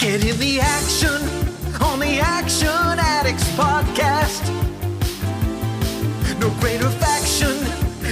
Get 0.00 0.24
in 0.24 0.38
the 0.38 0.60
action 0.60 1.20
on 1.82 2.00
the 2.00 2.20
Action 2.20 2.98
Addicts 2.98 3.46
podcast. 3.50 4.40
No 6.40 6.48
greater 6.58 6.88
faction 6.88 7.54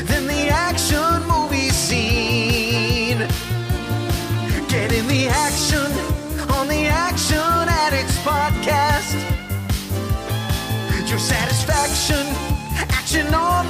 than 0.06 0.26
the 0.26 0.50
action 0.50 1.26
movie 1.26 1.70
scene. 1.70 3.26
Get 4.68 4.92
in 4.92 5.08
the 5.08 5.28
action 5.28 5.90
on 6.52 6.68
the 6.68 6.84
Action 6.84 7.38
Addicts 7.38 8.18
podcast. 8.18 9.16
Your 11.08 11.18
satisfaction, 11.18 12.26
action 12.90 13.32
on 13.32 13.67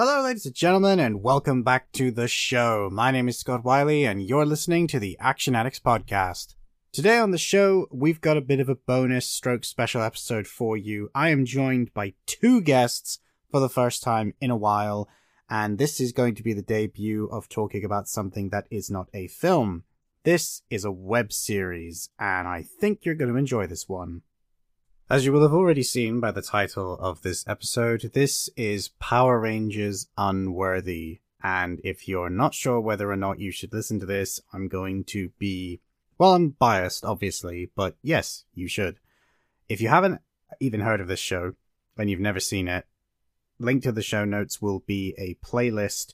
Hello, 0.00 0.22
ladies 0.22 0.46
and 0.46 0.54
gentlemen, 0.54 1.00
and 1.00 1.24
welcome 1.24 1.64
back 1.64 1.90
to 1.90 2.12
the 2.12 2.28
show. 2.28 2.88
My 2.92 3.10
name 3.10 3.28
is 3.28 3.36
Scott 3.36 3.64
Wiley, 3.64 4.04
and 4.04 4.22
you're 4.22 4.46
listening 4.46 4.86
to 4.86 5.00
the 5.00 5.16
Action 5.18 5.56
Addicts 5.56 5.80
Podcast. 5.80 6.54
Today 6.92 7.18
on 7.18 7.32
the 7.32 7.36
show, 7.36 7.88
we've 7.90 8.20
got 8.20 8.36
a 8.36 8.40
bit 8.40 8.60
of 8.60 8.68
a 8.68 8.76
bonus 8.76 9.26
stroke 9.26 9.64
special 9.64 10.00
episode 10.00 10.46
for 10.46 10.76
you. 10.76 11.10
I 11.16 11.30
am 11.30 11.44
joined 11.44 11.92
by 11.94 12.14
two 12.26 12.60
guests 12.60 13.18
for 13.50 13.58
the 13.58 13.68
first 13.68 14.04
time 14.04 14.34
in 14.40 14.52
a 14.52 14.56
while, 14.56 15.08
and 15.50 15.78
this 15.78 15.98
is 15.98 16.12
going 16.12 16.36
to 16.36 16.44
be 16.44 16.52
the 16.52 16.62
debut 16.62 17.28
of 17.32 17.48
talking 17.48 17.84
about 17.84 18.06
something 18.06 18.50
that 18.50 18.68
is 18.70 18.88
not 18.88 19.08
a 19.12 19.26
film. 19.26 19.82
This 20.22 20.62
is 20.70 20.84
a 20.84 20.92
web 20.92 21.32
series, 21.32 22.08
and 22.20 22.46
I 22.46 22.62
think 22.62 23.00
you're 23.04 23.16
going 23.16 23.32
to 23.32 23.36
enjoy 23.36 23.66
this 23.66 23.88
one. 23.88 24.22
As 25.10 25.24
you 25.24 25.32
will 25.32 25.40
have 25.40 25.54
already 25.54 25.82
seen 25.82 26.20
by 26.20 26.32
the 26.32 26.42
title 26.42 26.98
of 27.00 27.22
this 27.22 27.42
episode, 27.48 28.10
this 28.12 28.50
is 28.58 28.90
Power 29.00 29.40
Rangers 29.40 30.08
Unworthy. 30.18 31.20
And 31.42 31.80
if 31.82 32.06
you're 32.06 32.28
not 32.28 32.52
sure 32.52 32.78
whether 32.78 33.10
or 33.10 33.16
not 33.16 33.38
you 33.38 33.50
should 33.50 33.72
listen 33.72 33.98
to 34.00 34.06
this, 34.06 34.38
I'm 34.52 34.68
going 34.68 35.04
to 35.04 35.30
be, 35.38 35.80
well, 36.18 36.34
I'm 36.34 36.50
biased, 36.50 37.06
obviously, 37.06 37.70
but 37.74 37.96
yes, 38.02 38.44
you 38.52 38.68
should. 38.68 38.98
If 39.66 39.80
you 39.80 39.88
haven't 39.88 40.20
even 40.60 40.80
heard 40.80 41.00
of 41.00 41.08
this 41.08 41.20
show 41.20 41.54
and 41.96 42.10
you've 42.10 42.20
never 42.20 42.40
seen 42.40 42.68
it, 42.68 42.84
link 43.58 43.84
to 43.84 43.92
the 43.92 44.02
show 44.02 44.26
notes 44.26 44.60
will 44.60 44.80
be 44.80 45.14
a 45.16 45.38
playlist 45.42 46.12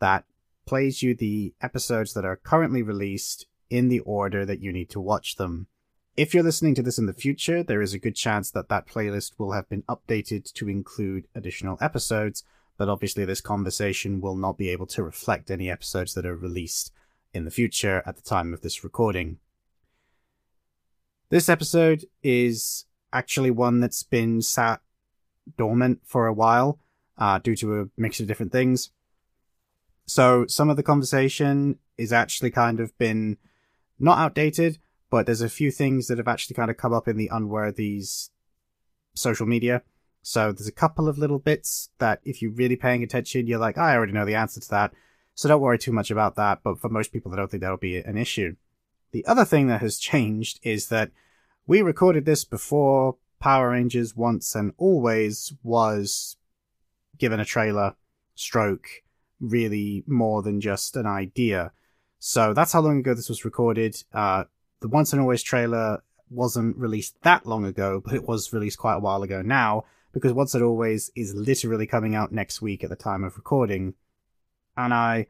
that 0.00 0.26
plays 0.66 1.02
you 1.02 1.14
the 1.14 1.54
episodes 1.62 2.12
that 2.12 2.26
are 2.26 2.36
currently 2.36 2.82
released 2.82 3.46
in 3.70 3.88
the 3.88 4.00
order 4.00 4.44
that 4.44 4.60
you 4.60 4.70
need 4.70 4.90
to 4.90 5.00
watch 5.00 5.36
them. 5.36 5.66
If 6.16 6.32
you're 6.32 6.44
listening 6.44 6.76
to 6.76 6.82
this 6.82 6.98
in 6.98 7.06
the 7.06 7.12
future, 7.12 7.64
there 7.64 7.82
is 7.82 7.92
a 7.92 7.98
good 7.98 8.14
chance 8.14 8.48
that 8.52 8.68
that 8.68 8.86
playlist 8.86 9.32
will 9.36 9.50
have 9.50 9.68
been 9.68 9.82
updated 9.82 10.52
to 10.52 10.68
include 10.68 11.26
additional 11.34 11.76
episodes, 11.80 12.44
but 12.78 12.88
obviously 12.88 13.24
this 13.24 13.40
conversation 13.40 14.20
will 14.20 14.36
not 14.36 14.56
be 14.56 14.68
able 14.68 14.86
to 14.86 15.02
reflect 15.02 15.50
any 15.50 15.68
episodes 15.68 16.14
that 16.14 16.24
are 16.24 16.36
released 16.36 16.92
in 17.32 17.44
the 17.44 17.50
future 17.50 18.00
at 18.06 18.14
the 18.14 18.22
time 18.22 18.54
of 18.54 18.60
this 18.60 18.84
recording. 18.84 19.38
This 21.30 21.48
episode 21.48 22.04
is 22.22 22.84
actually 23.12 23.50
one 23.50 23.80
that's 23.80 24.04
been 24.04 24.40
sat 24.40 24.80
dormant 25.56 26.02
for 26.04 26.28
a 26.28 26.32
while 26.32 26.78
uh, 27.18 27.40
due 27.40 27.56
to 27.56 27.80
a 27.80 27.86
mix 27.96 28.20
of 28.20 28.28
different 28.28 28.52
things. 28.52 28.90
So 30.06 30.46
some 30.46 30.70
of 30.70 30.76
the 30.76 30.84
conversation 30.84 31.80
is 31.98 32.12
actually 32.12 32.52
kind 32.52 32.78
of 32.78 32.96
been 32.98 33.36
not 33.98 34.18
outdated, 34.18 34.78
but 35.14 35.26
there's 35.26 35.42
a 35.42 35.48
few 35.48 35.70
things 35.70 36.08
that 36.08 36.18
have 36.18 36.26
actually 36.26 36.54
kind 36.54 36.72
of 36.72 36.76
come 36.76 36.92
up 36.92 37.06
in 37.06 37.16
the 37.16 37.30
Unworthies 37.32 38.30
social 39.14 39.46
media. 39.46 39.80
So 40.22 40.50
there's 40.50 40.66
a 40.66 40.72
couple 40.72 41.08
of 41.08 41.18
little 41.18 41.38
bits 41.38 41.90
that 41.98 42.20
if 42.24 42.42
you're 42.42 42.50
really 42.50 42.74
paying 42.74 43.04
attention, 43.04 43.46
you're 43.46 43.60
like, 43.60 43.78
I 43.78 43.94
already 43.94 44.12
know 44.12 44.24
the 44.24 44.34
answer 44.34 44.58
to 44.58 44.70
that. 44.70 44.92
So 45.36 45.48
don't 45.48 45.60
worry 45.60 45.78
too 45.78 45.92
much 45.92 46.10
about 46.10 46.34
that. 46.34 46.64
But 46.64 46.80
for 46.80 46.88
most 46.88 47.12
people, 47.12 47.32
I 47.32 47.36
don't 47.36 47.48
think 47.48 47.60
that'll 47.60 47.76
be 47.76 47.98
an 47.98 48.18
issue. 48.18 48.56
The 49.12 49.24
other 49.24 49.44
thing 49.44 49.68
that 49.68 49.82
has 49.82 49.98
changed 49.98 50.58
is 50.64 50.88
that 50.88 51.12
we 51.64 51.80
recorded 51.80 52.24
this 52.24 52.44
before 52.44 53.14
Power 53.38 53.70
Rangers 53.70 54.16
Once 54.16 54.56
and 54.56 54.72
Always 54.78 55.52
was 55.62 56.38
given 57.18 57.38
a 57.38 57.44
trailer 57.44 57.94
stroke 58.34 58.88
really 59.38 60.02
more 60.08 60.42
than 60.42 60.60
just 60.60 60.96
an 60.96 61.06
idea. 61.06 61.70
So 62.18 62.52
that's 62.52 62.72
how 62.72 62.80
long 62.80 62.98
ago 62.98 63.14
this 63.14 63.28
was 63.28 63.44
recorded. 63.44 64.02
Uh, 64.12 64.46
the 64.84 64.88
Once 64.88 65.14
and 65.14 65.22
Always 65.22 65.42
trailer 65.42 66.02
wasn't 66.28 66.76
released 66.76 67.16
that 67.22 67.46
long 67.46 67.64
ago, 67.64 68.02
but 68.04 68.12
it 68.12 68.28
was 68.28 68.52
released 68.52 68.76
quite 68.76 68.96
a 68.96 69.00
while 69.00 69.22
ago 69.22 69.40
now 69.40 69.84
because 70.12 70.34
Once 70.34 70.54
and 70.54 70.62
Always 70.62 71.10
is 71.16 71.34
literally 71.34 71.86
coming 71.86 72.14
out 72.14 72.32
next 72.32 72.60
week 72.60 72.84
at 72.84 72.90
the 72.90 72.94
time 72.94 73.24
of 73.24 73.38
recording. 73.38 73.94
And 74.76 74.92
I 74.92 75.28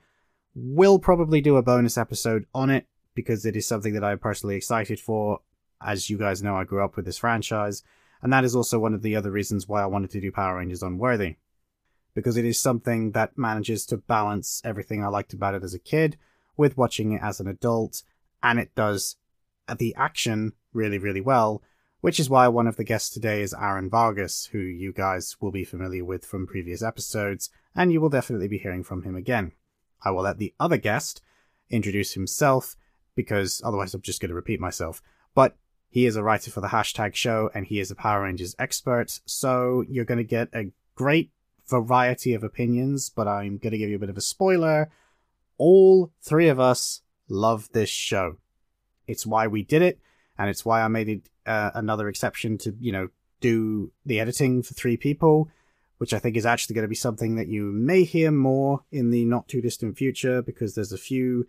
will 0.57 0.99
probably 0.99 1.41
do 1.41 1.57
a 1.57 1.63
bonus 1.63 1.97
episode 1.97 2.47
on 2.53 2.69
it 2.69 2.89
because 3.15 3.47
it 3.47 3.55
is 3.55 3.65
something 3.65 3.93
that 3.93 4.03
I'm 4.03 4.19
personally 4.19 4.57
excited 4.57 4.99
for. 4.99 5.39
As 5.81 6.11
you 6.11 6.19
guys 6.19 6.43
know, 6.43 6.57
I 6.57 6.65
grew 6.65 6.85
up 6.85 6.97
with 6.97 7.05
this 7.05 7.19
franchise, 7.19 7.85
and 8.23 8.33
that 8.33 8.43
is 8.43 8.57
also 8.57 8.81
one 8.81 8.93
of 8.93 9.03
the 9.03 9.15
other 9.15 9.31
reasons 9.31 9.69
why 9.69 9.85
I 9.85 9.87
wanted 9.87 10.11
to 10.11 10.21
do 10.21 10.33
Power 10.33 10.57
Rangers 10.57 10.83
Unworthy. 10.83 11.37
Because 12.13 12.37
it 12.37 12.45
is 12.45 12.61
something 12.61 13.13
that 13.13 13.39
manages 13.39 13.87
to 13.87 13.99
balance 13.99 14.61
everything 14.65 15.05
I 15.05 15.07
liked 15.07 15.33
about 15.33 15.55
it 15.55 15.63
as 15.63 15.75
a 15.75 15.79
kid 15.79 16.19
with 16.57 16.77
watching 16.77 17.13
it 17.13 17.23
as 17.23 17.39
an 17.39 17.47
adult, 17.47 18.03
and 18.43 18.59
it 18.59 18.75
does 18.75 19.15
the 19.79 19.95
action 19.97 20.53
really, 20.73 20.99
really 20.99 21.21
well, 21.21 21.63
which 22.01 22.21
is 22.21 22.29
why 22.29 22.49
one 22.49 22.67
of 22.67 22.77
the 22.77 22.85
guests 22.85 23.09
today 23.09 23.41
is 23.41 23.55
Aaron 23.55 23.89
Vargas, 23.89 24.47
who 24.53 24.59
you 24.59 24.93
guys 24.93 25.37
will 25.41 25.51
be 25.51 25.65
familiar 25.65 26.05
with 26.05 26.25
from 26.25 26.47
previous 26.47 26.83
episodes, 26.83 27.49
and 27.75 27.93
you 27.93 28.01
will 28.01 28.11
definitely 28.11 28.49
be 28.49 28.59
hearing 28.59 28.85
from 28.85 29.03
him 29.03 29.17
again. 29.17 29.53
I 30.05 30.11
will 30.11 30.25
let 30.25 30.39
the 30.39 30.53
other 30.61 30.77
guest 30.77 31.23
introduce 31.71 32.13
himself, 32.13 32.77
because 33.15 33.63
otherwise 33.65 33.95
I'm 33.95 34.03
just 34.03 34.21
going 34.21 34.29
to 34.29 34.35
repeat 34.35 34.61
myself. 34.61 35.03
But 35.35 35.57
he 35.89 36.05
is 36.05 36.17
a 36.17 36.23
writer 36.23 36.51
for 36.51 36.61
the 36.61 36.69
hashtag 36.69 37.15
show, 37.15 37.51
and 37.55 37.65
he 37.65 37.81
is 37.81 37.91
a 37.91 37.95
Power 37.95 38.25
Rangers 38.25 38.55
expert, 38.59 39.21
so 39.25 39.85
you're 39.89 40.05
going 40.05 40.19
to 40.19 40.25
get 40.25 40.49
a 40.53 40.73
great 40.95 41.31
variety 41.67 42.35
of 42.35 42.45
opinions, 42.45 43.09
but 43.09 43.27
I'm 43.27 43.57
going 43.57 43.71
to 43.71 43.79
give 43.79 43.89
you 43.89 43.97
a 43.97 44.01
bit 44.01 44.11
of 44.11 44.19
a 44.19 44.21
spoiler. 44.21 44.91
All 45.57 46.13
three 46.21 46.49
of 46.49 46.61
us 46.61 47.01
love 47.29 47.71
this 47.73 47.89
show 47.89 48.37
it's 49.07 49.27
why 49.27 49.47
we 49.47 49.63
did 49.63 49.83
it, 49.83 49.99
and 50.39 50.51
it's 50.51 50.65
why 50.65 50.83
I 50.83 50.89
made 50.89 51.09
it 51.09 51.31
uh, 51.47 51.71
another 51.75 52.09
exception 52.09 52.59
to 52.59 52.75
you 52.81 52.93
know 52.93 53.09
do 53.41 53.93
the 54.07 54.21
editing 54.21 54.63
for 54.63 54.75
three 54.75 54.97
people, 54.97 55.49
which 55.99 56.15
I 56.15 56.19
think 56.19 56.37
is 56.37 56.47
actually 56.47 56.75
going 56.75 56.85
to 56.85 56.89
be 56.89 56.95
something 56.95 57.37
that 57.37 57.49
you 57.49 57.65
may 57.73 58.05
hear 58.05 58.31
more 58.31 58.85
in 58.91 59.11
the 59.11 59.25
not 59.25 59.49
too 59.49 59.61
distant 59.61 59.97
future 59.97 60.43
because 60.43 60.75
there's 60.75 60.93
a 60.93 60.99
few 60.99 61.47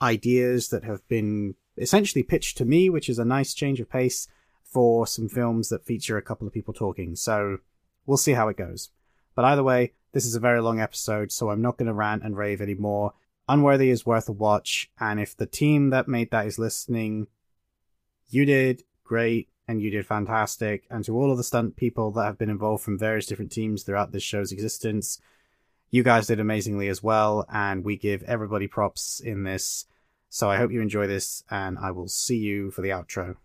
ideas 0.00 0.68
that 0.68 0.84
have 0.84 1.06
been 1.08 1.54
essentially 1.76 2.22
pitched 2.22 2.58
to 2.58 2.64
me, 2.64 2.90
which 2.90 3.08
is 3.08 3.18
a 3.18 3.24
nice 3.24 3.54
change 3.54 3.80
of 3.80 3.90
pace 3.90 4.28
for 4.62 5.06
some 5.06 5.28
films 5.28 5.68
that 5.68 5.84
feature 5.84 6.16
a 6.16 6.22
couple 6.22 6.46
of 6.46 6.52
people 6.52 6.74
talking. 6.74 7.14
So 7.14 7.58
we'll 8.06 8.16
see 8.16 8.32
how 8.32 8.48
it 8.48 8.56
goes. 8.56 8.90
But 9.34 9.44
either 9.44 9.62
way, 9.62 9.92
this 10.12 10.26
is 10.26 10.34
a 10.34 10.40
very 10.40 10.60
long 10.60 10.80
episode, 10.80 11.32
so 11.32 11.50
I'm 11.50 11.62
not 11.62 11.76
going 11.76 11.86
to 11.86 11.94
rant 11.94 12.22
and 12.22 12.36
rave 12.36 12.60
anymore. 12.60 13.14
Unworthy 13.48 13.90
is 13.90 14.06
worth 14.06 14.28
a 14.28 14.32
watch, 14.32 14.90
and 15.00 15.18
if 15.18 15.36
the 15.36 15.46
team 15.46 15.90
that 15.90 16.08
made 16.08 16.30
that 16.30 16.46
is 16.46 16.58
listening, 16.58 17.26
you 18.28 18.44
did 18.44 18.84
great 19.04 19.48
and 19.68 19.80
you 19.80 19.90
did 19.90 20.06
fantastic. 20.06 20.84
And 20.90 21.04
to 21.04 21.16
all 21.16 21.30
of 21.30 21.38
the 21.38 21.44
stunt 21.44 21.76
people 21.76 22.10
that 22.12 22.24
have 22.24 22.38
been 22.38 22.50
involved 22.50 22.84
from 22.84 22.98
various 22.98 23.26
different 23.26 23.52
teams 23.52 23.82
throughout 23.82 24.12
this 24.12 24.22
show's 24.22 24.52
existence, 24.52 25.20
you 25.90 26.02
guys 26.02 26.26
did 26.26 26.40
amazingly 26.40 26.88
as 26.88 27.02
well, 27.02 27.44
and 27.52 27.84
we 27.84 27.96
give 27.96 28.22
everybody 28.22 28.66
props 28.66 29.20
in 29.20 29.44
this. 29.44 29.86
So 30.28 30.48
I 30.48 30.56
hope 30.56 30.72
you 30.72 30.80
enjoy 30.80 31.06
this, 31.06 31.44
and 31.50 31.78
I 31.78 31.90
will 31.90 32.08
see 32.08 32.38
you 32.38 32.70
for 32.70 32.80
the 32.80 32.88
outro. 32.88 33.36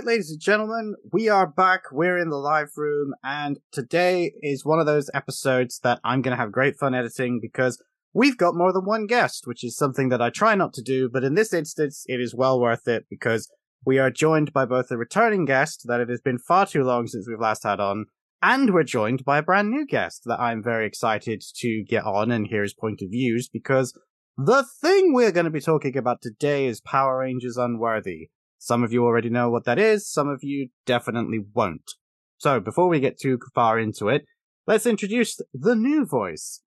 Right, 0.00 0.06
ladies 0.06 0.30
and 0.30 0.40
gentlemen, 0.40 0.94
we 1.12 1.28
are 1.28 1.46
back. 1.46 1.82
We're 1.92 2.16
in 2.16 2.30
the 2.30 2.38
live 2.38 2.70
room, 2.74 3.12
and 3.22 3.58
today 3.70 4.32
is 4.40 4.64
one 4.64 4.80
of 4.80 4.86
those 4.86 5.10
episodes 5.12 5.78
that 5.80 6.00
I'm 6.02 6.22
going 6.22 6.34
to 6.34 6.40
have 6.40 6.50
great 6.50 6.78
fun 6.78 6.94
editing 6.94 7.38
because 7.38 7.82
we've 8.14 8.38
got 8.38 8.54
more 8.54 8.72
than 8.72 8.86
one 8.86 9.06
guest, 9.06 9.46
which 9.46 9.62
is 9.62 9.76
something 9.76 10.08
that 10.08 10.22
I 10.22 10.30
try 10.30 10.54
not 10.54 10.72
to 10.74 10.82
do, 10.82 11.10
but 11.12 11.22
in 11.22 11.34
this 11.34 11.52
instance, 11.52 12.06
it 12.06 12.18
is 12.18 12.34
well 12.34 12.58
worth 12.58 12.88
it 12.88 13.04
because 13.10 13.52
we 13.84 13.98
are 13.98 14.10
joined 14.10 14.54
by 14.54 14.64
both 14.64 14.90
a 14.90 14.96
returning 14.96 15.44
guest 15.44 15.82
that 15.86 16.00
it 16.00 16.08
has 16.08 16.22
been 16.22 16.38
far 16.38 16.64
too 16.64 16.82
long 16.82 17.06
since 17.06 17.28
we've 17.28 17.38
last 17.38 17.64
had 17.64 17.78
on, 17.78 18.06
and 18.40 18.72
we're 18.72 18.84
joined 18.84 19.22
by 19.22 19.36
a 19.36 19.42
brand 19.42 19.68
new 19.68 19.84
guest 19.84 20.22
that 20.24 20.40
I'm 20.40 20.62
very 20.62 20.86
excited 20.86 21.44
to 21.56 21.84
get 21.86 22.04
on 22.06 22.30
and 22.30 22.46
hear 22.46 22.62
his 22.62 22.72
point 22.72 23.02
of 23.02 23.10
views 23.10 23.50
because 23.52 23.92
the 24.38 24.64
thing 24.80 25.12
we're 25.12 25.30
going 25.30 25.44
to 25.44 25.50
be 25.50 25.60
talking 25.60 25.98
about 25.98 26.22
today 26.22 26.64
is 26.64 26.80
Power 26.80 27.18
Rangers 27.18 27.58
Unworthy. 27.58 28.30
Some 28.62 28.84
of 28.84 28.92
you 28.92 29.04
already 29.04 29.30
know 29.30 29.48
what 29.48 29.64
that 29.64 29.78
is, 29.78 30.06
some 30.06 30.28
of 30.28 30.40
you 30.42 30.68
definitely 30.84 31.38
won't. 31.54 31.94
So, 32.36 32.60
before 32.60 32.88
we 32.88 33.00
get 33.00 33.18
too 33.18 33.38
far 33.54 33.78
into 33.78 34.08
it, 34.08 34.26
let's 34.66 34.84
introduce 34.84 35.40
the 35.54 35.74
new 35.74 36.04
voice. 36.04 36.60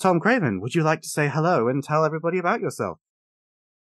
Tom 0.00 0.18
Craven, 0.18 0.62
would 0.62 0.74
you 0.74 0.82
like 0.82 1.02
to 1.02 1.08
say 1.08 1.28
hello 1.28 1.68
and 1.68 1.84
tell 1.84 2.06
everybody 2.06 2.38
about 2.38 2.62
yourself? 2.62 3.00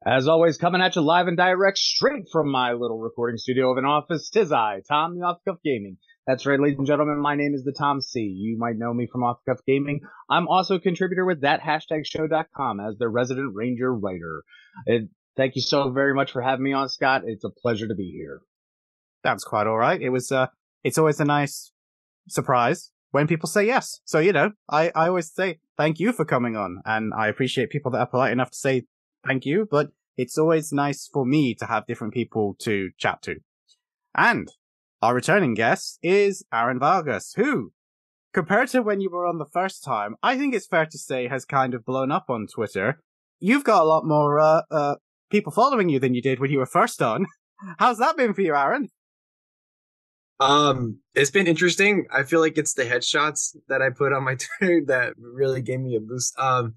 As 0.06 0.28
always, 0.28 0.56
coming 0.56 0.81
at 0.81 0.94
you 0.94 1.02
live 1.02 1.26
and 1.26 1.37
direct 1.37 1.78
straight 1.78 2.28
from 2.31 2.49
my 2.49 2.75
little 2.75 3.00
recording 3.00 3.38
studio 3.38 3.73
of 3.73 3.78
an 3.78 3.84
office, 3.84 4.31
tis 4.31 4.52
I, 4.52 4.82
Tom, 4.88 5.19
the 5.19 5.26
Off 5.26 5.38
Cuff 5.44 5.56
Gaming. 5.64 5.99
That's 6.28 6.46
right, 6.46 6.61
ladies 6.61 6.78
and 6.78 6.87
gentlemen, 6.87 7.20
my 7.20 7.34
name 7.34 7.55
is 7.55 7.64
the 7.64 7.73
Tom 7.73 8.00
C. 8.00 8.20
You 8.20 8.56
might 8.56 8.78
know 8.78 8.94
me 8.94 9.08
from 9.11 9.25
Off 9.25 9.38
Cuff 9.49 9.58
Gaming. 9.67 10.00
I'm 10.31 10.46
also 10.46 10.76
a 10.76 10.81
contributor 10.81 11.25
with 11.25 11.40
that 11.40 11.61
hashtag 11.61 12.05
show.com 12.05 12.78
as 12.78 12.99
their 12.99 13.11
resident 13.11 13.52
ranger 13.55 13.93
writer. 13.93 14.44
It, 14.87 15.08
thank 15.36 15.56
you 15.56 15.62
so 15.62 15.90
very 15.90 16.14
much 16.14 16.32
for 16.32 16.42
having 16.42 16.64
me 16.64 16.72
on, 16.72 16.88
Scott. 16.88 17.22
It's 17.26 17.44
a 17.44 17.50
pleasure 17.50 17.88
to 17.88 17.94
be 17.94 18.10
here. 18.10 18.40
That's 19.22 19.44
quite 19.44 19.66
all 19.66 19.78
right. 19.78 20.00
It 20.00 20.10
was, 20.10 20.30
uh, 20.30 20.46
it's 20.84 20.98
always 20.98 21.20
a 21.20 21.24
nice 21.24 21.72
surprise 22.28 22.92
when 23.10 23.26
people 23.26 23.48
say 23.48 23.66
yes. 23.66 24.00
So, 24.04 24.18
you 24.18 24.32
know, 24.32 24.52
I, 24.68 24.92
I 24.94 25.08
always 25.08 25.32
say 25.32 25.58
thank 25.76 25.98
you 25.98 26.12
for 26.12 26.24
coming 26.24 26.56
on 26.56 26.80
and 26.84 27.12
I 27.14 27.28
appreciate 27.28 27.70
people 27.70 27.90
that 27.92 27.98
are 27.98 28.06
polite 28.06 28.32
enough 28.32 28.50
to 28.50 28.58
say 28.58 28.84
thank 29.26 29.44
you, 29.44 29.66
but 29.70 29.88
it's 30.16 30.38
always 30.38 30.72
nice 30.72 31.08
for 31.12 31.26
me 31.26 31.54
to 31.56 31.66
have 31.66 31.86
different 31.86 32.14
people 32.14 32.56
to 32.60 32.90
chat 32.98 33.22
to. 33.22 33.36
And 34.16 34.48
our 35.02 35.14
returning 35.14 35.54
guest 35.54 35.98
is 36.02 36.44
Aaron 36.52 36.78
Vargas, 36.78 37.34
who, 37.36 37.72
compared 38.32 38.68
to 38.68 38.82
when 38.82 39.00
you 39.00 39.10
were 39.10 39.26
on 39.26 39.38
the 39.38 39.46
first 39.52 39.84
time, 39.84 40.16
I 40.22 40.38
think 40.38 40.54
it's 40.54 40.66
fair 40.66 40.86
to 40.86 40.98
say 40.98 41.28
has 41.28 41.44
kind 41.44 41.74
of 41.74 41.84
blown 41.84 42.10
up 42.10 42.26
on 42.28 42.46
Twitter. 42.46 43.00
You've 43.38 43.64
got 43.64 43.82
a 43.82 43.86
lot 43.86 44.06
more 44.06 44.40
uh, 44.40 44.62
uh, 44.70 44.94
people 45.31 45.52
following 45.52 45.88
you 45.88 45.99
than 45.99 46.14
you 46.14 46.23
did 46.23 46.40
when 46.40 46.50
you 46.50 46.58
were 46.58 46.67
first 46.67 47.02
on. 47.02 47.26
How's 47.78 47.99
that 47.99 48.17
been 48.17 48.34
for 48.34 48.43
you, 48.43 48.55
Aaron? 48.55 48.88
Um, 50.38 50.99
it's 51.14 51.31
been 51.31 51.46
interesting. 51.46 52.06
I 52.12 52.23
feel 52.25 52.40
like 52.40 52.58
it's 52.58 52.75
the 52.75 52.84
headshots 52.84 53.56
that 53.69 53.81
I 53.81 53.90
put 53.90 54.12
on 54.12 54.25
my 54.25 54.37
Twitter 54.58 54.82
that 54.87 55.14
really 55.19 55.62
gave 55.62 55.81
me 55.81 55.96
a 55.96 56.00
boost. 56.00 56.38
Um, 56.38 56.75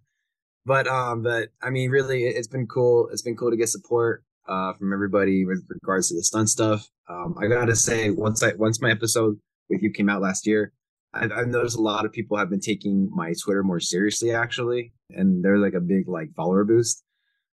but 0.66 0.88
um, 0.88 1.24
but 1.24 1.50
I 1.62 1.70
mean, 1.70 1.90
really, 1.90 2.24
it's 2.24 2.48
been 2.48 2.68
cool. 2.68 3.10
It's 3.12 3.22
been 3.22 3.36
cool 3.36 3.52
to 3.52 3.58
get 3.58 3.70
support 3.70 4.24
uh 4.48 4.74
from 4.74 4.94
everybody 4.94 5.46
with 5.46 5.64
regards 5.70 6.10
to 6.10 6.16
the 6.16 6.24
stunt 6.24 6.50
stuff. 6.50 6.88
Um, 7.10 7.36
I 7.42 7.48
gotta 7.48 7.76
say, 7.76 8.12
once 8.12 8.44
I 8.44 8.54
once 8.54 8.82
my 8.82 8.92
episode 8.92 9.40
with 9.70 9.82
you 9.82 9.92
came 9.92 10.10
out 10.10 10.22
last 10.22 10.48
year, 10.48 10.74
I've, 11.14 11.32
I've 11.32 11.48
noticed 11.48 11.78
a 11.78 11.82
lot 11.82 12.06
of 12.06 12.12
people 12.12 12.38
have 12.38 12.50
been 12.50 12.60
taking 12.60 13.10
my 13.12 13.34
Twitter 13.42 13.64
more 13.64 13.80
seriously, 13.80 14.32
actually, 14.32 14.94
and 15.10 15.44
they're 15.44 15.58
like 15.58 15.74
a 15.74 15.80
big 15.80 16.08
like 16.08 16.34
follower 16.36 16.64
boost. 16.64 17.04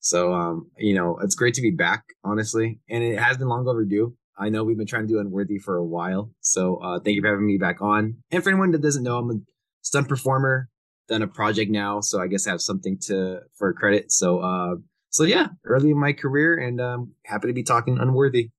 So 0.02 0.34
um, 0.34 0.70
you 0.76 0.94
know, 0.94 1.18
it's 1.22 1.34
great 1.34 1.54
to 1.54 1.62
be 1.62 1.70
back, 1.70 2.04
honestly, 2.22 2.80
and 2.90 3.02
it 3.02 3.18
has 3.18 3.38
been 3.38 3.48
long 3.48 3.66
overdue. 3.66 4.14
I 4.38 4.50
know 4.50 4.64
we've 4.64 4.76
been 4.76 4.86
trying 4.86 5.06
to 5.06 5.12
do 5.12 5.18
Unworthy 5.18 5.58
for 5.58 5.76
a 5.76 5.84
while, 5.84 6.30
so 6.40 6.76
uh, 6.76 7.00
thank 7.00 7.14
you 7.14 7.22
for 7.22 7.28
having 7.28 7.46
me 7.46 7.56
back 7.56 7.80
on. 7.80 8.16
And 8.30 8.42
for 8.42 8.50
anyone 8.50 8.72
that 8.72 8.82
doesn't 8.82 9.02
know, 9.02 9.18
I'm 9.18 9.30
a 9.30 9.34
stunt 9.80 10.08
performer 10.08 10.68
done 11.08 11.22
a 11.22 11.28
project 11.28 11.70
now, 11.70 12.00
so 12.00 12.20
I 12.20 12.26
guess 12.26 12.46
I 12.46 12.50
have 12.50 12.60
something 12.60 12.98
to 13.06 13.40
for 13.56 13.72
credit. 13.72 14.10
So 14.12 14.40
uh 14.40 14.76
so 15.10 15.24
yeah, 15.24 15.48
early 15.64 15.90
in 15.90 15.98
my 15.98 16.12
career 16.12 16.56
and 16.56 16.80
um 16.80 17.12
happy 17.24 17.48
to 17.48 17.52
be 17.52 17.62
talking 17.62 17.98
unworthy. 17.98 18.50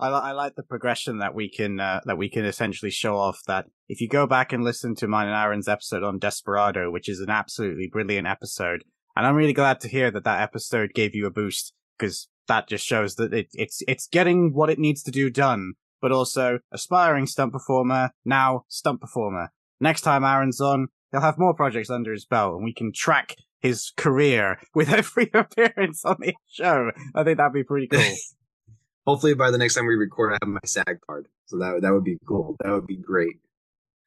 I, 0.00 0.08
I 0.08 0.32
like 0.32 0.56
the 0.56 0.64
progression 0.64 1.18
that 1.18 1.34
we 1.34 1.48
can 1.48 1.78
uh, 1.78 2.00
that 2.04 2.18
we 2.18 2.28
can 2.28 2.44
essentially 2.44 2.90
show 2.90 3.16
off. 3.16 3.40
That 3.46 3.66
if 3.88 4.00
you 4.00 4.08
go 4.08 4.26
back 4.26 4.52
and 4.52 4.64
listen 4.64 4.94
to 4.96 5.08
mine 5.08 5.28
and 5.28 5.36
Aaron's 5.36 5.68
episode 5.68 6.02
on 6.02 6.18
Desperado, 6.18 6.90
which 6.90 7.08
is 7.08 7.20
an 7.20 7.30
absolutely 7.30 7.88
brilliant 7.90 8.26
episode, 8.26 8.84
and 9.16 9.26
I'm 9.26 9.36
really 9.36 9.52
glad 9.52 9.80
to 9.80 9.88
hear 9.88 10.10
that 10.10 10.24
that 10.24 10.40
episode 10.40 10.92
gave 10.94 11.14
you 11.14 11.26
a 11.26 11.30
boost 11.30 11.72
because 11.98 12.28
that 12.48 12.68
just 12.68 12.84
shows 12.84 13.14
that 13.16 13.32
it, 13.32 13.48
it's 13.52 13.82
it's 13.88 14.06
getting 14.06 14.52
what 14.52 14.70
it 14.70 14.78
needs 14.78 15.02
to 15.04 15.10
do 15.10 15.30
done. 15.30 15.74
But 16.00 16.12
also 16.12 16.58
aspiring 16.70 17.26
stunt 17.26 17.52
performer, 17.52 18.10
now 18.24 18.64
stunt 18.68 19.00
performer. 19.00 19.50
Next 19.80 20.02
time 20.02 20.22
Aaron's 20.22 20.60
on, 20.60 20.88
he'll 21.10 21.22
have 21.22 21.38
more 21.38 21.54
projects 21.54 21.88
under 21.88 22.12
his 22.12 22.26
belt 22.26 22.56
and 22.56 22.64
we 22.64 22.74
can 22.74 22.92
track 22.92 23.36
his 23.60 23.92
career 23.96 24.58
with 24.74 24.90
every 24.90 25.30
appearance 25.32 26.04
on 26.04 26.16
the 26.20 26.34
show. 26.46 26.90
I 27.14 27.24
think 27.24 27.38
that'd 27.38 27.54
be 27.54 27.64
pretty 27.64 27.86
cool. 27.86 28.14
Hopefully 29.06 29.34
by 29.34 29.50
the 29.50 29.58
next 29.58 29.74
time 29.74 29.86
we 29.86 29.94
record, 29.94 30.32
I 30.34 30.38
have 30.42 30.48
my 30.48 30.60
SAG 30.64 30.98
card. 31.06 31.28
So 31.46 31.58
that 31.58 31.80
that 31.82 31.92
would 31.92 32.04
be 32.04 32.18
cool. 32.26 32.56
That 32.60 32.72
would 32.72 32.86
be 32.86 32.96
great. 32.96 33.36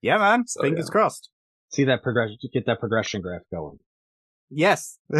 Yeah, 0.02 0.18
man. 0.18 0.46
So, 0.48 0.62
Fingers 0.62 0.86
yeah. 0.90 0.92
crossed. 0.92 1.30
See 1.70 1.84
that 1.86 2.04
progression, 2.04 2.38
get 2.54 2.66
that 2.68 2.80
progression 2.80 3.22
graph 3.22 3.42
going. 3.52 3.80
Yes. 4.50 5.00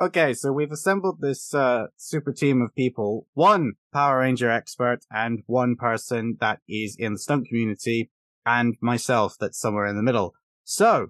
okay, 0.00 0.34
so 0.34 0.52
we've 0.52 0.72
assembled 0.72 1.20
this 1.20 1.54
uh, 1.54 1.86
super 1.96 2.32
team 2.32 2.62
of 2.62 2.74
people. 2.74 3.26
One 3.34 3.74
Power 3.92 4.18
Ranger 4.18 4.50
expert 4.50 5.00
and 5.10 5.42
one 5.46 5.76
person 5.76 6.36
that 6.40 6.60
is 6.68 6.96
in 6.98 7.12
the 7.14 7.18
stunt 7.18 7.48
community 7.48 8.10
and 8.44 8.76
myself 8.80 9.36
that's 9.38 9.58
somewhere 9.58 9.86
in 9.86 9.96
the 9.96 10.02
middle. 10.02 10.34
So, 10.64 11.08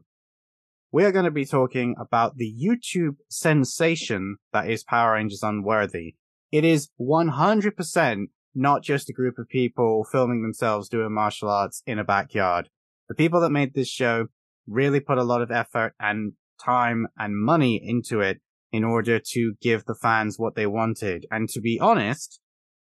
we 0.93 1.05
are 1.05 1.12
going 1.12 1.25
to 1.25 1.31
be 1.31 1.44
talking 1.44 1.96
about 1.99 2.37
the 2.37 2.55
YouTube 2.55 3.17
sensation 3.28 4.37
that 4.52 4.70
is 4.70 4.84
Power 4.84 5.14
Rangers 5.14 5.43
Unworthy. 5.43 6.14
It 6.52 6.64
is 6.64 6.90
100% 7.00 8.26
not 8.55 8.82
just 8.84 9.10
a 9.10 9.12
group 9.12 9.38
of 9.38 9.49
people 9.49 10.05
filming 10.05 10.43
themselves 10.43 10.88
doing 10.88 11.12
martial 11.12 11.50
arts 11.50 11.82
in 11.87 11.99
a 11.99 12.05
backyard. 12.05 12.69
The 13.08 13.14
people 13.14 13.40
that 13.40 13.50
made 13.50 13.75
this 13.75 13.88
show 13.88 14.28
really 14.66 15.00
put 15.00 15.19
a 15.19 15.25
lot 15.25 15.43
of 15.43 15.50
effort 15.50 15.94
and 15.99 16.32
time 16.64 17.06
and 17.19 17.37
money 17.37 17.81
into 17.82 18.20
it 18.20 18.40
in 18.72 18.84
order 18.84 19.20
to 19.25 19.55
give 19.61 19.84
the 19.84 19.94
fans 19.94 20.38
what 20.38 20.56
they 20.56 20.66
wanted. 20.66 21.26
And 21.31 21.49
to 21.50 21.61
be 21.61 21.78
honest, 21.81 22.40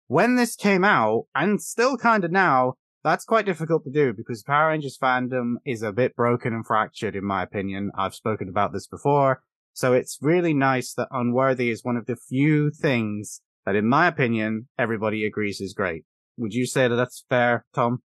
when 0.07 0.35
this 0.35 0.55
came 0.55 0.83
out, 0.83 1.25
and 1.33 1.61
still 1.61 1.97
kind 1.97 2.23
of 2.23 2.31
now, 2.31 2.75
that's 3.03 3.25
quite 3.25 3.45
difficult 3.45 3.83
to 3.83 3.91
do 3.91 4.13
because 4.13 4.43
Power 4.43 4.69
Rangers 4.69 4.97
fandom 4.97 5.55
is 5.65 5.81
a 5.81 5.91
bit 5.91 6.15
broken 6.15 6.53
and 6.53 6.65
fractured, 6.65 7.15
in 7.15 7.23
my 7.23 7.43
opinion. 7.43 7.91
I've 7.97 8.15
spoken 8.15 8.49
about 8.49 8.73
this 8.73 8.87
before. 8.87 9.41
So 9.73 9.93
it's 9.93 10.19
really 10.21 10.53
nice 10.53 10.93
that 10.93 11.09
Unworthy 11.11 11.69
is 11.69 11.83
one 11.83 11.97
of 11.97 12.05
the 12.05 12.15
few 12.15 12.71
things 12.71 13.41
that, 13.65 13.75
in 13.75 13.87
my 13.87 14.07
opinion, 14.07 14.69
everybody 14.79 15.25
agrees 15.25 15.59
is 15.59 15.73
great. 15.73 16.05
Would 16.37 16.53
you 16.53 16.65
say 16.65 16.87
that 16.87 16.95
that's 16.95 17.25
fair, 17.29 17.65
Tom? 17.73 18.01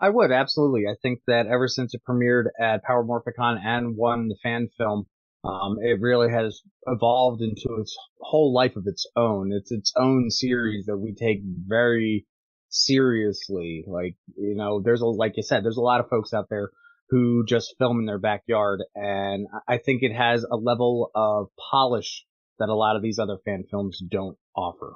I 0.00 0.10
would, 0.10 0.30
absolutely. 0.30 0.84
I 0.86 0.94
think 1.02 1.20
that 1.26 1.46
ever 1.46 1.66
since 1.66 1.92
it 1.94 2.02
premiered 2.08 2.44
at 2.60 2.84
Power 2.84 3.04
Morphicon 3.04 3.58
and 3.62 3.96
won 3.96 4.28
the 4.28 4.36
fan 4.42 4.68
film, 4.76 5.06
um, 5.44 5.78
it 5.80 6.00
really 6.00 6.30
has 6.30 6.62
evolved 6.86 7.42
into 7.42 7.80
its 7.80 7.96
whole 8.20 8.52
life 8.52 8.76
of 8.76 8.84
its 8.86 9.06
own. 9.16 9.50
It's 9.52 9.72
its 9.72 9.92
own 9.96 10.30
series 10.30 10.86
that 10.86 10.98
we 10.98 11.14
take 11.14 11.40
very 11.44 12.26
seriously. 12.68 13.84
Like, 13.86 14.16
you 14.36 14.54
know, 14.54 14.80
there's 14.82 15.00
a, 15.00 15.06
like 15.06 15.36
you 15.36 15.42
said, 15.42 15.64
there's 15.64 15.76
a 15.76 15.82
lot 15.82 16.00
of 16.00 16.08
folks 16.08 16.32
out 16.32 16.48
there 16.48 16.70
who 17.10 17.44
just 17.46 17.74
film 17.78 17.98
in 17.98 18.06
their 18.06 18.18
backyard. 18.18 18.82
And 18.94 19.46
I 19.66 19.78
think 19.78 20.02
it 20.02 20.14
has 20.14 20.44
a 20.44 20.56
level 20.56 21.10
of 21.14 21.48
polish 21.70 22.24
that 22.58 22.68
a 22.68 22.74
lot 22.74 22.96
of 22.96 23.02
these 23.02 23.18
other 23.18 23.38
fan 23.44 23.64
films 23.70 24.00
don't 24.06 24.36
offer. 24.54 24.94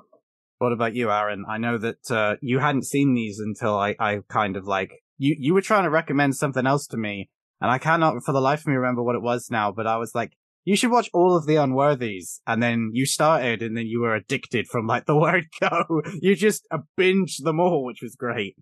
What 0.63 0.71
about 0.71 0.95
you, 0.95 1.11
Aaron? 1.11 1.45
I 1.49 1.59
know 1.59 1.77
that 1.77 2.09
uh, 2.09 2.37
you 2.41 2.61
hadn't 2.61 2.87
seen 2.87 3.15
these 3.15 3.41
until 3.41 3.77
I, 3.77 3.97
I 3.99 4.21
kind 4.29 4.57
of 4.57 4.65
like 4.65 4.93
you. 5.19 5.35
You 5.37 5.55
were 5.55 5.61
trying 5.61 5.83
to 5.83 5.91
recommend 5.91 6.37
something 6.37 6.69
else 6.69 6.87
to 6.89 6.97
me, 6.97 7.31
and 7.61 7.69
I 7.69 7.79
cannot 7.79 8.23
for 8.25 8.31
the 8.31 8.41
life 8.41 8.61
of 8.61 8.69
me 8.69 8.75
remember 8.75 9.03
what 9.03 9.17
it 9.17 9.23
was 9.23 9.49
now. 9.51 9.73
But 9.73 9.89
I 9.89 9.97
was 9.97 10.15
like, 10.15 10.35
you 10.65 10.77
should 10.77 10.93
watch 10.93 11.11
all 11.13 11.37
of 11.37 11.47
the 11.47 11.57
unworthies 11.57 12.39
and 12.47 12.63
then 12.63 12.91
you 12.93 13.07
started 13.07 13.61
and 13.61 13.77
then 13.77 13.87
you 13.89 14.03
were 14.03 14.15
addicted 14.15 14.69
from 14.69 14.87
like 14.87 15.07
the 15.07 15.17
word 15.25 15.47
go 15.61 16.01
you 16.21 16.37
just 16.37 16.65
uh, 16.71 16.79
binged 16.97 17.43
them 17.43 17.59
all 17.59 17.85
which 17.85 18.01
was 18.01 18.15
great 18.15 18.55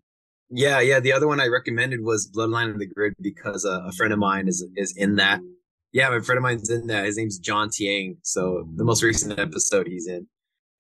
yeah 0.49 0.81
yeah 0.81 1.01
the 1.01 1.13
other 1.13 1.29
one 1.29 1.39
i 1.39 1.47
recommended 1.47 2.01
was 2.03 2.31
bloodline 2.35 2.71
of 2.71 2.79
the 2.79 2.87
grid 2.87 3.13
because 3.21 3.67
uh, 3.67 3.83
a 3.87 3.93
friend 3.93 4.15
of 4.15 4.19
mine 4.19 4.49
is 4.49 4.67
is 4.77 4.95
in 4.97 5.17
that 5.17 5.41
yeah 5.93 6.09
my 6.09 6.21
friend 6.21 6.39
of 6.39 6.43
mine's 6.43 6.71
in 6.71 6.87
that 6.87 7.05
his 7.05 7.19
name's 7.19 7.39
john 7.39 7.69
tiang 7.69 8.17
so 8.23 8.67
the 8.77 8.85
most 8.85 9.03
recent 9.03 9.39
episode 9.39 9.87
he's 9.87 10.07
in 10.07 10.27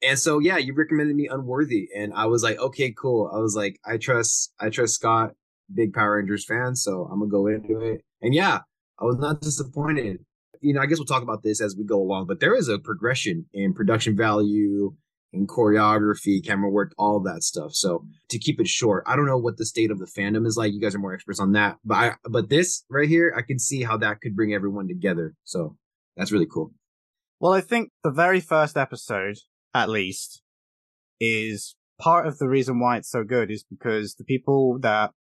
and 0.03 0.19
so 0.19 0.39
yeah 0.39 0.57
you 0.57 0.75
recommended 0.75 1.15
me 1.17 1.29
unworthy 1.29 1.89
and 1.97 2.13
i 2.15 2.27
was 2.27 2.43
like 2.43 2.59
okay 2.59 2.93
cool 2.93 3.31
i 3.35 3.39
was 3.39 3.55
like 3.55 3.79
i 3.85 3.97
trust 3.97 4.53
i 4.61 4.69
trust 4.69 4.95
scott 4.95 5.33
big 5.73 5.93
power 5.93 6.17
rangers 6.17 6.45
fan 6.45 6.75
so 6.75 7.09
i'm 7.13 7.21
gonna 7.21 7.31
go 7.31 7.47
into 7.47 7.81
it 7.81 8.03
and 8.23 8.35
yeah 8.35 8.61
i 8.99 9.05
was 9.05 9.17
not 9.19 9.41
disappointed 9.41 10.19
you 10.61 10.75
know, 10.75 10.81
I 10.81 10.87
guess 10.87 10.99
we'll 10.99 11.07
talk 11.07 11.23
about 11.23 11.43
this 11.43 11.61
as 11.61 11.77
we 11.77 11.85
go 11.85 12.01
along, 12.01 12.27
but 12.27 12.41
there 12.41 12.55
is 12.55 12.69
a 12.69 12.79
progression 12.79 13.47
in 13.53 13.73
production 13.73 14.17
value, 14.17 14.95
in 15.33 15.47
choreography, 15.47 16.45
camera 16.45 16.71
work, 16.71 16.93
all 16.99 17.21
that 17.21 17.43
stuff. 17.43 17.73
So 17.73 18.05
to 18.29 18.39
keep 18.39 18.61
it 18.61 18.67
short, 18.67 19.05
I 19.07 19.17
don't 19.17 19.27
know 19.27 19.39
what 19.39 19.57
the 19.57 19.65
state 19.65 19.91
of 19.91 19.99
the 19.99 20.07
fandom 20.07 20.47
is 20.47 20.57
like. 20.57 20.73
You 20.73 20.81
guys 20.81 20.95
are 20.95 20.99
more 20.99 21.15
experts 21.15 21.41
on 21.41 21.53
that, 21.53 21.77
but 21.85 21.95
I, 21.95 22.15
but 22.29 22.51
this 22.51 22.85
right 22.91 23.09
here, 23.09 23.33
I 23.37 23.43
can 23.43 23.59
see 23.59 23.83
how 23.83 23.97
that 23.99 24.21
could 24.21 24.37
bring 24.37 24.53
everyone 24.53 24.89
together. 24.89 25.35
So 25.45 25.77
that's 26.17 26.33
really 26.33 26.49
cool. 26.53 26.73
Well, 27.39 27.53
I 27.53 27.63
think 27.63 27.91
the 28.05 28.11
very 28.11 28.41
first 28.41 28.77
episode, 28.77 29.39
at 29.75 29.89
least, 29.89 30.43
is 31.21 31.77
part 31.99 32.27
of 32.27 32.39
the 32.39 32.49
reason 32.49 32.81
why 32.81 32.97
it's 32.97 33.11
so 33.11 33.25
good 33.25 33.51
is 33.51 33.65
because 33.65 34.15
the 34.15 34.25
people 34.25 34.79
that 34.81 35.13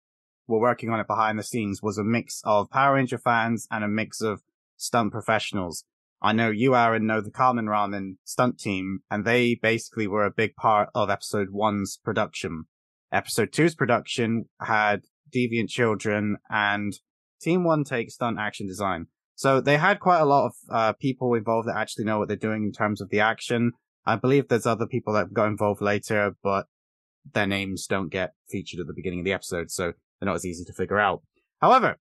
were 0.47 0.59
working 0.59 0.89
on 0.89 0.99
it 0.99 1.07
behind 1.07 1.37
the 1.37 1.43
scenes 1.43 1.81
was 1.83 1.97
a 1.97 2.03
mix 2.03 2.41
of 2.43 2.69
Power 2.69 2.95
Ranger 2.95 3.17
fans 3.17 3.67
and 3.69 3.83
a 3.83 3.87
mix 3.87 4.21
of 4.21 4.41
stunt 4.77 5.11
professionals. 5.11 5.83
I 6.21 6.33
know 6.33 6.49
you, 6.49 6.75
Aaron, 6.75 7.05
know 7.05 7.21
the 7.21 7.31
Carmen 7.31 7.67
Ramen 7.67 8.17
stunt 8.25 8.59
team, 8.59 8.99
and 9.09 9.23
they 9.23 9.55
basically 9.55 10.07
were 10.07 10.25
a 10.25 10.31
big 10.31 10.55
part 10.55 10.89
of 10.93 11.09
episode 11.09 11.49
one's 11.51 11.99
production. 12.03 12.65
Episode 13.11 13.53
two's 13.53 13.75
production 13.75 14.45
had 14.59 15.03
Deviant 15.33 15.69
Children 15.69 16.37
and 16.49 16.93
Team 17.41 17.63
One 17.63 17.83
Take 17.83 18.11
Stunt 18.11 18.37
Action 18.39 18.67
Design. 18.67 19.07
So 19.35 19.61
they 19.61 19.77
had 19.77 20.01
quite 20.01 20.19
a 20.19 20.25
lot 20.25 20.47
of 20.47 20.53
uh, 20.69 20.93
people 20.93 21.33
involved 21.33 21.69
that 21.69 21.77
actually 21.77 22.03
know 22.03 22.19
what 22.19 22.27
they're 22.27 22.35
doing 22.35 22.63
in 22.63 22.73
terms 22.73 22.99
of 22.99 23.09
the 23.09 23.21
action. 23.21 23.71
I 24.09 24.15
believe 24.15 24.47
there's 24.47 24.65
other 24.65 24.87
people 24.87 25.13
that 25.13 25.33
got 25.33 25.49
involved 25.49 25.81
later, 25.81 26.35
but 26.41 26.65
their 27.33 27.45
names 27.45 27.85
don't 27.85 28.09
get 28.09 28.33
featured 28.49 28.79
at 28.79 28.87
the 28.87 28.93
beginning 28.93 29.19
of 29.19 29.25
the 29.25 29.33
episode, 29.33 29.69
so 29.69 29.93
they're 30.19 30.25
not 30.25 30.35
as 30.35 30.45
easy 30.47 30.65
to 30.65 30.73
figure 30.73 30.97
out. 30.97 31.21
However, 31.61 31.99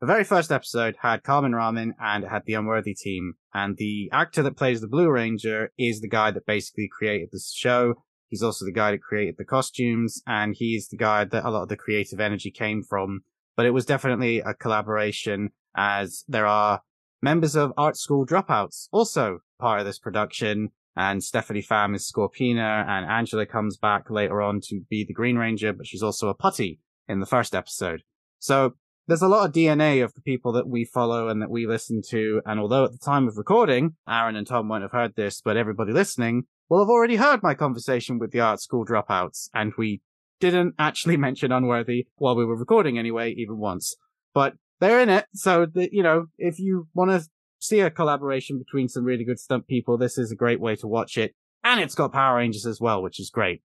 the 0.00 0.06
very 0.06 0.24
first 0.24 0.50
episode 0.50 0.96
had 1.02 1.24
Carmen 1.24 1.52
Ramen 1.52 1.90
and 2.00 2.24
it 2.24 2.30
had 2.30 2.44
the 2.46 2.54
Unworthy 2.54 2.94
team, 2.94 3.34
and 3.52 3.76
the 3.76 4.08
actor 4.12 4.42
that 4.42 4.56
plays 4.56 4.80
the 4.80 4.88
Blue 4.88 5.10
Ranger 5.10 5.72
is 5.78 6.00
the 6.00 6.08
guy 6.08 6.30
that 6.30 6.46
basically 6.46 6.88
created 6.90 7.28
the 7.32 7.40
show. 7.54 8.02
He's 8.30 8.42
also 8.42 8.64
the 8.64 8.72
guy 8.72 8.92
that 8.92 9.02
created 9.02 9.34
the 9.36 9.44
costumes, 9.44 10.22
and 10.26 10.54
he's 10.56 10.88
the 10.88 10.96
guy 10.96 11.24
that 11.24 11.44
a 11.44 11.50
lot 11.50 11.64
of 11.64 11.68
the 11.68 11.76
creative 11.76 12.18
energy 12.18 12.50
came 12.50 12.82
from. 12.82 13.24
But 13.56 13.66
it 13.66 13.72
was 13.72 13.84
definitely 13.84 14.38
a 14.38 14.54
collaboration, 14.54 15.50
as 15.76 16.24
there 16.26 16.46
are 16.46 16.80
members 17.20 17.56
of 17.56 17.74
art 17.76 17.98
school 17.98 18.24
dropouts 18.24 18.88
also 18.90 19.40
part 19.60 19.80
of 19.80 19.86
this 19.86 19.98
production. 19.98 20.70
And 20.96 21.22
Stephanie 21.22 21.62
Pham 21.62 21.94
is 21.94 22.10
Scorpina, 22.10 22.84
and 22.88 23.06
Angela 23.06 23.46
comes 23.46 23.76
back 23.76 24.10
later 24.10 24.42
on 24.42 24.60
to 24.64 24.80
be 24.90 25.04
the 25.04 25.14
Green 25.14 25.36
Ranger, 25.36 25.72
but 25.72 25.86
she's 25.86 26.02
also 26.02 26.28
a 26.28 26.34
putty 26.34 26.80
in 27.08 27.20
the 27.20 27.26
first 27.26 27.54
episode. 27.54 28.02
So 28.40 28.74
there's 29.06 29.22
a 29.22 29.28
lot 29.28 29.46
of 29.46 29.52
DNA 29.52 30.04
of 30.04 30.14
the 30.14 30.20
people 30.20 30.52
that 30.52 30.68
we 30.68 30.84
follow 30.84 31.28
and 31.28 31.42
that 31.42 31.50
we 31.50 31.66
listen 31.66 32.00
to. 32.10 32.40
And 32.46 32.60
although 32.60 32.84
at 32.84 32.92
the 32.92 32.98
time 32.98 33.28
of 33.28 33.36
recording, 33.36 33.94
Aaron 34.08 34.36
and 34.36 34.46
Tom 34.46 34.68
won't 34.68 34.82
have 34.82 34.92
heard 34.92 35.16
this, 35.16 35.40
but 35.40 35.56
everybody 35.56 35.92
listening 35.92 36.44
will 36.68 36.78
have 36.78 36.88
already 36.88 37.16
heard 37.16 37.42
my 37.42 37.54
conversation 37.54 38.18
with 38.18 38.30
the 38.30 38.40
art 38.40 38.60
school 38.60 38.86
dropouts. 38.86 39.48
And 39.52 39.72
we 39.76 40.02
didn't 40.38 40.74
actually 40.78 41.16
mention 41.26 41.52
Unworthy 41.52 42.06
while 42.16 42.36
we 42.36 42.44
were 42.44 42.56
recording 42.56 42.98
anyway, 42.98 43.32
even 43.32 43.58
once. 43.58 43.96
But 44.32 44.54
they're 44.78 45.00
in 45.00 45.08
it. 45.08 45.26
So 45.34 45.66
that, 45.74 45.92
you 45.92 46.02
know, 46.02 46.26
if 46.38 46.58
you 46.58 46.88
want 46.94 47.10
to 47.10 47.28
see 47.60 47.80
a 47.80 47.90
collaboration 47.90 48.58
between 48.58 48.88
some 48.88 49.04
really 49.04 49.24
good 49.24 49.38
stunt 49.38 49.68
people, 49.68 49.96
this 49.96 50.18
is 50.18 50.32
a 50.32 50.36
great 50.36 50.60
way 50.60 50.74
to 50.76 50.88
watch 50.88 51.16
it. 51.16 51.34
And 51.62 51.80
it's 51.80 51.94
got 51.94 52.12
Power 52.12 52.38
Rangers 52.38 52.66
as 52.66 52.80
well, 52.80 53.02
which 53.02 53.20
is 53.20 53.30
great. 53.30 53.62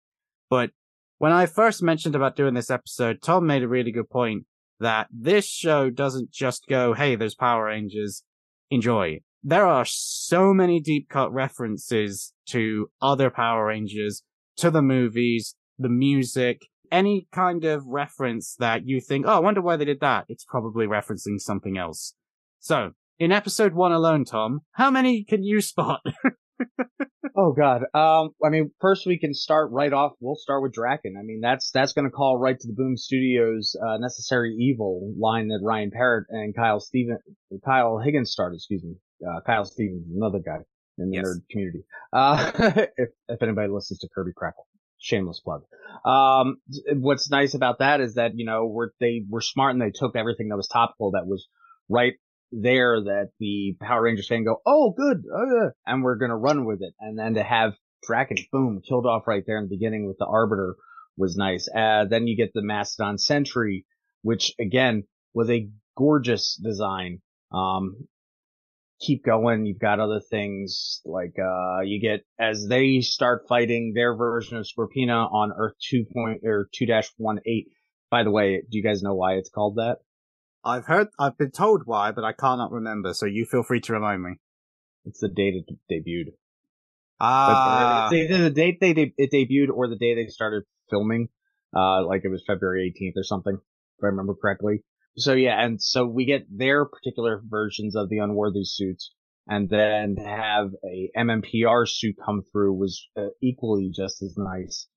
But 0.50 0.72
when 1.18 1.32
I 1.32 1.46
first 1.46 1.84
mentioned 1.84 2.16
about 2.16 2.36
doing 2.36 2.54
this 2.54 2.72
episode, 2.72 3.22
Tom 3.22 3.46
made 3.46 3.64
a 3.64 3.68
really 3.68 3.92
good 3.92 4.10
point 4.10 4.46
that 4.80 5.08
this 5.12 5.46
show 5.46 5.90
doesn't 5.90 6.32
just 6.32 6.68
go, 6.68 6.94
hey, 6.94 7.16
there's 7.16 7.36
Power 7.36 7.66
Rangers, 7.66 8.24
enjoy. 8.72 9.20
There 9.44 9.66
are 9.66 9.86
so 9.86 10.54
many 10.54 10.80
deep 10.80 11.10
cut 11.10 11.32
references 11.32 12.34
to 12.48 12.90
other 13.02 13.30
Power 13.30 13.68
Rangers, 13.68 14.24
to 14.58 14.72
the 14.72 14.82
movies, 14.82 15.56
the 15.78 15.90
music, 15.90 16.68
any 16.92 17.28
kind 17.32 17.64
of 17.64 17.86
reference 17.86 18.56
that 18.60 18.86
you 18.86 19.00
think, 19.00 19.26
oh, 19.28 19.34
I 19.34 19.40
wonder 19.40 19.62
why 19.62 19.78
they 19.78 19.86
did 19.86 20.02
that. 20.02 20.26
It's 20.28 20.44
probably 20.44 20.88
referencing 20.88 21.40
something 21.40 21.78
else. 21.78 22.16
So, 22.60 22.92
in 23.22 23.32
episode 23.32 23.76
one 23.76 23.92
alone, 23.92 24.26
Tom, 24.26 24.62
how 24.72 24.90
many 24.90 25.24
can 25.24 25.44
you 25.44 25.62
spot? 25.62 26.02
oh 27.38 27.54
God. 27.54 27.84
Um, 27.94 28.32
I 28.44 28.50
mean, 28.50 28.72
first 28.82 29.06
we 29.06 29.20
can 29.20 29.36
start 29.36 29.70
right 29.72 29.94
off. 29.94 30.14
We'll 30.20 30.36
start 30.36 30.64
with 30.64 30.74
Drakkon. 30.74 31.20
I 31.20 31.22
mean, 31.22 31.40
that's 31.40 31.70
that's 31.70 31.94
going 31.94 32.06
to 32.06 32.12
call 32.12 32.40
right 32.40 32.60
to 32.60 32.68
the 32.68 32.74
Boom 32.74 32.98
Studios 32.98 33.76
uh, 33.80 33.98
"Necessary 34.00 34.56
Evil" 34.60 35.14
line 35.20 35.50
that 35.50 35.60
Ryan 35.62 35.92
Parrott 35.92 36.26
and 36.30 36.56
Kyle 36.56 36.80
Steven, 36.80 37.20
Kyle 37.64 38.00
Higgins 38.00 38.32
started. 38.32 38.56
Excuse 38.56 38.84
me, 38.84 38.96
uh, 39.24 39.42
Kyle 39.46 39.66
Stevens, 39.66 40.08
another 40.16 40.40
guy 40.40 40.58
in 40.98 41.12
the 41.12 41.18
yes. 41.18 41.26
nerd 41.28 41.42
community. 41.52 41.84
Uh, 42.12 42.52
if 42.98 43.10
if 43.28 43.44
anybody 43.44 43.70
listens 43.72 44.00
to 44.00 44.10
Kirby 44.16 44.32
Krackle, 44.32 44.66
shameless 44.98 45.42
plug. 45.42 45.62
Um, 46.04 46.56
what's 46.96 47.30
nice 47.30 47.54
about 47.54 47.80
that 47.80 48.02
is 48.02 48.16
that 48.16 48.32
you 48.34 48.48
know 48.48 48.66
we're 48.66 48.90
they 49.00 49.22
were 49.30 49.42
smart 49.42 49.74
and 49.74 49.82
they 49.82 49.92
took 49.92 50.16
everything 50.16 50.50
that 50.50 50.58
was 50.58 50.68
topical 50.68 51.12
that 51.12 51.28
was 51.28 51.48
right 51.88 52.14
there 52.52 53.02
that 53.02 53.30
the 53.40 53.76
Power 53.80 54.04
Rangers 54.04 54.28
fan 54.28 54.44
go, 54.44 54.62
oh, 54.66 54.94
good, 54.96 55.24
uh, 55.34 55.70
and 55.86 56.04
we're 56.04 56.18
gonna 56.18 56.38
run 56.38 56.66
with 56.66 56.82
it, 56.82 56.94
and 57.00 57.18
then 57.18 57.36
to 57.36 57.44
have 57.44 57.74
Drakkon, 58.08 58.38
boom, 58.52 58.82
killed 58.88 59.06
off 59.06 59.28
right 59.28 59.44
there 59.46 59.58
in 59.58 59.66
the 59.66 59.76
beginning 59.76 60.08
with 60.08 60.18
the 60.18 60.26
Arbiter 60.26 60.76
was 61.18 61.36
nice. 61.36 61.68
Uh, 61.74 62.06
then 62.10 62.28
you 62.28 62.36
get 62.36 62.52
the 62.54 62.64
Mastodon 62.64 63.18
Sentry, 63.18 63.86
which 64.24 64.54
again 64.60 65.04
was 65.34 65.50
a 65.50 65.70
gorgeous 65.98 66.56
design. 66.56 67.22
Um, 67.52 68.08
keep 69.00 69.24
going. 69.24 69.66
You've 69.66 69.80
got 69.80 70.00
other 70.00 70.20
things 70.20 71.02
like, 71.06 71.36
uh, 71.40 71.82
you 71.82 72.00
get 72.00 72.26
as 72.40 72.68
they 72.68 73.02
start 73.02 73.46
fighting 73.48 73.94
their 73.94 74.16
version 74.16 74.58
of 74.58 74.66
Scorpina 74.66 75.32
on 75.32 75.52
Earth 75.56 75.76
2 75.90 76.06
point 76.14 76.42
or 76.44 76.70
2-18. 76.80 77.66
By 78.10 78.24
the 78.24 78.32
way, 78.32 78.62
do 78.70 78.78
you 78.78 78.84
guys 78.84 79.02
know 79.02 79.16
why 79.16 79.34
it's 79.34 79.50
called 79.50 79.78
that? 79.78 79.98
I've 80.64 80.86
heard, 80.86 81.08
I've 81.20 81.38
been 81.38 81.52
told 81.52 81.84
why, 81.86 82.12
but 82.12 82.24
I 82.24 82.34
cannot 82.34 82.72
remember. 82.72 83.14
So 83.14 83.26
you 83.26 83.46
feel 83.46 83.64
free 83.64 83.82
to 83.82 83.94
remind 83.94 84.24
me. 84.24 84.36
It's 85.06 85.20
the 85.20 85.30
date 85.30 85.56
it 85.56 85.76
debuted. 85.92 86.34
Ah, 87.20 88.10
but 88.10 88.16
it's 88.16 88.32
either 88.32 88.44
the 88.44 88.50
date 88.50 88.80
they 88.80 88.94
de- 88.94 89.14
it 89.18 89.32
debuted 89.32 89.70
or 89.74 89.88
the 89.88 89.96
day 89.96 90.16
they 90.16 90.28
started 90.28 90.64
filming. 90.90 91.30
Uh, 91.76 92.06
like 92.06 92.22
it 92.26 92.30
was 92.30 92.44
February 92.46 92.94
18th 92.94 93.14
or 93.18 93.24
something, 93.24 93.56
if 93.56 94.04
I 94.04 94.08
remember 94.08 94.36
correctly. 94.36 94.84
So 95.18 95.34
yeah, 95.34 95.64
and 95.64 95.82
so 95.82 96.06
we 96.06 96.26
get 96.26 96.46
their 96.50 96.86
particular 96.86 97.42
versions 97.44 97.96
of 97.96 98.10
the 98.10 98.20
unworthy 98.20 98.64
suits, 98.64 99.12
and 99.48 99.70
then 99.70 100.18
have 100.18 100.72
a 100.86 101.12
MMPR 101.18 101.88
suit 101.88 102.16
come 102.24 102.44
through 102.52 102.74
was 102.74 103.08
uh, 103.18 103.28
equally 103.42 103.92
just 103.94 104.22
as 104.22 104.36
nice. 104.38 104.88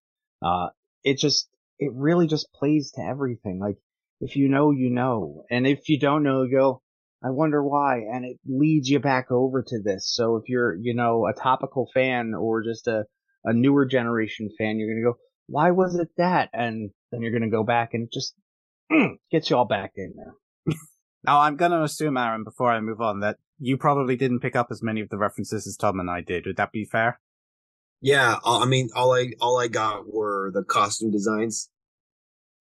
Uh, 0.42 0.68
it 1.02 1.18
just, 1.18 1.48
it 1.78 1.92
really 1.94 2.26
just 2.26 2.52
plays 2.52 2.92
to 2.92 3.02
everything. 3.02 3.58
Like 3.58 3.76
if 4.20 4.36
you 4.36 4.48
know, 4.48 4.70
you 4.70 4.90
know. 4.90 5.44
And 5.50 5.66
if 5.66 5.88
you 5.88 5.98
don't 5.98 6.22
know, 6.22 6.42
you 6.42 6.56
go, 6.56 6.82
I 7.22 7.30
wonder 7.30 7.62
why. 7.62 8.00
And 8.12 8.24
it 8.24 8.38
leads 8.46 8.88
you 8.88 9.00
back 9.00 9.30
over 9.30 9.62
to 9.62 9.82
this. 9.82 10.12
So 10.14 10.36
if 10.36 10.48
you're, 10.48 10.74
you 10.74 10.94
know, 10.94 11.26
a 11.26 11.32
topical 11.32 11.88
fan 11.94 12.34
or 12.34 12.62
just 12.62 12.86
a, 12.86 13.04
a 13.44 13.52
newer 13.52 13.86
generation 13.86 14.50
fan, 14.58 14.78
you're 14.78 14.88
going 14.88 15.02
to 15.02 15.10
go, 15.12 15.18
why 15.46 15.70
was 15.70 15.94
it 15.96 16.08
that? 16.16 16.50
And 16.52 16.90
then 17.10 17.22
you're 17.22 17.30
going 17.30 17.42
to 17.42 17.48
go 17.48 17.64
back 17.64 17.90
and 17.92 18.04
it 18.04 18.12
just 18.12 18.34
mm, 18.92 19.16
gets 19.30 19.50
you 19.50 19.56
all 19.56 19.66
back 19.66 19.92
in 19.96 20.14
there. 20.16 20.76
now 21.24 21.40
I'm 21.40 21.56
going 21.56 21.72
to 21.72 21.82
assume, 21.82 22.16
Aaron, 22.16 22.44
before 22.44 22.70
I 22.70 22.80
move 22.80 23.00
on, 23.00 23.20
that 23.20 23.38
you 23.58 23.76
probably 23.76 24.16
didn't 24.16 24.40
pick 24.40 24.56
up 24.56 24.68
as 24.70 24.82
many 24.82 25.00
of 25.00 25.08
the 25.08 25.18
references 25.18 25.66
as 25.66 25.76
Tom 25.76 26.00
and 26.00 26.10
I 26.10 26.20
did. 26.20 26.44
Would 26.46 26.56
that 26.56 26.72
be 26.72 26.84
fair? 26.84 27.20
Yeah, 28.00 28.36
I 28.44 28.66
mean, 28.66 28.90
all 28.94 29.14
I 29.14 29.28
all 29.40 29.58
I 29.58 29.68
got 29.68 30.12
were 30.12 30.50
the 30.52 30.62
costume 30.62 31.10
designs 31.10 31.70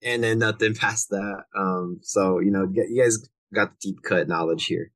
and 0.03 0.23
then 0.23 0.39
nothing 0.39 0.75
past 0.79 1.09
that. 1.09 1.43
Um, 1.57 1.99
so 2.01 2.39
you 2.39 2.51
know, 2.51 2.67
you 2.71 3.01
guys 3.01 3.17
got 3.53 3.71
the 3.71 3.77
deep 3.81 4.03
cut 4.03 4.27
knowledge 4.27 4.65
here. 4.65 4.91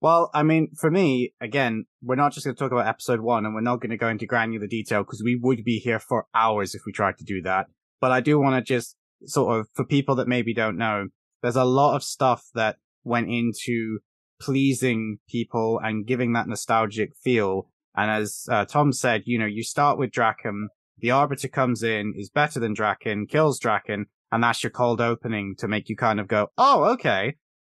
Well, 0.00 0.30
I 0.34 0.42
mean, 0.42 0.68
for 0.78 0.90
me, 0.90 1.32
again, 1.40 1.86
we're 2.02 2.16
not 2.16 2.32
just 2.32 2.44
going 2.44 2.54
to 2.54 2.58
talk 2.58 2.72
about 2.72 2.86
episode 2.86 3.20
one, 3.20 3.46
and 3.46 3.54
we're 3.54 3.62
not 3.62 3.80
going 3.80 3.90
to 3.90 3.96
go 3.96 4.08
into 4.08 4.26
granular 4.26 4.66
detail 4.66 5.02
because 5.02 5.22
we 5.24 5.34
would 5.34 5.64
be 5.64 5.78
here 5.78 5.98
for 5.98 6.26
hours 6.34 6.74
if 6.74 6.82
we 6.84 6.92
tried 6.92 7.16
to 7.18 7.24
do 7.24 7.40
that. 7.42 7.68
But 8.02 8.12
I 8.12 8.20
do 8.20 8.38
want 8.38 8.54
to 8.54 8.72
just 8.74 8.96
sort 9.24 9.58
of, 9.58 9.68
for 9.72 9.86
people 9.86 10.14
that 10.16 10.28
maybe 10.28 10.52
don't 10.52 10.76
know, 10.76 11.08
there's 11.40 11.56
a 11.56 11.64
lot 11.64 11.96
of 11.96 12.02
stuff 12.02 12.44
that 12.54 12.76
went 13.02 13.30
into 13.30 14.00
pleasing 14.40 15.20
people 15.26 15.80
and 15.82 16.06
giving 16.06 16.34
that 16.34 16.48
nostalgic 16.48 17.16
feel. 17.16 17.70
And 17.96 18.10
as 18.10 18.44
uh, 18.50 18.66
Tom 18.66 18.92
said, 18.92 19.22
you 19.24 19.38
know, 19.38 19.46
you 19.46 19.62
start 19.62 19.98
with 19.98 20.10
Drakkon, 20.10 20.66
the 20.98 21.10
Arbiter 21.10 21.48
comes 21.48 21.82
in, 21.82 22.14
is 22.16 22.30
better 22.30 22.60
than 22.60 22.74
Drakkon, 22.74 23.28
kills 23.28 23.60
Drakkon, 23.60 24.04
and 24.32 24.42
that's 24.42 24.62
your 24.62 24.70
cold 24.70 25.00
opening 25.00 25.54
to 25.58 25.68
make 25.68 25.88
you 25.88 25.96
kind 25.96 26.20
of 26.20 26.28
go, 26.28 26.48
oh, 26.58 26.84
okay. 26.92 27.36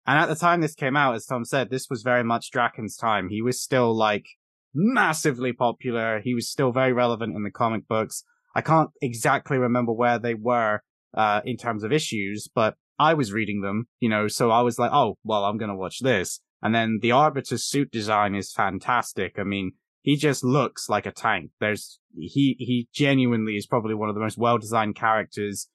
And 0.06 0.18
at 0.18 0.28
the 0.28 0.34
time 0.34 0.60
this 0.60 0.74
came 0.74 0.96
out, 0.96 1.14
as 1.14 1.26
Tom 1.26 1.44
said, 1.44 1.70
this 1.70 1.88
was 1.88 2.02
very 2.02 2.22
much 2.22 2.50
Drakkon's 2.52 2.96
time. 2.96 3.28
He 3.28 3.40
was 3.40 3.60
still 3.60 3.96
like 3.96 4.26
massively 4.74 5.52
popular. 5.52 6.20
He 6.22 6.34
was 6.34 6.50
still 6.50 6.72
very 6.72 6.92
relevant 6.92 7.34
in 7.34 7.42
the 7.42 7.50
comic 7.50 7.88
books. 7.88 8.24
I 8.54 8.60
can't 8.60 8.90
exactly 9.00 9.58
remember 9.58 9.92
where 9.92 10.18
they 10.18 10.34
were, 10.34 10.82
uh, 11.14 11.40
in 11.44 11.56
terms 11.56 11.84
of 11.84 11.92
issues, 11.92 12.48
but 12.54 12.74
I 12.98 13.14
was 13.14 13.32
reading 13.32 13.60
them, 13.60 13.88
you 13.98 14.08
know, 14.08 14.28
so 14.28 14.50
I 14.50 14.60
was 14.60 14.78
like, 14.78 14.92
oh, 14.92 15.18
well, 15.24 15.44
I'm 15.44 15.58
going 15.58 15.70
to 15.70 15.76
watch 15.76 16.00
this. 16.00 16.40
And 16.62 16.74
then 16.74 16.98
the 17.02 17.12
Arbiter's 17.12 17.64
suit 17.64 17.90
design 17.90 18.34
is 18.34 18.52
fantastic. 18.52 19.38
I 19.38 19.42
mean, 19.42 19.72
he 20.04 20.16
just 20.16 20.44
looks 20.44 20.90
like 20.90 21.06
a 21.06 21.10
tank. 21.10 21.50
There's 21.60 21.98
he 22.14 22.56
he 22.58 22.88
genuinely 22.92 23.56
is 23.56 23.66
probably 23.66 23.94
one 23.94 24.10
of 24.10 24.14
the 24.14 24.20
most 24.20 24.36
well 24.36 24.58
designed 24.58 24.94
characters 24.94 25.68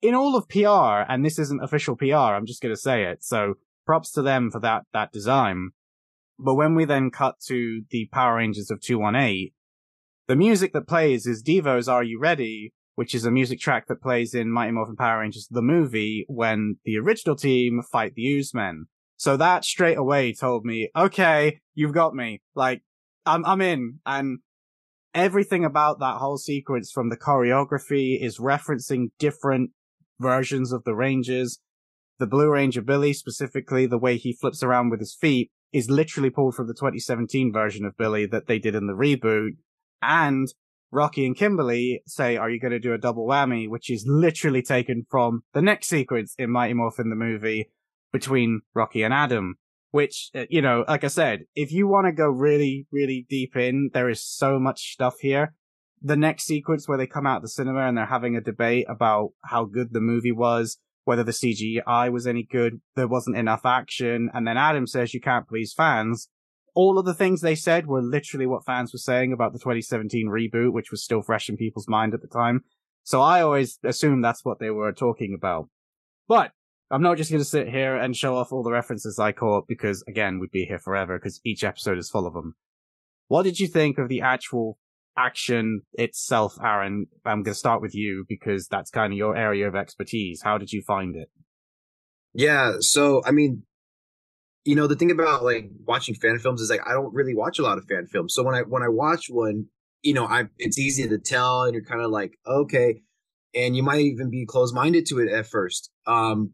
in 0.00 0.14
all 0.14 0.34
of 0.34 0.48
PR, 0.48 1.04
and 1.12 1.24
this 1.24 1.38
isn't 1.38 1.62
official 1.62 1.94
PR. 1.94 2.34
I'm 2.34 2.46
just 2.46 2.62
gonna 2.62 2.74
say 2.74 3.04
it. 3.04 3.22
So 3.22 3.54
props 3.84 4.10
to 4.12 4.22
them 4.22 4.50
for 4.50 4.60
that 4.60 4.84
that 4.94 5.12
design. 5.12 5.70
But 6.38 6.54
when 6.54 6.74
we 6.74 6.86
then 6.86 7.10
cut 7.10 7.38
to 7.48 7.82
the 7.90 8.08
Power 8.12 8.36
Rangers 8.36 8.70
of 8.70 8.80
218, 8.80 9.50
the 10.26 10.36
music 10.36 10.72
that 10.72 10.88
plays 10.88 11.26
is 11.26 11.42
Devo's 11.42 11.88
Are 11.88 12.02
You 12.02 12.18
Ready, 12.18 12.72
which 12.94 13.14
is 13.14 13.26
a 13.26 13.30
music 13.30 13.60
track 13.60 13.88
that 13.88 14.02
plays 14.02 14.32
in 14.34 14.50
Mighty 14.50 14.72
Morphin 14.72 14.96
Power 14.96 15.20
Rangers 15.20 15.48
the 15.50 15.62
movie 15.62 16.24
when 16.28 16.78
the 16.86 16.96
original 16.96 17.36
team 17.36 17.82
fight 17.92 18.14
the 18.14 18.24
Oozemen. 18.24 18.84
So 19.18 19.36
that 19.36 19.64
straight 19.64 19.98
away 19.98 20.32
told 20.32 20.64
me, 20.64 20.90
okay, 20.96 21.60
you've 21.74 21.94
got 21.94 22.14
me. 22.14 22.42
Like, 22.54 22.82
I'm 23.26 23.44
I'm 23.44 23.60
in, 23.60 23.98
and 24.06 24.38
everything 25.14 25.64
about 25.64 25.98
that 25.98 26.16
whole 26.18 26.38
sequence, 26.38 26.90
from 26.92 27.08
the 27.08 27.16
choreography, 27.16 28.22
is 28.22 28.38
referencing 28.38 29.08
different 29.18 29.70
versions 30.20 30.72
of 30.72 30.84
the 30.84 30.94
Rangers. 30.94 31.58
the 32.18 32.26
Blue 32.26 32.50
Ranger 32.50 32.82
Billy, 32.82 33.12
specifically 33.12 33.86
the 33.86 33.98
way 33.98 34.16
he 34.16 34.32
flips 34.32 34.62
around 34.62 34.90
with 34.90 35.00
his 35.00 35.14
feet, 35.14 35.50
is 35.72 35.90
literally 35.90 36.30
pulled 36.30 36.54
from 36.54 36.66
the 36.66 36.74
2017 36.74 37.52
version 37.52 37.84
of 37.84 37.96
Billy 37.96 38.26
that 38.26 38.46
they 38.46 38.58
did 38.58 38.74
in 38.74 38.86
the 38.86 38.94
reboot. 38.94 39.56
And 40.00 40.48
Rocky 40.90 41.26
and 41.26 41.36
Kimberly 41.36 42.02
say, 42.06 42.36
are 42.36 42.48
you 42.48 42.60
going 42.60 42.72
to 42.72 42.78
do 42.78 42.94
a 42.94 42.98
double 42.98 43.26
whammy? 43.26 43.68
Which 43.68 43.90
is 43.90 44.04
literally 44.06 44.62
taken 44.62 45.04
from 45.10 45.42
the 45.52 45.62
next 45.62 45.88
sequence 45.88 46.34
in 46.38 46.50
Mighty 46.50 46.74
Morphin 46.74 47.10
the 47.10 47.16
movie 47.16 47.70
between 48.12 48.62
Rocky 48.74 49.02
and 49.02 49.12
Adam. 49.12 49.56
Which, 49.90 50.30
uh, 50.34 50.44
you 50.50 50.60
know, 50.60 50.84
like 50.86 51.04
I 51.04 51.08
said, 51.08 51.44
if 51.54 51.72
you 51.72 51.86
want 51.86 52.06
to 52.06 52.12
go 52.12 52.28
really, 52.28 52.86
really 52.92 53.26
deep 53.28 53.56
in, 53.56 53.90
there 53.94 54.08
is 54.08 54.22
so 54.22 54.58
much 54.58 54.92
stuff 54.92 55.14
here. 55.20 55.54
The 56.02 56.16
next 56.16 56.44
sequence 56.44 56.86
where 56.86 56.98
they 56.98 57.06
come 57.06 57.26
out 57.26 57.36
of 57.36 57.42
the 57.42 57.48
cinema 57.48 57.86
and 57.86 57.96
they're 57.96 58.06
having 58.06 58.36
a 58.36 58.40
debate 58.40 58.86
about 58.88 59.30
how 59.44 59.64
good 59.64 59.92
the 59.92 60.00
movie 60.00 60.32
was, 60.32 60.78
whether 61.04 61.22
the 61.22 61.32
CGI 61.32 62.12
was 62.12 62.26
any 62.26 62.42
good, 62.42 62.80
there 62.96 63.08
wasn't 63.08 63.36
enough 63.36 63.64
action, 63.64 64.28
and 64.34 64.46
then 64.46 64.58
Adam 64.58 64.86
says 64.86 65.14
you 65.14 65.20
can't 65.20 65.48
please 65.48 65.72
fans. 65.72 66.28
All 66.74 66.98
of 66.98 67.06
the 67.06 67.14
things 67.14 67.40
they 67.40 67.54
said 67.54 67.86
were 67.86 68.02
literally 68.02 68.46
what 68.46 68.66
fans 68.66 68.92
were 68.92 68.98
saying 68.98 69.32
about 69.32 69.54
the 69.54 69.58
2017 69.58 70.28
reboot, 70.28 70.72
which 70.72 70.90
was 70.90 71.02
still 71.02 71.22
fresh 71.22 71.48
in 71.48 71.56
people's 71.56 71.88
mind 71.88 72.12
at 72.12 72.20
the 72.20 72.28
time. 72.28 72.64
So 73.02 73.22
I 73.22 73.40
always 73.40 73.78
assumed 73.84 74.24
that's 74.24 74.44
what 74.44 74.58
they 74.58 74.68
were 74.68 74.92
talking 74.92 75.32
about. 75.32 75.68
But 76.26 76.50
I'm 76.90 77.02
not 77.02 77.16
just 77.16 77.30
going 77.30 77.40
to 77.40 77.48
sit 77.48 77.68
here 77.68 77.96
and 77.96 78.16
show 78.16 78.36
off 78.36 78.52
all 78.52 78.62
the 78.62 78.70
references 78.70 79.18
I 79.18 79.32
caught 79.32 79.66
because, 79.66 80.04
again, 80.06 80.38
we'd 80.38 80.52
be 80.52 80.66
here 80.66 80.78
forever 80.78 81.18
because 81.18 81.40
each 81.44 81.64
episode 81.64 81.98
is 81.98 82.08
full 82.08 82.26
of 82.26 82.34
them. 82.34 82.54
What 83.28 83.42
did 83.42 83.58
you 83.58 83.66
think 83.66 83.98
of 83.98 84.08
the 84.08 84.20
actual 84.20 84.78
action 85.18 85.82
itself, 85.94 86.58
Aaron? 86.62 87.06
I'm 87.24 87.42
going 87.42 87.54
to 87.54 87.58
start 87.58 87.82
with 87.82 87.94
you 87.94 88.24
because 88.28 88.68
that's 88.68 88.90
kind 88.90 89.12
of 89.12 89.16
your 89.16 89.36
area 89.36 89.66
of 89.66 89.74
expertise. 89.74 90.42
How 90.42 90.58
did 90.58 90.72
you 90.72 90.80
find 90.82 91.16
it? 91.16 91.28
Yeah, 92.34 92.74
so 92.80 93.22
I 93.24 93.32
mean, 93.32 93.62
you 94.64 94.76
know, 94.76 94.86
the 94.86 94.94
thing 94.94 95.10
about 95.10 95.42
like 95.42 95.70
watching 95.86 96.14
fan 96.14 96.38
films 96.38 96.60
is 96.60 96.68
like 96.68 96.86
I 96.86 96.92
don't 96.92 97.14
really 97.14 97.34
watch 97.34 97.58
a 97.58 97.62
lot 97.62 97.78
of 97.78 97.86
fan 97.86 98.06
films. 98.06 98.34
So 98.34 98.42
when 98.42 98.54
I 98.54 98.60
when 98.60 98.82
I 98.82 98.88
watch 98.88 99.28
one, 99.28 99.66
you 100.02 100.12
know, 100.12 100.26
I 100.26 100.44
it's 100.58 100.78
easy 100.78 101.08
to 101.08 101.18
tell, 101.18 101.62
and 101.62 101.72
you're 101.72 101.82
kind 101.82 102.02
of 102.02 102.10
like, 102.10 102.34
okay, 102.46 103.00
and 103.54 103.74
you 103.74 103.82
might 103.82 104.00
even 104.00 104.30
be 104.30 104.44
closed 104.44 104.74
minded 104.74 105.06
to 105.06 105.18
it 105.18 105.32
at 105.32 105.46
first. 105.46 105.90
Um, 106.06 106.52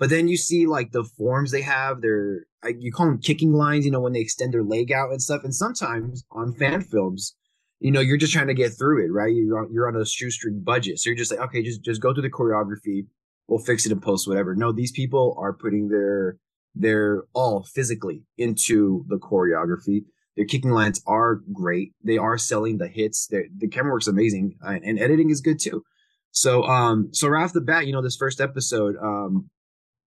but 0.00 0.08
then 0.08 0.28
you 0.28 0.38
see 0.38 0.66
like 0.66 0.92
the 0.92 1.04
forms 1.04 1.50
they 1.50 1.60
have, 1.60 2.00
they're 2.00 2.46
you 2.78 2.90
call 2.90 3.06
them 3.06 3.18
kicking 3.18 3.52
lines, 3.52 3.84
you 3.84 3.90
know, 3.90 4.00
when 4.00 4.14
they 4.14 4.20
extend 4.20 4.54
their 4.54 4.64
leg 4.64 4.90
out 4.90 5.10
and 5.10 5.22
stuff. 5.22 5.44
And 5.44 5.54
sometimes 5.54 6.24
on 6.32 6.54
fan 6.54 6.80
films, 6.80 7.36
you 7.80 7.90
know, 7.90 8.00
you're 8.00 8.16
just 8.16 8.32
trying 8.32 8.48
to 8.48 8.54
get 8.54 8.70
through 8.70 9.04
it, 9.04 9.10
right? 9.10 9.32
You're 9.32 9.58
on, 9.58 9.72
you're 9.72 9.88
on 9.88 9.96
a 9.96 10.06
shoestring 10.06 10.62
budget, 10.62 10.98
so 10.98 11.10
you're 11.10 11.18
just 11.18 11.30
like, 11.30 11.40
okay, 11.40 11.62
just 11.62 11.82
just 11.82 12.00
go 12.00 12.14
through 12.14 12.22
the 12.22 12.30
choreography. 12.30 13.06
We'll 13.46 13.58
fix 13.58 13.84
it 13.84 13.92
in 13.92 14.00
post, 14.00 14.26
whatever. 14.26 14.54
No, 14.54 14.72
these 14.72 14.90
people 14.90 15.36
are 15.38 15.52
putting 15.52 15.88
their 15.88 16.38
their 16.74 17.24
all 17.34 17.64
physically 17.64 18.24
into 18.38 19.04
the 19.08 19.18
choreography. 19.18 20.04
Their 20.34 20.46
kicking 20.46 20.70
lines 20.70 21.02
are 21.06 21.40
great. 21.52 21.92
They 22.02 22.16
are 22.16 22.38
selling 22.38 22.78
the 22.78 22.88
hits. 22.88 23.26
They're, 23.26 23.46
the 23.54 23.68
camera 23.68 23.92
work's 23.92 24.06
amazing, 24.06 24.56
uh, 24.64 24.78
and 24.82 24.98
editing 24.98 25.28
is 25.28 25.42
good 25.42 25.58
too. 25.60 25.82
So, 26.30 26.62
um, 26.62 27.10
so 27.12 27.28
right 27.28 27.44
off 27.44 27.52
the 27.52 27.60
bat, 27.60 27.86
you 27.86 27.92
know, 27.92 28.00
this 28.00 28.16
first 28.16 28.40
episode, 28.40 28.94
um, 29.02 29.50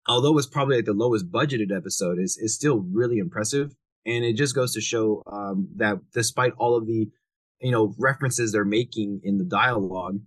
although 0.08 0.38
it's 0.38 0.48
probably 0.48 0.78
like 0.78 0.86
the 0.86 0.94
lowest 0.94 1.32
budgeted 1.32 1.76
episode, 1.76 2.20
is 2.20 2.38
is 2.38 2.56
still 2.56 2.86
really 2.92 3.18
impressive, 3.18 3.76
and 4.06 4.24
it 4.24 4.34
just 4.34 4.56
goes 4.56 4.74
to 4.74 4.82
show 4.82 5.24
um, 5.32 5.68
that 5.76 5.98
despite 6.14 6.54
all 6.58 6.76
of 6.76 6.88
the 6.88 7.08
you 7.62 7.72
know 7.72 7.94
references 7.98 8.52
they're 8.52 8.66
making 8.66 9.22
in 9.24 9.38
the 9.38 9.46
dialogue, 9.46 10.20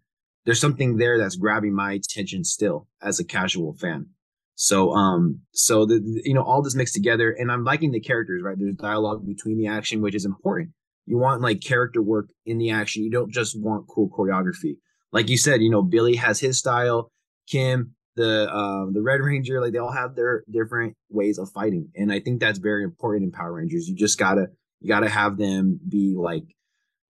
there's 0.45 0.61
something 0.61 0.97
there 0.97 1.19
that's 1.19 1.37
grabbing 1.37 1.75
my 1.75 1.93
attention 1.93 2.45
still 2.45 2.87
as 3.03 3.21
a 3.21 3.25
casual 3.25 3.75
fan. 3.75 4.07
So 4.55 4.93
um 4.93 5.43
so 5.53 5.87
the 5.87 6.03
you 6.25 6.35
know 6.35 6.43
all 6.43 6.63
this 6.63 6.75
mixed 6.75 6.95
together, 6.95 7.31
and 7.31 7.53
I'm 7.53 7.65
liking 7.65 7.93
the 7.93 8.01
characters. 8.01 8.43
Right, 8.43 8.57
there's 8.59 8.75
dialogue 8.75 9.25
between 9.27 9.59
the 9.59 9.69
action, 9.69 10.01
which 10.01 10.17
is 10.17 10.25
important. 10.25 10.71
You 11.07 11.17
want 11.17 11.41
like 11.41 11.61
character 11.61 12.03
work 12.03 12.31
in 12.45 12.59
the 12.59 12.71
action. 12.71 13.05
You 13.05 13.11
don't 13.11 13.33
just 13.33 13.59
want 13.59 13.87
cool 13.89 14.11
choreography. 14.11 14.79
Like 15.13 15.29
you 15.29 15.39
said, 15.39 15.63
you 15.63 15.71
know 15.71 15.83
Billy 15.83 16.17
has 16.17 16.41
his 16.41 16.59
style. 16.59 17.13
Kim 17.47 17.95
the 18.19 18.53
um 18.53 18.93
the 18.93 19.01
Red 19.01 19.21
Ranger, 19.21 19.61
like 19.61 19.73
they 19.73 19.79
all 19.79 19.93
have 19.93 20.17
their 20.17 20.43
different 20.51 20.97
ways 21.09 21.39
of 21.39 21.51
fighting, 21.51 21.89
and 21.95 22.13
I 22.13 22.21
think 22.21 22.41
that's 22.41 22.59
very 22.59 22.83
important 22.83 23.25
in 23.25 23.31
Power 23.31 23.55
Rangers. 23.55 23.89
You 23.89 23.95
just 23.95 24.19
gotta 24.19 24.49
you 24.81 24.89
gotta 24.89 25.09
have 25.09 25.39
them 25.39 25.79
be 25.89 26.15
like, 26.19 26.45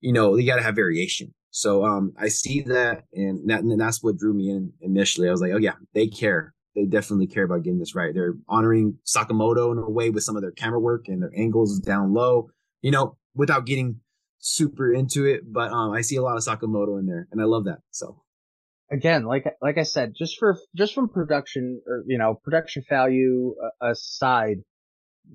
you 0.00 0.12
know, 0.12 0.36
you 0.36 0.46
gotta 0.46 0.62
have 0.62 0.76
variation. 0.76 1.34
So 1.50 1.84
um 1.84 2.12
I 2.18 2.28
see 2.28 2.60
that, 2.62 3.04
and 3.14 3.48
that 3.48 3.62
and 3.62 3.80
that's 3.80 4.02
what 4.02 4.18
drew 4.18 4.34
me 4.34 4.50
in 4.50 4.72
initially. 4.80 5.28
I 5.28 5.32
was 5.32 5.40
like, 5.40 5.52
oh 5.52 5.58
yeah, 5.58 5.74
they 5.94 6.06
care. 6.06 6.54
They 6.76 6.84
definitely 6.84 7.26
care 7.26 7.44
about 7.44 7.64
getting 7.64 7.80
this 7.80 7.94
right. 7.94 8.14
They're 8.14 8.34
honoring 8.48 8.98
Sakamoto 9.06 9.72
in 9.72 9.78
a 9.78 9.90
way 9.90 10.10
with 10.10 10.22
some 10.22 10.36
of 10.36 10.42
their 10.42 10.52
camera 10.52 10.78
work 10.78 11.08
and 11.08 11.22
their 11.22 11.32
angles 11.36 11.80
down 11.80 12.12
low. 12.12 12.50
You 12.82 12.90
know, 12.90 13.16
without 13.34 13.64
getting 13.66 14.00
super 14.40 14.92
into 14.92 15.24
it, 15.24 15.50
but 15.50 15.72
um 15.72 15.92
I 15.92 16.02
see 16.02 16.16
a 16.16 16.22
lot 16.22 16.36
of 16.36 16.44
Sakamoto 16.44 16.98
in 16.98 17.06
there, 17.06 17.26
and 17.32 17.40
I 17.40 17.44
love 17.44 17.64
that. 17.64 17.78
So 17.90 18.22
again, 18.90 19.24
like 19.24 19.44
like 19.60 19.78
I 19.78 19.82
said, 19.82 20.14
just 20.16 20.38
for 20.38 20.58
just 20.76 20.94
from 20.94 21.08
production 21.08 21.82
or 21.86 22.04
you 22.06 22.18
know 22.18 22.34
production 22.34 22.84
value 22.88 23.54
uh, 23.62 23.90
aside, 23.90 24.58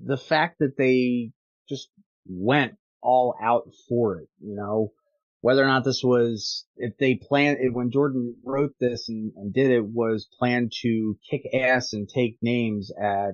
the 0.04 0.16
fact 0.16 0.58
that 0.60 0.76
they 0.76 1.32
just 1.68 1.88
went 2.26 2.74
all 3.02 3.34
out 3.40 3.70
for 3.88 4.18
it, 4.18 4.28
you 4.40 4.54
know, 4.54 4.92
whether 5.40 5.62
or 5.62 5.66
not 5.66 5.84
this 5.84 6.02
was 6.02 6.64
if 6.76 6.96
they 6.98 7.14
planned 7.14 7.58
it 7.60 7.72
when 7.72 7.90
Jordan 7.90 8.36
wrote 8.44 8.74
this 8.80 9.08
and, 9.08 9.32
and 9.36 9.52
did 9.52 9.70
it 9.70 9.84
was 9.84 10.28
planned 10.38 10.72
to 10.82 11.18
kick 11.30 11.42
ass 11.54 11.92
and 11.92 12.08
take 12.08 12.38
names 12.42 12.90
at 13.00 13.32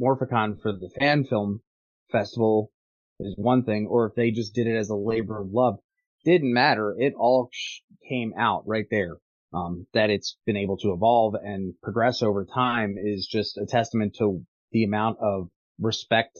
Morphicon 0.00 0.60
for 0.60 0.72
the 0.72 0.90
fan 0.98 1.24
film 1.24 1.60
festival 2.10 2.70
is 3.20 3.34
one 3.36 3.64
thing, 3.64 3.88
or 3.90 4.06
if 4.06 4.14
they 4.14 4.30
just 4.30 4.54
did 4.54 4.68
it 4.68 4.76
as 4.76 4.90
a 4.90 4.94
labor 4.94 5.40
of 5.40 5.50
love, 5.50 5.78
didn't 6.24 6.52
matter. 6.52 6.94
It 6.96 7.14
all 7.18 7.50
came 8.08 8.32
out 8.38 8.62
right 8.66 8.86
there 8.90 9.16
um, 9.52 9.86
that 9.94 10.10
it's 10.10 10.36
been 10.46 10.56
able 10.56 10.76
to 10.78 10.92
evolve 10.92 11.34
and 11.34 11.74
progress 11.82 12.22
over 12.22 12.44
time 12.44 12.96
is 12.98 13.26
just 13.26 13.56
a 13.56 13.66
testament 13.66 14.16
to 14.18 14.44
the 14.72 14.84
amount 14.84 15.18
of 15.22 15.48
respect 15.80 16.38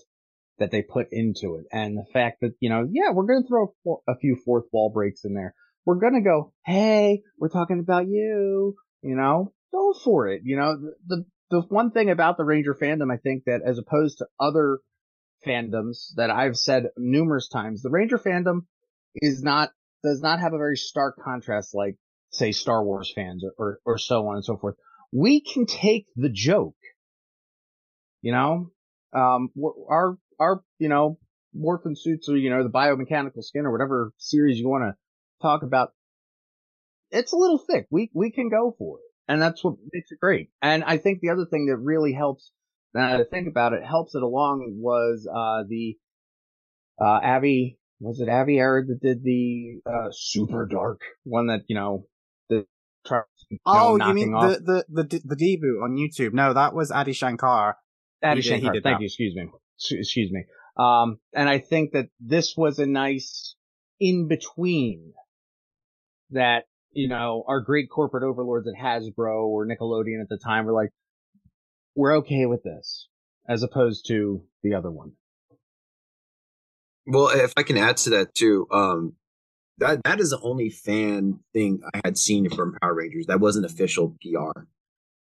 that 0.59 0.71
they 0.71 0.83
put 0.83 1.07
into 1.13 1.57
it. 1.57 1.67
And 1.73 1.97
the 1.97 2.05
fact 2.13 2.39
that, 2.43 2.53
you 2.61 2.69
know, 2.69 2.87
yeah, 2.91 3.13
we're 3.13 3.27
going 3.27 3.43
to 3.43 3.49
throw 3.49 3.75
a 4.09 4.17
few 4.19 4.37
fourth 4.45 4.65
wall 4.73 4.91
breaks 4.93 5.25
in 5.25 5.35
there. 5.35 5.55
We're 5.87 5.97
going 5.97 6.15
to 6.15 6.21
go, 6.21 6.53
Hey, 6.67 7.23
we're 7.39 7.49
talking 7.49 7.79
about 7.79 8.09
you, 8.09 8.75
you 9.03 9.17
know, 9.17 9.53
go 9.73 9.95
for 10.05 10.29
it. 10.29 10.43
You 10.45 10.57
know, 10.57 10.77
the, 10.77 10.95
the, 11.07 11.25
the 11.51 11.61
one 11.69 11.93
thing 11.93 12.11
about 12.11 12.37
the 12.37 12.45
Ranger 12.45 12.75
fandom, 12.75 13.13
I 13.13 13.17
think 13.17 13.45
that 13.47 13.63
as 13.65 13.79
opposed 13.79 14.19
to 14.19 14.27
other 14.39 14.81
fandoms 15.47 16.15
that 16.17 16.31
I've 16.31 16.57
said 16.57 16.89
numerous 16.99 17.49
times, 17.49 17.81
the 17.81 17.91
Ranger 17.91 18.19
fandom 18.19 18.63
is 19.15 19.43
not, 19.43 19.71
does 20.05 20.21
not 20.21 20.41
have 20.41 20.53
a 20.53 20.59
very 20.59 20.77
stark 20.77 21.17
contrast 21.25 21.75
like 21.75 21.97
say 22.31 22.53
Star 22.53 22.85
Wars 22.85 23.13
fans 23.15 23.45
or, 23.59 23.79
or, 23.85 23.99
so 23.99 24.27
on 24.29 24.37
and 24.37 24.45
so 24.45 24.57
forth. 24.57 24.77
We 25.13 25.41
can 25.41 25.67
take 25.67 26.07
the 26.17 26.29
joke, 26.29 26.77
you 28.21 28.33
know, 28.33 28.71
um, 29.15 29.51
our, 29.89 30.19
our, 30.39 30.63
you 30.79 30.89
know, 30.89 31.19
morphin 31.55 31.97
suits 31.97 32.29
or, 32.29 32.37
you 32.37 32.51
know, 32.51 32.63
the 32.63 32.71
biomechanical 32.71 33.43
skin 33.43 33.65
or 33.65 33.73
whatever 33.73 34.13
series 34.19 34.59
you 34.59 34.69
want 34.69 34.85
to 34.85 34.95
talk 35.41 35.63
about. 35.63 35.93
It's 37.11 37.33
a 37.33 37.37
little 37.37 37.59
thick. 37.59 37.87
We, 37.91 38.11
we 38.13 38.31
can 38.31 38.51
go 38.51 38.75
for 38.79 38.99
it. 38.99 39.05
And 39.31 39.41
that's 39.41 39.63
what 39.65 39.77
makes 39.93 40.11
it 40.11 40.21
great. 40.21 40.51
And 40.63 40.85
I 40.85 40.99
think 40.99 41.21
the 41.21 41.31
other 41.31 41.47
thing 41.51 41.67
that 41.67 41.77
really 41.77 42.13
helps, 42.13 42.51
now 42.95 43.23
think 43.31 43.49
about 43.49 43.73
it, 43.73 43.85
helps 43.85 44.15
it 44.15 44.23
along 44.23 44.75
was, 44.79 45.27
uh, 45.31 45.65
the, 45.69 45.97
uh, 47.01 47.21
Avi, 47.23 47.79
was 48.01 48.21
it 48.21 48.29
Avi 48.29 48.59
Arad 48.59 48.89
that 48.89 49.01
did 49.01 49.23
the, 49.23 49.81
uh, 49.87 50.09
super 50.11 50.67
dark 50.67 51.01
one 51.25 51.47
that, 51.49 51.63
you 51.69 51.77
know, 51.77 52.07
the 53.09 53.25
you 53.51 53.59
oh, 53.67 53.97
you 53.97 54.15
mean 54.15 54.35
off. 54.35 54.59
the, 54.59 54.85
the 54.89 55.03
the 55.03 55.21
the 55.25 55.37
debut 55.37 55.81
on 55.83 55.97
YouTube? 55.97 56.33
No, 56.33 56.53
that 56.53 56.75
was 56.75 56.91
Adi 56.91 57.13
Shankar. 57.13 57.77
Adi 58.23 58.41
he 58.41 58.49
Shankar. 58.49 58.73
Did, 58.73 58.83
thank 58.83 58.97
that. 58.97 59.01
you. 59.01 59.07
Excuse 59.07 59.35
me. 59.35 59.49
Excuse 59.99 60.31
me. 60.31 60.45
Um, 60.77 61.19
and 61.35 61.49
I 61.49 61.59
think 61.59 61.93
that 61.93 62.09
this 62.21 62.55
was 62.57 62.79
a 62.79 62.87
nice 62.87 63.57
in 64.01 64.29
between 64.29 65.13
that 66.31 66.65
you 66.93 67.09
know 67.09 67.45
our 67.49 67.61
great 67.61 67.89
corporate 67.91 68.23
overlords 68.23 68.69
at 68.69 68.75
Hasbro 68.75 69.47
or 69.47 69.67
Nickelodeon 69.67 70.21
at 70.21 70.29
the 70.29 70.39
time 70.39 70.67
were 70.67 70.73
like, 70.73 70.91
we're 71.95 72.19
okay 72.19 72.47
with 72.47 72.63
this, 72.63 73.09
as 73.49 73.63
opposed 73.63 74.07
to 74.09 74.43
the 74.63 74.75
other 74.75 74.91
one. 74.91 75.13
Well, 77.07 77.29
if 77.29 77.55
I 77.57 77.63
can 77.63 77.79
add 77.79 77.97
to 77.99 78.11
that 78.11 78.35
too, 78.35 78.67
um, 78.71 79.15
that 79.79 80.01
that 80.05 80.21
is 80.21 80.31
the 80.31 80.41
only 80.41 80.71
fan 80.71 81.41
thing 81.53 81.81
I 81.95 82.01
had 82.05 82.19
seen 82.19 82.49
from 82.51 82.77
Power 82.81 82.95
Rangers. 82.95 83.27
That 83.27 83.41
wasn't 83.41 83.67
official 83.67 84.17
PR. 84.23 84.63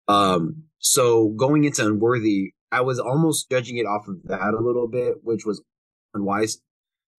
Um, 0.07 0.63
so 0.79 1.29
going 1.29 1.65
into 1.65 1.85
Unworthy, 1.85 2.53
I 2.71 2.81
was 2.81 2.99
almost 2.99 3.49
judging 3.49 3.77
it 3.77 3.85
off 3.85 4.07
of 4.07 4.23
that 4.25 4.53
a 4.53 4.61
little 4.63 4.87
bit, 4.87 5.15
which 5.23 5.45
was 5.45 5.61
unwise. 6.13 6.59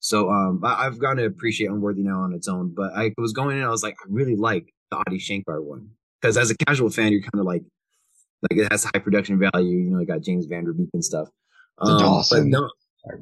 So 0.00 0.30
um, 0.30 0.62
I, 0.64 0.84
have 0.84 0.98
gotten 0.98 1.18
to 1.18 1.24
appreciate 1.24 1.68
Unworthy 1.68 2.02
now 2.02 2.20
on 2.20 2.32
its 2.32 2.48
own. 2.48 2.72
But 2.74 2.92
I 2.94 3.12
was 3.18 3.32
going 3.32 3.58
in, 3.58 3.64
I 3.64 3.70
was 3.70 3.82
like, 3.82 3.94
I 3.94 4.06
really 4.08 4.36
like 4.36 4.72
the 4.90 5.02
Adi 5.06 5.18
Shankar 5.18 5.60
one 5.60 5.90
because 6.20 6.36
as 6.36 6.50
a 6.50 6.56
casual 6.56 6.90
fan, 6.90 7.12
you're 7.12 7.22
kind 7.22 7.40
of 7.40 7.44
like, 7.44 7.62
like 8.42 8.58
it 8.60 8.72
has 8.72 8.84
high 8.84 9.00
production 9.00 9.38
value. 9.38 9.76
You 9.78 9.90
know, 9.90 10.00
you 10.00 10.06
got 10.06 10.22
James 10.22 10.46
Van 10.46 10.64
Der 10.64 10.72
Beek 10.72 10.90
and 10.94 11.04
stuff. 11.04 11.28
Um, 11.78 11.98
Dawson. 11.98 12.50
but 12.50 12.58
no, 12.58 12.70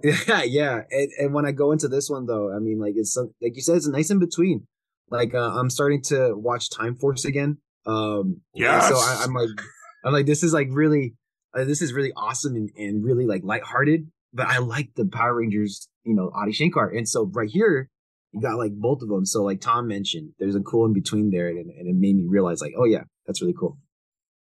yeah, 0.02 0.42
yeah. 0.44 0.80
And, 0.90 1.10
and 1.18 1.34
when 1.34 1.46
I 1.46 1.52
go 1.52 1.72
into 1.72 1.88
this 1.88 2.08
one 2.08 2.26
though, 2.26 2.54
I 2.54 2.58
mean, 2.58 2.78
like 2.78 2.94
it's 2.96 3.16
like 3.16 3.56
you 3.56 3.62
said, 3.62 3.76
it's 3.76 3.86
a 3.86 3.92
nice 3.92 4.10
in 4.10 4.18
between. 4.18 4.66
Like 5.10 5.34
uh, 5.34 5.54
I'm 5.54 5.70
starting 5.70 6.02
to 6.04 6.34
watch 6.34 6.70
Time 6.70 6.96
Force 6.96 7.24
again. 7.24 7.58
Um, 7.86 8.40
and 8.74 8.82
So 8.82 8.96
I, 8.96 9.22
I'm 9.22 9.32
like, 9.32 9.48
I'm 10.04 10.12
like, 10.12 10.26
this 10.26 10.42
is 10.42 10.52
like 10.52 10.68
really, 10.70 11.14
uh, 11.54 11.64
this 11.64 11.82
is 11.82 11.92
really 11.92 12.12
awesome 12.16 12.56
and, 12.56 12.70
and 12.76 13.04
really 13.04 13.26
like 13.26 13.42
lighthearted. 13.44 14.10
But 14.32 14.48
I 14.48 14.58
like 14.58 14.90
the 14.96 15.06
Power 15.06 15.36
Rangers, 15.36 15.88
you 16.04 16.14
know, 16.14 16.30
Adi 16.34 16.52
Shankar. 16.52 16.90
And 16.90 17.08
so 17.08 17.30
right 17.32 17.48
here, 17.48 17.88
you 18.32 18.40
got 18.40 18.58
like 18.58 18.72
both 18.72 19.02
of 19.02 19.08
them. 19.08 19.24
So 19.24 19.42
like 19.42 19.60
Tom 19.60 19.86
mentioned, 19.86 20.32
there's 20.38 20.56
a 20.56 20.60
cool 20.60 20.84
in 20.84 20.92
between 20.92 21.30
there, 21.30 21.48
and, 21.48 21.70
and 21.70 21.88
it 21.88 21.94
made 21.94 22.16
me 22.16 22.26
realize 22.28 22.60
like, 22.60 22.74
oh 22.76 22.84
yeah, 22.84 23.04
that's 23.26 23.40
really 23.40 23.54
cool. 23.58 23.78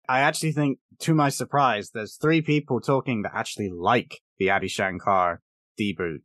I 0.09 0.21
actually 0.21 0.53
think, 0.53 0.79
to 1.01 1.14
my 1.14 1.29
surprise, 1.29 1.91
there's 1.91 2.17
three 2.17 2.43
people 2.43 2.81
talking 2.81 3.23
that 3.23 3.33
actually 3.35 3.71
like 3.71 4.21
the 4.38 4.51
Adi 4.51 4.68
Shankar 4.68 5.40
deboot. 5.79 6.22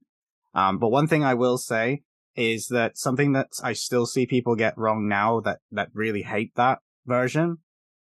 Um, 0.53 0.77
but 0.77 0.89
one 0.89 1.07
thing 1.07 1.23
I 1.23 1.33
will 1.33 1.57
say 1.57 2.03
is 2.35 2.67
that 2.67 2.97
something 2.97 3.33
that 3.33 3.49
I 3.63 3.73
still 3.73 4.05
see 4.05 4.25
people 4.25 4.55
get 4.55 4.77
wrong 4.77 5.07
now 5.07 5.39
that, 5.41 5.59
that 5.71 5.89
really 5.93 6.23
hate 6.23 6.53
that 6.55 6.79
version. 7.05 7.57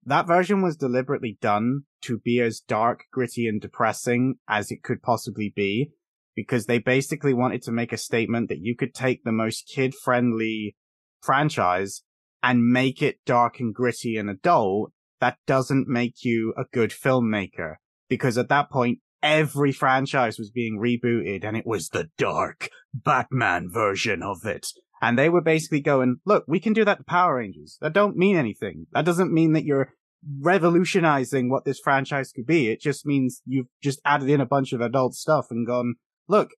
That 0.05 0.27
version 0.27 0.62
was 0.62 0.77
deliberately 0.77 1.38
done 1.41 1.81
to 2.03 2.19
be 2.19 2.41
as 2.41 2.59
dark, 2.59 3.03
gritty, 3.12 3.47
and 3.47 3.62
depressing 3.62 4.35
as 4.47 4.71
it 4.71 4.83
could 4.83 5.01
possibly 5.01 5.51
be 5.53 5.91
because 6.35 6.65
they 6.65 6.79
basically 6.79 7.33
wanted 7.33 7.62
to 7.63 7.71
make 7.71 7.91
a 7.91 7.97
statement 7.97 8.49
that 8.49 8.62
you 8.62 8.75
could 8.75 8.93
take 8.93 9.23
the 9.23 9.31
most 9.31 9.69
kid 9.73 9.93
friendly 9.93 10.75
franchise 11.21 12.03
and 12.41 12.71
make 12.71 13.01
it 13.01 13.19
dark 13.25 13.59
and 13.59 13.73
gritty 13.73 14.15
and 14.15 14.29
adult 14.29 14.93
that 15.19 15.38
doesn't 15.45 15.88
make 15.88 16.23
you 16.23 16.53
a 16.57 16.63
good 16.71 16.91
filmmaker. 16.91 17.75
Because 18.07 18.38
at 18.38 18.49
that 18.49 18.69
point, 18.69 18.99
every 19.21 19.71
franchise 19.71 20.38
was 20.38 20.51
being 20.51 20.79
rebooted 20.79 21.43
and 21.43 21.58
it 21.58 21.65
was 21.65 21.89
the 21.89 22.10
dark 22.17 22.69
Batman 22.93 23.69
version 23.71 24.23
of 24.23 24.45
it. 24.45 24.67
And 25.01 25.17
they 25.17 25.29
were 25.29 25.41
basically 25.41 25.82
going, 25.82 26.17
look, 26.25 26.43
we 26.47 26.60
can 26.60 26.73
do 26.73 26.84
that 26.86 26.97
to 26.97 27.03
Power 27.03 27.38
Rangers. 27.38 27.77
That 27.82 27.93
don't 27.93 28.17
mean 28.17 28.36
anything. 28.36 28.88
That 28.91 29.05
doesn't 29.05 29.34
mean 29.34 29.53
that 29.53 29.63
you're 29.63 29.93
revolutionizing 30.41 31.49
what 31.49 31.63
this 31.63 31.79
franchise 31.79 32.32
could 32.34 32.45
be. 32.45 32.69
It 32.69 32.82
just 32.82 33.05
means 33.05 33.41
you've 33.45 33.67
just 33.82 34.01
added 34.03 34.29
in 34.29 34.41
a 34.41 34.45
bunch 34.45 34.73
of 34.73 34.82
adult 34.82 35.13
stuff 35.13 35.47
and 35.49 35.65
gone, 35.65 35.95
look, 36.27 36.49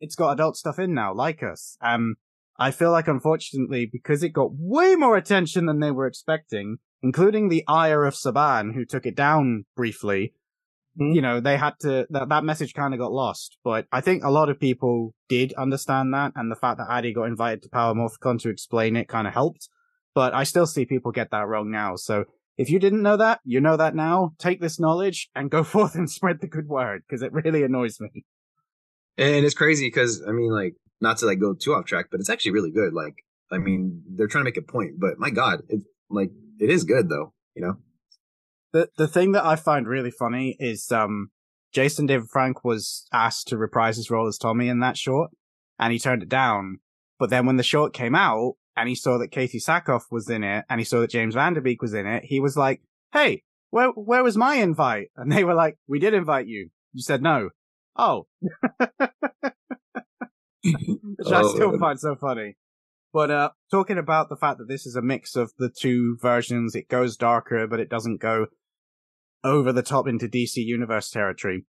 it's 0.00 0.14
got 0.14 0.32
adult 0.32 0.56
stuff 0.56 0.78
in 0.78 0.94
now, 0.94 1.12
like 1.12 1.42
us. 1.42 1.76
Um, 1.82 2.16
I 2.58 2.70
feel 2.70 2.90
like 2.90 3.08
unfortunately, 3.08 3.88
because 3.90 4.22
it 4.22 4.30
got 4.30 4.50
way 4.52 4.94
more 4.94 5.16
attention 5.16 5.66
than 5.66 5.80
they 5.80 5.90
were 5.90 6.06
expecting, 6.06 6.78
including 7.02 7.48
the 7.48 7.64
ire 7.68 8.04
of 8.04 8.14
Saban, 8.14 8.74
who 8.74 8.84
took 8.84 9.06
it 9.06 9.16
down 9.16 9.64
briefly, 9.76 10.34
Hmm. 11.00 11.12
you 11.12 11.22
know, 11.22 11.40
they 11.40 11.56
had 11.56 11.78
to, 11.80 12.06
that, 12.10 12.28
that 12.28 12.44
message 12.44 12.74
kind 12.74 12.92
of 12.92 13.00
got 13.00 13.10
lost. 13.10 13.56
But 13.64 13.86
I 13.90 14.02
think 14.02 14.22
a 14.22 14.30
lot 14.30 14.50
of 14.50 14.60
people 14.60 15.14
did 15.30 15.54
understand 15.54 16.12
that, 16.12 16.32
and 16.36 16.52
the 16.52 16.56
fact 16.56 16.76
that 16.76 16.90
Adi 16.90 17.14
got 17.14 17.24
invited 17.24 17.62
to 17.62 17.70
Power 17.70 17.94
Morphicon 17.94 18.38
to 18.42 18.50
explain 18.50 18.96
it 18.96 19.08
kind 19.08 19.26
of 19.26 19.32
helped. 19.32 19.70
But 20.14 20.34
I 20.34 20.44
still 20.44 20.66
see 20.66 20.84
people 20.84 21.10
get 21.10 21.30
that 21.30 21.48
wrong 21.48 21.70
now. 21.70 21.96
So 21.96 22.24
if 22.58 22.68
you 22.68 22.78
didn't 22.78 23.00
know 23.00 23.16
that, 23.16 23.40
you 23.44 23.62
know 23.62 23.78
that 23.78 23.94
now. 23.94 24.32
Take 24.38 24.60
this 24.60 24.78
knowledge 24.78 25.30
and 25.34 25.50
go 25.50 25.64
forth 25.64 25.94
and 25.94 26.10
spread 26.10 26.42
the 26.42 26.46
good 26.46 26.68
word, 26.68 27.02
because 27.08 27.22
it 27.22 27.32
really 27.32 27.62
annoys 27.62 27.98
me. 27.98 28.24
And 29.16 29.44
it's 29.46 29.54
crazy 29.54 29.86
because 29.86 30.22
I 30.26 30.32
mean, 30.32 30.52
like, 30.52 30.74
not 31.00 31.16
to 31.18 31.26
like 31.26 31.40
go 31.40 31.54
too 31.54 31.72
off 31.72 31.86
track, 31.86 32.06
but 32.10 32.20
it's 32.20 32.28
actually 32.28 32.52
really 32.52 32.72
good. 32.72 32.92
Like, 32.92 33.14
I 33.50 33.56
mean, 33.56 34.02
they're 34.06 34.26
trying 34.26 34.44
to 34.44 34.50
make 34.50 34.58
a 34.58 34.62
point, 34.62 35.00
but 35.00 35.18
my 35.18 35.30
God, 35.30 35.62
it 35.70 35.80
like 36.10 36.30
it 36.58 36.68
is 36.68 36.84
good 36.84 37.08
though. 37.08 37.32
You 37.54 37.62
know, 37.62 37.76
The 38.72 38.88
the 38.96 39.08
thing 39.08 39.32
that 39.32 39.44
I 39.44 39.56
find 39.56 39.86
really 39.86 40.10
funny 40.10 40.56
is 40.60 40.90
um 40.92 41.30
Jason 41.72 42.06
David 42.06 42.28
Frank 42.30 42.64
was 42.64 43.06
asked 43.12 43.48
to 43.48 43.56
reprise 43.56 43.96
his 43.96 44.10
role 44.10 44.26
as 44.26 44.38
Tommy 44.38 44.68
in 44.68 44.80
that 44.80 44.96
short, 44.96 45.30
and 45.78 45.92
he 45.92 45.98
turned 45.98 46.22
it 46.22 46.28
down. 46.28 46.78
But 47.18 47.30
then 47.30 47.46
when 47.46 47.56
the 47.56 47.62
short 47.62 47.92
came 47.92 48.14
out 48.14 48.54
and 48.76 48.88
he 48.88 48.94
saw 48.94 49.18
that 49.18 49.30
Katee 49.32 49.62
Sackhoff 49.62 50.04
was 50.10 50.30
in 50.30 50.42
it 50.44 50.64
and 50.70 50.80
he 50.80 50.84
saw 50.84 51.00
that 51.00 51.10
James 51.10 51.34
Van 51.34 51.54
Der 51.54 51.60
Beek 51.60 51.82
was 51.82 51.94
in 51.94 52.06
it, 52.06 52.24
he 52.24 52.40
was 52.40 52.56
like, 52.56 52.80
"Hey, 53.12 53.42
where 53.70 53.88
where 53.90 54.22
was 54.22 54.36
my 54.36 54.54
invite?" 54.54 55.10
And 55.16 55.30
they 55.30 55.44
were 55.44 55.54
like, 55.54 55.76
"We 55.86 55.98
did 55.98 56.14
invite 56.14 56.46
you. 56.46 56.70
You 56.92 57.02
said 57.02 57.22
no." 57.22 57.50
Oh, 57.96 58.26
which 60.62 61.32
I 61.32 61.40
Oh, 61.42 61.48
still 61.54 61.70
man. 61.72 61.80
find 61.80 62.00
so 62.00 62.14
funny. 62.14 62.56
But 63.12 63.30
uh, 63.30 63.50
talking 63.70 63.98
about 63.98 64.28
the 64.28 64.36
fact 64.36 64.58
that 64.58 64.68
this 64.68 64.86
is 64.86 64.94
a 64.94 65.02
mix 65.02 65.34
of 65.34 65.52
the 65.58 65.68
two 65.68 66.16
versions, 66.22 66.76
it 66.76 66.88
goes 66.88 67.16
darker, 67.16 67.66
but 67.66 67.80
it 67.80 67.88
doesn't 67.90 68.20
go 68.20 68.46
over 69.42 69.72
the 69.72 69.82
top 69.82 70.06
into 70.06 70.28
DC 70.28 70.56
Universe 70.56 71.10
territory. 71.10 71.64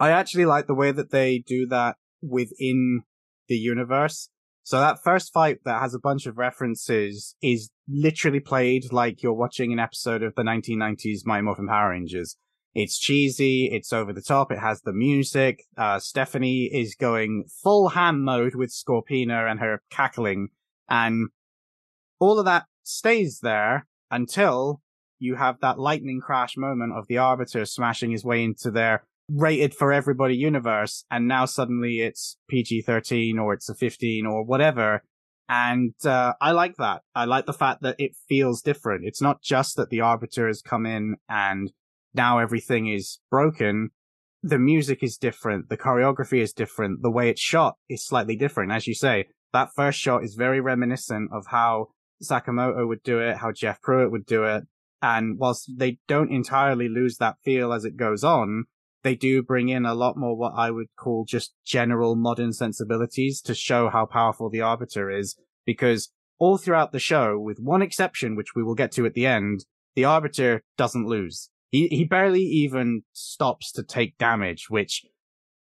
I 0.00 0.10
actually 0.10 0.46
like 0.46 0.66
the 0.66 0.74
way 0.74 0.92
that 0.92 1.10
they 1.10 1.38
do 1.38 1.66
that 1.66 1.96
within 2.22 3.02
the 3.48 3.56
universe. 3.56 4.28
So 4.62 4.78
that 4.80 5.02
first 5.02 5.32
fight 5.32 5.58
that 5.64 5.80
has 5.80 5.94
a 5.94 5.98
bunch 5.98 6.26
of 6.26 6.36
references 6.36 7.34
is 7.42 7.70
literally 7.88 8.40
played 8.40 8.92
like 8.92 9.22
you're 9.22 9.32
watching 9.32 9.72
an 9.72 9.78
episode 9.78 10.22
of 10.22 10.34
the 10.34 10.42
1990s 10.42 11.20
Mighty 11.24 11.42
Morphin 11.42 11.66
Power 11.66 11.90
Rangers. 11.90 12.36
It's 12.74 12.98
cheesy, 12.98 13.70
it's 13.72 13.92
over 13.92 14.12
the 14.12 14.22
top, 14.22 14.52
it 14.52 14.58
has 14.58 14.82
the 14.82 14.92
music. 14.92 15.64
Uh, 15.76 15.98
Stephanie 15.98 16.70
is 16.72 16.94
going 16.94 17.44
full 17.62 17.88
ham 17.88 18.22
mode 18.22 18.54
with 18.54 18.70
Scorpina 18.70 19.50
and 19.50 19.58
her 19.58 19.82
cackling, 19.90 20.48
and 20.88 21.28
all 22.20 22.38
of 22.38 22.44
that 22.44 22.66
stays 22.82 23.40
there 23.42 23.86
until 24.10 24.82
you 25.18 25.36
have 25.36 25.60
that 25.60 25.78
lightning 25.78 26.20
crash 26.20 26.56
moment 26.56 26.92
of 26.96 27.06
the 27.08 27.18
Arbiter 27.18 27.64
smashing 27.64 28.10
his 28.10 28.24
way 28.24 28.44
into 28.44 28.70
their 28.70 29.04
rated 29.28 29.74
for 29.74 29.92
everybody 29.92 30.34
universe, 30.34 31.04
and 31.10 31.28
now 31.28 31.44
suddenly 31.44 32.00
it's 32.00 32.36
PG 32.48 32.82
13 32.82 33.38
or 33.38 33.52
it's 33.52 33.68
a 33.68 33.74
15 33.74 34.26
or 34.26 34.44
whatever. 34.44 35.02
And 35.48 35.94
uh, 36.04 36.34
I 36.40 36.52
like 36.52 36.76
that. 36.76 37.02
I 37.14 37.24
like 37.24 37.46
the 37.46 37.52
fact 37.52 37.82
that 37.82 37.96
it 37.98 38.12
feels 38.28 38.60
different. 38.60 39.04
It's 39.06 39.22
not 39.22 39.42
just 39.42 39.76
that 39.76 39.88
the 39.88 40.00
Arbiter 40.00 40.46
has 40.46 40.60
come 40.60 40.84
in 40.84 41.16
and 41.28 41.72
now 42.14 42.38
everything 42.38 42.88
is 42.88 43.18
broken. 43.30 43.90
The 44.42 44.58
music 44.58 45.02
is 45.02 45.16
different. 45.16 45.68
The 45.68 45.78
choreography 45.78 46.40
is 46.40 46.52
different. 46.52 47.02
The 47.02 47.10
way 47.10 47.30
it's 47.30 47.40
shot 47.40 47.76
is 47.88 48.04
slightly 48.04 48.36
different. 48.36 48.72
As 48.72 48.86
you 48.86 48.94
say, 48.94 49.26
that 49.52 49.70
first 49.74 49.98
shot 49.98 50.22
is 50.22 50.34
very 50.34 50.60
reminiscent 50.60 51.30
of 51.32 51.46
how 51.46 51.88
Sakamoto 52.22 52.86
would 52.86 53.02
do 53.02 53.18
it, 53.20 53.38
how 53.38 53.52
Jeff 53.52 53.80
Pruitt 53.80 54.10
would 54.10 54.26
do 54.26 54.44
it. 54.44 54.64
And 55.00 55.38
whilst 55.38 55.70
they 55.76 55.98
don't 56.08 56.32
entirely 56.32 56.88
lose 56.88 57.18
that 57.18 57.36
feel 57.44 57.72
as 57.72 57.84
it 57.84 57.96
goes 57.96 58.24
on, 58.24 58.64
they 59.04 59.14
do 59.14 59.42
bring 59.42 59.68
in 59.68 59.86
a 59.86 59.94
lot 59.94 60.16
more 60.16 60.36
what 60.36 60.54
I 60.56 60.70
would 60.70 60.88
call 60.98 61.24
just 61.24 61.54
general 61.64 62.16
modern 62.16 62.52
sensibilities 62.52 63.40
to 63.42 63.54
show 63.54 63.90
how 63.90 64.06
powerful 64.06 64.50
the 64.50 64.60
Arbiter 64.60 65.10
is. 65.10 65.36
Because 65.64 66.10
all 66.38 66.58
throughout 66.58 66.92
the 66.92 66.98
show, 66.98 67.38
with 67.38 67.58
one 67.60 67.82
exception, 67.82 68.36
which 68.36 68.54
we 68.54 68.62
will 68.62 68.74
get 68.74 68.92
to 68.92 69.06
at 69.06 69.14
the 69.14 69.26
end, 69.26 69.64
the 69.94 70.04
Arbiter 70.04 70.62
doesn't 70.76 71.06
lose. 71.06 71.50
He, 71.70 71.88
he 71.88 72.04
barely 72.04 72.42
even 72.42 73.02
stops 73.12 73.70
to 73.72 73.82
take 73.82 74.16
damage, 74.18 74.66
which 74.68 75.04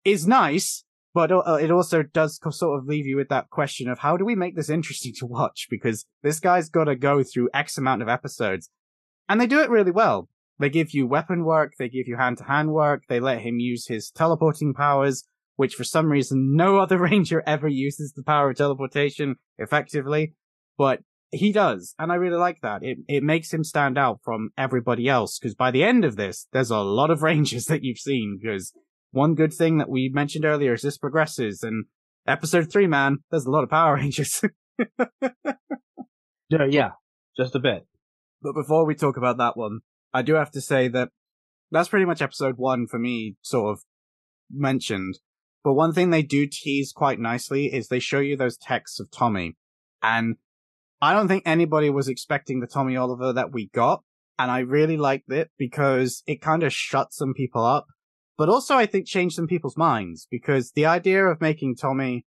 is 0.05 0.27
nice, 0.27 0.85
but 1.15 1.33
uh, 1.33 1.59
it 1.61 1.71
also 1.71 2.03
does 2.03 2.39
sort 2.51 2.79
of 2.79 2.87
leave 2.87 3.07
you 3.07 3.17
with 3.17 3.29
that 3.31 3.51
question 3.51 3.89
of 3.89 4.01
how 4.01 4.17
do 4.17 4.25
we 4.25 4.35
make 4.35 4.57
this 4.57 4.71
interesting 4.71 5.13
to 5.19 5.27
watch? 5.27 5.67
Because 5.71 6.05
this 6.23 6.41
guy's 6.41 6.69
got 6.69 6.85
to 6.85 6.97
go 6.97 7.23
through 7.23 7.49
X 7.55 7.79
amount 7.79 8.03
of 8.03 8.09
episodes, 8.09 8.71
and 9.29 9.41
they 9.41 9.47
do 9.47 9.61
it 9.61 9.71
really 9.71 9.91
well. 9.91 10.29
They 10.59 10.71
give 10.71 10.93
you 10.93 11.07
weapon 11.07 11.45
work, 11.45 11.75
they 11.79 11.89
give 11.89 12.09
you 12.09 12.17
hand 12.17 12.39
to 12.39 12.45
hand 12.45 12.73
work, 12.73 13.05
they 13.09 13.21
let 13.21 13.41
him 13.41 13.61
use 13.61 13.87
his 13.87 14.11
teleporting 14.11 14.75
powers, 14.75 15.25
which 15.57 15.75
for 15.75 15.85
some 15.85 16.11
reason 16.11 16.57
no 16.57 16.79
other 16.81 16.99
ranger 16.99 17.43
ever 17.47 17.69
uses 17.69 18.13
the 18.13 18.25
power 18.25 18.51
of 18.51 18.57
teleportation 18.57 19.37
effectively, 19.59 20.35
but 20.77 21.01
he 21.31 21.53
does, 21.53 21.95
and 21.99 22.11
I 22.11 22.15
really 22.15 22.39
like 22.39 22.61
that. 22.63 22.83
It 22.83 22.99
it 23.07 23.23
makes 23.23 23.53
him 23.53 23.63
stand 23.63 23.99
out 23.99 24.21
from 24.25 24.51
everybody 24.57 25.09
else 25.09 25.39
because 25.39 25.55
by 25.55 25.71
the 25.71 25.85
end 25.85 26.05
of 26.05 26.17
this, 26.17 26.47
there's 26.53 26.71
a 26.71 26.79
lot 26.79 27.11
of 27.11 27.23
rangers 27.31 27.67
that 27.67 27.85
you've 27.85 27.99
seen. 27.99 28.39
Because 28.41 28.73
one 29.11 29.35
good 29.35 29.53
thing 29.53 29.79
that 29.79 29.91
we 29.91 30.11
mentioned 30.13 30.47
earlier 30.47 30.73
is 30.73 30.83
this 30.83 30.97
progresses, 30.97 31.63
and 31.63 31.85
episode 32.27 32.73
three, 32.73 32.87
man, 32.87 33.19
there's 33.31 33.45
a 33.45 33.51
lot 33.51 33.63
of 33.63 33.71
Power 33.71 33.95
Rangers. 33.97 34.43
Yeah, 36.49 36.65
yeah, 36.69 36.91
just 37.37 37.55
a 37.55 37.61
bit. 37.61 37.87
But 38.43 38.55
before 38.55 38.87
we 38.87 38.95
talk 38.95 39.17
about 39.17 39.39
that 39.39 39.57
one, 39.57 39.81
I 40.13 40.23
do 40.23 40.35
have 40.35 40.51
to 40.53 40.61
say 40.61 40.89
that 40.89 41.11
that's 41.71 41.89
pretty 41.89 42.07
much 42.07 42.23
episode 42.23 42.57
one 42.57 42.87
for 42.87 42.99
me, 42.99 43.37
sort 43.43 43.73
of 43.73 43.85
mentioned. 44.51 45.19
But 45.65 45.75
one 45.75 45.93
thing 45.93 46.11
they 46.11 46.23
do 46.23 46.47
tease 46.47 46.93
quite 46.93 47.19
nicely 47.19 47.67
is 47.67 47.89
they 47.89 47.99
show 47.99 48.21
you 48.21 48.37
those 48.37 48.57
texts 48.57 49.01
of 49.01 49.11
Tommy. 49.11 49.57
And 50.03 50.37
I 51.03 51.13
don't 51.13 51.29
think 51.29 51.43
anybody 51.45 51.91
was 51.91 52.09
expecting 52.09 52.61
the 52.61 52.67
Tommy 52.67 52.97
Oliver 52.97 53.33
that 53.33 53.53
we 53.53 53.69
got. 53.69 54.03
And 54.39 54.51
I 54.51 54.61
really 54.61 54.97
liked 54.97 55.31
it 55.31 55.51
because 55.59 56.23
it 56.27 56.41
kind 56.41 56.63
of 56.63 56.73
shut 56.73 57.13
some 57.13 57.35
people 57.35 57.65
up, 57.65 57.87
but 58.37 58.49
also 58.49 58.77
I 58.77 58.87
think 58.87 59.07
changed 59.07 59.35
some 59.35 59.49
people's 59.49 59.77
minds 59.77 60.29
because 60.31 60.71
the 60.71 60.87
idea 60.87 61.27
of 61.27 61.41
making 61.41 61.75
Tommy 61.75 62.25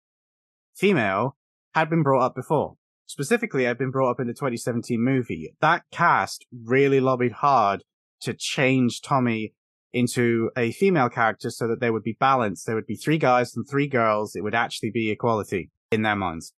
female 0.74 1.36
had 1.76 1.90
been 1.90 2.04
brought 2.04 2.26
up 2.26 2.36
before 2.36 2.78
specifically 3.08 3.68
I've 3.68 3.80
been 3.80 3.92
brought 3.92 4.12
up 4.12 4.20
in 4.20 4.28
the 4.28 4.34
2017 4.34 5.02
movie. 5.02 5.56
That 5.62 5.84
cast 5.92 6.46
really 6.52 7.00
lobbied 7.00 7.32
hard 7.32 7.84
to 8.22 8.34
change 8.34 9.02
Tommy 9.02 9.54
into 9.94 10.52
a 10.56 10.72
female 10.74 11.10
character 11.10 11.50
so 11.50 11.68
that 11.68 11.80
there 11.80 11.94
would 11.94 12.04
be 12.04 12.18
balance. 12.20 12.64
There 12.64 12.76
would 12.76 12.86
be 12.86 12.96
three 12.96 13.18
guys 13.18 13.56
and 13.56 13.68
three 13.68 13.88
girls. 13.88 14.36
It 14.36 14.44
would 14.44 14.54
actually 14.54 14.92
be 14.92 15.10
equality 15.10 15.72
in 15.92 16.04
their 16.04 16.16
minds. 16.16 16.54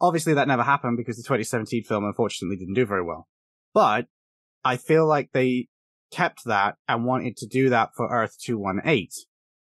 Obviously 0.00 0.34
that 0.34 0.48
never 0.48 0.62
happened 0.62 0.96
because 0.96 1.16
the 1.16 1.22
2017 1.22 1.84
film 1.84 2.04
unfortunately 2.04 2.56
didn't 2.56 2.74
do 2.74 2.86
very 2.86 3.02
well. 3.02 3.26
But 3.72 4.06
I 4.64 4.76
feel 4.76 5.06
like 5.06 5.30
they 5.32 5.68
kept 6.12 6.44
that 6.44 6.76
and 6.86 7.04
wanted 7.04 7.36
to 7.38 7.46
do 7.46 7.68
that 7.70 7.90
for 7.96 8.08
Earth 8.08 8.36
218. 8.40 9.08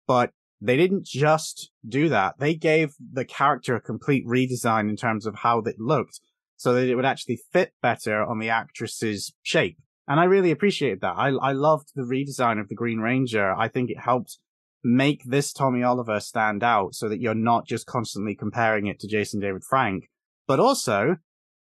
But 0.05 0.31
they 0.61 0.77
didn't 0.77 1.05
just 1.05 1.71
do 1.87 2.09
that. 2.09 2.35
They 2.39 2.55
gave 2.55 2.93
the 2.99 3.25
character 3.25 3.75
a 3.75 3.81
complete 3.81 4.25
redesign 4.25 4.89
in 4.89 4.95
terms 4.95 5.25
of 5.25 5.35
how 5.35 5.59
it 5.59 5.75
looked 5.79 6.19
so 6.57 6.73
that 6.73 6.87
it 6.87 6.95
would 6.95 7.05
actually 7.05 7.39
fit 7.51 7.73
better 7.81 8.23
on 8.23 8.39
the 8.39 8.49
actress's 8.49 9.33
shape. 9.41 9.77
And 10.07 10.19
I 10.19 10.25
really 10.25 10.51
appreciated 10.51 11.01
that. 11.01 11.15
I, 11.17 11.29
I 11.29 11.51
loved 11.53 11.91
the 11.95 12.03
redesign 12.03 12.59
of 12.59 12.67
the 12.67 12.75
Green 12.75 12.99
Ranger. 12.99 13.53
I 13.53 13.67
think 13.67 13.89
it 13.89 13.99
helped 13.99 14.37
make 14.83 15.23
this 15.23 15.53
Tommy 15.53 15.81
Oliver 15.81 16.19
stand 16.19 16.61
out 16.63 16.93
so 16.93 17.07
that 17.07 17.21
you're 17.21 17.33
not 17.33 17.65
just 17.65 17.85
constantly 17.85 18.35
comparing 18.35 18.87
it 18.87 18.99
to 18.99 19.07
Jason 19.07 19.39
David 19.39 19.63
Frank. 19.63 20.09
But 20.45 20.59
also, 20.59 21.17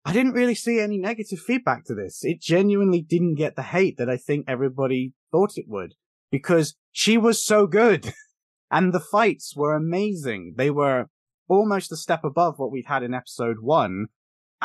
I 0.07 0.13
didn't 0.13 0.33
really 0.33 0.55
see 0.55 0.81
any 0.81 0.99
negative 0.99 1.39
feedback 1.39 1.85
to 1.87 1.95
this. 1.95 2.25
It 2.25 2.41
genuinely 2.41 3.03
didn't 3.03 3.37
get 3.37 3.57
the 3.57 3.63
hate 3.63 3.99
that 3.99 4.09
I 4.09 4.17
think 4.17 4.47
everybody 4.49 5.13
thought 5.31 5.57
it 5.57 5.67
would 5.69 5.95
because 6.31 6.75
she 6.93 7.19
was 7.19 7.45
so 7.45 7.67
good 7.67 8.13
and 8.71 8.93
the 8.93 9.01
fights 9.01 9.55
were 9.55 9.75
amazing. 9.75 10.55
They 10.57 10.71
were 10.71 11.07
almost 11.49 11.93
a 11.93 11.97
step 11.97 12.25
above 12.25 12.59
what 12.59 12.73
we'd 12.73 12.87
had 12.87 13.03
in 13.03 13.15
episode 13.15 13.59
one. 13.61 14.07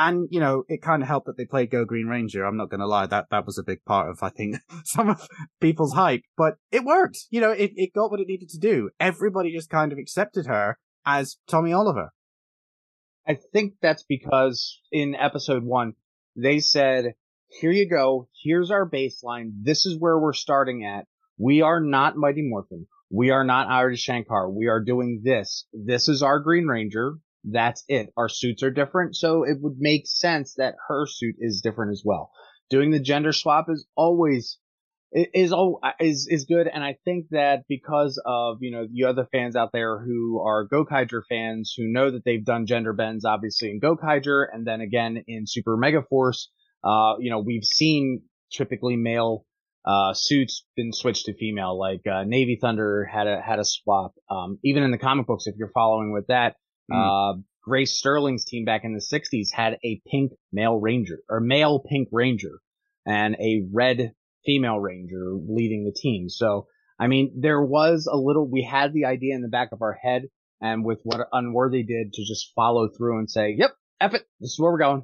And, 0.02 0.30
you 0.32 0.40
know, 0.40 0.64
it 0.70 0.82
kind 0.82 1.02
of 1.02 1.10
helped 1.10 1.28
that 1.28 1.36
they 1.36 1.44
played 1.44 1.72
Go 1.72 1.84
Green 1.84 2.08
Ranger. 2.08 2.46
I'm 2.46 2.56
not 2.56 2.70
going 2.70 2.80
to 2.80 2.88
lie. 2.88 3.06
That, 3.06 3.26
that 3.32 3.46
was 3.46 3.58
a 3.58 3.64
big 3.64 3.84
part 3.84 4.10
of, 4.10 4.20
I 4.22 4.30
think, 4.30 4.56
some 4.86 5.10
of 5.10 5.28
people's 5.60 5.94
hype, 5.94 6.22
but 6.38 6.54
it 6.72 6.86
worked. 6.86 7.26
You 7.30 7.42
know, 7.42 7.52
it, 7.52 7.72
it 7.76 7.94
got 7.94 8.10
what 8.10 8.22
it 8.22 8.28
needed 8.28 8.48
to 8.52 8.60
do. 8.60 8.92
Everybody 8.98 9.52
just 9.52 9.70
kind 9.70 9.92
of 9.92 9.98
accepted 9.98 10.46
her 10.46 10.78
as 11.06 11.36
Tommy 11.50 11.74
Oliver. 11.74 12.14
I 13.28 13.38
think 13.52 13.74
that's 13.82 14.06
because 14.08 14.80
in 14.90 15.16
episode 15.16 15.66
one, 15.66 15.96
they 16.34 16.60
said, 16.60 17.16
here 17.50 17.72
you 17.72 17.90
go. 17.90 18.30
Here's 18.42 18.72
our 18.72 18.90
baseline. 18.90 19.52
This 19.64 19.86
is 19.86 20.00
where 20.00 20.18
we're 20.18 20.32
starting 20.32 20.86
at. 20.86 21.08
We 21.38 21.62
are 21.62 21.82
not 21.82 22.16
Mighty 22.16 22.44
Morphin. 22.44 22.88
We 23.12 23.32
are 23.32 23.44
not 23.44 23.68
Adi 23.68 23.98
Shankar. 23.98 24.50
We 24.50 24.68
are 24.68 24.82
doing 24.82 25.24
this. 25.26 25.66
This 25.74 26.08
is 26.08 26.24
our 26.24 26.40
Green 26.40 26.68
Ranger. 26.68 27.18
That's 27.44 27.84
it. 27.88 28.12
Our 28.18 28.30
suits 28.30 28.64
are 28.64 28.72
different, 28.72 29.16
so 29.16 29.44
it 29.44 29.58
would 29.62 29.78
make 29.80 30.04
sense 30.06 30.56
that 30.56 30.76
her 30.88 31.06
suit 31.08 31.36
is 31.40 31.62
different 31.62 31.92
as 31.92 32.04
well. 32.06 32.32
Doing 32.70 32.92
the 32.92 33.00
gender 33.00 33.32
swap 33.32 33.68
is 33.70 33.88
always 33.96 34.60
is 35.12 35.52
all 35.52 35.80
is 36.00 36.28
is 36.30 36.46
good, 36.46 36.68
and 36.68 36.84
I 36.84 36.98
think 37.04 37.28
that 37.32 37.64
because 37.68 38.22
of 38.26 38.58
you 38.62 38.72
know 38.72 38.86
the 38.92 39.06
other 39.06 39.28
fans 39.32 39.56
out 39.56 39.72
there 39.74 40.00
who 40.00 40.42
are 40.46 40.68
Gokaiger 40.68 41.22
fans 41.28 41.74
who 41.76 41.92
know 41.92 42.12
that 42.12 42.24
they've 42.26 42.44
done 42.44 42.68
gender 42.68 42.94
bends 42.94 43.26
obviously 43.26 43.72
in 43.72 43.80
Gokaiger, 43.80 44.46
and 44.52 44.68
then 44.68 44.82
again 44.82 45.24
in 45.28 45.46
Super 45.48 45.78
Mega 45.78 46.04
Force, 46.10 46.52
uh, 46.84 47.14
you 47.20 47.32
know 47.32 47.40
we've 47.40 47.64
seen 47.64 48.22
typically 48.52 48.98
male 48.98 49.46
uh, 49.86 50.14
suits 50.14 50.66
been 50.76 50.92
switched 50.94 51.26
to 51.26 51.34
female, 51.34 51.80
like 51.80 52.06
uh, 52.06 52.24
Navy 52.26 52.60
Thunder 52.62 53.06
had 53.12 53.28
a 53.28 53.42
had 53.42 53.60
a 53.60 53.66
swap. 53.66 54.14
Um, 54.30 54.60
even 54.64 54.84
in 54.84 54.92
the 54.92 54.98
comic 54.98 55.26
books, 55.26 55.48
if 55.48 55.56
you're 55.58 55.72
following 55.74 56.14
with 56.14 56.28
that, 56.28 56.56
Mm. 56.92 57.38
Uh, 57.38 57.42
Grace 57.64 57.98
Sterling's 57.98 58.46
team 58.46 58.66
back 58.66 58.84
in 58.84 58.94
the 58.94 59.00
60s 59.00 59.52
had 59.54 59.78
a 59.84 60.02
pink 60.10 60.32
male 60.52 60.80
ranger 60.80 61.20
or 61.30 61.40
male 61.40 61.84
pink 61.88 62.10
ranger 62.12 62.60
and 63.06 63.36
a 63.36 63.64
red 63.72 64.14
female 64.46 64.80
ranger 64.80 65.34
leading 65.48 65.86
the 65.86 65.92
team. 65.92 66.30
So, 66.30 66.68
I 67.00 67.08
mean, 67.08 67.34
there 67.40 67.62
was 67.62 68.08
a 68.12 68.18
little, 68.18 68.50
we 68.50 68.64
had 68.64 68.94
the 68.94 69.06
idea 69.06 69.36
in 69.36 69.42
the 69.42 69.50
back 69.50 69.70
of 69.72 69.82
our 69.82 69.98
head 70.02 70.24
and 70.62 70.84
with 70.84 71.00
what 71.04 71.28
Unworthy 71.32 71.84
did 71.84 72.14
to 72.14 72.26
just 72.26 72.52
follow 72.56 72.90
through 72.90 73.20
and 73.20 73.30
say, 73.30 73.56
yep, 73.58 73.72
F 74.02 74.14
it, 74.14 74.24
this 74.40 74.52
is 74.52 74.60
where 74.60 74.72
we're 74.72 74.80
going. 74.80 75.04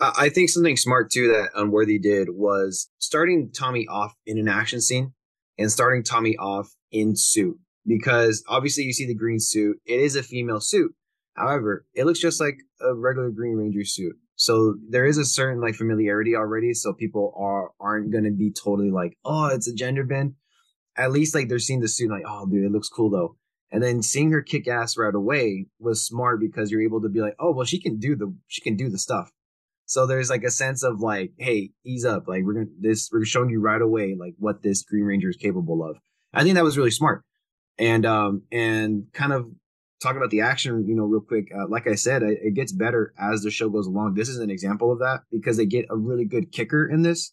I 0.00 0.28
think 0.28 0.50
something 0.50 0.76
smart 0.76 1.10
too 1.10 1.28
that 1.28 1.50
Unworthy 1.54 1.98
did 1.98 2.28
was 2.30 2.90
starting 2.98 3.50
Tommy 3.52 3.86
off 3.86 4.14
in 4.26 4.38
an 4.38 4.48
action 4.48 4.80
scene 4.80 5.12
and 5.58 5.70
starting 5.70 6.02
Tommy 6.02 6.36
off 6.36 6.74
in 6.90 7.14
suit 7.14 7.58
because 7.86 8.42
obviously 8.48 8.84
you 8.84 8.92
see 8.92 9.06
the 9.06 9.14
green 9.14 9.40
suit. 9.40 9.78
It 9.86 10.00
is 10.00 10.16
a 10.16 10.22
female 10.22 10.60
suit. 10.60 10.94
However, 11.34 11.84
it 11.94 12.04
looks 12.04 12.20
just 12.20 12.40
like 12.40 12.58
a 12.80 12.94
regular 12.94 13.30
Green 13.30 13.56
Ranger 13.56 13.84
suit. 13.84 14.16
So 14.36 14.76
there 14.88 15.06
is 15.06 15.18
a 15.18 15.24
certain 15.24 15.60
like 15.60 15.74
familiarity 15.74 16.34
already. 16.34 16.74
So 16.74 16.92
people 16.92 17.34
are 17.36 17.72
aren't 17.80 18.12
gonna 18.12 18.30
be 18.30 18.52
totally 18.52 18.90
like, 18.90 19.16
oh, 19.24 19.46
it's 19.46 19.68
a 19.68 19.74
gender 19.74 20.04
bend. 20.04 20.34
At 20.96 21.12
least 21.12 21.34
like 21.34 21.48
they're 21.48 21.58
seeing 21.58 21.80
the 21.80 21.88
suit 21.88 22.10
like, 22.10 22.22
oh, 22.26 22.46
dude, 22.46 22.64
it 22.64 22.72
looks 22.72 22.88
cool 22.88 23.10
though. 23.10 23.36
And 23.72 23.82
then 23.82 24.02
seeing 24.02 24.30
her 24.30 24.42
kick 24.42 24.68
ass 24.68 24.96
right 24.96 25.14
away 25.14 25.66
was 25.80 26.06
smart 26.06 26.38
because 26.38 26.70
you're 26.70 26.82
able 26.82 27.02
to 27.02 27.08
be 27.08 27.20
like, 27.20 27.34
oh, 27.40 27.50
well, 27.50 27.66
she 27.66 27.80
can 27.80 27.98
do 27.98 28.14
the 28.14 28.34
she 28.46 28.60
can 28.60 28.76
do 28.76 28.88
the 28.88 28.98
stuff. 28.98 29.32
So 29.86 30.06
there's 30.06 30.30
like 30.30 30.44
a 30.44 30.50
sense 30.50 30.82
of 30.82 31.00
like, 31.00 31.32
hey, 31.38 31.70
ease 31.84 32.04
up. 32.04 32.28
Like 32.28 32.44
we're 32.44 32.54
gonna 32.54 32.66
this 32.78 33.10
we're 33.12 33.24
showing 33.24 33.50
you 33.50 33.60
right 33.60 33.82
away 33.82 34.14
like 34.18 34.34
what 34.38 34.62
this 34.62 34.82
Green 34.82 35.04
Ranger 35.04 35.30
is 35.30 35.36
capable 35.36 35.84
of. 35.84 35.98
I 36.32 36.42
think 36.42 36.54
that 36.54 36.64
was 36.64 36.78
really 36.78 36.92
smart 36.92 37.24
and 37.78 38.06
um 38.06 38.42
and 38.52 39.06
kind 39.12 39.32
of 39.32 39.46
talk 40.02 40.16
about 40.16 40.30
the 40.30 40.40
action 40.40 40.86
you 40.86 40.94
know 40.94 41.04
real 41.04 41.20
quick 41.20 41.48
uh, 41.56 41.66
like 41.68 41.86
i 41.86 41.94
said 41.94 42.22
it, 42.22 42.38
it, 42.42 42.54
gets 42.54 42.72
better 42.72 43.14
as 43.18 43.42
the 43.42 43.50
show 43.50 43.68
goes 43.70 43.86
along. 43.86 44.14
This 44.14 44.28
is 44.28 44.38
an 44.38 44.50
example 44.50 44.92
of 44.92 44.98
that 44.98 45.20
because 45.30 45.56
they 45.56 45.66
get 45.66 45.86
a 45.88 45.96
really 45.96 46.26
good 46.26 46.52
kicker 46.52 46.86
in 46.86 47.02
this 47.02 47.32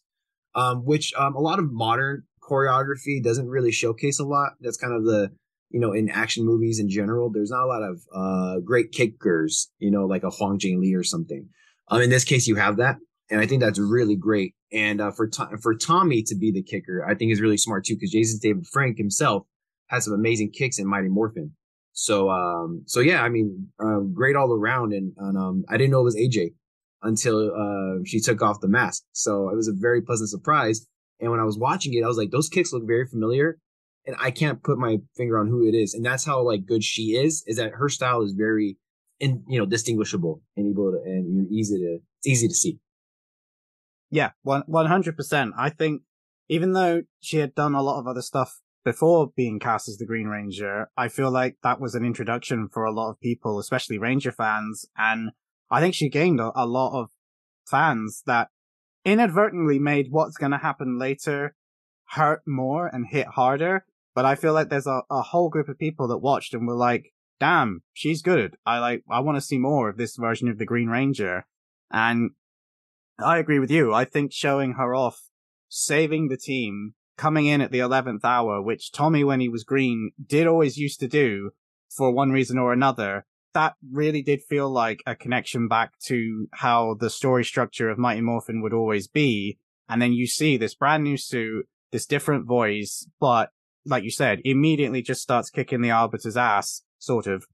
um 0.54 0.84
which 0.84 1.12
um 1.14 1.34
a 1.34 1.40
lot 1.40 1.58
of 1.58 1.70
modern 1.70 2.22
choreography 2.42 3.22
doesn't 3.22 3.48
really 3.48 3.72
showcase 3.72 4.18
a 4.18 4.24
lot. 4.24 4.52
That's 4.60 4.76
kind 4.76 4.94
of 4.94 5.04
the 5.04 5.30
you 5.70 5.80
know 5.80 5.92
in 5.92 6.08
action 6.08 6.44
movies 6.44 6.78
in 6.78 6.88
general 6.88 7.30
there's 7.30 7.50
not 7.50 7.64
a 7.64 7.66
lot 7.66 7.82
of 7.82 8.00
uh 8.14 8.60
great 8.60 8.92
kickers 8.92 9.70
you 9.78 9.90
know 9.90 10.06
like 10.06 10.22
a 10.22 10.30
Hwang 10.30 10.58
Jang-lee 10.58 10.94
or 10.94 11.04
something. 11.04 11.48
Um 11.88 12.00
in 12.00 12.10
this 12.10 12.24
case 12.24 12.46
you 12.46 12.56
have 12.56 12.78
that 12.78 12.96
and 13.30 13.40
i 13.40 13.46
think 13.46 13.62
that's 13.62 13.78
really 13.78 14.16
great. 14.16 14.54
And 14.72 15.02
uh, 15.02 15.10
for 15.10 15.28
for 15.60 15.74
tommy 15.74 16.22
to 16.22 16.34
be 16.34 16.50
the 16.50 16.62
kicker 16.62 17.04
i 17.06 17.14
think 17.14 17.30
is 17.30 17.42
really 17.42 17.58
smart 17.58 17.84
too 17.84 17.94
because 17.94 18.10
jason 18.10 18.38
david 18.42 18.66
frank 18.66 18.96
himself 18.96 19.46
had 19.92 20.02
some 20.02 20.14
amazing 20.14 20.50
kicks 20.50 20.78
in 20.78 20.86
Mighty 20.86 21.08
Morphin. 21.08 21.52
So 21.92 22.30
um 22.30 22.82
so 22.86 23.00
yeah, 23.00 23.22
I 23.22 23.28
mean, 23.28 23.68
uh, 23.78 24.00
great 24.12 24.34
all 24.34 24.52
around, 24.52 24.92
and, 24.92 25.12
and 25.18 25.36
um 25.36 25.64
I 25.68 25.76
didn't 25.76 25.90
know 25.90 26.00
it 26.00 26.04
was 26.04 26.16
AJ 26.16 26.54
until 27.02 27.52
uh 27.54 28.02
she 28.04 28.18
took 28.20 28.40
off 28.42 28.60
the 28.60 28.68
mask. 28.68 29.04
So 29.12 29.50
it 29.50 29.56
was 29.56 29.68
a 29.68 29.74
very 29.74 30.00
pleasant 30.00 30.30
surprise. 30.30 30.86
And 31.20 31.30
when 31.30 31.38
I 31.38 31.44
was 31.44 31.58
watching 31.58 31.94
it, 31.94 32.02
I 32.02 32.08
was 32.08 32.16
like, 32.16 32.30
those 32.30 32.48
kicks 32.48 32.72
look 32.72 32.84
very 32.86 33.06
familiar, 33.06 33.58
and 34.06 34.16
I 34.18 34.30
can't 34.30 34.62
put 34.62 34.78
my 34.78 34.96
finger 35.16 35.38
on 35.38 35.46
who 35.46 35.68
it 35.68 35.74
is. 35.74 35.94
And 35.94 36.04
that's 36.04 36.24
how 36.24 36.40
like 36.42 36.66
good 36.66 36.82
she 36.82 37.12
is. 37.12 37.44
Is 37.46 37.58
that 37.58 37.72
her 37.72 37.88
style 37.88 38.22
is 38.22 38.32
very, 38.32 38.78
in 39.20 39.44
you 39.46 39.58
know, 39.58 39.66
distinguishable 39.66 40.42
and 40.56 40.66
able 40.66 40.92
to 40.92 40.98
and 41.04 41.36
you're 41.36 41.52
easy 41.52 41.76
to 41.76 41.98
it's 42.18 42.26
easy 42.26 42.48
to 42.48 42.54
see. 42.54 42.78
Yeah, 44.10 44.30
one 44.42 44.86
hundred 44.86 45.16
percent. 45.16 45.52
I 45.58 45.68
think 45.68 46.02
even 46.48 46.72
though 46.72 47.02
she 47.20 47.36
had 47.36 47.54
done 47.54 47.74
a 47.74 47.82
lot 47.82 48.00
of 48.00 48.06
other 48.06 48.22
stuff 48.22 48.61
before 48.84 49.32
being 49.36 49.58
cast 49.58 49.88
as 49.88 49.96
the 49.96 50.06
Green 50.06 50.26
Ranger, 50.26 50.90
I 50.96 51.08
feel 51.08 51.30
like 51.30 51.56
that 51.62 51.80
was 51.80 51.94
an 51.94 52.04
introduction 52.04 52.68
for 52.68 52.84
a 52.84 52.92
lot 52.92 53.10
of 53.10 53.20
people, 53.20 53.58
especially 53.58 53.98
Ranger 53.98 54.32
fans. 54.32 54.86
And 54.96 55.30
I 55.70 55.80
think 55.80 55.94
she 55.94 56.08
gained 56.08 56.40
a, 56.40 56.52
a 56.54 56.66
lot 56.66 56.98
of 56.98 57.10
fans 57.66 58.22
that 58.26 58.48
inadvertently 59.04 59.78
made 59.78 60.08
what's 60.10 60.36
going 60.36 60.52
to 60.52 60.58
happen 60.58 60.98
later 60.98 61.54
hurt 62.10 62.42
more 62.46 62.86
and 62.86 63.06
hit 63.06 63.26
harder. 63.28 63.86
But 64.14 64.24
I 64.24 64.34
feel 64.34 64.52
like 64.52 64.68
there's 64.68 64.86
a, 64.86 65.02
a 65.10 65.22
whole 65.22 65.48
group 65.48 65.68
of 65.68 65.78
people 65.78 66.08
that 66.08 66.18
watched 66.18 66.52
and 66.52 66.66
were 66.66 66.74
like, 66.74 67.12
damn, 67.40 67.82
she's 67.92 68.22
good. 68.22 68.56
I 68.66 68.78
like, 68.78 69.02
I 69.10 69.20
want 69.20 69.36
to 69.36 69.40
see 69.40 69.58
more 69.58 69.88
of 69.88 69.96
this 69.96 70.16
version 70.16 70.48
of 70.48 70.58
the 70.58 70.66
Green 70.66 70.88
Ranger. 70.88 71.46
And 71.90 72.32
I 73.18 73.38
agree 73.38 73.58
with 73.58 73.70
you. 73.70 73.94
I 73.94 74.04
think 74.04 74.32
showing 74.32 74.74
her 74.74 74.94
off, 74.94 75.28
saving 75.68 76.28
the 76.28 76.36
team, 76.36 76.94
coming 77.22 77.46
in 77.46 77.60
at 77.60 77.70
the 77.70 77.78
11th 77.78 78.24
hour, 78.24 78.60
which 78.60 78.90
Tommy, 78.90 79.22
when 79.22 79.38
he 79.38 79.48
was 79.48 79.62
green, 79.62 80.10
did 80.26 80.48
always 80.48 80.76
used 80.76 80.98
to 80.98 81.06
do 81.06 81.52
for 81.88 82.10
one 82.10 82.32
reason 82.32 82.58
or 82.58 82.72
another, 82.72 83.24
that 83.54 83.74
really 83.92 84.22
did 84.22 84.42
feel 84.42 84.68
like 84.68 85.04
a 85.06 85.14
connection 85.14 85.68
back 85.68 85.92
to 86.06 86.48
how 86.50 86.96
the 86.98 87.08
story 87.08 87.44
structure 87.44 87.88
of 87.88 87.96
Mighty 87.96 88.22
Morphin 88.22 88.60
would 88.60 88.72
always 88.72 89.06
be. 89.06 89.56
And 89.88 90.02
then 90.02 90.12
you 90.12 90.26
see 90.26 90.56
this 90.56 90.74
brand 90.74 91.04
new 91.04 91.16
suit, 91.16 91.68
this 91.92 92.06
different 92.06 92.44
voice, 92.44 93.06
but 93.20 93.50
like 93.86 94.02
you 94.02 94.10
said, 94.10 94.40
immediately 94.44 95.00
just 95.00 95.22
starts 95.22 95.48
kicking 95.48 95.80
the 95.80 95.92
Arbiter's 95.92 96.36
ass, 96.36 96.82
sort 96.98 97.28
of. 97.28 97.44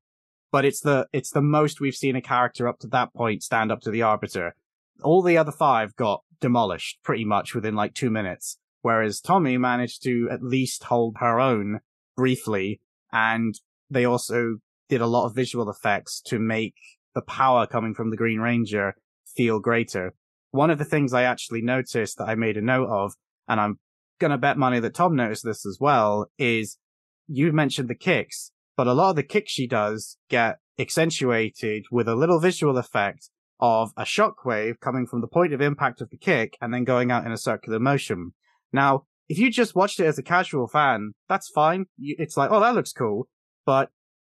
But 0.51 0.65
it's 0.65 0.81
the, 0.81 1.09
it's 1.13 1.31
the 1.31 1.43
most 1.43 1.79
we've 1.79 1.95
seen 1.95 2.17
a 2.17 2.23
character 2.23 2.67
up 2.67 2.79
to 2.79 2.87
that 2.87 3.13
point 3.13 3.43
stand 3.43 3.71
up 3.71 3.83
to 3.83 3.91
the 3.91 4.01
Arbiter. 4.01 4.55
All 5.03 5.21
the 5.21 5.37
other 5.37 5.53
five 5.53 5.95
got 5.95 6.23
demolished 6.41 7.01
pretty 7.03 7.27
much 7.27 7.55
within 7.55 7.75
like 7.75 7.93
two 7.93 8.09
minutes. 8.09 8.57
Whereas 8.83 9.21
Tommy 9.21 9.59
managed 9.59 10.03
to 10.05 10.29
at 10.31 10.43
least 10.43 10.85
hold 10.85 11.17
her 11.19 11.41
own 11.41 11.81
briefly. 12.17 12.81
And 13.13 13.55
they 13.91 14.05
also 14.05 14.57
did 14.89 15.01
a 15.01 15.07
lot 15.07 15.27
of 15.27 15.35
visual 15.35 15.69
effects 15.71 16.21
to 16.27 16.39
make 16.39 16.75
the 17.15 17.23
power 17.23 17.67
coming 17.67 17.95
from 17.95 18.11
the 18.11 18.17
Green 18.17 18.41
Ranger 18.41 18.95
feel 19.37 19.61
greater. 19.61 20.15
One 20.51 20.71
of 20.71 20.79
the 20.79 20.85
things 20.85 21.13
I 21.13 21.25
actually 21.25 21.63
noticed 21.63 22.19
that 22.19 22.29
I 22.29 22.35
made 22.35 22.57
a 22.57 22.63
note 22.63 22.89
of, 22.89 23.15
and 23.47 23.61
I'm 23.61 23.79
gonna 24.19 24.39
bet 24.39 24.57
money 24.57 24.81
that 24.81 24.95
Tom 24.95 25.15
noticed 25.15 25.45
this 25.45 25.67
as 25.67 25.79
well. 25.81 26.31
Is 26.39 26.79
you 27.27 27.53
mentioned 27.53 27.89
the 27.89 27.95
kicks, 27.95 28.53
but 28.77 28.87
a 28.87 28.95
lot 28.95 29.11
of 29.11 29.17
the 29.17 29.23
kicks 29.23 29.53
she 29.53 29.67
does 29.67 30.17
get 30.29 30.59
accentuated 30.79 31.85
with 31.91 32.09
a 32.09 32.15
little 32.15 32.41
visual 32.41 32.79
effect 32.79 33.31
of 33.61 33.93
a 33.97 34.05
shockwave 34.05 34.81
coming 34.81 35.07
from 35.07 35.21
the 35.21 35.27
point 35.27 35.53
of 35.53 35.61
impact 35.61 36.01
of 36.01 36.11
the 36.11 36.17
kick 36.17 36.57
and 36.61 36.73
then 36.73 36.85
going 36.85 37.11
out 37.11 37.27
in 37.27 37.33
a 37.33 37.37
circular 37.37 37.81
motion. 37.81 38.33
Now, 38.73 39.05
if 39.29 39.39
you 39.39 39.51
just 39.51 39.75
watched 39.75 40.01
it 40.01 40.07
as 40.07 40.19
a 40.19 40.23
casual 40.23 40.69
fan, 40.69 41.13
that's 41.29 41.51
fine. 41.55 41.87
It's 41.99 42.37
like, 42.37 42.51
oh, 42.51 42.61
that 42.61 42.75
looks 42.75 42.93
cool. 42.93 43.29
But 43.67 43.91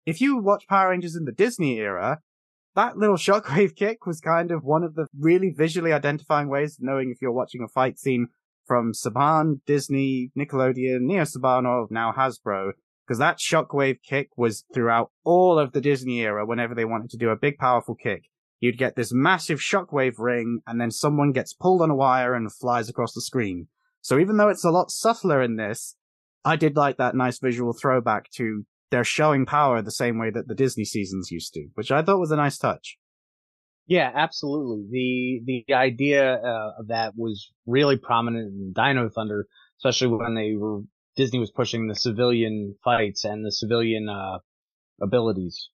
if 0.06 0.20
you 0.20 0.36
watch 0.36 0.68
Power 0.68 0.90
Rangers 0.90 1.16
in 1.16 1.24
the 1.24 1.32
Disney 1.32 1.78
era, 1.78 2.20
that 2.74 2.96
little 2.96 3.16
shockwave 3.16 3.74
kick 3.74 4.06
was 4.06 4.20
kind 4.20 4.50
of 4.50 4.64
one 4.64 4.84
of 4.84 4.94
the 4.94 5.06
really 5.18 5.50
visually 5.50 5.92
identifying 5.92 6.48
ways 6.48 6.78
of 6.78 6.84
knowing 6.84 7.10
if 7.10 7.20
you're 7.20 7.32
watching 7.32 7.62
a 7.62 7.68
fight 7.68 7.98
scene 7.98 8.28
from 8.66 8.92
Saban, 8.92 9.60
Disney, 9.66 10.30
Nickelodeon, 10.38 11.02
Neo 11.02 11.22
Saban, 11.22 11.66
or 11.66 11.86
now 11.90 12.12
Hasbro. 12.16 12.72
Because 13.06 13.18
that 13.18 13.38
shockwave 13.38 13.98
kick 14.02 14.30
was 14.36 14.64
throughout 14.72 15.10
all 15.24 15.58
of 15.58 15.72
the 15.72 15.80
Disney 15.80 16.20
era 16.20 16.46
whenever 16.46 16.74
they 16.74 16.86
wanted 16.86 17.10
to 17.10 17.18
do 17.18 17.28
a 17.28 17.36
big 17.36 17.58
powerful 17.58 17.94
kick. 17.94 18.22
You'd 18.60 18.78
get 18.78 18.96
this 18.96 19.12
massive 19.12 19.58
shockwave 19.58 20.14
ring 20.16 20.60
and 20.66 20.80
then 20.80 20.90
someone 20.90 21.32
gets 21.32 21.52
pulled 21.52 21.82
on 21.82 21.90
a 21.90 21.94
wire 21.94 22.32
and 22.34 22.50
flies 22.50 22.88
across 22.88 23.12
the 23.12 23.20
screen. 23.20 23.68
So 24.04 24.18
even 24.18 24.36
though 24.36 24.50
it's 24.50 24.64
a 24.64 24.70
lot 24.70 24.90
subtler 24.90 25.40
in 25.40 25.56
this, 25.56 25.96
I 26.44 26.56
did 26.56 26.76
like 26.76 26.98
that 26.98 27.16
nice 27.16 27.38
visual 27.38 27.72
throwback 27.72 28.30
to 28.32 28.66
they're 28.90 29.02
showing 29.02 29.46
power 29.46 29.80
the 29.80 29.90
same 29.90 30.18
way 30.18 30.30
that 30.30 30.46
the 30.46 30.54
Disney 30.54 30.84
seasons 30.84 31.30
used 31.30 31.54
to, 31.54 31.68
which 31.72 31.90
I 31.90 32.02
thought 32.02 32.20
was 32.20 32.30
a 32.30 32.36
nice 32.36 32.58
touch. 32.58 32.98
Yeah, 33.86 34.12
absolutely. 34.14 34.84
The 34.90 35.62
the 35.66 35.74
idea 35.74 36.34
uh, 36.34 36.80
of 36.80 36.88
that 36.88 37.14
was 37.16 37.50
really 37.66 37.96
prominent 37.96 38.52
in 38.52 38.74
Dino 38.74 39.08
Thunder, 39.08 39.46
especially 39.78 40.08
when 40.08 40.34
they 40.34 40.52
were 40.54 40.82
Disney 41.16 41.38
was 41.38 41.50
pushing 41.50 41.88
the 41.88 41.94
civilian 41.94 42.76
fights 42.84 43.24
and 43.24 43.42
the 43.42 43.52
civilian 43.52 44.10
uh, 44.10 44.38
abilities. 45.00 45.70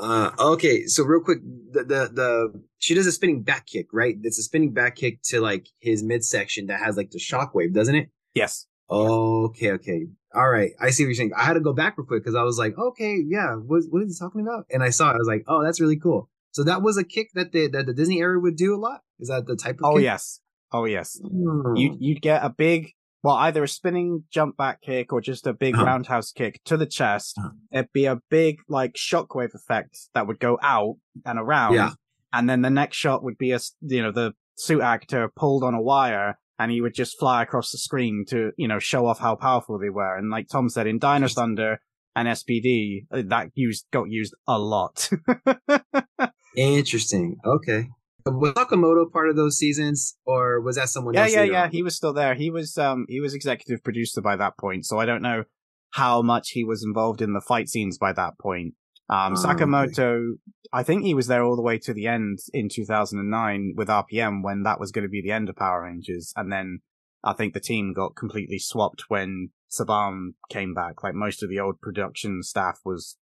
Uh, 0.00 0.30
okay, 0.38 0.86
so 0.86 1.04
real 1.04 1.20
quick, 1.20 1.40
the, 1.42 1.84
the 1.84 2.10
the 2.12 2.62
she 2.78 2.94
does 2.94 3.06
a 3.06 3.12
spinning 3.12 3.42
back 3.42 3.66
kick, 3.66 3.88
right? 3.92 4.16
It's 4.22 4.38
a 4.38 4.42
spinning 4.42 4.72
back 4.72 4.96
kick 4.96 5.20
to 5.24 5.40
like 5.40 5.68
his 5.78 6.02
midsection 6.02 6.66
that 6.66 6.80
has 6.80 6.96
like 6.96 7.10
the 7.10 7.18
shockwave, 7.18 7.74
doesn't 7.74 7.94
it? 7.94 8.08
Yes. 8.34 8.66
Okay, 8.90 9.72
okay. 9.72 10.06
All 10.34 10.48
right. 10.48 10.72
I 10.80 10.90
see 10.90 11.04
what 11.04 11.08
you're 11.08 11.14
saying. 11.14 11.32
I 11.36 11.44
had 11.44 11.54
to 11.54 11.60
go 11.60 11.72
back 11.72 11.98
real 11.98 12.06
quick 12.06 12.22
because 12.22 12.34
I 12.34 12.42
was 12.42 12.58
like, 12.58 12.78
okay, 12.78 13.18
yeah, 13.24 13.56
what 13.56 13.82
what 13.90 14.02
is 14.02 14.18
he 14.18 14.24
talking 14.24 14.40
about? 14.40 14.66
And 14.70 14.82
I 14.82 14.90
saw 14.90 15.10
it. 15.10 15.14
I 15.14 15.18
was 15.18 15.28
like, 15.28 15.44
oh, 15.46 15.62
that's 15.62 15.80
really 15.80 15.98
cool. 15.98 16.30
So 16.52 16.64
that 16.64 16.82
was 16.82 16.96
a 16.96 17.04
kick 17.04 17.30
that 17.34 17.52
the 17.52 17.68
that 17.68 17.86
the 17.86 17.94
Disney 17.94 18.20
era 18.20 18.40
would 18.40 18.56
do 18.56 18.74
a 18.74 18.78
lot. 18.78 19.02
Is 19.18 19.28
that 19.28 19.46
the 19.46 19.56
type 19.56 19.76
of? 19.80 19.84
Oh 19.84 19.94
kick? 19.96 20.04
yes. 20.04 20.40
Oh 20.72 20.84
yes. 20.84 21.20
Hmm. 21.20 21.76
You 21.76 21.96
you'd 21.98 22.22
get 22.22 22.44
a 22.44 22.48
big 22.48 22.94
well, 23.22 23.34
either 23.36 23.62
a 23.62 23.68
spinning 23.68 24.24
jump 24.30 24.56
back 24.56 24.80
kick 24.80 25.12
or 25.12 25.20
just 25.20 25.46
a 25.46 25.52
big 25.52 25.76
roundhouse 25.76 26.32
kick 26.32 26.60
to 26.64 26.76
the 26.76 26.86
chest. 26.86 27.38
It'd 27.72 27.92
be 27.92 28.06
a 28.06 28.20
big 28.30 28.58
like 28.68 28.94
shockwave 28.94 29.54
effect 29.54 29.98
that 30.14 30.26
would 30.26 30.40
go 30.40 30.58
out 30.62 30.96
and 31.24 31.38
around. 31.38 31.74
Yeah. 31.74 31.90
And 32.32 32.48
then 32.48 32.62
the 32.62 32.70
next 32.70 32.96
shot 32.96 33.22
would 33.22 33.38
be 33.38 33.52
a, 33.52 33.60
you 33.82 34.02
know 34.02 34.12
the 34.12 34.32
suit 34.56 34.82
actor 34.82 35.30
pulled 35.34 35.64
on 35.64 35.74
a 35.74 35.82
wire 35.82 36.38
and 36.58 36.70
he 36.70 36.80
would 36.80 36.94
just 36.94 37.18
fly 37.18 37.42
across 37.42 37.70
the 37.72 37.78
screen 37.78 38.24
to 38.28 38.52
you 38.56 38.68
know 38.68 38.78
show 38.78 39.06
off 39.06 39.18
how 39.18 39.36
powerful 39.36 39.78
they 39.78 39.90
were. 39.90 40.16
And 40.16 40.30
like 40.30 40.48
Tom 40.48 40.68
said 40.68 40.86
in 40.86 40.98
Dino 40.98 41.28
Thunder 41.28 41.80
and 42.16 42.28
SPD, 42.28 43.06
uh, 43.10 43.22
that 43.26 43.50
used 43.54 43.86
got 43.92 44.10
used 44.10 44.34
a 44.46 44.58
lot. 44.58 45.10
Interesting. 46.56 47.36
Okay. 47.44 47.88
Was 48.26 48.54
Sakamoto 48.54 49.10
part 49.10 49.28
of 49.30 49.36
those 49.36 49.56
seasons, 49.56 50.16
or 50.24 50.60
was 50.60 50.76
that 50.76 50.88
someone 50.88 51.14
yeah, 51.14 51.22
else? 51.22 51.32
yeah, 51.34 51.42
yeah. 51.42 51.62
on? 51.64 51.70
He 51.70 51.82
was 51.82 51.96
still 51.96 52.12
there. 52.12 52.34
He 52.34 52.50
was 52.50 52.76
um 52.78 53.06
he 53.08 53.20
was 53.20 53.34
executive 53.34 53.82
producer 53.82 54.20
by 54.20 54.36
that 54.36 54.56
point, 54.58 54.86
so 54.86 54.98
I 54.98 55.06
don't 55.06 55.22
know 55.22 55.44
how 55.92 56.22
much 56.22 56.50
he 56.50 56.64
was 56.64 56.84
involved 56.84 57.20
in 57.20 57.32
the 57.32 57.40
fight 57.40 57.68
scenes 57.68 57.98
by 57.98 58.12
that 58.12 58.38
point. 58.38 58.74
Um, 59.08 59.34
Oh, 59.36 59.50
okay. 59.50 59.64
Sakamoto, 59.64 60.34
I 60.72 60.84
think 60.84 61.02
he 61.02 61.14
was 61.14 61.26
there 61.26 61.42
all 61.42 61.56
the 61.56 61.62
way 61.62 61.78
to 61.78 61.92
the 61.92 62.06
end 62.06 62.38
in 62.54 62.68
2009 62.68 63.74
with 63.76 63.88
RPM 63.88 64.44
when 64.44 64.62
that 64.62 64.78
was 64.78 64.92
going 64.92 65.02
to 65.02 65.08
be 65.08 65.20
the 65.20 65.32
end 65.32 65.48
of 65.48 65.56
Power 65.56 65.82
Rangers, 65.82 66.32
and 66.36 66.52
then 66.52 66.80
I 67.24 67.32
think 67.32 67.54
the 67.54 67.60
team 67.60 67.92
got 67.92 68.14
completely 68.16 68.58
swapped 68.58 69.04
when 69.08 69.50
Saban 69.70 70.34
came 70.48 70.74
back. 70.74 71.02
Like 71.02 71.14
most 71.14 71.42
of 71.42 71.48
the 71.50 71.58
old 71.58 71.80
production 71.80 72.42
staff 72.42 72.78
was 72.84 73.16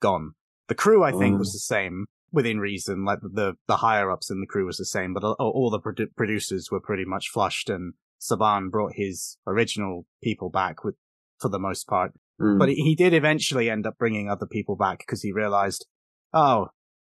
gone. 0.00 0.32
The 0.68 0.74
crew, 0.74 1.02
I 1.04 1.12
think, 1.12 1.34
Oh. 1.36 1.38
was 1.38 1.52
the 1.52 1.58
same 1.58 2.06
within 2.32 2.58
reason. 2.58 3.04
Like 3.04 3.20
the 3.20 3.54
the 3.68 3.76
higher 3.78 4.10
ups 4.10 4.30
in 4.30 4.40
the 4.40 4.46
crew 4.46 4.66
was 4.66 4.78
the 4.78 4.84
same, 4.84 5.14
but 5.14 5.24
all, 5.24 5.36
all 5.38 5.70
the 5.70 5.80
produ- 5.80 6.14
producers 6.16 6.70
were 6.70 6.80
pretty 6.80 7.04
much 7.04 7.28
flushed, 7.28 7.68
and 7.68 7.94
Saban 8.20 8.70
brought 8.70 8.94
his 8.94 9.36
original 9.46 10.06
people 10.22 10.50
back 10.50 10.84
with 10.84 10.96
for 11.40 11.48
the 11.48 11.58
most 11.58 11.86
part. 11.86 12.12
Mm. 12.40 12.58
But 12.58 12.70
he 12.70 12.76
he 12.76 12.94
did 12.94 13.14
eventually 13.14 13.70
end 13.70 13.86
up 13.86 13.98
bringing 13.98 14.28
other 14.28 14.46
people 14.46 14.76
back 14.76 14.98
because 14.98 15.22
he 15.22 15.32
realized, 15.32 15.86
oh, 16.32 16.68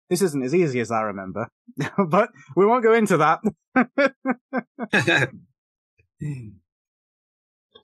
this 0.10 0.22
isn't 0.22 0.44
as 0.44 0.56
easy 0.56 0.80
as 0.80 0.92
I 0.92 1.02
remember. 1.02 1.50
but 2.08 2.30
we 2.56 2.66
won't 2.66 2.84
go 2.84 2.94
into 2.94 3.18
that. 3.18 3.40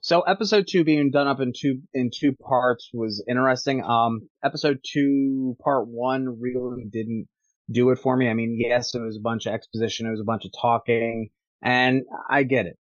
So 0.06 0.20
episode 0.20 0.68
two 0.68 0.84
being 0.84 1.10
done 1.10 1.26
up 1.26 1.40
in 1.40 1.52
two 1.52 1.80
in 1.92 2.12
two 2.14 2.32
parts 2.32 2.90
was 2.94 3.24
interesting. 3.28 3.82
Um, 3.82 4.28
episode 4.40 4.78
two, 4.86 5.56
part 5.60 5.88
one, 5.88 6.38
really 6.40 6.84
didn't 6.84 7.26
do 7.68 7.90
it 7.90 7.98
for 7.98 8.16
me. 8.16 8.28
I 8.28 8.34
mean, 8.34 8.56
yes, 8.56 8.94
it 8.94 9.00
was 9.00 9.16
a 9.16 9.20
bunch 9.20 9.46
of 9.46 9.52
exposition, 9.52 10.06
it 10.06 10.12
was 10.12 10.20
a 10.20 10.24
bunch 10.24 10.44
of 10.44 10.52
talking, 10.62 11.30
and 11.60 12.02
I 12.30 12.44
get 12.44 12.66
it. 12.66 12.78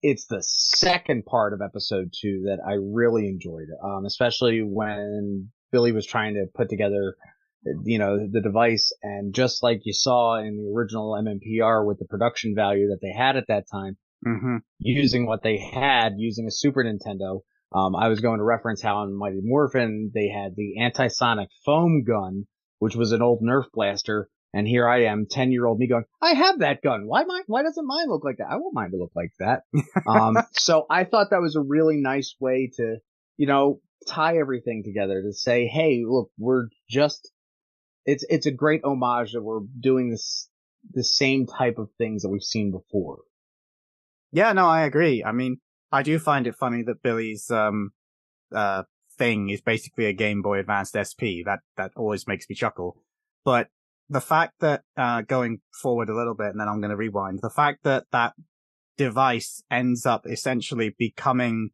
It's 0.00 0.24
the 0.28 0.42
second 0.42 1.26
part 1.26 1.52
of 1.52 1.60
episode 1.60 2.14
two 2.18 2.44
that 2.46 2.60
I 2.66 2.76
really 2.80 3.28
enjoyed, 3.28 3.68
um, 3.84 4.06
especially 4.06 4.60
when 4.60 5.50
Billy 5.72 5.92
was 5.92 6.06
trying 6.06 6.36
to 6.36 6.46
put 6.54 6.70
together, 6.70 7.16
you 7.84 7.98
know, 7.98 8.16
the 8.26 8.40
device, 8.40 8.94
and 9.02 9.34
just 9.34 9.62
like 9.62 9.82
you 9.84 9.92
saw 9.92 10.38
in 10.38 10.56
the 10.56 10.72
original 10.74 11.22
MMPR 11.22 11.86
with 11.86 11.98
the 11.98 12.06
production 12.06 12.54
value 12.54 12.88
that 12.88 13.00
they 13.02 13.12
had 13.12 13.36
at 13.36 13.48
that 13.48 13.66
time 13.70 13.98
hmm 14.24 14.56
using 14.78 15.26
what 15.26 15.42
they 15.42 15.58
had 15.58 16.14
using 16.16 16.46
a 16.46 16.50
Super 16.50 16.84
Nintendo. 16.84 17.40
Um, 17.74 17.96
I 17.96 18.08
was 18.08 18.20
going 18.20 18.38
to 18.38 18.44
reference 18.44 18.82
how 18.82 19.02
in 19.04 19.16
Mighty 19.16 19.40
Morphin 19.42 20.10
they 20.14 20.28
had 20.28 20.54
the 20.56 20.80
anti-sonic 20.80 21.48
foam 21.64 22.04
gun, 22.04 22.46
which 22.80 22.94
was 22.94 23.12
an 23.12 23.22
old 23.22 23.40
Nerf 23.42 23.64
blaster, 23.72 24.28
and 24.52 24.68
here 24.68 24.86
I 24.86 25.04
am, 25.04 25.26
ten 25.26 25.52
year 25.52 25.66
old 25.66 25.78
me 25.78 25.88
going, 25.88 26.04
I 26.20 26.34
have 26.34 26.58
that 26.58 26.82
gun. 26.82 27.06
Why 27.06 27.24
mine? 27.24 27.44
Why 27.46 27.62
doesn't 27.62 27.86
mine 27.86 28.08
look 28.08 28.24
like 28.24 28.36
that? 28.38 28.48
I 28.50 28.56
want 28.56 28.74
mine 28.74 28.90
to 28.90 28.98
look 28.98 29.12
like 29.14 29.32
that. 29.38 29.62
um, 30.06 30.36
so 30.52 30.86
I 30.90 31.04
thought 31.04 31.30
that 31.30 31.40
was 31.40 31.56
a 31.56 31.62
really 31.62 31.96
nice 31.96 32.34
way 32.38 32.70
to, 32.76 32.96
you 33.38 33.46
know, 33.46 33.80
tie 34.06 34.38
everything 34.38 34.82
together 34.84 35.22
to 35.22 35.32
say, 35.32 35.66
hey, 35.66 36.02
look, 36.06 36.30
we're 36.38 36.68
just, 36.88 37.30
it's 38.04 38.24
it's 38.28 38.46
a 38.46 38.50
great 38.50 38.82
homage 38.84 39.32
that 39.32 39.42
we're 39.42 39.60
doing 39.80 40.10
this 40.10 40.48
the 40.92 41.04
same 41.04 41.46
type 41.46 41.78
of 41.78 41.88
things 41.96 42.22
that 42.22 42.28
we've 42.28 42.42
seen 42.42 42.72
before. 42.72 43.20
Yeah, 44.32 44.52
no, 44.54 44.66
I 44.66 44.82
agree. 44.82 45.22
I 45.22 45.32
mean, 45.32 45.58
I 45.92 46.02
do 46.02 46.18
find 46.18 46.46
it 46.46 46.56
funny 46.56 46.82
that 46.84 47.02
Billy's 47.02 47.50
um 47.50 47.90
uh 48.54 48.82
thing 49.18 49.50
is 49.50 49.60
basically 49.60 50.06
a 50.06 50.12
Game 50.12 50.42
Boy 50.42 50.58
Advanced 50.58 50.96
SP. 50.96 51.44
That 51.44 51.60
that 51.76 51.92
always 51.96 52.26
makes 52.26 52.48
me 52.48 52.56
chuckle. 52.56 52.96
But 53.44 53.68
the 54.08 54.20
fact 54.20 54.54
that 54.60 54.82
uh 54.96 55.20
going 55.22 55.60
forward 55.82 56.08
a 56.08 56.16
little 56.16 56.34
bit 56.34 56.48
and 56.48 56.60
then 56.60 56.68
I'm 56.68 56.80
going 56.80 56.90
to 56.90 56.96
rewind, 56.96 57.40
the 57.42 57.50
fact 57.50 57.84
that 57.84 58.06
that 58.10 58.32
device 58.96 59.62
ends 59.70 60.06
up 60.06 60.26
essentially 60.26 60.94
becoming 60.98 61.70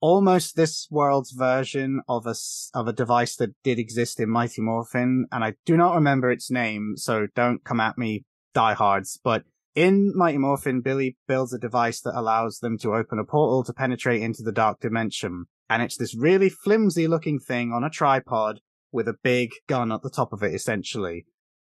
almost 0.00 0.56
this 0.56 0.88
world's 0.90 1.32
version 1.32 2.00
of 2.08 2.26
a 2.26 2.34
of 2.74 2.86
a 2.86 2.92
device 2.92 3.36
that 3.36 3.54
did 3.64 3.78
exist 3.78 4.20
in 4.20 4.30
Mighty 4.30 4.62
Morphin 4.62 5.26
and 5.32 5.44
I 5.44 5.54
do 5.66 5.76
not 5.76 5.94
remember 5.94 6.30
its 6.30 6.50
name, 6.50 6.94
so 6.96 7.26
don't 7.34 7.64
come 7.64 7.80
at 7.80 7.98
me 7.98 8.24
diehards, 8.54 9.18
but 9.22 9.42
in 9.74 10.12
Mighty 10.14 10.38
Morphin, 10.38 10.80
Billy 10.80 11.16
builds 11.28 11.52
a 11.52 11.58
device 11.58 12.00
that 12.02 12.18
allows 12.18 12.58
them 12.58 12.78
to 12.78 12.94
open 12.94 13.18
a 13.18 13.24
portal 13.24 13.64
to 13.64 13.72
penetrate 13.72 14.22
into 14.22 14.42
the 14.42 14.52
dark 14.52 14.80
dimension. 14.80 15.46
And 15.68 15.82
it's 15.82 15.96
this 15.96 16.16
really 16.16 16.48
flimsy 16.48 17.06
looking 17.06 17.38
thing 17.38 17.72
on 17.72 17.84
a 17.84 17.90
tripod 17.90 18.60
with 18.92 19.06
a 19.06 19.14
big 19.22 19.50
gun 19.68 19.92
at 19.92 20.02
the 20.02 20.10
top 20.10 20.32
of 20.32 20.42
it, 20.42 20.54
essentially. 20.54 21.26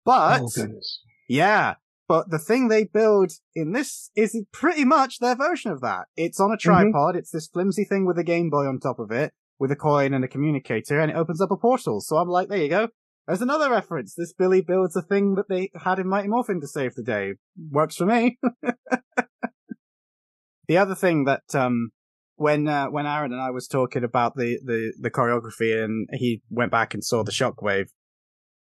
But, 0.04 0.42
oh 0.42 0.66
yeah, 1.28 1.74
but 2.06 2.30
the 2.30 2.38
thing 2.38 2.68
they 2.68 2.84
build 2.84 3.32
in 3.54 3.72
this 3.72 4.10
is 4.16 4.40
pretty 4.52 4.84
much 4.84 5.18
their 5.18 5.34
version 5.34 5.70
of 5.72 5.80
that. 5.82 6.06
It's 6.16 6.40
on 6.40 6.50
a 6.50 6.54
mm-hmm. 6.54 6.70
tripod. 6.70 7.16
It's 7.16 7.30
this 7.30 7.48
flimsy 7.48 7.84
thing 7.84 8.06
with 8.06 8.18
a 8.18 8.24
Game 8.24 8.48
Boy 8.48 8.66
on 8.66 8.78
top 8.78 8.98
of 8.98 9.10
it, 9.10 9.32
with 9.58 9.70
a 9.70 9.76
coin 9.76 10.14
and 10.14 10.24
a 10.24 10.28
communicator, 10.28 11.00
and 11.00 11.10
it 11.10 11.16
opens 11.16 11.40
up 11.40 11.50
a 11.50 11.56
portal. 11.56 12.00
So 12.00 12.16
I'm 12.16 12.28
like, 12.28 12.48
there 12.48 12.62
you 12.62 12.70
go. 12.70 12.88
There's 13.28 13.42
another 13.42 13.70
reference. 13.70 14.14
This 14.14 14.32
Billy 14.32 14.62
builds 14.62 14.96
a 14.96 15.02
thing 15.02 15.34
that 15.34 15.50
they 15.50 15.70
had 15.84 15.98
in 15.98 16.08
Mighty 16.08 16.28
Morphin 16.28 16.62
to 16.62 16.66
save 16.66 16.94
the 16.94 17.02
day. 17.02 17.34
Works 17.70 17.96
for 17.96 18.06
me. 18.06 18.38
the 20.66 20.78
other 20.78 20.94
thing 20.94 21.24
that, 21.24 21.54
um, 21.54 21.90
when, 22.36 22.66
uh, 22.66 22.86
when 22.86 23.04
Aaron 23.04 23.34
and 23.34 23.42
I 23.42 23.50
was 23.50 23.68
talking 23.68 24.02
about 24.02 24.36
the, 24.36 24.58
the, 24.64 24.94
the 24.98 25.10
choreography 25.10 25.84
and 25.84 26.08
he 26.14 26.40
went 26.48 26.72
back 26.72 26.94
and 26.94 27.04
saw 27.04 27.22
the 27.22 27.30
shockwave, 27.30 27.88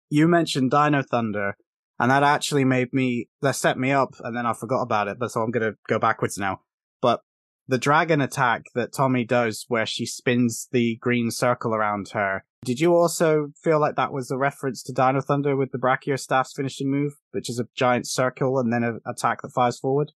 you 0.10 0.28
mentioned 0.28 0.72
Dino 0.72 1.02
Thunder 1.02 1.56
and 1.98 2.12
that 2.12 2.24
actually 2.24 2.66
made 2.66 2.92
me, 2.92 3.30
that 3.42 3.56
set 3.56 3.78
me 3.78 3.94
up 3.94 4.16
and 4.20 4.36
then 4.36 4.46
I 4.46 4.52
forgot 4.52 4.82
about 4.82 5.08
it, 5.08 5.18
but 5.18 5.32
so 5.32 5.44
I'm 5.44 5.54
to 5.54 5.76
go 5.88 5.98
backwards 5.98 6.38
now. 6.38 6.60
But 7.02 7.22
the 7.70 7.78
dragon 7.78 8.20
attack 8.20 8.64
that 8.76 8.92
Tommy 8.92 9.24
does, 9.24 9.64
where 9.70 9.86
she 9.86 10.06
spins 10.06 10.68
the 10.74 10.98
green 11.00 11.32
circle 11.32 11.74
around 11.74 12.10
her. 12.10 12.44
Did 12.64 12.80
you 12.80 12.96
also 12.96 13.52
feel 13.64 13.80
like 13.80 13.96
that 13.96 14.14
was 14.14 14.30
a 14.30 14.38
reference 14.38 14.84
to 14.84 14.94
Dino 14.94 15.20
Thunder 15.20 15.56
with 15.56 15.72
the 15.72 15.80
Brachio 15.80 16.20
Staff's 16.20 16.54
finishing 16.56 16.92
move, 16.92 17.14
which 17.32 17.50
is 17.50 17.60
a 17.60 17.68
giant 17.76 18.08
circle 18.08 18.60
and 18.60 18.72
then 18.72 18.84
an 18.84 19.00
attack 19.06 19.42
that 19.42 19.52
fires 19.52 19.80
forward? 19.80 20.12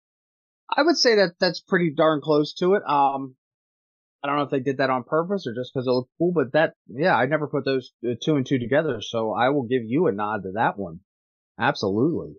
I 0.76 0.82
would 0.82 0.96
say 0.96 1.14
that 1.16 1.36
that's 1.40 1.60
pretty 1.60 1.90
darn 1.94 2.20
close 2.20 2.52
to 2.54 2.74
it. 2.74 2.82
Um, 2.86 3.36
I 4.22 4.26
don't 4.26 4.36
know 4.36 4.42
if 4.42 4.50
they 4.50 4.60
did 4.60 4.78
that 4.78 4.90
on 4.90 5.04
purpose 5.04 5.46
or 5.46 5.54
just 5.54 5.72
because 5.72 5.86
it 5.86 5.90
looked 5.90 6.10
cool, 6.18 6.32
but 6.32 6.52
that, 6.52 6.74
yeah, 6.86 7.16
I 7.16 7.26
never 7.26 7.46
put 7.46 7.64
those 7.64 7.92
uh, 8.06 8.14
two 8.22 8.36
and 8.36 8.46
two 8.46 8.58
together. 8.58 9.00
So 9.00 9.32
I 9.32 9.48
will 9.48 9.64
give 9.64 9.82
you 9.84 10.06
a 10.06 10.12
nod 10.12 10.42
to 10.42 10.52
that 10.54 10.78
one. 10.78 11.00
Absolutely. 11.58 12.34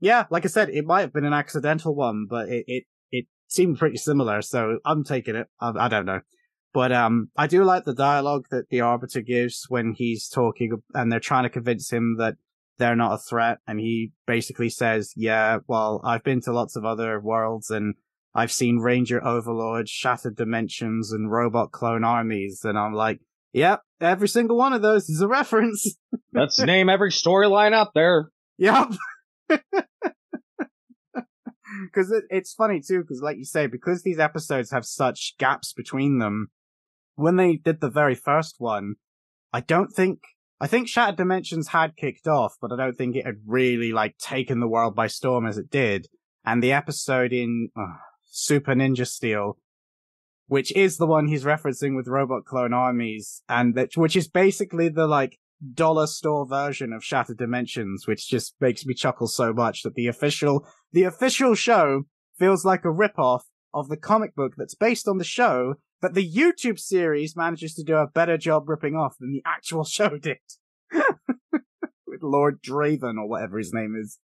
Yeah, 0.00 0.26
like 0.30 0.44
I 0.44 0.48
said, 0.48 0.70
it 0.70 0.84
might 0.84 1.02
have 1.02 1.12
been 1.12 1.26
an 1.26 1.32
accidental 1.32 1.94
one, 1.94 2.26
but 2.28 2.48
it, 2.48 2.64
it, 2.66 2.84
it 3.12 3.26
seemed 3.48 3.78
pretty 3.78 3.98
similar. 3.98 4.42
So 4.42 4.78
I'm 4.84 5.04
taking 5.04 5.36
it. 5.36 5.48
I, 5.60 5.72
I 5.76 5.88
don't 5.88 6.06
know. 6.06 6.20
But 6.72 6.92
um, 6.92 7.30
I 7.36 7.46
do 7.46 7.64
like 7.64 7.84
the 7.84 7.94
dialogue 7.94 8.46
that 8.50 8.68
the 8.68 8.80
Arbiter 8.80 9.22
gives 9.22 9.66
when 9.68 9.94
he's 9.96 10.28
talking, 10.28 10.82
and 10.94 11.10
they're 11.10 11.18
trying 11.18 11.42
to 11.42 11.50
convince 11.50 11.90
him 11.90 12.16
that 12.18 12.36
they're 12.78 12.96
not 12.96 13.14
a 13.14 13.18
threat. 13.18 13.58
And 13.66 13.80
he 13.80 14.12
basically 14.26 14.70
says, 14.70 15.12
"Yeah, 15.16 15.58
well, 15.66 16.00
I've 16.04 16.22
been 16.22 16.40
to 16.42 16.52
lots 16.52 16.76
of 16.76 16.84
other 16.84 17.20
worlds, 17.20 17.70
and 17.70 17.94
I've 18.34 18.52
seen 18.52 18.78
Ranger 18.78 19.24
Overlords, 19.24 19.90
Shattered 19.90 20.36
Dimensions, 20.36 21.12
and 21.12 21.30
Robot 21.30 21.72
Clone 21.72 22.04
Armies." 22.04 22.64
And 22.64 22.78
I'm 22.78 22.94
like, 22.94 23.20
"Yep, 23.52 23.82
every 24.00 24.28
single 24.28 24.56
one 24.56 24.72
of 24.72 24.82
those 24.82 25.08
is 25.08 25.20
a 25.20 25.28
reference." 25.28 25.96
Let's 26.32 26.60
name 26.60 26.88
every 26.88 27.10
storyline 27.10 27.72
up 27.72 27.92
there. 27.94 28.30
Yep. 28.58 28.92
Because 29.48 32.10
it, 32.12 32.24
it's 32.30 32.54
funny 32.54 32.80
too, 32.80 33.00
because 33.00 33.22
like 33.22 33.38
you 33.38 33.44
say, 33.44 33.66
because 33.66 34.02
these 34.02 34.20
episodes 34.20 34.70
have 34.70 34.86
such 34.86 35.34
gaps 35.38 35.72
between 35.72 36.18
them, 36.18 36.50
when 37.16 37.36
they 37.36 37.56
did 37.56 37.80
the 37.80 37.90
very 37.90 38.14
first 38.14 38.56
one, 38.58 38.94
I 39.52 39.60
don't 39.60 39.92
think 39.92 40.20
I 40.60 40.66
think 40.66 40.88
Shattered 40.88 41.16
Dimensions 41.16 41.68
had 41.68 41.96
kicked 41.96 42.26
off, 42.26 42.56
but 42.60 42.70
I 42.70 42.76
don't 42.76 42.96
think 42.96 43.16
it 43.16 43.24
had 43.24 43.36
really 43.46 43.92
like 43.92 44.18
taken 44.18 44.60
the 44.60 44.68
world 44.68 44.94
by 44.94 45.06
storm 45.06 45.46
as 45.46 45.56
it 45.56 45.70
did. 45.70 46.06
And 46.44 46.62
the 46.62 46.72
episode 46.72 47.32
in 47.32 47.70
uh, 47.74 47.96
Super 48.28 48.74
Ninja 48.74 49.06
Steel, 49.06 49.56
which 50.48 50.70
is 50.76 50.98
the 50.98 51.06
one 51.06 51.28
he's 51.28 51.44
referencing 51.44 51.96
with 51.96 52.08
Robot 52.08 52.44
Clone 52.44 52.74
Armies, 52.74 53.42
and 53.48 53.74
that 53.74 53.96
which 53.96 54.16
is 54.16 54.28
basically 54.28 54.90
the 54.90 55.06
like 55.06 55.38
dollar 55.74 56.06
store 56.06 56.46
version 56.46 56.92
of 56.92 57.04
Shattered 57.04 57.38
Dimensions, 57.38 58.06
which 58.06 58.28
just 58.28 58.54
makes 58.60 58.84
me 58.84 58.94
chuckle 58.94 59.28
so 59.28 59.52
much 59.54 59.82
that 59.82 59.94
the 59.94 60.08
official 60.08 60.66
the 60.92 61.04
official 61.04 61.54
show 61.54 62.02
feels 62.38 62.64
like 62.64 62.84
a 62.84 62.88
ripoff 62.88 63.42
of 63.72 63.88
the 63.88 63.96
comic 63.96 64.34
book 64.34 64.54
that's 64.56 64.74
based 64.74 65.08
on 65.08 65.18
the 65.18 65.24
show 65.24 65.74
but 66.00 66.14
the 66.14 66.28
YouTube 66.28 66.78
series 66.78 67.36
manages 67.36 67.74
to 67.74 67.82
do 67.84 67.96
a 67.96 68.06
better 68.06 68.36
job 68.38 68.68
ripping 68.68 68.94
off 68.96 69.16
than 69.18 69.32
the 69.32 69.42
actual 69.46 69.84
show 69.96 70.16
did. 70.18 70.38
With 72.06 72.22
Lord 72.22 72.60
Draven 72.62 73.16
or 73.18 73.28
whatever 73.28 73.58
his 73.58 73.72
name 73.72 73.94
is. 74.00 74.18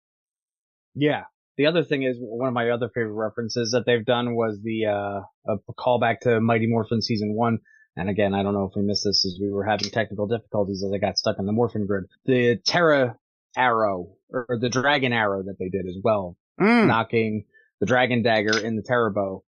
Yeah. 0.95 1.23
The 1.57 1.67
other 1.67 1.83
thing 1.83 2.03
is 2.03 2.17
one 2.19 2.47
of 2.47 2.53
my 2.53 2.69
other 2.69 2.89
favorite 2.93 3.13
references 3.13 3.71
that 3.71 3.85
they've 3.85 4.03
done 4.05 4.35
was 4.35 4.59
the 4.63 4.87
uh 4.87 5.21
a 5.47 5.73
callback 5.73 6.19
to 6.21 6.41
Mighty 6.41 6.67
Morphin 6.67 7.01
season 7.01 7.33
one. 7.35 7.59
And 7.95 8.09
again, 8.09 8.33
I 8.33 8.43
don't 8.43 8.53
know 8.53 8.65
if 8.65 8.73
we 8.75 8.81
missed 8.81 9.05
this 9.05 9.23
as 9.25 9.37
we 9.41 9.49
were 9.49 9.63
having 9.63 9.89
technical 9.89 10.27
difficulties 10.27 10.83
as 10.85 10.91
I 10.93 10.97
got 10.97 11.17
stuck 11.17 11.37
in 11.39 11.45
the 11.45 11.53
Morphin 11.53 11.85
grid. 11.85 12.05
The 12.25 12.57
Terra 12.65 13.15
arrow 13.55 14.17
or 14.29 14.57
the 14.59 14.67
dragon 14.69 15.13
arrow 15.13 15.43
that 15.43 15.55
they 15.59 15.69
did 15.69 15.85
as 15.87 15.95
well, 16.03 16.35
Mm. 16.59 16.87
knocking 16.87 17.45
the 17.79 17.85
dragon 17.85 18.21
dagger 18.23 18.57
in 18.57 18.75
the 18.75 18.81
Terra 18.81 19.11
bow. 19.11 19.43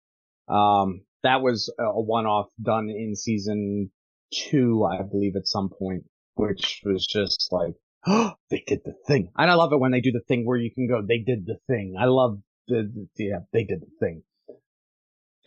Um, 0.48 1.02
that 1.26 1.42
was 1.42 1.74
a 1.80 2.02
one-off 2.02 2.48
done 2.62 2.90
in 2.90 3.16
season 3.16 3.92
two, 4.34 4.86
I 4.86 5.02
believe, 5.04 5.36
at 5.36 5.48
some 5.48 5.70
point, 5.70 6.04
which 6.36 6.82
was 6.84 7.06
just 7.06 7.50
like, 7.52 7.76
oh, 8.08 8.34
they 8.50 8.64
did 8.66 8.82
the 8.86 8.96
thing. 9.08 9.32
And 9.38 9.50
I 9.50 9.56
love 9.56 9.74
it 9.74 9.80
when 9.80 9.92
they 9.92 10.02
do 10.02 10.12
the 10.12 10.24
thing 10.28 10.46
where 10.46 10.58
you 10.58 10.72
can 10.74 10.88
go, 10.88 11.02
they 11.02 11.20
did 11.20 11.46
the 11.46 11.58
thing. 11.68 11.96
I 12.00 12.06
love 12.06 12.40
the, 12.68 13.08
the 13.16 13.24
yeah, 13.24 13.40
they 13.54 13.64
did 13.64 13.82
the 13.82 13.92
thing. 14.00 14.24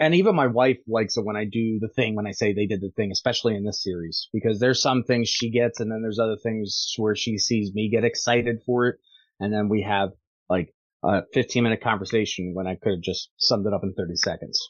And 0.01 0.15
even 0.15 0.37
my 0.37 0.47
wife 0.47 0.79
likes 0.87 1.17
it 1.17 1.25
when 1.25 1.35
I 1.35 1.45
do 1.45 1.81
the 1.81 1.89
thing, 1.89 2.15
when 2.15 2.27
I 2.27 2.31
say 2.31 2.53
they 2.53 2.67
did 2.67 2.81
the 2.81 2.93
thing, 2.95 3.11
especially 3.11 3.57
in 3.57 3.65
this 3.65 3.83
series, 3.83 4.29
because 4.33 4.61
there's 4.61 4.81
some 4.81 5.03
things 5.03 5.29
she 5.29 5.51
gets 5.51 5.81
and 5.81 5.91
then 5.91 6.03
there's 6.03 6.21
other 6.21 6.37
things 6.41 6.95
where 6.99 7.17
she 7.17 7.37
sees 7.37 7.75
me 7.75 7.91
get 7.91 8.05
excited 8.05 8.63
for 8.65 8.87
it. 8.87 8.97
And 9.41 9.53
then 9.53 9.69
we 9.69 9.83
have 9.83 10.11
like 10.49 10.73
a 11.03 11.23
15 11.35 11.65
minute 11.65 11.83
conversation 11.83 12.53
when 12.55 12.69
I 12.69 12.77
could 12.77 12.93
have 12.93 13.03
just 13.03 13.31
summed 13.39 13.67
it 13.67 13.73
up 13.73 13.83
in 13.83 13.93
30 13.93 14.15
seconds. 14.15 14.69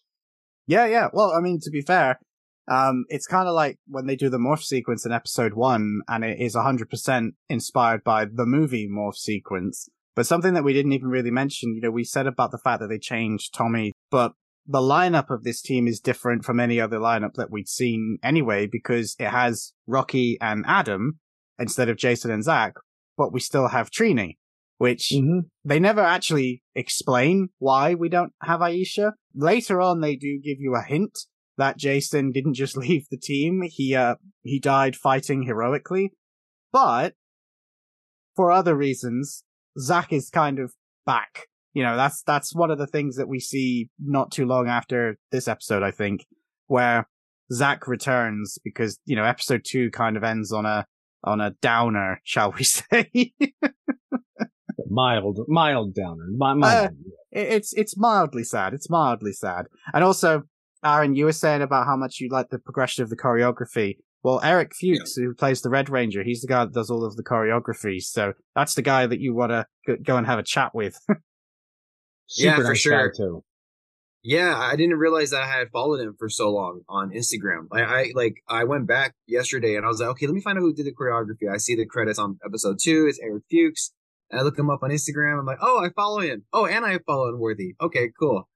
Yeah, 0.68 0.86
yeah. 0.86 1.08
Well, 1.12 1.32
I 1.32 1.40
mean, 1.40 1.58
to 1.62 1.70
be 1.70 1.80
fair, 1.80 2.20
um, 2.70 3.06
it's 3.08 3.26
kind 3.26 3.48
of 3.48 3.54
like 3.54 3.78
when 3.86 4.06
they 4.06 4.16
do 4.16 4.28
the 4.28 4.36
morph 4.36 4.62
sequence 4.62 5.06
in 5.06 5.12
episode 5.12 5.54
one, 5.54 6.02
and 6.06 6.22
it 6.22 6.38
is 6.38 6.54
100% 6.54 7.30
inspired 7.48 8.04
by 8.04 8.26
the 8.26 8.44
movie 8.44 8.86
morph 8.86 9.16
sequence. 9.16 9.88
But 10.14 10.26
something 10.26 10.52
that 10.52 10.64
we 10.64 10.74
didn't 10.74 10.92
even 10.92 11.08
really 11.08 11.30
mention, 11.30 11.74
you 11.74 11.80
know, 11.80 11.90
we 11.90 12.04
said 12.04 12.26
about 12.26 12.50
the 12.50 12.58
fact 12.58 12.80
that 12.80 12.88
they 12.88 12.98
changed 12.98 13.54
Tommy, 13.54 13.94
but 14.10 14.32
the 14.66 14.80
lineup 14.80 15.30
of 15.30 15.42
this 15.42 15.62
team 15.62 15.88
is 15.88 16.00
different 16.00 16.44
from 16.44 16.60
any 16.60 16.78
other 16.78 16.98
lineup 16.98 17.34
that 17.36 17.50
we'd 17.50 17.68
seen 17.68 18.18
anyway, 18.22 18.68
because 18.70 19.16
it 19.18 19.28
has 19.28 19.72
Rocky 19.86 20.36
and 20.38 20.66
Adam 20.68 21.18
instead 21.58 21.88
of 21.88 21.96
Jason 21.96 22.30
and 22.30 22.44
Zach, 22.44 22.74
but 23.16 23.32
we 23.32 23.40
still 23.40 23.68
have 23.68 23.90
Trini, 23.90 24.36
which 24.78 25.12
Mm-hmm. 25.14 25.40
they 25.64 25.78
never 25.78 26.00
actually 26.00 26.62
explain 26.74 27.48
why 27.58 27.94
we 27.94 28.08
don't 28.08 28.32
have 28.42 28.60
Aisha. 28.60 29.12
Later 29.34 29.80
on, 29.80 30.00
they 30.00 30.16
do 30.16 30.40
give 30.42 30.58
you 30.58 30.74
a 30.74 30.82
hint 30.82 31.18
that 31.56 31.76
Jason 31.76 32.32
didn't 32.32 32.54
just 32.54 32.76
leave 32.84 33.06
the 33.10 33.18
team. 33.18 33.62
He, 33.66 33.94
uh, 33.94 34.14
he 34.42 34.58
died 34.58 34.96
fighting 34.96 35.42
heroically. 35.42 36.12
But 36.72 37.14
for 38.36 38.50
other 38.52 38.76
reasons, 38.76 39.44
Zack 39.78 40.12
is 40.12 40.30
kind 40.30 40.58
of 40.58 40.72
back. 41.04 41.46
You 41.74 41.82
know, 41.82 41.96
that's, 41.96 42.22
that's 42.22 42.54
one 42.54 42.70
of 42.70 42.78
the 42.78 42.86
things 42.86 43.16
that 43.16 43.28
we 43.28 43.40
see 43.40 43.90
not 43.98 44.30
too 44.30 44.46
long 44.46 44.68
after 44.68 45.16
this 45.32 45.48
episode, 45.48 45.82
I 45.82 45.90
think, 45.90 46.26
where 46.66 47.08
Zack 47.52 47.86
returns 47.88 48.58
because, 48.64 48.98
you 49.06 49.16
know, 49.16 49.24
episode 49.24 49.62
two 49.64 49.90
kind 49.90 50.16
of 50.16 50.24
ends 50.24 50.52
on 50.52 50.66
a, 50.66 50.86
on 51.24 51.40
a 51.40 51.50
downer, 51.62 52.20
shall 52.24 52.52
we 52.52 52.64
say. 52.64 53.32
Mild, 54.90 55.40
mild 55.48 55.94
downer. 55.94 56.26
Mi- 56.30 56.54
mild. 56.54 56.88
Uh, 56.88 56.90
it's 57.30 57.72
it's 57.74 57.96
mildly 57.96 58.44
sad. 58.44 58.74
It's 58.74 58.88
mildly 58.88 59.32
sad. 59.32 59.66
And 59.92 60.02
also, 60.02 60.44
Aaron, 60.84 61.14
you 61.14 61.26
were 61.26 61.32
saying 61.32 61.62
about 61.62 61.86
how 61.86 61.96
much 61.96 62.20
you 62.20 62.28
like 62.30 62.50
the 62.50 62.58
progression 62.58 63.02
of 63.02 63.10
the 63.10 63.16
choreography. 63.16 63.96
Well, 64.22 64.40
Eric 64.42 64.72
Fuchs, 64.74 65.14
who 65.14 65.32
plays 65.34 65.62
the 65.62 65.70
Red 65.70 65.88
Ranger, 65.88 66.24
he's 66.24 66.40
the 66.40 66.48
guy 66.48 66.64
that 66.64 66.74
does 66.74 66.90
all 66.90 67.04
of 67.04 67.16
the 67.16 67.22
choreography. 67.22 68.00
So 68.02 68.32
that's 68.54 68.74
the 68.74 68.82
guy 68.82 69.06
that 69.06 69.20
you 69.20 69.34
want 69.34 69.52
to 69.52 69.96
go 69.98 70.16
and 70.16 70.26
have 70.26 70.38
a 70.38 70.42
chat 70.42 70.74
with. 70.74 70.98
Yeah, 72.36 72.56
for 72.56 72.62
nice 72.62 72.78
sure. 72.78 73.12
too. 73.16 73.42
Yeah, 74.22 74.54
I 74.54 74.76
didn't 74.76 74.98
realize 74.98 75.30
that 75.30 75.42
I 75.42 75.46
had 75.46 75.70
followed 75.70 76.00
him 76.00 76.14
for 76.18 76.28
so 76.28 76.50
long 76.50 76.82
on 76.88 77.10
Instagram. 77.10 77.68
I, 77.72 77.82
I 77.82 78.12
like 78.14 78.42
I 78.48 78.64
went 78.64 78.86
back 78.86 79.14
yesterday 79.26 79.76
and 79.76 79.84
I 79.84 79.88
was 79.88 80.00
like, 80.00 80.10
okay, 80.10 80.26
let 80.26 80.34
me 80.34 80.40
find 80.40 80.58
out 80.58 80.62
who 80.62 80.74
did 80.74 80.86
the 80.86 80.92
choreography. 80.92 81.50
I 81.50 81.56
see 81.56 81.76
the 81.76 81.86
credits 81.86 82.18
on 82.18 82.38
episode 82.44 82.78
two. 82.82 83.06
It's 83.08 83.18
Eric 83.20 83.44
Fuchs. 83.50 83.92
I 84.32 84.42
look 84.42 84.58
him 84.58 84.70
up 84.70 84.82
on 84.82 84.90
Instagram. 84.90 85.38
I'm 85.38 85.46
like, 85.46 85.58
oh, 85.62 85.82
I 85.84 85.90
follow 85.96 86.20
him. 86.20 86.44
Oh, 86.52 86.66
and 86.66 86.84
I 86.84 86.98
follow 87.06 87.28
Unworthy. 87.28 87.74
Okay, 87.80 88.10
cool. 88.18 88.48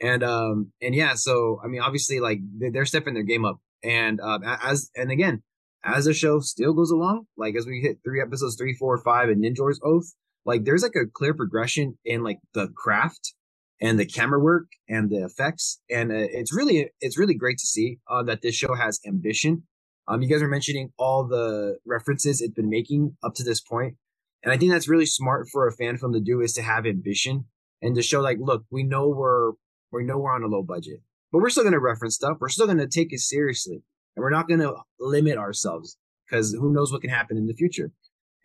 And 0.00 0.22
um 0.22 0.72
and 0.80 0.94
yeah, 0.94 1.14
so 1.14 1.60
I 1.62 1.68
mean, 1.68 1.80
obviously, 1.80 2.20
like 2.20 2.38
they- 2.58 2.70
they're 2.70 2.86
stepping 2.86 3.14
their 3.14 3.22
game 3.24 3.44
up. 3.44 3.58
And 3.82 4.20
a- 4.20 4.58
as 4.62 4.90
and 4.96 5.10
again, 5.10 5.42
as 5.84 6.04
the 6.06 6.14
show 6.14 6.40
still 6.40 6.72
goes 6.72 6.90
along, 6.90 7.26
like 7.36 7.56
as 7.56 7.66
we 7.66 7.80
hit 7.80 7.98
three 8.04 8.20
episodes, 8.20 8.56
three, 8.56 8.74
four, 8.74 8.96
five, 8.98 9.28
and 9.28 9.42
Ninjor's 9.42 9.80
Oath, 9.82 10.14
like 10.44 10.64
there's 10.64 10.82
like 10.82 10.96
a 10.96 11.06
clear 11.12 11.34
progression 11.34 11.98
in 12.04 12.22
like 12.22 12.38
the 12.54 12.68
craft 12.76 13.34
and 13.80 13.98
the 13.98 14.06
camera 14.06 14.40
work 14.40 14.66
and 14.88 15.08
the 15.10 15.24
effects 15.24 15.80
and 15.90 16.10
uh, 16.10 16.14
it's 16.16 16.52
really 16.54 16.90
it's 17.00 17.18
really 17.18 17.34
great 17.34 17.58
to 17.58 17.66
see 17.66 17.98
uh, 18.10 18.22
that 18.24 18.42
this 18.42 18.54
show 18.54 18.74
has 18.74 18.98
ambition 19.06 19.62
um 20.08 20.20
you 20.20 20.28
guys 20.28 20.42
are 20.42 20.48
mentioning 20.48 20.90
all 20.98 21.24
the 21.28 21.78
references 21.86 22.40
it's 22.40 22.54
been 22.54 22.68
making 22.68 23.16
up 23.22 23.34
to 23.34 23.44
this 23.44 23.60
point 23.60 23.94
and 24.42 24.52
i 24.52 24.56
think 24.56 24.72
that's 24.72 24.88
really 24.88 25.06
smart 25.06 25.48
for 25.50 25.66
a 25.66 25.72
fan 25.72 25.96
film 25.96 26.12
to 26.12 26.20
do 26.20 26.40
is 26.40 26.52
to 26.52 26.62
have 26.62 26.86
ambition 26.86 27.44
and 27.82 27.94
to 27.94 28.02
show 28.02 28.20
like 28.20 28.38
look 28.40 28.64
we 28.70 28.82
know 28.82 29.08
we're 29.08 29.52
we 29.92 30.04
know 30.04 30.18
we're 30.18 30.34
on 30.34 30.42
a 30.42 30.46
low 30.46 30.62
budget 30.62 31.00
but 31.32 31.40
we're 31.40 31.50
still 31.50 31.64
going 31.64 31.72
to 31.72 31.80
reference 31.80 32.14
stuff 32.14 32.38
we're 32.40 32.48
still 32.48 32.66
going 32.66 32.78
to 32.78 32.88
take 32.88 33.12
it 33.12 33.20
seriously 33.20 33.82
and 34.16 34.22
we're 34.22 34.30
not 34.30 34.48
going 34.48 34.60
to 34.60 34.74
limit 35.00 35.38
ourselves 35.38 35.96
because 36.28 36.52
who 36.52 36.72
knows 36.72 36.92
what 36.92 37.00
can 37.00 37.10
happen 37.10 37.36
in 37.36 37.46
the 37.46 37.54
future 37.54 37.92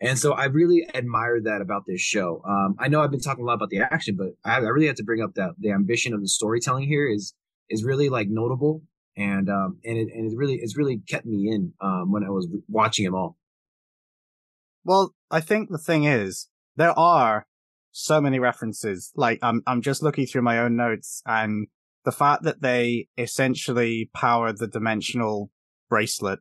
and 0.00 0.18
so 0.18 0.32
I 0.32 0.46
really 0.46 0.86
admire 0.94 1.40
that 1.40 1.60
about 1.62 1.84
this 1.86 2.00
show. 2.00 2.42
Um, 2.46 2.76
I 2.78 2.88
know 2.88 3.00
I've 3.00 3.10
been 3.10 3.20
talking 3.20 3.44
a 3.44 3.46
lot 3.46 3.54
about 3.54 3.70
the 3.70 3.80
action, 3.80 4.16
but 4.16 4.32
I, 4.44 4.56
I 4.56 4.68
really 4.68 4.86
have 4.86 4.96
to 4.96 5.04
bring 5.04 5.22
up 5.22 5.34
that 5.34 5.52
the 5.58 5.70
ambition 5.70 6.12
of 6.12 6.20
the 6.20 6.28
storytelling 6.28 6.88
here 6.88 7.08
is 7.08 7.34
is 7.70 7.84
really 7.84 8.08
like 8.08 8.28
notable, 8.28 8.82
and 9.16 9.48
um, 9.48 9.78
and 9.84 9.96
it 9.96 10.08
and 10.12 10.30
it 10.30 10.36
really 10.36 10.56
it's 10.56 10.76
really 10.76 10.98
kept 11.08 11.26
me 11.26 11.48
in 11.48 11.72
um, 11.80 12.12
when 12.12 12.24
I 12.24 12.30
was 12.30 12.48
watching 12.68 13.04
them 13.04 13.14
all. 13.14 13.38
Well, 14.84 15.14
I 15.30 15.40
think 15.40 15.70
the 15.70 15.78
thing 15.78 16.04
is, 16.04 16.48
there 16.76 16.96
are 16.98 17.46
so 17.92 18.20
many 18.20 18.38
references. 18.38 19.12
Like, 19.16 19.38
I'm, 19.42 19.62
I'm 19.66 19.82
just 19.82 20.02
looking 20.02 20.26
through 20.26 20.42
my 20.42 20.58
own 20.58 20.76
notes 20.76 21.22
and 21.26 21.68
the 22.04 22.12
fact 22.12 22.42
that 22.42 22.60
they 22.60 23.08
essentially 23.16 24.10
power 24.14 24.52
the 24.52 24.66
dimensional 24.66 25.50
bracelet 25.88 26.40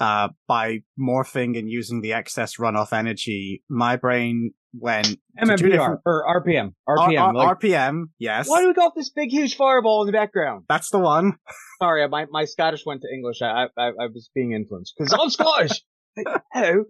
uh, 0.00 0.28
by 0.48 0.80
morphing 0.98 1.56
and 1.58 1.70
using 1.70 2.00
the 2.00 2.12
excess 2.12 2.56
runoff 2.56 2.92
energy, 2.92 3.62
my 3.68 3.96
brain 3.96 4.52
went 4.72 5.18
MMPR 5.40 5.98
or 6.04 6.42
RPM. 6.44 6.74
RPM. 6.88 7.18
R- 7.18 7.26
R- 7.26 7.34
like, 7.34 7.60
RPM, 7.60 8.04
yes. 8.18 8.48
why 8.48 8.60
do 8.60 8.68
we 8.68 8.74
got 8.74 8.94
this 8.96 9.10
big, 9.10 9.30
huge 9.30 9.56
fireball 9.56 10.02
in 10.02 10.06
the 10.06 10.12
background? 10.12 10.64
That's 10.68 10.90
the 10.90 10.98
one. 10.98 11.36
Sorry, 11.82 12.06
my, 12.08 12.26
my 12.30 12.44
Scottish 12.44 12.84
went 12.84 13.02
to 13.02 13.08
English. 13.12 13.40
I 13.42 13.66
I, 13.76 13.88
I 13.88 14.06
was 14.12 14.30
being 14.34 14.52
influenced 14.52 14.94
because 14.98 15.12
I'm 15.12 15.30
Scottish. 15.30 15.82
Hello. 16.52 16.84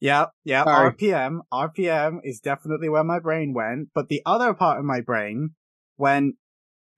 Yeah, 0.00 0.26
yeah. 0.44 0.64
Sorry. 0.64 0.92
RPM, 0.92 1.38
RPM 1.52 2.18
is 2.22 2.40
definitely 2.40 2.88
where 2.88 3.04
my 3.04 3.18
brain 3.18 3.52
went. 3.52 3.88
But 3.94 4.08
the 4.08 4.22
other 4.24 4.54
part 4.54 4.78
of 4.78 4.84
my 4.84 5.00
brain, 5.00 5.50
when 5.96 6.34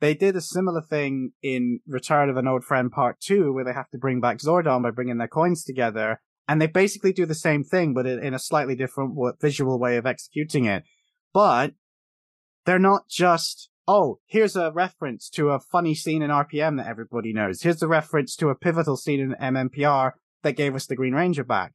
they 0.01 0.15
did 0.15 0.37
a 0.37 0.41
similar 0.41 0.83
thing 0.83 1.33
in 1.43 1.81
Return 1.87 2.29
of 2.29 2.37
an 2.37 2.49
Old 2.49 2.65
Friend 2.65 2.91
Part 2.91 3.21
2, 3.21 3.53
where 3.53 3.65
they 3.65 3.73
have 3.73 3.91
to 3.91 3.99
bring 3.99 4.21
back 4.21 4.39
Zordon 4.39 4.83
by 4.83 4.91
bringing 4.91 5.19
their 5.19 5.29
coins 5.29 5.65
together, 5.65 6.21
and 6.49 6.61
they 6.61 6.67
basically 6.67 7.13
do 7.13 7.27
the 7.27 7.35
same 7.35 7.65
thing, 7.65 7.95
but 7.95 8.07
in 8.07 8.19
in 8.19 8.35
a 8.35 8.39
slightly 8.39 8.75
different 8.75 9.17
visual 9.41 9.79
way 9.79 9.97
of 9.97 10.07
executing 10.07 10.65
it. 10.65 10.85
But 11.33 11.75
they're 12.67 12.79
not 12.79 13.09
just, 13.09 13.71
oh, 13.87 14.19
here's 14.27 14.57
a 14.57 14.73
reference 14.73 15.31
to 15.31 15.51
a 15.51 15.61
funny 15.61 15.95
scene 15.95 16.23
in 16.23 16.31
RPM 16.31 16.77
that 16.79 16.87
everybody 16.87 17.33
knows. 17.33 17.63
Here's 17.63 17.83
a 17.83 17.89
reference 17.89 18.35
to 18.37 18.49
a 18.49 18.55
pivotal 18.55 18.97
scene 18.97 19.21
in 19.21 19.35
MMPR 19.41 20.13
that 20.43 20.57
gave 20.57 20.75
us 20.75 20.87
the 20.87 20.97
Green 20.97 21.15
Ranger 21.15 21.45
back. 21.45 21.73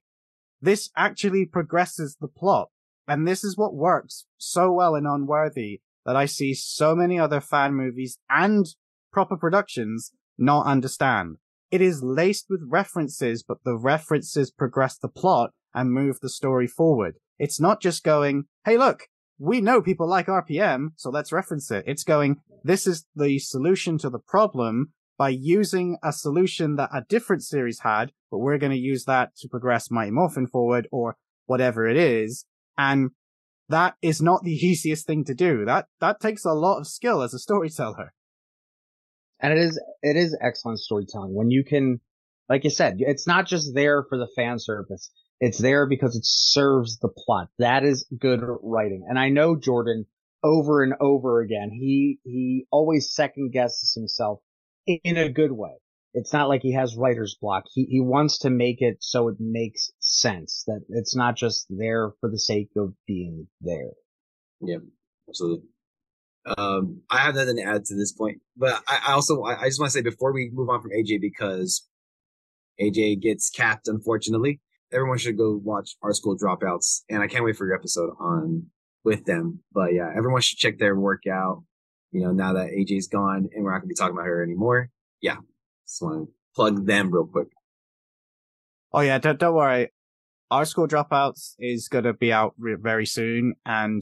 This 0.65 0.89
actually 0.97 1.45
progresses 1.45 2.17
the 2.19 2.27
plot. 2.27 2.69
And 3.07 3.27
this 3.27 3.43
is 3.43 3.55
what 3.55 3.75
works 3.75 4.25
so 4.39 4.71
well 4.71 4.95
in 4.95 5.05
Unworthy 5.05 5.81
that 6.07 6.15
I 6.15 6.25
see 6.25 6.55
so 6.55 6.95
many 6.95 7.19
other 7.19 7.39
fan 7.39 7.75
movies 7.75 8.17
and 8.31 8.65
proper 9.13 9.37
productions 9.37 10.11
not 10.39 10.65
understand. 10.65 11.37
It 11.69 11.81
is 11.81 12.01
laced 12.01 12.47
with 12.49 12.61
references, 12.67 13.43
but 13.43 13.59
the 13.63 13.77
references 13.77 14.49
progress 14.49 14.97
the 14.97 15.07
plot 15.07 15.51
and 15.75 15.91
move 15.91 16.19
the 16.19 16.29
story 16.29 16.65
forward. 16.65 17.17
It's 17.37 17.61
not 17.61 17.79
just 17.79 18.03
going, 18.03 18.45
hey 18.65 18.75
look, 18.75 19.03
we 19.37 19.61
know 19.61 19.83
people 19.83 20.09
like 20.09 20.25
RPM, 20.25 20.93
so 20.95 21.11
let's 21.11 21.31
reference 21.31 21.69
it. 21.69 21.83
It's 21.85 22.03
going, 22.03 22.37
this 22.63 22.87
is 22.87 23.05
the 23.15 23.37
solution 23.37 23.99
to 23.99 24.09
the 24.09 24.17
problem 24.17 24.93
by 25.17 25.29
using 25.29 25.97
a 26.03 26.11
solution 26.11 26.75
that 26.75 26.89
a 26.93 27.05
different 27.07 27.43
series 27.43 27.79
had, 27.79 28.11
but 28.31 28.39
we're 28.39 28.57
going 28.57 28.71
to 28.71 28.77
use 28.77 29.05
that 29.05 29.35
to 29.37 29.47
progress 29.47 29.89
Mighty 29.89 30.11
Morphin 30.11 30.47
forward 30.47 30.87
or 30.91 31.17
whatever 31.45 31.87
it 31.87 31.97
is. 31.97 32.45
And 32.77 33.11
that 33.69 33.95
is 34.01 34.21
not 34.21 34.43
the 34.43 34.51
easiest 34.67 35.07
thing 35.07 35.23
to 35.25 35.33
do. 35.33 35.65
That, 35.65 35.87
that 36.01 36.19
takes 36.19 36.45
a 36.45 36.53
lot 36.53 36.79
of 36.79 36.87
skill 36.87 37.21
as 37.21 37.33
a 37.33 37.39
storyteller. 37.39 38.13
And 39.39 39.53
it 39.53 39.59
is 39.59 39.81
it 40.01 40.15
is 40.15 40.37
excellent 40.41 40.79
storytelling 40.79 41.35
when 41.35 41.51
you 41.51 41.63
can, 41.65 41.99
like 42.47 42.63
you 42.63 42.69
said, 42.69 42.95
it's 42.99 43.27
not 43.27 43.45
just 43.45 43.75
there 43.75 44.05
for 44.07 44.17
the 44.17 44.29
fan 44.35 44.59
service. 44.59 45.11
It's 45.41 45.57
there 45.57 45.87
because 45.87 46.15
it 46.15 46.23
serves 46.23 46.99
the 46.99 47.09
plot. 47.09 47.49
That 47.59 47.83
is 47.83 48.07
good 48.17 48.39
writing. 48.63 49.05
And 49.07 49.19
I 49.19 49.29
know 49.29 49.57
Jordan 49.57 50.05
over 50.41 50.83
and 50.83 50.93
over 51.01 51.41
again. 51.41 51.69
He 51.71 52.19
he 52.23 52.65
always 52.71 53.13
second 53.13 53.51
guesses 53.51 53.93
himself 53.93 54.39
in 54.87 55.17
a 55.17 55.29
good 55.29 55.51
way. 55.51 55.75
It's 56.13 56.31
not 56.31 56.47
like 56.47 56.61
he 56.61 56.73
has 56.73 56.95
writer's 56.95 57.37
block. 57.41 57.65
He 57.73 57.85
he 57.89 57.99
wants 57.99 58.39
to 58.39 58.49
make 58.49 58.81
it 58.81 58.97
so 59.01 59.27
it 59.27 59.35
makes 59.39 59.91
sense. 59.99 60.63
That 60.65 60.81
it's 60.89 61.15
not 61.15 61.35
just 61.35 61.65
there 61.69 62.11
for 62.21 62.29
the 62.29 62.39
sake 62.39 62.69
of 62.77 62.93
being 63.05 63.47
there. 63.59 63.91
Yeah, 64.61 64.77
absolutely. 65.27 65.67
Um, 66.57 67.01
I 67.09 67.17
have 67.17 67.35
nothing 67.35 67.57
to 67.57 67.63
add 67.63 67.85
to 67.85 67.95
this 67.95 68.13
point, 68.13 68.37
but 68.55 68.81
I, 68.87 68.99
I 69.07 69.13
also 69.13 69.43
I, 69.43 69.61
I 69.61 69.65
just 69.65 69.79
want 69.79 69.91
to 69.91 69.97
say 69.97 70.03
before 70.03 70.31
we 70.31 70.51
move 70.53 70.69
on 70.69 70.81
from 70.81 70.91
AJ 70.91 71.19
because 71.19 71.85
AJ 72.79 73.21
gets 73.21 73.49
capped, 73.49 73.87
unfortunately. 73.87 74.61
Everyone 74.93 75.17
should 75.17 75.37
go 75.37 75.59
watch 75.61 75.95
our 76.01 76.13
school 76.13 76.37
dropouts, 76.37 77.01
and 77.09 77.21
I 77.21 77.27
can't 77.27 77.43
wait 77.43 77.57
for 77.57 77.65
your 77.65 77.75
episode 77.75 78.11
on 78.19 78.67
with 79.03 79.25
them. 79.25 79.63
But 79.73 79.93
yeah, 79.93 80.09
everyone 80.15 80.41
should 80.41 80.59
check 80.59 80.77
their 80.77 80.95
workout. 80.95 81.63
You 82.15 82.21
know, 82.21 82.31
now 82.31 82.53
that 82.53 82.69
AJ's 82.69 83.09
gone 83.09 83.49
and 83.53 83.65
we're 83.65 83.73
not 83.73 83.79
gonna 83.79 83.89
be 83.89 83.93
talking 83.93 84.15
about 84.15 84.25
her 84.25 84.41
anymore. 84.41 84.89
Yeah, 85.19 85.35
just 85.85 86.01
want 86.01 86.29
to 86.29 86.33
plug 86.55 86.85
them 86.85 87.11
real 87.11 87.25
quick. 87.25 87.49
Oh 88.93 89.01
yeah, 89.01 89.17
don't, 89.17 89.37
don't 89.37 89.53
worry. 89.53 89.91
Our 90.49 90.63
school 90.63 90.87
dropouts 90.87 91.55
is 91.59 91.89
going 91.89 92.05
to 92.05 92.13
be 92.13 92.31
out 92.31 92.53
re- 92.57 92.77
very 92.79 93.05
soon. 93.05 93.55
And 93.65 94.01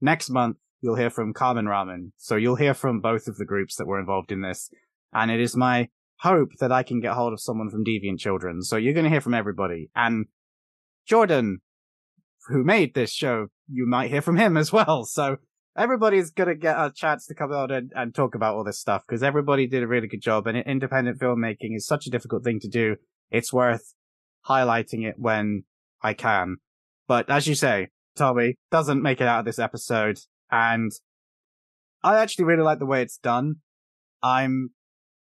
next 0.00 0.30
month, 0.30 0.56
you'll 0.80 0.96
hear 0.96 1.10
from 1.10 1.34
Carmen 1.34 1.66
Ramen. 1.66 2.12
So 2.16 2.36
you'll 2.36 2.56
hear 2.56 2.72
from 2.72 3.00
both 3.00 3.28
of 3.28 3.36
the 3.36 3.44
groups 3.44 3.76
that 3.76 3.86
were 3.86 4.00
involved 4.00 4.32
in 4.32 4.40
this. 4.40 4.70
And 5.12 5.30
it 5.30 5.40
is 5.40 5.54
my 5.54 5.88
hope 6.20 6.50
that 6.60 6.72
I 6.72 6.82
can 6.82 7.00
get 7.00 7.12
hold 7.12 7.34
of 7.34 7.40
someone 7.42 7.68
from 7.68 7.84
Deviant 7.84 8.18
Children. 8.18 8.62
So 8.62 8.76
you're 8.76 8.94
going 8.94 9.04
to 9.04 9.10
hear 9.10 9.20
from 9.20 9.34
everybody. 9.34 9.90
And 9.94 10.26
Jordan, 11.06 11.58
who 12.46 12.64
made 12.64 12.94
this 12.94 13.12
show, 13.12 13.48
you 13.70 13.86
might 13.86 14.08
hear 14.08 14.22
from 14.22 14.38
him 14.38 14.56
as 14.56 14.72
well. 14.72 15.04
So 15.04 15.36
everybody's 15.78 16.32
to 16.32 16.54
get 16.54 16.76
a 16.76 16.92
chance 16.94 17.26
to 17.26 17.34
come 17.34 17.52
out 17.52 17.70
and, 17.70 17.92
and 17.94 18.14
talk 18.14 18.34
about 18.34 18.56
all 18.56 18.64
this 18.64 18.80
stuff 18.80 19.04
because 19.06 19.22
everybody 19.22 19.66
did 19.66 19.82
a 19.82 19.86
really 19.86 20.08
good 20.08 20.20
job. 20.20 20.46
And 20.46 20.58
independent 20.58 21.20
filmmaking 21.20 21.76
is 21.76 21.86
such 21.86 22.06
a 22.06 22.10
difficult 22.10 22.44
thing 22.44 22.58
to 22.60 22.68
do. 22.68 22.96
It's 23.30 23.52
worth 23.52 23.94
highlighting 24.48 25.06
it 25.06 25.14
when 25.16 25.64
I 26.02 26.14
can. 26.14 26.56
But 27.06 27.30
as 27.30 27.46
you 27.46 27.54
say, 27.54 27.88
Tommy 28.16 28.56
doesn't 28.70 29.02
make 29.02 29.20
it 29.20 29.28
out 29.28 29.40
of 29.40 29.44
this 29.44 29.58
episode. 29.58 30.18
And 30.50 30.90
I 32.02 32.18
actually 32.18 32.46
really 32.46 32.62
like 32.62 32.80
the 32.80 32.86
way 32.86 33.02
it's 33.02 33.18
done. 33.18 33.56
I'm 34.22 34.70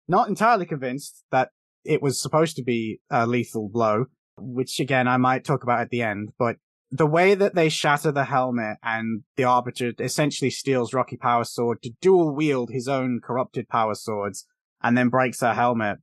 not 0.07 0.29
entirely 0.29 0.67
convinced 0.67 1.25
that 1.33 1.49
it 1.85 2.03
was 2.03 2.21
supposed 2.21 2.57
to 2.57 2.63
be 2.63 3.01
a 3.11 3.27
lethal 3.27 3.71
blow, 3.73 4.07
which 4.37 4.81
again 4.81 5.09
I 5.09 5.17
might 5.17 5.45
talk 5.45 5.63
about 5.63 5.81
at 5.81 5.91
the 5.91 6.03
end, 6.03 6.31
but 6.39 6.57
the 6.95 7.07
way 7.07 7.35
that 7.35 7.57
they 7.57 7.69
shatter 7.69 8.13
the 8.13 8.27
helmet 8.27 8.77
and 8.81 9.25
the 9.35 9.43
Arbiter 9.43 9.93
essentially 9.99 10.49
steals 10.49 10.95
Rocky 10.95 11.17
Power 11.17 11.43
Sword 11.43 11.83
to 11.83 11.91
dual 12.01 12.33
wield 12.33 12.71
his 12.71 12.87
own 12.87 13.21
corrupted 13.21 13.69
power 13.69 13.97
swords 13.97 14.47
and 14.81 14.97
then 14.97 15.09
breaks 15.09 15.41
her 15.41 15.55
helmet. 15.55 15.99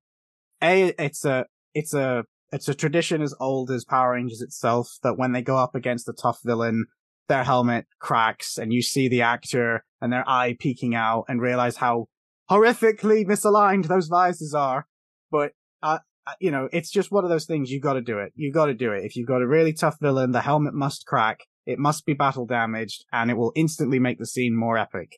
A, 0.61 0.93
it's 1.01 1.23
a, 1.23 1.45
it's 1.73 1.93
a, 1.93 2.25
it's 2.51 2.67
a 2.67 2.73
tradition 2.73 3.21
as 3.21 3.33
old 3.39 3.71
as 3.71 3.85
Power 3.85 4.11
Rangers 4.11 4.41
itself 4.41 4.97
that 5.01 5.17
when 5.17 5.31
they 5.31 5.41
go 5.41 5.55
up 5.55 5.75
against 5.75 6.09
a 6.09 6.13
tough 6.13 6.39
villain, 6.43 6.87
their 7.29 7.45
helmet 7.45 7.85
cracks 7.99 8.57
and 8.57 8.73
you 8.73 8.81
see 8.81 9.07
the 9.07 9.21
actor 9.21 9.85
and 10.01 10.11
their 10.11 10.27
eye 10.27 10.57
peeking 10.59 10.93
out 10.93 11.23
and 11.29 11.41
realize 11.41 11.77
how 11.77 12.07
horrifically 12.49 13.25
misaligned 13.25 13.87
those 13.87 14.07
visors 14.07 14.53
are. 14.53 14.87
But, 15.31 15.53
uh, 15.81 15.99
Uh, 16.27 16.33
you 16.39 16.51
know, 16.51 16.69
it's 16.71 16.91
just 16.91 17.11
one 17.11 17.23
of 17.23 17.29
those 17.29 17.45
things. 17.45 17.71
You 17.71 17.79
gotta 17.79 18.01
do 18.01 18.19
it. 18.19 18.31
You 18.35 18.51
gotta 18.51 18.73
do 18.73 18.91
it. 18.91 19.05
If 19.05 19.15
you've 19.15 19.27
got 19.27 19.41
a 19.41 19.47
really 19.47 19.73
tough 19.73 19.97
villain, 19.99 20.31
the 20.31 20.41
helmet 20.41 20.73
must 20.73 21.05
crack. 21.05 21.39
It 21.65 21.79
must 21.79 22.05
be 22.05 22.13
battle 22.13 22.45
damaged 22.45 23.05
and 23.11 23.29
it 23.29 23.37
will 23.37 23.51
instantly 23.55 23.99
make 23.99 24.19
the 24.19 24.25
scene 24.25 24.55
more 24.55 24.77
epic. 24.77 25.17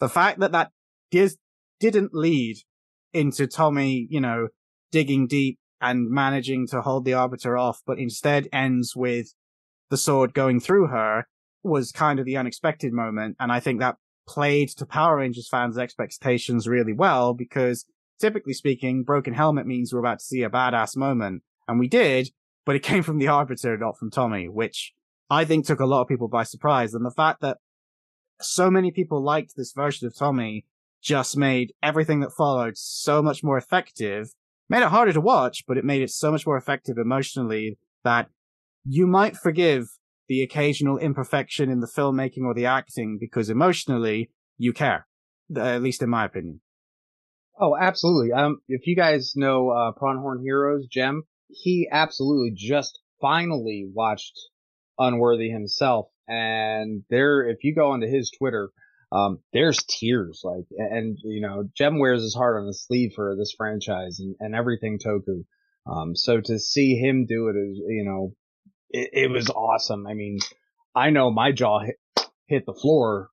The 0.00 0.08
fact 0.08 0.40
that 0.40 0.52
that 0.52 0.70
dis- 1.10 1.36
didn't 1.80 2.14
lead 2.14 2.56
into 3.12 3.46
Tommy, 3.46 4.06
you 4.10 4.20
know, 4.20 4.48
digging 4.90 5.26
deep 5.26 5.58
and 5.80 6.08
managing 6.08 6.66
to 6.68 6.80
hold 6.82 7.04
the 7.04 7.14
Arbiter 7.14 7.56
off, 7.56 7.80
but 7.86 7.98
instead 7.98 8.48
ends 8.52 8.94
with 8.94 9.34
the 9.90 9.96
sword 9.96 10.32
going 10.32 10.60
through 10.60 10.86
her 10.88 11.26
was 11.62 11.92
kind 11.92 12.18
of 12.18 12.24
the 12.24 12.36
unexpected 12.36 12.92
moment. 12.92 13.36
And 13.38 13.52
I 13.52 13.60
think 13.60 13.80
that 13.80 13.96
played 14.26 14.68
to 14.70 14.86
Power 14.86 15.16
Rangers 15.16 15.48
fans' 15.48 15.78
expectations 15.78 16.66
really 16.66 16.92
well 16.92 17.34
because 17.34 17.84
typically 18.22 18.54
speaking, 18.54 19.02
broken 19.02 19.34
helmet 19.34 19.66
means 19.66 19.92
we're 19.92 20.00
about 20.00 20.20
to 20.20 20.24
see 20.24 20.42
a 20.42 20.48
badass 20.48 20.96
moment. 20.96 21.42
And 21.68 21.78
we 21.78 21.88
did, 21.88 22.30
but 22.64 22.76
it 22.76 22.82
came 22.90 23.02
from 23.02 23.18
the 23.18 23.28
Arbiter, 23.28 23.76
not 23.76 23.98
from 23.98 24.10
Tommy, 24.10 24.48
which 24.48 24.94
I 25.28 25.44
think 25.44 25.66
took 25.66 25.80
a 25.80 25.86
lot 25.86 26.02
of 26.02 26.08
people 26.08 26.28
by 26.28 26.44
surprise. 26.44 26.94
And 26.94 27.04
the 27.04 27.10
fact 27.10 27.42
that 27.42 27.58
so 28.40 28.70
many 28.70 28.90
people 28.90 29.22
liked 29.22 29.52
this 29.56 29.72
version 29.72 30.06
of 30.06 30.16
Tommy 30.16 30.64
just 31.02 31.36
made 31.36 31.72
everything 31.82 32.20
that 32.20 32.32
followed 32.32 32.76
so 32.76 33.20
much 33.22 33.42
more 33.42 33.58
effective, 33.58 34.28
made 34.68 34.82
it 34.82 34.88
harder 34.88 35.12
to 35.12 35.20
watch, 35.20 35.64
but 35.66 35.76
it 35.76 35.84
made 35.84 36.02
it 36.02 36.10
so 36.10 36.30
much 36.30 36.46
more 36.46 36.56
effective 36.56 36.96
emotionally 36.96 37.78
that 38.04 38.28
you 38.84 39.06
might 39.06 39.36
forgive 39.36 39.86
the 40.28 40.42
occasional 40.42 40.98
imperfection 40.98 41.68
in 41.70 41.80
the 41.80 41.88
filmmaking 41.88 42.44
or 42.44 42.54
the 42.54 42.66
acting 42.66 43.18
because 43.18 43.50
emotionally 43.50 44.30
you 44.56 44.72
care, 44.72 45.06
at 45.56 45.82
least 45.82 46.02
in 46.02 46.08
my 46.08 46.24
opinion. 46.24 46.60
Oh, 47.62 47.76
absolutely. 47.80 48.32
Um, 48.32 48.60
if 48.66 48.88
you 48.88 48.96
guys 48.96 49.34
know 49.36 49.70
uh, 49.70 49.92
Pronghorn 49.92 50.42
Heroes, 50.42 50.88
Jem, 50.90 51.22
he 51.48 51.88
absolutely 51.88 52.50
just 52.56 52.98
finally 53.20 53.88
watched 53.94 54.36
Unworthy 54.98 55.48
himself, 55.48 56.08
and 56.26 57.04
there, 57.08 57.48
if 57.48 57.62
you 57.62 57.72
go 57.72 57.92
onto 57.92 58.08
his 58.08 58.32
Twitter, 58.36 58.70
um, 59.12 59.38
there's 59.52 59.80
tears, 59.84 60.40
like, 60.42 60.64
and 60.76 61.16
you 61.22 61.40
know, 61.40 61.68
Jem 61.76 62.00
wears 62.00 62.22
his 62.22 62.34
heart 62.34 62.60
on 62.60 62.66
his 62.66 62.84
sleeve 62.84 63.12
for 63.14 63.36
this 63.38 63.54
franchise 63.56 64.18
and, 64.18 64.34
and 64.40 64.56
everything 64.56 64.98
Toku. 64.98 65.44
Um, 65.86 66.16
so 66.16 66.40
to 66.40 66.58
see 66.58 66.96
him 66.96 67.26
do 67.26 67.46
it 67.46 67.54
is, 67.56 67.78
you 67.86 68.04
know, 68.04 68.34
it, 68.90 69.10
it 69.12 69.30
was 69.30 69.50
awesome. 69.50 70.08
I 70.08 70.14
mean, 70.14 70.40
I 70.96 71.10
know 71.10 71.30
my 71.30 71.52
jaw 71.52 71.78
hit, 71.78 71.96
hit 72.48 72.66
the 72.66 72.74
floor 72.74 73.30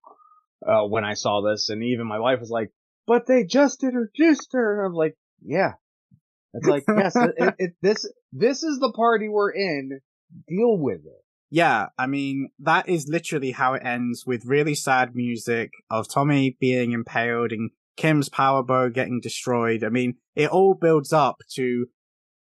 uh, 0.68 0.84
when 0.84 1.04
I 1.04 1.16
saw 1.16 1.42
this, 1.42 1.70
and 1.70 1.84
even 1.84 2.06
my 2.06 2.20
wife 2.20 2.40
was 2.40 2.52
like, 2.52 2.70
"But 3.10 3.26
they 3.26 3.44
just 3.44 3.84
introduced 3.84 4.50
her," 4.54 4.78
and 4.78 4.86
I'm 4.86 4.94
like, 4.94 5.18
"Yeah." 5.44 5.74
It's 6.54 6.68
like, 6.68 6.84
yes, 6.88 7.16
it, 7.16 7.56
it, 7.58 7.72
this 7.82 8.08
this 8.32 8.64
is 8.64 8.80
the 8.80 8.92
party 8.92 9.28
we're 9.28 9.52
in. 9.52 10.00
Deal 10.48 10.78
with 10.78 11.00
it. 11.06 11.24
Yeah, 11.50 11.88
I 11.98 12.06
mean, 12.06 12.50
that 12.60 12.88
is 12.88 13.08
literally 13.08 13.52
how 13.52 13.74
it 13.74 13.82
ends 13.84 14.26
with 14.28 14.46
really 14.46 14.76
sad 14.76 15.16
music 15.16 15.72
of 15.90 16.08
Tommy 16.08 16.56
being 16.60 16.92
impaled 16.92 17.52
and 17.52 17.72
Kim's 17.98 18.30
power 18.30 18.62
bow 18.64 18.90
getting 18.90 19.20
destroyed. 19.20 19.84
I 19.84 19.90
mean, 19.90 20.16
it 20.36 20.52
all 20.52 20.76
builds 20.76 21.12
up 21.12 21.38
to 21.56 21.88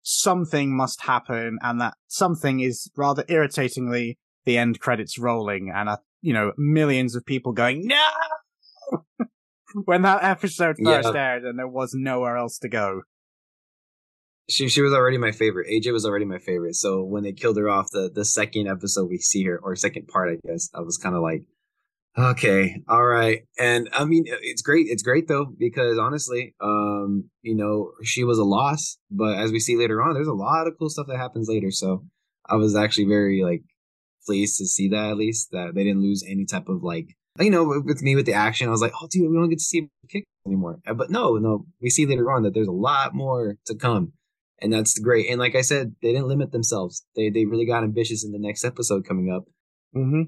something 0.02 0.76
must 0.76 1.02
happen 1.02 1.58
and 1.62 1.80
that 1.80 1.94
something 2.08 2.58
is 2.60 2.90
rather 2.96 3.24
irritatingly 3.28 4.18
the 4.44 4.58
end 4.58 4.80
credits 4.80 5.18
rolling 5.18 5.70
and, 5.72 5.88
uh, 5.88 5.98
you 6.20 6.32
know, 6.32 6.52
millions 6.58 7.14
of 7.14 7.24
people 7.24 7.52
going, 7.52 7.86
no! 7.86 8.08
when 9.84 10.02
that 10.02 10.22
episode 10.22 10.76
first 10.82 11.10
yeah. 11.14 11.20
aired 11.20 11.44
and 11.44 11.58
there 11.58 11.68
was 11.68 11.92
nowhere 11.94 12.36
else 12.36 12.58
to 12.58 12.68
go 12.68 13.02
she 14.48 14.68
she 14.68 14.82
was 14.82 14.92
already 14.92 15.18
my 15.18 15.32
favorite. 15.32 15.68
AJ 15.68 15.92
was 15.92 16.06
already 16.06 16.24
my 16.24 16.38
favorite. 16.38 16.76
So 16.76 17.02
when 17.02 17.24
they 17.24 17.32
killed 17.32 17.56
her 17.56 17.68
off, 17.68 17.88
the 17.90 18.10
the 18.12 18.24
second 18.24 18.68
episode 18.68 19.08
we 19.08 19.18
see 19.18 19.44
her, 19.44 19.58
or 19.62 19.74
second 19.74 20.08
part, 20.08 20.30
I 20.30 20.48
guess, 20.48 20.68
I 20.74 20.80
was 20.80 20.98
kind 20.98 21.16
of 21.16 21.22
like, 21.22 21.42
okay, 22.16 22.82
all 22.88 23.04
right. 23.04 23.42
And 23.58 23.88
I 23.92 24.04
mean, 24.04 24.24
it's 24.26 24.62
great. 24.62 24.86
It's 24.88 25.02
great 25.02 25.26
though 25.28 25.46
because 25.58 25.98
honestly, 25.98 26.54
um, 26.60 27.28
you 27.42 27.56
know, 27.56 27.92
she 28.04 28.24
was 28.24 28.38
a 28.38 28.44
loss, 28.44 28.98
but 29.10 29.36
as 29.38 29.50
we 29.50 29.60
see 29.60 29.76
later 29.76 30.02
on, 30.02 30.14
there's 30.14 30.28
a 30.28 30.32
lot 30.32 30.66
of 30.66 30.74
cool 30.78 30.90
stuff 30.90 31.06
that 31.08 31.18
happens 31.18 31.48
later. 31.48 31.70
So 31.70 32.04
I 32.48 32.56
was 32.56 32.76
actually 32.76 33.06
very 33.06 33.42
like 33.42 33.62
pleased 34.26 34.58
to 34.58 34.66
see 34.66 34.88
that 34.88 35.10
at 35.10 35.16
least 35.16 35.50
that 35.52 35.74
they 35.74 35.84
didn't 35.84 36.02
lose 36.02 36.24
any 36.26 36.46
type 36.46 36.68
of 36.68 36.82
like 36.82 37.16
you 37.40 37.50
know, 37.50 37.82
with 37.84 38.02
me 38.02 38.16
with 38.16 38.26
the 38.26 38.32
action, 38.32 38.68
I 38.68 38.70
was 38.70 38.80
like, 38.80 38.92
oh, 39.00 39.08
dude, 39.10 39.30
we 39.30 39.36
don't 39.36 39.48
get 39.48 39.58
to 39.58 39.64
see 39.64 39.88
kick 40.08 40.24
anymore. 40.46 40.78
But 40.84 41.10
no, 41.10 41.36
no, 41.36 41.66
we 41.80 41.90
see 41.90 42.06
later 42.06 42.30
on 42.30 42.42
that 42.42 42.54
there's 42.54 42.68
a 42.68 42.72
lot 42.72 43.14
more 43.14 43.56
to 43.66 43.74
come 43.74 44.12
and 44.60 44.72
that's 44.72 44.98
great. 44.98 45.30
And 45.30 45.38
like 45.38 45.54
I 45.54 45.60
said, 45.60 45.94
they 46.02 46.12
didn't 46.12 46.28
limit 46.28 46.52
themselves. 46.52 47.04
They 47.14 47.30
they 47.30 47.44
really 47.44 47.66
got 47.66 47.84
ambitious 47.84 48.24
in 48.24 48.32
the 48.32 48.38
next 48.38 48.64
episode 48.64 49.06
coming 49.06 49.30
up. 49.30 49.44
Mm-hmm. 49.94 50.22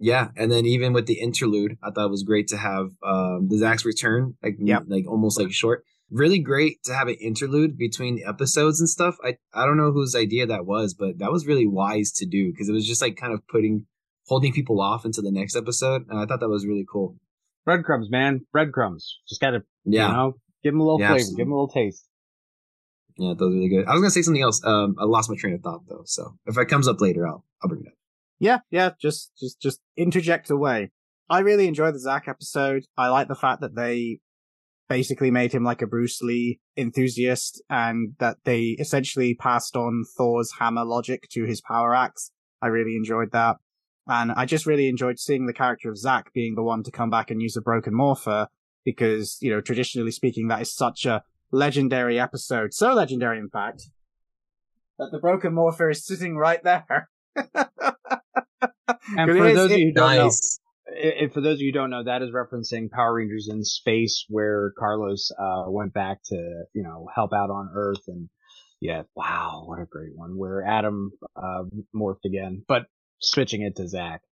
Yeah, 0.00 0.28
and 0.36 0.50
then 0.50 0.66
even 0.66 0.92
with 0.92 1.06
the 1.06 1.20
interlude, 1.20 1.78
I 1.82 1.90
thought 1.90 2.06
it 2.06 2.10
was 2.10 2.24
great 2.24 2.48
to 2.48 2.56
have 2.56 2.90
um, 3.02 3.48
the 3.48 3.58
Zach's 3.58 3.84
return, 3.84 4.34
like 4.42 4.56
yep. 4.58 4.84
like 4.88 5.06
almost 5.08 5.38
like 5.38 5.52
short. 5.52 5.84
Really 6.10 6.38
great 6.38 6.82
to 6.84 6.94
have 6.94 7.08
an 7.08 7.14
interlude 7.14 7.78
between 7.78 8.22
episodes 8.26 8.80
and 8.80 8.88
stuff. 8.88 9.16
I 9.24 9.36
I 9.52 9.64
don't 9.64 9.76
know 9.76 9.92
whose 9.92 10.14
idea 10.14 10.46
that 10.46 10.66
was, 10.66 10.94
but 10.94 11.18
that 11.18 11.32
was 11.32 11.46
really 11.46 11.66
wise 11.66 12.10
to 12.16 12.26
do 12.26 12.50
because 12.50 12.68
it 12.68 12.72
was 12.72 12.86
just 12.86 13.02
like 13.02 13.16
kind 13.16 13.32
of 13.32 13.46
putting 13.46 13.86
holding 14.26 14.52
people 14.52 14.80
off 14.80 15.04
into 15.04 15.20
the 15.20 15.30
next 15.30 15.56
episode, 15.56 16.06
and 16.08 16.18
I 16.18 16.26
thought 16.26 16.40
that 16.40 16.48
was 16.48 16.66
really 16.66 16.86
cool. 16.90 17.16
Breadcrumbs, 17.64 18.10
man, 18.10 18.46
breadcrumbs. 18.52 19.20
Just 19.28 19.40
gotta, 19.40 19.62
yeah. 19.84 20.08
you 20.08 20.12
know, 20.12 20.32
give 20.62 20.72
them 20.72 20.80
a 20.80 20.84
little 20.84 21.00
yeah, 21.00 21.08
flavor, 21.08 21.20
absolutely. 21.20 21.36
give 21.36 21.46
them 21.46 21.52
a 21.52 21.56
little 21.56 21.68
taste. 21.68 22.08
Yeah, 23.16 23.34
those 23.38 23.52
are 23.52 23.56
really 23.56 23.68
good. 23.68 23.86
I 23.86 23.92
was 23.92 24.00
gonna 24.00 24.10
say 24.10 24.22
something 24.22 24.42
else. 24.42 24.60
Um, 24.64 24.96
I 24.98 25.04
lost 25.04 25.30
my 25.30 25.36
train 25.36 25.54
of 25.54 25.62
thought 25.62 25.82
though. 25.88 26.02
So 26.04 26.36
if 26.46 26.58
it 26.58 26.66
comes 26.66 26.88
up 26.88 27.00
later, 27.00 27.26
I'll 27.26 27.44
I'll 27.62 27.68
bring 27.68 27.82
it 27.82 27.88
up. 27.88 27.94
Yeah, 28.40 28.58
yeah. 28.70 28.90
Just 29.00 29.32
just 29.38 29.60
just 29.60 29.80
interject 29.96 30.50
away. 30.50 30.90
I 31.30 31.40
really 31.40 31.68
enjoyed 31.68 31.94
the 31.94 32.00
Zach 32.00 32.28
episode. 32.28 32.84
I 32.98 33.08
like 33.08 33.28
the 33.28 33.34
fact 33.34 33.60
that 33.60 33.74
they 33.74 34.18
basically 34.88 35.30
made 35.30 35.52
him 35.52 35.64
like 35.64 35.80
a 35.80 35.86
Bruce 35.86 36.20
Lee 36.20 36.60
enthusiast 36.76 37.62
and 37.70 38.14
that 38.18 38.36
they 38.44 38.76
essentially 38.78 39.34
passed 39.34 39.76
on 39.76 40.04
Thor's 40.16 40.52
hammer 40.58 40.84
logic 40.84 41.28
to 41.30 41.44
his 41.44 41.62
power 41.62 41.94
axe. 41.94 42.30
I 42.60 42.66
really 42.66 42.96
enjoyed 42.96 43.32
that. 43.32 43.56
And 44.06 44.32
I 44.32 44.44
just 44.44 44.66
really 44.66 44.88
enjoyed 44.88 45.18
seeing 45.18 45.46
the 45.46 45.52
character 45.52 45.90
of 45.90 45.96
Zach 45.96 46.32
being 46.32 46.54
the 46.54 46.62
one 46.62 46.82
to 46.82 46.90
come 46.90 47.10
back 47.10 47.30
and 47.30 47.40
use 47.40 47.56
a 47.56 47.62
broken 47.62 47.94
morpher 47.94 48.48
because, 48.84 49.38
you 49.40 49.50
know, 49.50 49.60
traditionally 49.60 50.10
speaking, 50.10 50.48
that 50.48 50.60
is 50.60 50.74
such 50.74 51.06
a 51.06 51.24
legendary 51.50 52.20
episode. 52.20 52.74
So 52.74 52.92
legendary, 52.92 53.38
in 53.38 53.48
fact, 53.48 53.84
that 54.98 55.08
the 55.10 55.18
Broken 55.18 55.54
Morpher 55.54 55.90
is 55.90 56.04
sitting 56.04 56.36
right 56.36 56.62
there. 56.62 57.08
and 57.36 57.50
for 59.30 59.54
those 59.54 59.70
of 59.70 59.78
you 59.78 59.88
who 59.88 59.92
don't 59.92 60.16
nice. 60.16 60.60
know, 60.86 61.28
for 61.32 61.40
those 61.40 61.54
of 61.54 61.60
you 61.60 61.68
who 61.68 61.72
don't 61.72 61.90
know, 61.90 62.04
that 62.04 62.22
is 62.22 62.30
referencing 62.30 62.90
Power 62.90 63.14
Rangers 63.14 63.48
in 63.50 63.64
Space, 63.64 64.24
where 64.28 64.72
Carlos 64.78 65.30
uh, 65.38 65.64
went 65.68 65.92
back 65.92 66.18
to 66.26 66.36
you 66.74 66.82
know 66.82 67.08
help 67.12 67.32
out 67.32 67.50
on 67.50 67.70
Earth, 67.74 68.06
and 68.06 68.28
yeah, 68.80 69.02
wow, 69.16 69.64
what 69.66 69.80
a 69.80 69.86
great 69.86 70.14
one! 70.14 70.36
Where 70.36 70.64
Adam 70.64 71.10
uh, 71.34 71.64
morphed 71.94 72.24
again, 72.24 72.62
but 72.68 72.82
switching 73.20 73.62
it 73.62 73.76
to 73.76 73.88
Zach. 73.88 74.22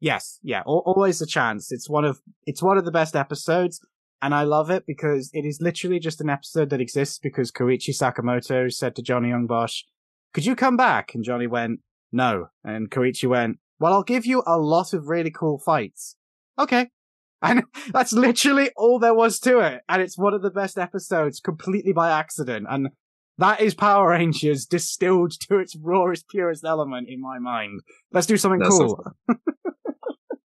Yes, 0.00 0.38
yeah, 0.42 0.62
always 0.66 1.22
a 1.22 1.26
chance. 1.26 1.72
It's 1.72 1.88
one 1.88 2.04
of 2.04 2.20
it's 2.44 2.62
one 2.62 2.76
of 2.76 2.84
the 2.84 2.90
best 2.90 3.16
episodes. 3.16 3.80
And 4.22 4.34
I 4.34 4.44
love 4.44 4.70
it 4.70 4.84
because 4.86 5.30
it 5.32 5.44
is 5.44 5.60
literally 5.60 5.98
just 5.98 6.20
an 6.20 6.30
episode 6.30 6.70
that 6.70 6.80
exists 6.80 7.18
because 7.18 7.52
Koichi 7.52 7.90
Sakamoto 7.90 8.72
said 8.72 8.96
to 8.96 9.02
Johnny 9.02 9.28
Young 9.28 9.46
Bosch, 9.46 9.82
could 10.32 10.46
you 10.46 10.56
come 10.56 10.76
back? 10.76 11.14
And 11.14 11.22
Johnny 11.22 11.46
went, 11.46 11.80
no. 12.12 12.48
And 12.64 12.90
Koichi 12.90 13.28
went, 13.28 13.58
well, 13.78 13.92
I'll 13.92 14.02
give 14.02 14.24
you 14.24 14.42
a 14.46 14.58
lot 14.58 14.92
of 14.94 15.08
really 15.08 15.30
cool 15.30 15.58
fights. 15.58 16.16
Okay. 16.58 16.88
And 17.42 17.64
that's 17.92 18.14
literally 18.14 18.70
all 18.76 18.98
there 18.98 19.14
was 19.14 19.38
to 19.40 19.58
it. 19.58 19.82
And 19.90 20.00
it's 20.00 20.16
one 20.16 20.32
of 20.32 20.40
the 20.40 20.50
best 20.50 20.78
episodes 20.78 21.38
completely 21.38 21.92
by 21.92 22.10
accident. 22.10 22.66
And 22.68 22.88
that 23.38 23.60
is 23.60 23.74
Power 23.74 24.10
Rangers 24.10 24.66
distilled 24.66 25.32
to 25.48 25.58
its 25.58 25.76
rawest, 25.76 26.28
purest 26.28 26.64
element 26.64 27.08
in 27.08 27.20
my 27.20 27.38
mind. 27.38 27.80
Let's 28.12 28.26
do 28.26 28.36
something 28.36 28.60
that's 28.60 28.78
cool. 28.78 29.04
So 29.28 29.36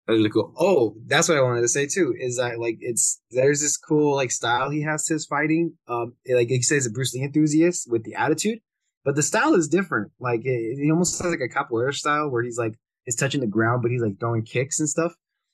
That's 0.09 0.17
really 0.17 0.31
cool. 0.31 0.51
Oh, 0.57 0.95
that's 1.05 1.29
what 1.29 1.37
I 1.37 1.41
wanted 1.41 1.61
to 1.61 1.67
say 1.67 1.85
too. 1.85 2.15
Is 2.19 2.37
that 2.37 2.59
like 2.59 2.77
it's 2.79 3.21
there's 3.29 3.61
this 3.61 3.77
cool 3.77 4.15
like 4.15 4.31
style 4.31 4.71
he 4.71 4.81
has 4.81 5.05
to 5.05 5.13
his 5.13 5.27
fighting. 5.27 5.73
Um, 5.87 6.15
like 6.27 6.47
he 6.47 6.63
says, 6.63 6.87
a 6.87 6.89
Bruce 6.89 7.13
Lee 7.13 7.21
enthusiast 7.21 7.87
with 7.91 8.05
the 8.05 8.15
attitude, 8.15 8.57
but 9.05 9.15
the 9.15 9.21
style 9.21 9.53
is 9.53 9.67
different. 9.67 10.11
Like 10.19 10.41
it, 10.45 10.79
he 10.81 10.89
almost 10.89 11.21
has 11.21 11.29
like 11.29 11.41
a 11.41 11.47
capoeira 11.47 11.93
style 11.93 12.27
where 12.27 12.41
he's 12.41 12.57
like 12.57 12.73
he's 13.05 13.17
touching 13.17 13.41
the 13.41 13.45
ground, 13.45 13.83
but 13.83 13.91
he's 13.91 14.01
like 14.01 14.19
throwing 14.19 14.41
kicks 14.41 14.79
and 14.79 14.89
stuff. 14.89 15.13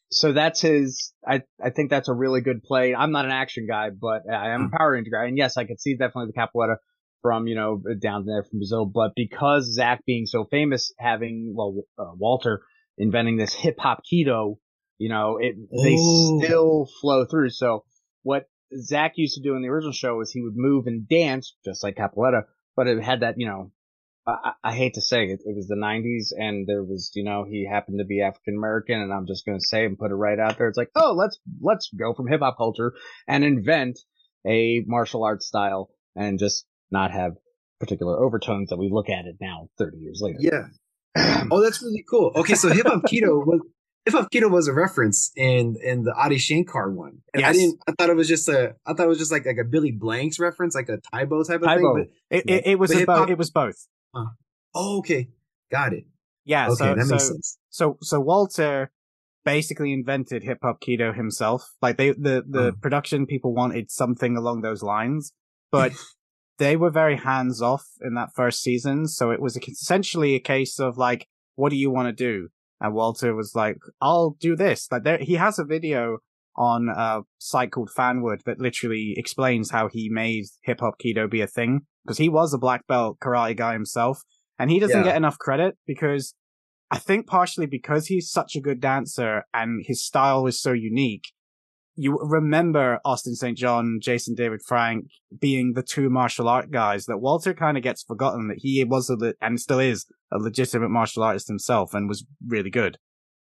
So 0.09 0.31
that's 0.31 0.61
his. 0.61 1.11
I 1.27 1.41
I 1.61 1.71
think 1.71 1.89
that's 1.89 2.07
a 2.07 2.13
really 2.13 2.39
good 2.39 2.63
play. 2.63 2.95
I'm 2.95 3.11
not 3.11 3.25
an 3.25 3.31
action 3.31 3.67
guy, 3.67 3.89
but 3.89 4.21
I 4.31 4.51
am 4.51 4.61
a 4.61 4.67
hmm. 4.67 4.75
Power 4.77 4.91
Ranger 4.93 5.11
guy, 5.11 5.25
and 5.25 5.37
yes, 5.37 5.57
I 5.57 5.65
could 5.65 5.81
see 5.81 5.97
definitely 5.97 6.31
the 6.33 6.41
capoeira 6.41 6.77
from 7.25 7.47
you 7.47 7.55
know 7.55 7.81
down 7.99 8.23
there 8.27 8.43
from 8.43 8.59
Brazil. 8.59 8.85
But 8.85 9.13
because 9.15 9.73
Zach 9.73 10.05
being 10.05 10.27
so 10.27 10.45
famous, 10.45 10.93
having 10.99 11.55
well 11.57 11.75
uh, 11.97 12.11
Walter 12.15 12.61
inventing 12.99 13.37
this 13.37 13.51
hip 13.51 13.77
hop 13.79 14.03
kido, 14.05 14.57
you 14.99 15.09
know, 15.09 15.39
it 15.41 15.55
they 15.71 15.95
Ooh. 15.95 16.39
still 16.39 16.87
flow 17.01 17.25
through. 17.25 17.49
So 17.49 17.83
what 18.21 18.47
Zach 18.79 19.13
used 19.15 19.37
to 19.37 19.41
do 19.41 19.55
in 19.55 19.63
the 19.63 19.69
original 19.69 19.91
show 19.91 20.17
was 20.17 20.31
he 20.31 20.43
would 20.43 20.55
move 20.55 20.85
and 20.85 21.09
dance 21.09 21.55
just 21.65 21.83
like 21.83 21.95
Capoeira, 21.95 22.43
but 22.75 22.85
it 22.85 23.01
had 23.01 23.21
that, 23.21 23.35
you 23.37 23.47
know, 23.47 23.71
I, 24.27 24.51
I 24.63 24.73
hate 24.75 24.93
to 24.93 25.01
say 25.01 25.23
it, 25.25 25.41
it 25.45 25.55
was 25.55 25.67
the 25.67 25.75
90s 25.75 26.27
and 26.37 26.67
there 26.67 26.83
was, 26.83 27.11
you 27.15 27.23
know, 27.23 27.43
he 27.49 27.67
happened 27.67 27.97
to 27.99 28.05
be 28.05 28.21
African 28.21 28.55
American 28.55 29.01
and 29.01 29.11
I'm 29.11 29.25
just 29.25 29.47
going 29.47 29.57
to 29.57 29.65
say 29.65 29.85
and 29.85 29.97
put 29.97 30.11
it 30.11 30.15
right 30.15 30.39
out 30.39 30.59
there. 30.59 30.67
It's 30.67 30.77
like, 30.77 30.91
oh, 30.95 31.13
let's, 31.17 31.39
let's 31.59 31.89
go 31.89 32.13
from 32.13 32.27
hip 32.27 32.41
hop 32.41 32.57
culture 32.57 32.93
and 33.27 33.43
invent 33.43 33.99
a 34.47 34.83
martial 34.85 35.23
arts 35.23 35.47
style 35.47 35.89
and 36.15 36.37
just 36.37 36.65
not 36.95 37.11
have 37.11 37.33
particular 37.79 38.17
overtones 38.17 38.69
that 38.69 38.77
we 38.77 38.89
look 38.89 39.09
at 39.09 39.25
it 39.25 39.35
now 39.41 39.67
30 39.77 39.97
years 39.97 40.19
later. 40.21 40.39
Yeah. 40.39 40.67
oh, 41.51 41.61
that's 41.61 41.81
really 41.83 42.03
cool. 42.09 42.31
Okay, 42.35 42.55
so 42.55 42.69
hip 42.69 42.87
hop 42.87 43.03
Kido 43.03 43.45
was 43.45 43.61
hip 44.05 44.13
hop 44.13 44.31
kido 44.31 44.49
was 44.49 44.67
a 44.67 44.73
reference 44.73 45.31
in 45.35 45.75
in 45.83 46.03
the 46.03 46.13
Adi 46.13 46.37
Shankar 46.37 46.91
one. 46.91 47.21
And 47.33 47.41
yes. 47.41 47.49
I 47.49 47.53
didn't. 47.53 47.79
I 47.87 47.91
thought 47.97 48.09
it 48.09 48.15
was 48.15 48.27
just 48.27 48.47
a. 48.47 48.75
I 48.85 48.93
thought 48.93 49.05
it 49.05 49.09
was 49.09 49.17
just 49.17 49.31
like 49.31 49.45
like 49.45 49.57
a 49.57 49.65
Billy 49.65 49.91
Blanks 49.91 50.39
reference, 50.39 50.75
like 50.75 50.89
a 50.89 50.97
Tae 50.97 51.25
Bo 51.25 51.43
type 51.43 51.61
of 51.61 51.67
Tae 51.67 51.77
Bo. 51.77 51.95
thing. 51.95 52.07
But, 52.29 52.37
it, 52.37 52.43
it, 52.49 52.67
it 52.67 52.79
was 52.79 52.95
a 52.95 53.05
bo- 53.05 53.23
it 53.23 53.37
was 53.37 53.51
both. 53.51 53.87
Uh, 54.13 54.25
oh, 54.73 54.99
okay, 54.99 55.29
got 55.71 55.93
it. 55.93 56.05
Yeah, 56.45 56.67
okay, 56.67 56.75
so, 56.75 56.85
that 56.85 56.97
makes 56.97 57.09
so, 57.09 57.17
sense. 57.17 57.57
So 57.69 57.97
so 58.01 58.19
Walter 58.19 58.91
basically 59.43 59.93
invented 59.93 60.43
hip 60.43 60.59
hop 60.61 60.81
kido 60.81 61.15
himself. 61.15 61.73
Like 61.81 61.97
they 61.97 62.11
the 62.11 62.43
the 62.47 62.67
oh. 62.67 62.71
production 62.81 63.25
people 63.25 63.53
wanted 63.53 63.91
something 63.91 64.37
along 64.37 64.61
those 64.61 64.83
lines, 64.83 65.33
but 65.71 65.93
they 66.57 66.75
were 66.75 66.89
very 66.89 67.17
hands 67.17 67.61
off 67.61 67.85
in 68.01 68.13
that 68.15 68.29
first 68.35 68.61
season. 68.61 69.07
So 69.07 69.31
it 69.31 69.41
was 69.41 69.57
essentially 69.57 70.35
a 70.35 70.39
case 70.39 70.79
of 70.79 70.97
like, 70.97 71.27
what 71.55 71.69
do 71.69 71.75
you 71.75 71.91
want 71.91 72.07
to 72.07 72.13
do? 72.13 72.49
And 72.79 72.93
Walter 72.93 73.33
was 73.35 73.53
like, 73.55 73.77
I'll 74.01 74.35
do 74.39 74.55
this. 74.55 74.87
Like 74.91 75.03
there, 75.03 75.17
he 75.17 75.35
has 75.35 75.59
a 75.59 75.65
video 75.65 76.17
on 76.57 76.89
uh, 76.89 76.93
a 76.93 77.21
site 77.37 77.71
called 77.71 77.89
Fanwood 77.89 78.41
that 78.45 78.59
literally 78.59 79.13
explains 79.17 79.71
how 79.71 79.89
he 79.89 80.09
made 80.09 80.45
hip 80.63 80.79
hop 80.79 80.95
kido 80.99 81.29
be 81.29 81.41
a 81.41 81.47
thing 81.47 81.81
because 82.03 82.17
he 82.17 82.29
was 82.29 82.53
a 82.53 82.57
black 82.57 82.87
belt 82.87 83.17
karate 83.19 83.57
guy 83.57 83.73
himself 83.73 84.21
and 84.57 84.71
he 84.71 84.79
doesn't 84.79 84.99
yeah. 84.99 85.03
get 85.03 85.17
enough 85.17 85.37
credit 85.37 85.77
because 85.85 86.33
I 86.91 86.97
think 86.97 87.27
partially 87.27 87.65
because 87.65 88.07
he's 88.07 88.29
such 88.29 88.55
a 88.55 88.61
good 88.61 88.79
dancer 88.79 89.43
and 89.53 89.83
his 89.85 90.05
style 90.05 90.47
is 90.47 90.61
so 90.61 90.71
unique 90.71 91.31
you 91.95 92.17
remember 92.21 92.99
Austin 93.05 93.35
St. 93.35 93.57
John, 93.57 93.99
Jason 94.01 94.35
David 94.35 94.61
Frank 94.65 95.05
being 95.39 95.73
the 95.73 95.83
two 95.83 96.09
martial 96.09 96.47
art 96.49 96.71
guys 96.71 97.05
that 97.05 97.19
Walter 97.19 97.53
kind 97.53 97.77
of 97.77 97.83
gets 97.83 98.03
forgotten 98.03 98.47
that 98.49 98.57
he 98.59 98.83
was 98.83 99.09
a, 99.09 99.33
and 99.41 99.59
still 99.59 99.79
is 99.79 100.05
a 100.31 100.37
legitimate 100.37 100.89
martial 100.89 101.23
artist 101.23 101.47
himself 101.47 101.93
and 101.93 102.09
was 102.09 102.25
really 102.45 102.69
good. 102.69 102.97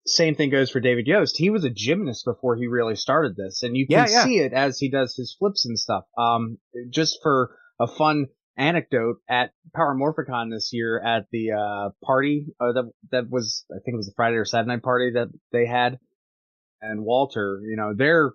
same 0.07 0.35
thing 0.35 0.51
goes 0.51 0.71
for 0.71 0.81
David 0.81 1.07
Yost. 1.07 1.37
He 1.37 1.51
was 1.51 1.65
a 1.65 1.71
gymnast 1.71 2.25
before 2.25 2.57
he 2.57 2.67
really 2.67 2.97
started 2.97 3.37
this, 3.37 3.63
and 3.63 3.77
you 3.77 3.87
can 3.87 4.09
yeah. 4.09 4.25
see 4.25 4.39
it 4.39 4.53
as 4.53 4.79
he 4.79 4.91
does 4.91 5.15
his 5.17 5.37
flips 5.39 5.65
and 5.65 5.79
stuff. 5.79 6.05
Um, 6.19 6.59
just 6.91 7.19
for 7.23 7.57
a 7.81 7.87
fun 7.87 8.27
anecdote, 8.57 9.17
at 9.29 9.53
Power 9.75 9.97
Morphicon 9.97 10.51
this 10.51 10.71
year 10.73 11.01
at 11.01 11.27
the 11.31 11.53
uh 11.53 11.91
party 12.05 12.49
uh, 12.61 12.73
that 12.73 12.91
that 13.13 13.31
was 13.31 13.65
I 13.71 13.79
think 13.85 13.95
it 13.95 13.97
was 13.97 14.09
a 14.09 14.17
Friday 14.17 14.37
or 14.37 14.45
Saturday 14.45 14.69
night 14.69 14.83
party 14.83 15.13
that 15.15 15.29
they 15.53 15.67
had, 15.67 15.99
and 16.83 17.05
Walter, 17.05 17.61
you 17.65 17.77
know, 17.77 17.95
they're 17.97 18.33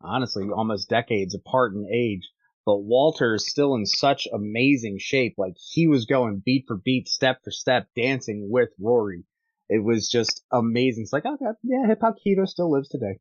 honestly 0.00 0.48
almost 0.54 0.88
decades 0.88 1.34
apart 1.34 1.74
in 1.74 1.86
age. 1.92 2.28
But 2.66 2.78
Walter 2.78 3.34
is 3.34 3.48
still 3.48 3.74
in 3.74 3.86
such 3.86 4.28
amazing 4.32 4.98
shape. 5.00 5.34
Like 5.38 5.54
he 5.72 5.88
was 5.88 6.04
going 6.04 6.42
beat 6.44 6.64
for 6.68 6.76
beat, 6.76 7.08
step 7.08 7.38
for 7.42 7.50
step, 7.50 7.86
dancing 7.96 8.48
with 8.50 8.68
Rory 8.78 9.24
it 9.70 9.84
was 9.84 10.08
just 10.08 10.42
amazing. 10.52 11.04
It's 11.04 11.12
like, 11.12 11.22
oh 11.24 11.36
god, 11.40 11.54
yeah, 11.62 11.86
hip 11.86 12.00
hop 12.02 12.16
kido 12.26 12.46
still 12.46 12.70
lives 12.70 12.88
today. 12.88 13.20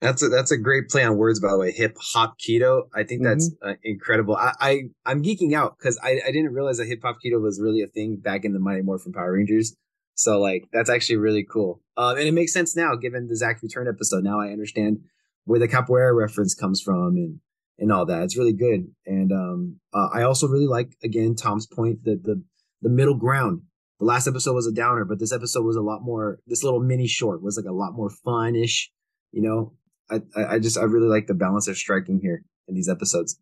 That's 0.00 0.22
a 0.22 0.28
that's 0.28 0.52
a 0.52 0.56
great 0.56 0.88
play 0.88 1.02
on 1.02 1.16
words, 1.16 1.40
by 1.40 1.50
the 1.50 1.58
way. 1.58 1.72
Hip 1.72 1.96
hop 2.00 2.36
kido. 2.38 2.82
I 2.94 3.02
think 3.02 3.24
that's 3.24 3.50
uh, 3.62 3.74
incredible. 3.82 4.36
I, 4.36 4.52
I 4.60 4.80
I'm 5.04 5.22
geeking 5.22 5.54
out 5.54 5.76
because 5.76 5.98
I, 6.02 6.20
I 6.24 6.30
didn't 6.30 6.52
realize 6.52 6.76
that 6.78 6.86
hip 6.86 7.00
hop 7.02 7.16
kido 7.24 7.42
was 7.42 7.60
really 7.60 7.82
a 7.82 7.88
thing 7.88 8.16
back 8.16 8.44
in 8.44 8.52
the 8.52 8.60
Mighty 8.60 8.82
Morphin 8.82 9.12
Power 9.12 9.32
Rangers. 9.32 9.74
So 10.14 10.40
like 10.40 10.68
that's 10.72 10.88
actually 10.88 11.16
really 11.16 11.44
cool. 11.44 11.82
Uh, 11.96 12.14
and 12.16 12.28
it 12.28 12.32
makes 12.32 12.52
sense 12.52 12.76
now 12.76 12.94
given 12.94 13.26
the 13.26 13.36
Zach 13.36 13.60
Return 13.60 13.88
episode. 13.88 14.22
Now 14.22 14.40
I 14.40 14.50
understand 14.50 15.00
where 15.46 15.58
the 15.58 15.68
capoeira 15.68 16.14
reference 16.14 16.54
comes 16.54 16.82
from 16.82 17.16
and 17.16 17.40
and 17.78 17.92
all 17.92 18.06
that. 18.06 18.22
It's 18.22 18.36
really 18.36 18.52
good. 18.52 18.88
And 19.06 19.32
um, 19.32 19.80
uh, 19.94 20.08
I 20.12 20.22
also 20.22 20.46
really 20.46 20.66
like 20.66 20.92
again 21.02 21.34
Tom's 21.34 21.66
point 21.66 22.04
that 22.04 22.22
the 22.24 22.42
the 22.82 22.90
middle 22.90 23.16
ground. 23.16 23.62
The 23.98 24.04
last 24.04 24.28
episode 24.28 24.52
was 24.52 24.66
a 24.66 24.72
downer, 24.72 25.06
but 25.06 25.18
this 25.18 25.32
episode 25.32 25.64
was 25.64 25.76
a 25.76 25.80
lot 25.80 26.00
more. 26.02 26.38
This 26.46 26.62
little 26.62 26.80
mini 26.80 27.06
short 27.06 27.42
was 27.42 27.56
like 27.56 27.64
a 27.64 27.74
lot 27.74 27.94
more 27.94 28.10
fun-ish. 28.10 28.90
You 29.32 29.40
know, 29.40 29.72
I 30.10 30.20
I 30.54 30.58
just 30.58 30.76
I 30.76 30.82
really 30.82 31.08
like 31.08 31.28
the 31.28 31.34
balance 31.34 31.64
they're 31.64 31.74
striking 31.74 32.20
here 32.20 32.42
in 32.68 32.74
these 32.74 32.90
episodes. 32.90 33.40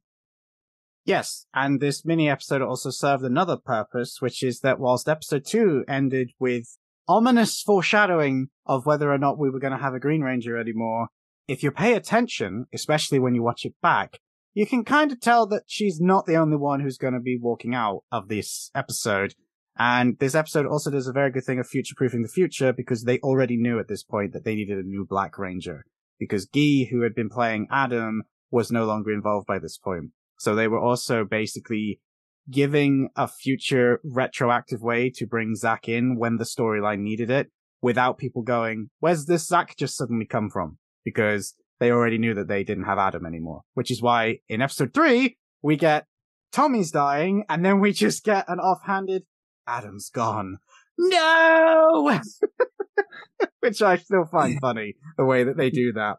Yes, 1.05 1.47
and 1.53 1.81
this 1.81 2.05
mini 2.05 2.31
episode 2.31 2.63
also 2.63 2.91
served 2.91 3.25
another 3.25 3.57
purpose, 3.57 4.19
which 4.21 4.43
is 4.43 4.61
that 4.61 4.79
whilst 4.79 5.09
episode 5.09 5.45
two 5.45 5.85
ended 5.87 6.31
with 6.39 6.79
ominous 7.07 7.61
foreshadowing 7.61 8.49
of 8.65 8.87
whether 8.87 9.13
or 9.13 9.19
not 9.19 9.39
we 9.39 9.51
were 9.51 9.59
going 9.59 9.73
to 9.73 9.83
have 9.83 9.93
a 9.93 10.01
Green 10.01 10.23
Ranger 10.23 10.57
anymore, 10.57 11.09
if 11.47 11.63
you 11.63 11.71
pay 11.71 11.95
attention, 11.95 12.67
especially 12.73 13.19
when 13.19 13.35
you 13.35 13.43
watch 13.43 13.65
it 13.65 13.75
back, 13.83 14.19
you 14.55 14.67
can 14.67 14.85
kind 14.85 15.13
of 15.13 15.21
tell 15.21 15.47
that 15.49 15.65
she's 15.67 16.01
not 16.01 16.27
the 16.27 16.37
only 16.37 16.57
one 16.57 16.81
who's 16.81 16.97
going 16.97 17.15
to 17.15 17.21
be 17.21 17.39
walking 17.41 17.75
out 17.75 18.05
of 18.13 18.29
this 18.29 18.71
episode. 18.75 19.35
And 19.77 20.19
this 20.21 20.37
episode 20.37 20.67
also 20.67 20.91
does 20.91 21.09
a 21.09 21.13
very 21.13 21.33
good 21.33 21.45
thing 21.45 21.59
of 21.59 21.67
future 21.67 21.95
proofing 21.97 22.23
the 22.23 22.29
future 22.29 22.73
because 22.73 23.03
they 23.03 23.19
already 23.19 23.57
knew 23.57 23.81
at 23.81 23.89
this 23.89 24.05
point 24.05 24.33
that 24.33 24.45
they 24.45 24.55
needed 24.55 24.79
a 24.79 24.89
new 24.89 25.05
Black 25.05 25.37
Ranger. 25.37 25.85
Because 26.21 26.47
Guy, 26.47 26.87
who 26.91 27.03
had 27.03 27.15
been 27.15 27.29
playing 27.29 27.67
Adam, 27.71 28.23
was 28.53 28.71
no 28.71 28.85
longer 28.85 29.13
involved 29.13 29.49
by 29.49 29.59
this 29.59 29.77
point. 29.77 30.11
So 30.39 30.55
they 30.55 30.69
were 30.69 30.81
also 30.81 31.25
basically 31.25 32.01
giving 32.49 33.09
a 33.17 33.27
future 33.27 34.01
retroactive 34.05 34.83
way 34.83 35.11
to 35.17 35.27
bring 35.27 35.57
Zack 35.57 35.89
in 35.89 36.17
when 36.17 36.37
the 36.37 36.45
storyline 36.45 37.01
needed 37.01 37.31
it 37.31 37.51
without 37.83 38.19
people 38.19 38.43
going, 38.43 38.91
where's 39.01 39.27
this 39.27 39.47
Zack 39.47 39.77
just 39.77 39.97
suddenly 39.97 40.27
come 40.27 40.51
from? 40.51 40.79
Because 41.05 41.55
they 41.81 41.91
already 41.91 42.19
knew 42.19 42.35
that 42.35 42.49
they 42.49 42.65
didn't 42.65 42.85
have 42.85 42.99
Adam 42.99 43.27
anymore, 43.27 43.63
which 43.75 43.91
is 43.91 44.01
why 44.01 44.39
in 44.49 44.63
episode 44.63 44.95
three, 44.95 45.37
we 45.63 45.77
get 45.77 46.07
Tommy's 46.53 46.91
dying 46.91 47.45
and 47.49 47.65
then 47.65 47.81
we 47.81 47.93
just 47.93 48.25
get 48.25 48.45
an 48.49 48.59
offhanded 48.59 49.25
Adam's 49.67 50.11
gone. 50.11 50.59
No! 50.97 52.21
which 53.61 53.83
I 53.83 53.97
still 53.97 54.25
find 54.25 54.61
funny 54.61 54.95
the 55.17 55.25
way 55.25 55.45
that 55.45 55.57
they 55.57 55.71
do 55.71 55.93
that. 55.95 56.19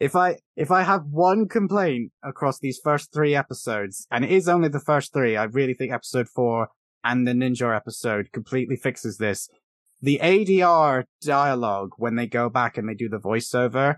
If 0.00 0.16
I 0.16 0.38
if 0.56 0.70
I 0.70 0.82
have 0.82 1.04
one 1.06 1.48
complaint 1.48 2.10
across 2.24 2.58
these 2.58 2.80
first 2.82 3.12
three 3.12 3.34
episodes, 3.36 4.06
and 4.10 4.24
it 4.24 4.30
is 4.32 4.48
only 4.48 4.68
the 4.68 4.80
first 4.80 5.12
three, 5.12 5.36
I 5.36 5.44
really 5.44 5.74
think 5.74 5.92
episode 5.92 6.28
four 6.28 6.68
and 7.04 7.26
the 7.26 7.32
Ninja 7.32 7.74
episode 7.74 8.32
completely 8.32 8.76
fixes 8.76 9.18
this. 9.18 9.48
The 10.00 10.18
ADR 10.20 11.04
dialogue 11.20 11.90
when 11.96 12.16
they 12.16 12.26
go 12.26 12.48
back 12.48 12.76
and 12.76 12.88
they 12.88 12.94
do 12.94 13.08
the 13.08 13.20
voiceover, 13.20 13.96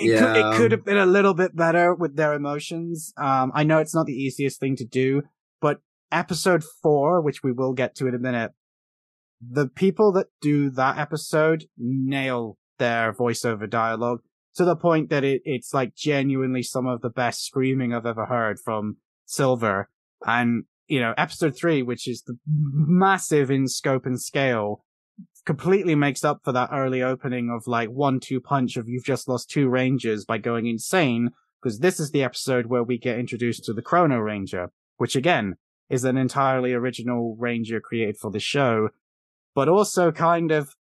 it 0.00 0.18
could 0.18 0.36
it 0.36 0.56
could 0.56 0.72
have 0.72 0.84
been 0.84 0.98
a 0.98 1.06
little 1.06 1.34
bit 1.34 1.56
better 1.56 1.94
with 1.94 2.16
their 2.16 2.34
emotions. 2.34 3.12
Um, 3.16 3.52
I 3.54 3.64
know 3.64 3.78
it's 3.78 3.94
not 3.94 4.06
the 4.06 4.12
easiest 4.12 4.60
thing 4.60 4.76
to 4.76 4.84
do, 4.84 5.22
but 5.60 5.80
episode 6.12 6.64
four, 6.82 7.20
which 7.20 7.42
we 7.42 7.52
will 7.52 7.72
get 7.72 7.94
to 7.96 8.06
in 8.06 8.14
a 8.14 8.18
minute, 8.18 8.52
the 9.40 9.68
people 9.68 10.12
that 10.12 10.26
do 10.40 10.70
that 10.70 10.98
episode 10.98 11.66
nail 11.76 12.58
their 12.78 13.12
voiceover 13.12 13.68
dialogue 13.68 14.20
to 14.54 14.64
the 14.64 14.76
point 14.76 15.10
that 15.10 15.24
it, 15.24 15.42
it's 15.44 15.74
like 15.74 15.94
genuinely 15.94 16.62
some 16.62 16.86
of 16.86 17.02
the 17.02 17.10
best 17.10 17.44
screaming 17.44 17.92
I've 17.92 18.06
ever 18.06 18.26
heard 18.26 18.58
from 18.58 18.96
Silver. 19.26 19.90
And, 20.26 20.64
you 20.88 21.00
know, 21.00 21.12
episode 21.18 21.56
three, 21.56 21.82
which 21.82 22.08
is 22.08 22.22
the 22.22 22.38
massive 22.46 23.50
in 23.50 23.68
scope 23.68 24.06
and 24.06 24.20
scale, 24.20 24.84
completely 25.46 25.94
makes 25.94 26.24
up 26.24 26.40
for 26.44 26.52
that 26.52 26.70
early 26.72 27.02
opening 27.02 27.48
of 27.50 27.66
like 27.66 27.88
one 27.88 28.20
two 28.20 28.40
punch 28.40 28.76
of 28.76 28.88
you've 28.88 29.04
just 29.04 29.28
lost 29.28 29.48
two 29.48 29.68
rangers 29.68 30.24
by 30.24 30.36
going 30.36 30.66
insane. 30.66 31.30
Because 31.62 31.78
this 31.78 31.98
is 31.98 32.10
the 32.10 32.22
episode 32.22 32.66
where 32.66 32.84
we 32.84 32.98
get 32.98 33.18
introduced 33.18 33.64
to 33.64 33.72
the 33.72 33.82
Chrono 33.82 34.18
Ranger, 34.18 34.70
which 34.98 35.16
again 35.16 35.56
is 35.88 36.04
an 36.04 36.16
entirely 36.16 36.72
original 36.72 37.36
ranger 37.38 37.80
created 37.80 38.18
for 38.18 38.30
the 38.30 38.40
show, 38.40 38.90
but 39.54 39.68
also 39.68 40.12
kind 40.12 40.50
of, 40.50 40.74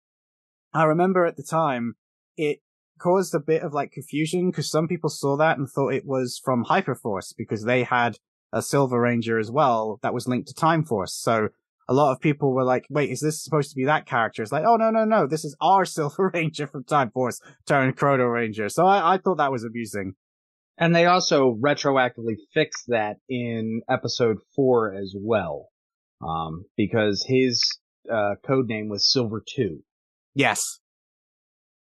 I 0.72 0.84
remember 0.84 1.26
at 1.26 1.36
the 1.36 1.42
time, 1.42 1.94
it 2.36 2.60
caused 2.98 3.34
a 3.34 3.40
bit 3.40 3.62
of 3.62 3.74
like 3.74 3.92
confusion 3.92 4.50
because 4.50 4.70
some 4.70 4.88
people 4.88 5.10
saw 5.10 5.36
that 5.36 5.58
and 5.58 5.68
thought 5.68 5.92
it 5.92 6.06
was 6.06 6.40
from 6.42 6.64
Hyperforce 6.64 7.34
because 7.36 7.64
they 7.64 7.82
had 7.82 8.16
a 8.52 8.62
Silver 8.62 9.00
Ranger 9.00 9.38
as 9.38 9.50
well 9.50 9.98
that 10.02 10.14
was 10.14 10.28
linked 10.28 10.48
to 10.48 10.54
Time 10.54 10.84
Force. 10.84 11.14
So 11.14 11.48
a 11.88 11.94
lot 11.94 12.12
of 12.12 12.20
people 12.20 12.52
were 12.52 12.64
like, 12.64 12.86
wait, 12.88 13.10
is 13.10 13.20
this 13.20 13.42
supposed 13.42 13.70
to 13.70 13.76
be 13.76 13.84
that 13.86 14.06
character? 14.06 14.42
It's 14.42 14.52
like, 14.52 14.64
oh, 14.66 14.76
no, 14.76 14.90
no, 14.90 15.04
no. 15.04 15.26
This 15.26 15.44
is 15.44 15.56
our 15.60 15.84
Silver 15.86 16.30
Ranger 16.32 16.66
from 16.66 16.84
Time 16.84 17.10
Force 17.10 17.40
turned 17.66 17.96
Chrono 17.96 18.24
Ranger. 18.24 18.68
So 18.68 18.86
I, 18.86 19.14
I 19.14 19.18
thought 19.18 19.38
that 19.38 19.52
was 19.52 19.64
amusing. 19.64 20.14
And 20.78 20.94
they 20.94 21.06
also 21.06 21.56
retroactively 21.60 22.36
fixed 22.54 22.84
that 22.88 23.16
in 23.28 23.82
episode 23.90 24.38
four 24.54 24.94
as 24.94 25.14
well. 25.16 25.68
Um, 26.26 26.64
because 26.76 27.24
his, 27.26 27.62
uh, 28.10 28.34
code 28.46 28.68
name 28.68 28.88
was 28.88 29.12
Silver 29.12 29.42
2. 29.56 29.82
Yes. 30.34 30.78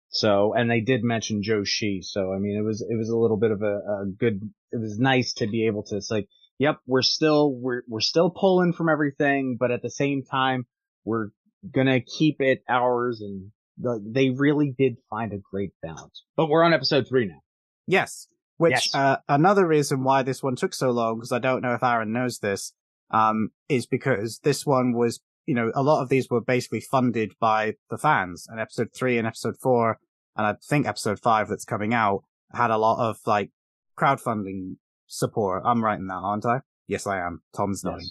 So, 0.09 0.55
and 0.55 0.71
they 0.71 0.81
did 0.81 1.03
mention 1.03 1.43
Joe 1.43 1.65
Shi. 1.65 2.01
So, 2.03 2.33
I 2.33 2.39
mean, 2.39 2.57
it 2.57 2.65
was, 2.65 2.81
it 2.89 2.97
was 2.97 3.09
a 3.09 3.17
little 3.17 3.37
bit 3.37 3.51
of 3.51 3.63
a, 3.63 3.77
a 3.77 4.07
good, 4.19 4.41
it 4.73 4.81
was 4.81 4.99
nice 4.99 5.33
to 5.35 5.47
be 5.47 5.67
able 5.67 5.83
to, 5.85 5.97
it's 5.97 6.11
like, 6.11 6.29
yep, 6.59 6.79
we're 6.87 7.03
still, 7.03 7.53
we're, 7.53 7.83
we're 7.89 8.01
still 8.01 8.31
pulling 8.31 8.73
from 8.73 8.89
everything, 8.89 9.57
but 9.59 9.71
at 9.71 9.83
the 9.83 9.91
same 9.91 10.23
time, 10.23 10.67
we're 11.05 11.29
gonna 11.71 12.01
keep 12.01 12.41
it 12.41 12.63
ours. 12.69 13.21
And 13.21 13.51
like, 13.83 14.01
they 14.05 14.31
really 14.31 14.75
did 14.77 14.97
find 15.11 15.33
a 15.33 15.39
great 15.39 15.73
balance. 15.83 16.25
But 16.37 16.49
we're 16.49 16.63
on 16.63 16.73
episode 16.73 17.07
three 17.09 17.27
now. 17.27 17.41
Yes. 17.87 18.29
Which, 18.59 18.73
Yes. 18.73 18.95
uh, 18.95 19.17
another 19.29 19.67
reason 19.67 20.03
why 20.03 20.23
this 20.23 20.43
one 20.43 20.57
took 20.57 20.73
so 20.73 20.91
long, 20.91 21.17
because 21.17 21.33
I 21.33 21.39
don't 21.39 21.61
know 21.61 21.75
if 21.75 21.83
Aaron 21.83 22.13
knows 22.13 22.39
this, 22.39 22.73
um, 23.11 23.51
is 23.69 23.87
because 23.87 24.41
this 24.43 24.65
one 24.65 24.95
was, 24.95 25.21
you 25.45 25.55
know, 25.55 25.71
a 25.75 25.83
lot 25.83 26.03
of 26.03 26.09
these 26.09 26.29
were 26.31 26.41
basically 26.41 26.81
funded 26.81 27.35
by 27.39 27.75
the 27.91 27.99
fans. 27.99 28.47
And 28.49 28.59
episode 28.59 28.89
three 28.95 29.19
and 29.19 29.27
episode 29.27 29.57
four, 29.61 29.99
and 30.37 30.47
I 30.47 30.55
think 30.67 30.87
episode 30.87 31.21
five 31.21 31.49
that's 31.49 31.65
coming 31.65 31.93
out, 31.93 32.25
had 32.53 32.71
a 32.71 32.79
lot 32.79 32.99
of 32.99 33.19
like 33.27 33.51
crowdfunding 33.99 34.77
support. 35.07 35.63
I'm 35.65 35.85
writing 35.85 36.07
that, 36.07 36.21
aren't 36.23 36.47
I? 36.47 36.61
Yes, 36.87 37.07
I 37.07 37.19
am. 37.19 37.43
Tom's 37.57 37.83
nodding. 37.85 38.09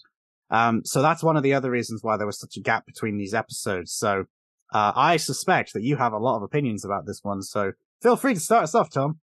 Um, 0.50 0.82
so 0.86 1.02
that's 1.02 1.24
one 1.24 1.38
of 1.38 1.44
the 1.44 1.54
other 1.54 1.72
reasons 1.72 2.04
why 2.04 2.18
there 2.18 2.28
was 2.28 2.40
such 2.40 2.58
a 2.58 2.62
gap 2.62 2.86
between 2.86 3.18
these 3.18 3.34
episodes. 3.34 3.92
So, 3.94 4.26
uh, 4.74 4.92
I 4.96 5.18
suspect 5.18 5.74
that 5.74 5.84
you 5.84 5.96
have 5.98 6.14
a 6.14 6.18
lot 6.18 6.38
of 6.38 6.44
opinions 6.44 6.84
about 6.84 7.06
this 7.06 7.20
one. 7.24 7.42
So 7.42 7.74
feel 8.02 8.16
free 8.16 8.34
to 8.34 8.40
start 8.40 8.64
us 8.64 8.76
off, 8.76 8.90
Tom. 8.90 9.20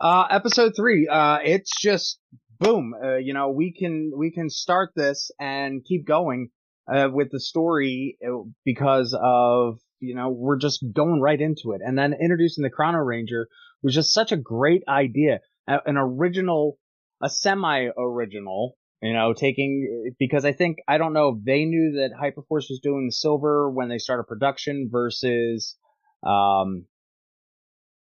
Uh, 0.00 0.26
episode 0.30 0.72
three, 0.76 1.08
uh, 1.08 1.38
it's 1.44 1.72
just 1.80 2.18
boom. 2.58 2.94
Uh, 3.02 3.16
you 3.16 3.32
know, 3.32 3.50
we 3.50 3.72
can, 3.72 4.12
we 4.16 4.30
can 4.30 4.50
start 4.50 4.90
this 4.94 5.30
and 5.40 5.84
keep 5.84 6.06
going, 6.06 6.50
uh, 6.92 7.08
with 7.10 7.30
the 7.30 7.40
story 7.40 8.18
uh, 8.26 8.42
because 8.64 9.16
of, 9.20 9.78
you 10.00 10.14
know, 10.14 10.28
we're 10.28 10.58
just 10.58 10.84
going 10.92 11.20
right 11.20 11.40
into 11.40 11.72
it. 11.72 11.80
And 11.84 11.96
then 11.96 12.12
introducing 12.12 12.62
the 12.62 12.70
Chrono 12.70 12.98
Ranger 12.98 13.48
was 13.82 13.94
just 13.94 14.12
such 14.12 14.32
a 14.32 14.36
great 14.36 14.82
idea. 14.88 15.40
An 15.66 15.96
original, 15.96 16.78
a 17.24 17.28
semi-original, 17.30 18.76
you 19.02 19.14
know, 19.14 19.32
taking, 19.32 20.12
because 20.18 20.44
I 20.44 20.52
think, 20.52 20.78
I 20.86 20.98
don't 20.98 21.14
know 21.14 21.28
if 21.30 21.44
they 21.44 21.64
knew 21.64 21.92
that 22.00 22.10
Hyperforce 22.12 22.68
was 22.68 22.80
doing 22.82 23.10
silver 23.10 23.70
when 23.70 23.88
they 23.88 23.98
started 23.98 24.24
production 24.24 24.88
versus, 24.92 25.76
um, 26.22 26.84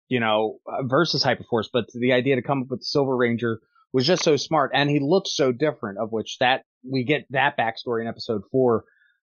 you 0.07 0.19
know, 0.19 0.57
uh, 0.67 0.83
versus 0.83 1.23
Hyperforce, 1.23 1.67
but 1.71 1.85
the 1.93 2.13
idea 2.13 2.35
to 2.35 2.41
come 2.41 2.63
up 2.63 2.67
with 2.69 2.81
the 2.81 2.85
Silver 2.85 3.15
Ranger 3.15 3.59
was 3.91 4.07
just 4.07 4.23
so 4.23 4.35
smart, 4.35 4.71
and 4.73 4.89
he 4.89 4.99
looked 4.99 5.27
so 5.27 5.51
different. 5.51 5.99
Of 5.99 6.11
which 6.11 6.37
that 6.39 6.63
we 6.83 7.03
get 7.03 7.25
that 7.29 7.57
backstory 7.57 8.01
in 8.01 8.07
episode 8.07 8.41
four. 8.51 8.85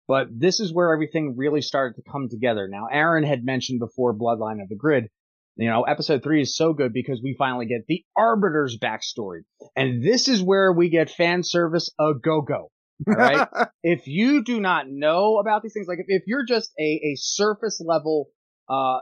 But 0.07 0.27
this 0.31 0.59
is 0.59 0.73
where 0.73 0.93
everything 0.93 1.35
really 1.37 1.61
started 1.61 1.95
to 1.95 2.11
come 2.11 2.29
together. 2.29 2.67
Now, 2.67 2.87
Aaron 2.91 3.23
had 3.23 3.43
mentioned 3.43 3.79
before 3.79 4.13
Bloodline 4.13 4.61
of 4.61 4.69
the 4.69 4.75
Grid. 4.75 5.09
You 5.57 5.69
know, 5.69 5.83
episode 5.83 6.21
three 6.21 6.41
is 6.41 6.55
so 6.55 6.73
good 6.73 6.91
because 6.91 7.21
we 7.23 7.35
finally 7.37 7.65
get 7.65 7.85
the 7.87 8.03
Arbiter's 8.17 8.77
backstory. 8.77 9.41
And 9.75 10.03
this 10.03 10.27
is 10.27 10.43
where 10.43 10.73
we 10.73 10.89
get 10.89 11.09
fan 11.09 11.43
service 11.43 11.91
a 11.99 12.11
go 12.21 12.41
go. 12.41 12.71
right? 13.07 13.47
if 13.83 14.07
you 14.07 14.43
do 14.43 14.59
not 14.59 14.89
know 14.89 15.37
about 15.37 15.63
these 15.63 15.73
things, 15.73 15.87
like 15.87 15.99
if, 15.99 16.05
if 16.09 16.23
you're 16.27 16.45
just 16.45 16.71
a, 16.79 16.83
a 16.83 17.15
surface 17.17 17.81
level, 17.85 18.27
uh, 18.69 18.99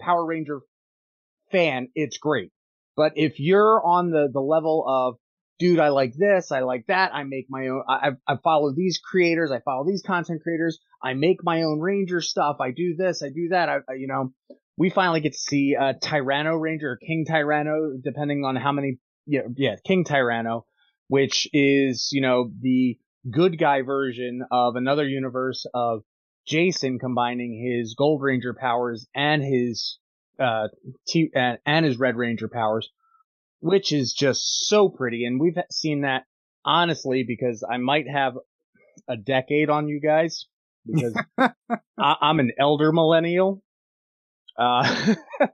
Power 0.00 0.24
Ranger 0.24 0.60
fan, 1.50 1.88
it's 1.94 2.18
great. 2.18 2.50
But 2.96 3.12
if 3.16 3.38
you're 3.38 3.80
on 3.84 4.10
the, 4.10 4.28
the 4.32 4.40
level 4.40 4.84
of, 4.86 5.14
dude, 5.58 5.78
I 5.78 5.88
like 5.88 6.12
this, 6.14 6.52
I 6.52 6.60
like 6.60 6.86
that, 6.88 7.14
I 7.14 7.24
make 7.24 7.46
my 7.48 7.68
own, 7.68 7.82
I, 7.88 8.10
I 8.26 8.36
follow 8.42 8.72
these 8.74 8.98
creators, 8.98 9.50
I 9.50 9.60
follow 9.60 9.86
these 9.86 10.02
content 10.02 10.42
creators, 10.42 10.78
I 11.02 11.14
make 11.14 11.38
my 11.42 11.62
own 11.62 11.80
Ranger 11.80 12.20
stuff, 12.20 12.56
I 12.60 12.70
do 12.72 12.96
this, 12.96 13.22
I 13.22 13.28
do 13.28 13.48
that, 13.50 13.68
I, 13.68 13.76
I 13.88 13.94
you 13.98 14.06
know, 14.06 14.32
we 14.80 14.88
finally 14.88 15.20
get 15.20 15.34
to 15.34 15.38
see 15.38 15.76
uh, 15.78 15.92
Tyranno 16.02 16.58
Ranger 16.58 16.92
or 16.92 16.96
King 16.96 17.26
Tyranno, 17.28 18.02
depending 18.02 18.46
on 18.46 18.56
how 18.56 18.72
many, 18.72 18.96
yeah, 19.26 19.42
yeah, 19.54 19.76
King 19.86 20.04
Tyranno, 20.04 20.62
which 21.06 21.46
is, 21.52 22.08
you 22.12 22.22
know, 22.22 22.50
the 22.62 22.98
good 23.30 23.58
guy 23.58 23.82
version 23.82 24.40
of 24.50 24.76
another 24.76 25.06
universe 25.06 25.66
of 25.74 26.00
Jason 26.46 26.98
combining 26.98 27.62
his 27.62 27.94
Gold 27.94 28.22
Ranger 28.22 28.54
powers 28.54 29.06
and 29.14 29.42
his 29.42 29.98
uh 30.38 30.68
T- 31.06 31.30
and, 31.34 31.58
and 31.66 31.84
his 31.84 31.98
Red 31.98 32.16
Ranger 32.16 32.48
powers, 32.48 32.88
which 33.58 33.92
is 33.92 34.14
just 34.14 34.66
so 34.66 34.88
pretty. 34.88 35.26
And 35.26 35.38
we've 35.38 35.58
seen 35.70 36.00
that 36.02 36.24
honestly 36.64 37.22
because 37.22 37.62
I 37.70 37.76
might 37.76 38.08
have 38.08 38.38
a 39.06 39.18
decade 39.18 39.68
on 39.68 39.88
you 39.88 40.00
guys 40.00 40.46
because 40.86 41.22
I, 41.38 41.50
I'm 41.98 42.40
an 42.40 42.52
elder 42.58 42.92
millennial. 42.92 43.62
Uh, 44.60 45.14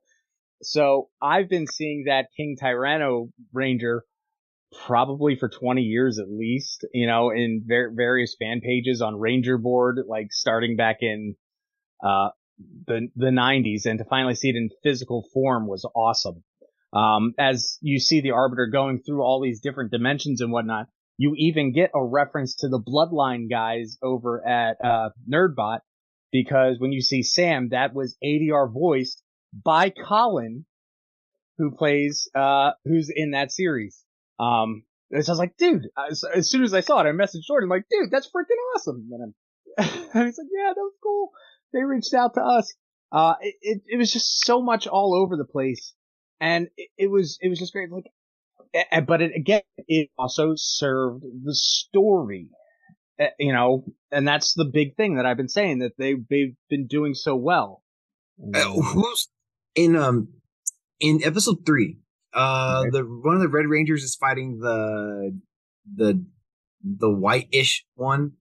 so 0.63 1.09
I've 1.23 1.49
been 1.49 1.67
seeing 1.67 2.05
that 2.09 2.27
King 2.37 2.57
Tyranno 2.61 3.31
Ranger 3.53 4.05
probably 4.87 5.37
for 5.37 5.49
20 5.49 5.83
years 5.83 6.19
at 6.19 6.29
least, 6.29 6.87
you 6.93 7.07
know, 7.07 7.31
in 7.31 7.63
ver- 7.67 7.93
various 7.95 8.37
fan 8.39 8.61
pages 8.61 9.01
on 9.01 9.19
Ranger 9.19 9.59
Board, 9.59 10.01
like 10.09 10.33
starting 10.33 10.77
back 10.77 10.99
in, 11.01 11.37
uh, 12.05 12.29
the, 12.87 13.09
the 13.17 13.27
90s 13.27 13.87
and 13.87 13.99
to 13.99 14.05
finally 14.05 14.35
see 14.35 14.49
it 14.49 14.57
in 14.57 14.71
physical 14.83 15.25
form 15.33 15.67
was 15.67 15.89
awesome. 15.95 16.43
Um, 16.93 17.35
as 17.39 17.79
you 17.81 18.01
see 18.01 18.21
the 18.21 18.31
Arbiter 18.33 18.67
going 18.67 19.03
through 19.03 19.23
all 19.23 19.41
these 19.43 19.61
different 19.61 19.91
dimensions 19.93 20.41
and 20.41 20.51
whatnot, 20.51 20.87
you 21.19 21.35
even 21.37 21.73
get 21.73 21.91
a 21.95 22.05
reference 22.05 22.57
to 22.57 22.69
the 22.69 22.81
Bloodline 22.81 23.49
guys 23.51 23.99
over 24.03 24.47
at, 24.47 24.77
uh, 24.85 25.11
Nerdbot 25.31 25.81
because 26.43 26.77
when 26.79 26.93
you 26.93 27.01
see 27.01 27.23
Sam, 27.23 27.71
that 27.71 27.95
was 27.95 28.17
ADR 28.23 28.71
voiced 28.71 29.23
by 29.53 29.91
Colin, 29.91 30.67
who 31.57 31.71
plays, 31.71 32.29
uh, 32.35 32.73
who's 32.85 33.11
in 33.15 33.31
that 33.31 33.51
series. 33.51 34.05
Um, 34.39 34.83
and 35.11 35.25
so 35.25 35.31
I 35.31 35.33
was 35.33 35.39
like, 35.39 35.57
dude, 35.57 35.87
as, 36.11 36.25
as, 36.25 36.51
soon 36.51 36.63
as 36.63 36.75
I 36.75 36.81
saw 36.81 37.01
it, 37.01 37.09
I 37.09 37.13
messaged 37.13 37.47
Jordan, 37.47 37.69
I'm 37.69 37.71
like, 37.71 37.87
dude, 37.91 38.11
that's 38.11 38.27
freaking 38.27 38.61
awesome. 38.75 39.09
And, 39.13 39.35
and 39.79 39.89
he's 40.27 40.39
like, 40.39 40.49
yeah, 40.55 40.73
that 40.75 40.77
was 40.77 40.95
cool. 41.03 41.31
They 41.73 41.83
reached 41.83 42.13
out 42.13 42.35
to 42.35 42.43
us. 42.43 42.75
Uh, 43.11 43.35
it, 43.41 43.55
it, 43.63 43.83
it 43.93 43.97
was 43.97 44.13
just 44.13 44.45
so 44.45 44.61
much 44.61 44.87
all 44.87 45.15
over 45.15 45.37
the 45.37 45.51
place. 45.51 45.95
And 46.39 46.69
it, 46.77 46.91
it 46.99 47.11
was, 47.11 47.39
it 47.41 47.49
was 47.49 47.59
just 47.59 47.73
great. 47.73 47.91
Like, 47.91 48.13
but 49.07 49.23
it, 49.23 49.33
again, 49.35 49.63
it 49.89 50.11
also 50.19 50.53
served 50.55 51.23
the 51.23 51.55
story, 51.55 52.51
you 53.39 53.53
know, 53.53 53.85
and 54.11 54.27
that's 54.27 54.55
the 54.55 54.65
big 54.65 54.97
thing 54.97 55.17
that 55.17 55.27
I've 55.27 55.37
been 55.37 55.49
saying 55.49 55.79
that 55.81 55.93
they, 55.99 56.15
they've 56.29 56.55
been 56.69 56.87
doing 56.87 57.15
so 57.15 57.37
well. 57.37 57.83
Uh, 58.55 58.65
who's 58.65 59.29
in, 59.75 59.97
um, 59.97 60.29
in 61.01 61.21
episode 61.25 61.65
three, 61.65 61.99
uh, 62.35 62.83
okay. 62.83 62.91
the 62.91 63.03
one 63.03 63.35
of 63.35 63.41
the 63.41 63.49
Red 63.49 63.67
Rangers 63.67 64.03
is 64.03 64.15
fighting 64.15 64.59
the 64.59 65.39
the 65.95 66.25
the 66.83 67.11
white-ish 67.11 67.85
one. 67.95 68.33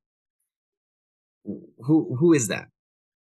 Who 1.45 2.15
who 2.19 2.34
is 2.34 2.49
that? 2.49 2.67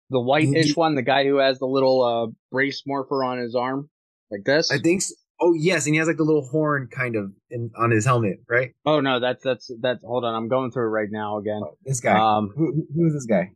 The 0.09 0.19
white-ish 0.19 0.75
one, 0.75 0.95
the 0.95 1.01
guy 1.01 1.23
who 1.23 1.37
has 1.37 1.59
the 1.59 1.65
little 1.65 2.03
uh 2.03 2.31
brace 2.51 2.83
morpher 2.85 3.23
on 3.23 3.39
his 3.39 3.55
arm, 3.55 3.89
like 4.29 4.43
this. 4.43 4.71
I 4.71 4.77
think. 4.77 5.01
So. 5.01 5.15
Oh 5.41 5.53
yes, 5.53 5.87
and 5.87 5.95
he 5.95 5.99
has 5.99 6.07
like 6.07 6.17
the 6.17 6.23
little 6.23 6.47
horn 6.47 6.87
kind 6.95 7.15
of 7.15 7.31
in, 7.49 7.71
on 7.75 7.89
his 7.89 8.05
helmet, 8.05 8.37
right? 8.47 8.71
Oh 8.85 8.99
no, 8.99 9.19
that's 9.19 9.43
that's 9.43 9.71
that's. 9.81 10.03
Hold 10.03 10.23
on, 10.23 10.35
I'm 10.35 10.47
going 10.47 10.71
through 10.71 10.85
it 10.85 10.89
right 10.89 11.09
now 11.09 11.39
again. 11.39 11.61
Oh, 11.63 11.77
this 11.83 11.99
guy. 11.99 12.17
Um, 12.17 12.51
who, 12.55 12.85
who 12.93 13.07
is 13.07 13.13
this 13.13 13.25
guy? 13.25 13.51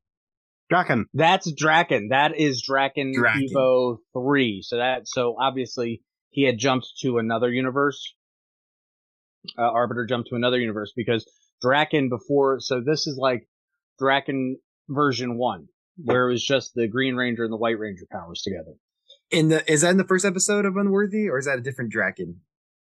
Drakkon. 0.72 1.04
That's 1.14 1.52
Drakkon. 1.52 2.10
That 2.10 2.36
is 2.36 2.68
Drakkon, 2.68 3.14
Drakkon 3.14 3.52
Evo 3.54 3.98
three. 4.14 4.62
So 4.64 4.78
that 4.78 5.08
so 5.08 5.36
obviously 5.40 6.02
he 6.32 6.44
had 6.44 6.58
jumped 6.58 6.88
to 7.02 7.20
another 7.20 7.50
universe. 7.50 8.16
Uh, 9.58 9.62
Arbiter 9.62 10.08
jumped 10.08 10.30
to 10.30 10.36
another 10.36 10.60
universe 10.60 10.92
because 10.96 11.30
Drakkon 11.64 12.10
before, 12.10 12.60
so 12.60 12.82
this 12.84 13.06
is 13.06 13.16
like 13.16 13.48
Drakkon 14.02 14.56
version 14.90 15.38
one, 15.38 15.68
where 15.98 16.28
it 16.28 16.32
was 16.32 16.44
just 16.44 16.74
the 16.74 16.88
Green 16.88 17.16
Ranger 17.16 17.44
and 17.44 17.54
the 17.54 17.58
White 17.58 17.78
Ranger 17.78 18.06
powers 18.12 18.42
together. 18.42 18.74
In 19.32 19.50
the 19.50 19.72
is 19.72 19.82
that 19.82 19.90
in 19.90 19.98
the 19.98 20.04
first 20.04 20.26
episode 20.26 20.66
of 20.66 20.78
Unworthy, 20.78 21.30
or 21.30 21.38
is 21.38 21.46
that 21.46 21.58
a 21.58 21.62
different 21.62 21.94
Drakkon? 21.94 22.36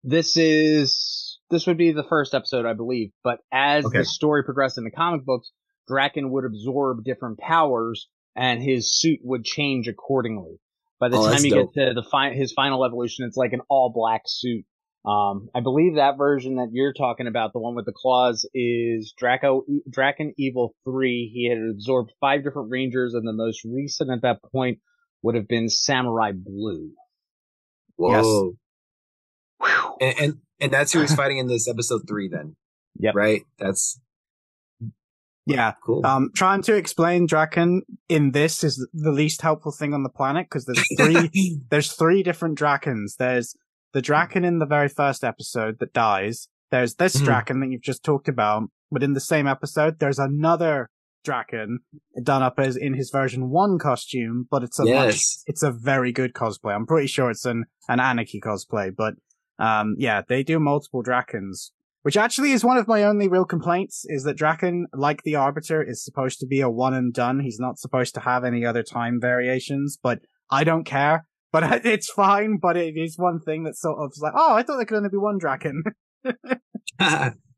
This 0.03 0.37
is 0.37 1.39
this 1.49 1.65
would 1.67 1.77
be 1.77 1.91
the 1.91 2.03
first 2.03 2.33
episode, 2.33 2.65
I 2.65 2.73
believe. 2.73 3.11
But 3.23 3.39
as 3.51 3.85
okay. 3.85 3.99
the 3.99 4.05
story 4.05 4.43
progressed 4.43 4.77
in 4.77 4.83
the 4.83 4.91
comic 4.91 5.25
books, 5.25 5.51
Drakkon 5.89 6.29
would 6.29 6.45
absorb 6.45 7.03
different 7.03 7.39
powers, 7.39 8.07
and 8.35 8.61
his 8.61 8.95
suit 8.95 9.19
would 9.23 9.43
change 9.43 9.87
accordingly. 9.87 10.59
By 10.99 11.09
the 11.09 11.17
oh, 11.17 11.31
time 11.31 11.43
you 11.43 11.55
dope. 11.55 11.73
get 11.73 11.87
to 11.87 11.93
the 11.93 12.07
fi- 12.09 12.33
his 12.33 12.53
final 12.53 12.85
evolution, 12.85 13.25
it's 13.25 13.37
like 13.37 13.53
an 13.53 13.61
all 13.69 13.91
black 13.93 14.23
suit. 14.27 14.65
Um, 15.05 15.49
I 15.55 15.61
believe 15.61 15.95
that 15.95 16.17
version 16.17 16.57
that 16.57 16.69
you're 16.73 16.93
talking 16.93 17.25
about, 17.25 17.53
the 17.53 17.59
one 17.59 17.73
with 17.73 17.85
the 17.85 17.93
claws, 17.95 18.47
is 18.53 19.13
Draco 19.17 19.63
Drakkon 19.89 20.33
Evil 20.37 20.75
Three. 20.83 21.31
He 21.33 21.49
had 21.49 21.57
absorbed 21.57 22.11
five 22.19 22.43
different 22.43 22.69
Rangers, 22.69 23.13
and 23.13 23.27
the 23.27 23.33
most 23.33 23.63
recent 23.65 24.11
at 24.11 24.21
that 24.21 24.43
point 24.51 24.79
would 25.21 25.35
have 25.35 25.47
been 25.47 25.69
Samurai 25.69 26.31
Blue. 26.33 26.91
Whoa! 27.95 28.53
Yes. 29.61 29.77
And, 30.01 30.19
and 30.19 30.37
and 30.61 30.73
that's 30.73 30.93
who 30.93 31.01
he's 31.01 31.15
fighting 31.21 31.37
in 31.37 31.47
this 31.47 31.67
episode 31.67 32.01
three. 32.07 32.29
Then, 32.29 32.55
yep. 32.97 33.15
Right. 33.15 33.41
That's 33.57 33.99
yeah. 35.45 35.73
Cool. 35.83 36.05
Um, 36.05 36.29
trying 36.35 36.61
to 36.63 36.75
explain 36.75 37.27
Drakkon 37.27 37.81
in 38.07 38.31
this 38.31 38.63
is 38.63 38.87
the 38.93 39.11
least 39.11 39.41
helpful 39.41 39.71
thing 39.71 39.93
on 39.93 40.03
the 40.03 40.09
planet 40.09 40.45
because 40.45 40.65
there's 40.65 40.83
three, 40.97 41.59
there's 41.69 41.91
three 41.93 42.23
different 42.23 42.57
Drakkons. 42.57 43.15
There's 43.17 43.55
the 43.93 44.01
Drakkon 44.01 44.45
in 44.45 44.59
the 44.59 44.65
very 44.65 44.89
first 44.89 45.23
episode 45.23 45.79
that 45.79 45.93
dies. 45.93 46.47
There's 46.71 46.95
this 46.95 47.17
mm. 47.17 47.25
Drakkon 47.25 47.61
that 47.61 47.71
you've 47.71 47.81
just 47.81 48.03
talked 48.03 48.27
about, 48.27 48.69
but 48.91 49.01
in 49.01 49.13
the 49.13 49.19
same 49.19 49.47
episode, 49.47 49.99
there's 49.99 50.19
another 50.19 50.89
Drakkon 51.25 51.77
done 52.23 52.43
up 52.43 52.59
as 52.59 52.75
in 52.75 52.93
his 52.93 53.09
version 53.09 53.49
one 53.49 53.77
costume, 53.77 54.47
but 54.49 54.63
it's 54.63 54.79
a 54.79 54.85
yes. 54.85 55.05
much, 55.05 55.25
it's 55.47 55.63
a 55.63 55.71
very 55.71 56.11
good 56.11 56.33
cosplay. 56.33 56.75
I'm 56.75 56.85
pretty 56.85 57.07
sure 57.07 57.29
it's 57.29 57.45
an, 57.45 57.65
an 57.87 57.99
Anarchy 57.99 58.39
cosplay, 58.39 58.91
but, 58.95 59.15
um, 59.57 59.95
yeah, 59.97 60.21
they 60.27 60.43
do 60.43 60.59
multiple 60.59 61.03
Drakkons 61.03 61.71
which 62.01 62.17
actually 62.17 62.51
is 62.51 62.63
one 62.63 62.77
of 62.77 62.87
my 62.87 63.03
only 63.03 63.27
real 63.27 63.45
complaints 63.45 64.05
is 64.07 64.23
that 64.23 64.37
Drakkon, 64.37 64.83
like 64.93 65.23
the 65.23 65.35
Arbiter, 65.35 65.83
is 65.83 66.03
supposed 66.03 66.39
to 66.39 66.47
be 66.47 66.61
a 66.61 66.69
one 66.69 66.93
and 66.93 67.13
done. 67.13 67.41
He's 67.41 67.59
not 67.59 67.77
supposed 67.77 68.13
to 68.15 68.21
have 68.21 68.43
any 68.43 68.65
other 68.65 68.83
time 68.83 69.19
variations, 69.19 69.97
but 70.01 70.19
I 70.49 70.63
don't 70.63 70.85
care. 70.85 71.25
But 71.51 71.85
it's 71.85 72.09
fine, 72.09 72.57
but 72.61 72.77
it 72.77 72.95
is 72.95 73.17
one 73.17 73.39
thing 73.39 73.63
that's 73.63 73.81
sort 73.81 73.99
of 73.99 74.13
like, 74.19 74.33
oh, 74.35 74.55
I 74.55 74.63
thought 74.63 74.77
there 74.77 74.85
could 74.85 74.97
only 74.97 75.09
be 75.09 75.17
one 75.17 75.39
Drakkon. 75.39 75.81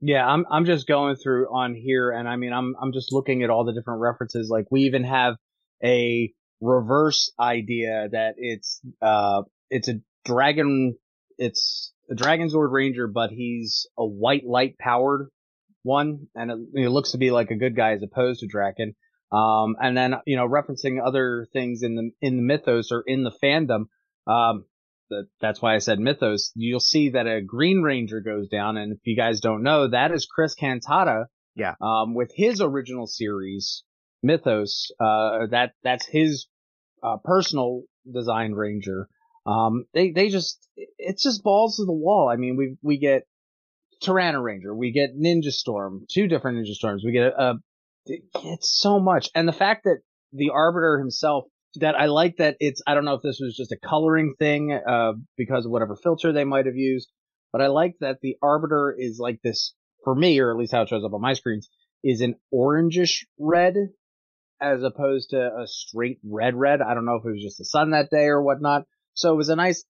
yeah, 0.00 0.26
I'm 0.26 0.46
I'm 0.50 0.64
just 0.64 0.86
going 0.86 1.16
through 1.16 1.46
on 1.46 1.74
here 1.74 2.10
and 2.10 2.28
I 2.28 2.36
mean 2.36 2.52
I'm 2.52 2.74
I'm 2.80 2.92
just 2.92 3.12
looking 3.12 3.42
at 3.42 3.50
all 3.50 3.64
the 3.64 3.72
different 3.72 4.00
references. 4.00 4.48
Like 4.50 4.66
we 4.70 4.82
even 4.82 5.04
have 5.04 5.36
a 5.84 6.32
reverse 6.60 7.32
idea 7.38 8.08
that 8.12 8.34
it's 8.36 8.80
uh 9.00 9.42
it's 9.70 9.88
a 9.88 10.00
dragon 10.24 10.96
it's 11.38 11.92
a 12.10 12.14
Dragonzord 12.14 12.70
Ranger, 12.70 13.06
but 13.06 13.30
he's 13.30 13.86
a 13.96 14.04
white 14.04 14.44
light 14.44 14.78
powered 14.78 15.28
one, 15.82 16.26
and 16.34 16.50
it, 16.50 16.58
it, 16.74 16.88
looks 16.90 17.12
to 17.12 17.18
be 17.18 17.30
like 17.30 17.50
a 17.50 17.56
good 17.56 17.74
guy 17.74 17.92
as 17.92 18.02
opposed 18.02 18.40
to 18.40 18.48
Drakkon. 18.48 18.94
Um, 19.32 19.76
and 19.80 19.96
then 19.96 20.16
you 20.26 20.36
know 20.36 20.46
referencing 20.46 20.98
other 21.04 21.46
things 21.52 21.82
in 21.82 21.94
the 21.94 22.10
in 22.20 22.36
the 22.36 22.42
mythos 22.42 22.92
or 22.92 23.02
in 23.06 23.22
the 23.24 23.32
fandom. 23.42 23.84
Um, 24.26 24.64
that, 25.10 25.28
that's 25.40 25.60
why 25.60 25.74
I 25.74 25.78
said 25.78 26.00
mythos. 26.00 26.52
You'll 26.54 26.80
see 26.80 27.10
that 27.10 27.26
a 27.26 27.40
Green 27.40 27.82
Ranger 27.82 28.20
goes 28.20 28.48
down, 28.48 28.76
and 28.76 28.92
if 28.92 28.98
you 29.04 29.16
guys 29.16 29.40
don't 29.40 29.62
know, 29.62 29.88
that 29.88 30.12
is 30.12 30.26
Chris 30.26 30.54
Cantata. 30.54 31.26
Yeah. 31.54 31.74
Um, 31.80 32.14
with 32.14 32.32
his 32.34 32.60
original 32.60 33.06
series, 33.06 33.82
Mythos. 34.22 34.90
Uh, 35.00 35.46
that 35.50 35.72
that's 35.82 36.06
his 36.06 36.46
uh, 37.02 37.16
personal 37.24 37.82
designed 38.10 38.56
Ranger. 38.56 39.08
Um, 39.46 39.84
they 39.94 40.10
they 40.10 40.28
just 40.28 40.68
it's 40.76 41.22
just 41.22 41.42
balls 41.42 41.76
to 41.76 41.84
the 41.84 41.92
wall. 41.92 42.28
I 42.28 42.36
mean, 42.36 42.56
we 42.56 42.76
we 42.82 42.98
get 42.98 43.24
Tyranno 44.02 44.42
Ranger, 44.42 44.74
we 44.74 44.92
get 44.92 45.16
Ninja 45.18 45.52
Storm, 45.52 46.06
two 46.10 46.26
different 46.26 46.58
Ninja 46.58 46.74
Storms. 46.74 47.02
We 47.04 47.12
get 47.12 47.32
a, 47.32 47.42
a 47.42 47.54
it's 48.06 48.78
so 48.80 48.98
much, 48.98 49.30
and 49.34 49.46
the 49.46 49.52
fact 49.52 49.84
that 49.84 49.98
the 50.32 50.50
Arbiter 50.50 50.98
himself. 50.98 51.44
That 51.76 51.94
I 51.94 52.06
like 52.06 52.38
that 52.38 52.56
it's. 52.58 52.82
I 52.86 52.94
don't 52.94 53.04
know 53.04 53.14
if 53.14 53.22
this 53.22 53.38
was 53.40 53.56
just 53.56 53.70
a 53.72 53.76
coloring 53.76 54.34
thing, 54.38 54.72
uh, 54.72 55.12
because 55.36 55.66
of 55.66 55.70
whatever 55.70 55.96
filter 55.96 56.32
they 56.32 56.44
might 56.44 56.66
have 56.66 56.76
used, 56.76 57.08
but 57.52 57.60
I 57.62 57.68
like 57.68 57.94
that 58.00 58.18
the 58.22 58.36
Arbiter 58.42 58.94
is 58.98 59.18
like 59.20 59.40
this 59.42 59.74
for 60.04 60.14
me, 60.14 60.40
or 60.40 60.50
at 60.50 60.56
least 60.56 60.72
how 60.72 60.82
it 60.82 60.88
shows 60.88 61.04
up 61.04 61.12
on 61.12 61.20
my 61.20 61.34
screens, 61.34 61.68
is 62.02 62.22
an 62.22 62.34
orangish 62.52 63.24
red 63.38 63.74
as 64.60 64.82
opposed 64.82 65.30
to 65.30 65.38
a 65.38 65.66
straight 65.66 66.18
red 66.24 66.54
red. 66.54 66.80
I 66.82 66.94
don't 66.94 67.04
know 67.04 67.16
if 67.16 67.24
it 67.24 67.30
was 67.30 67.42
just 67.42 67.58
the 67.58 67.64
sun 67.64 67.90
that 67.90 68.10
day 68.10 68.24
or 68.26 68.42
whatnot. 68.42 68.84
So 69.14 69.32
it 69.32 69.36
was 69.36 69.48
a 69.48 69.56
nice 69.56 69.84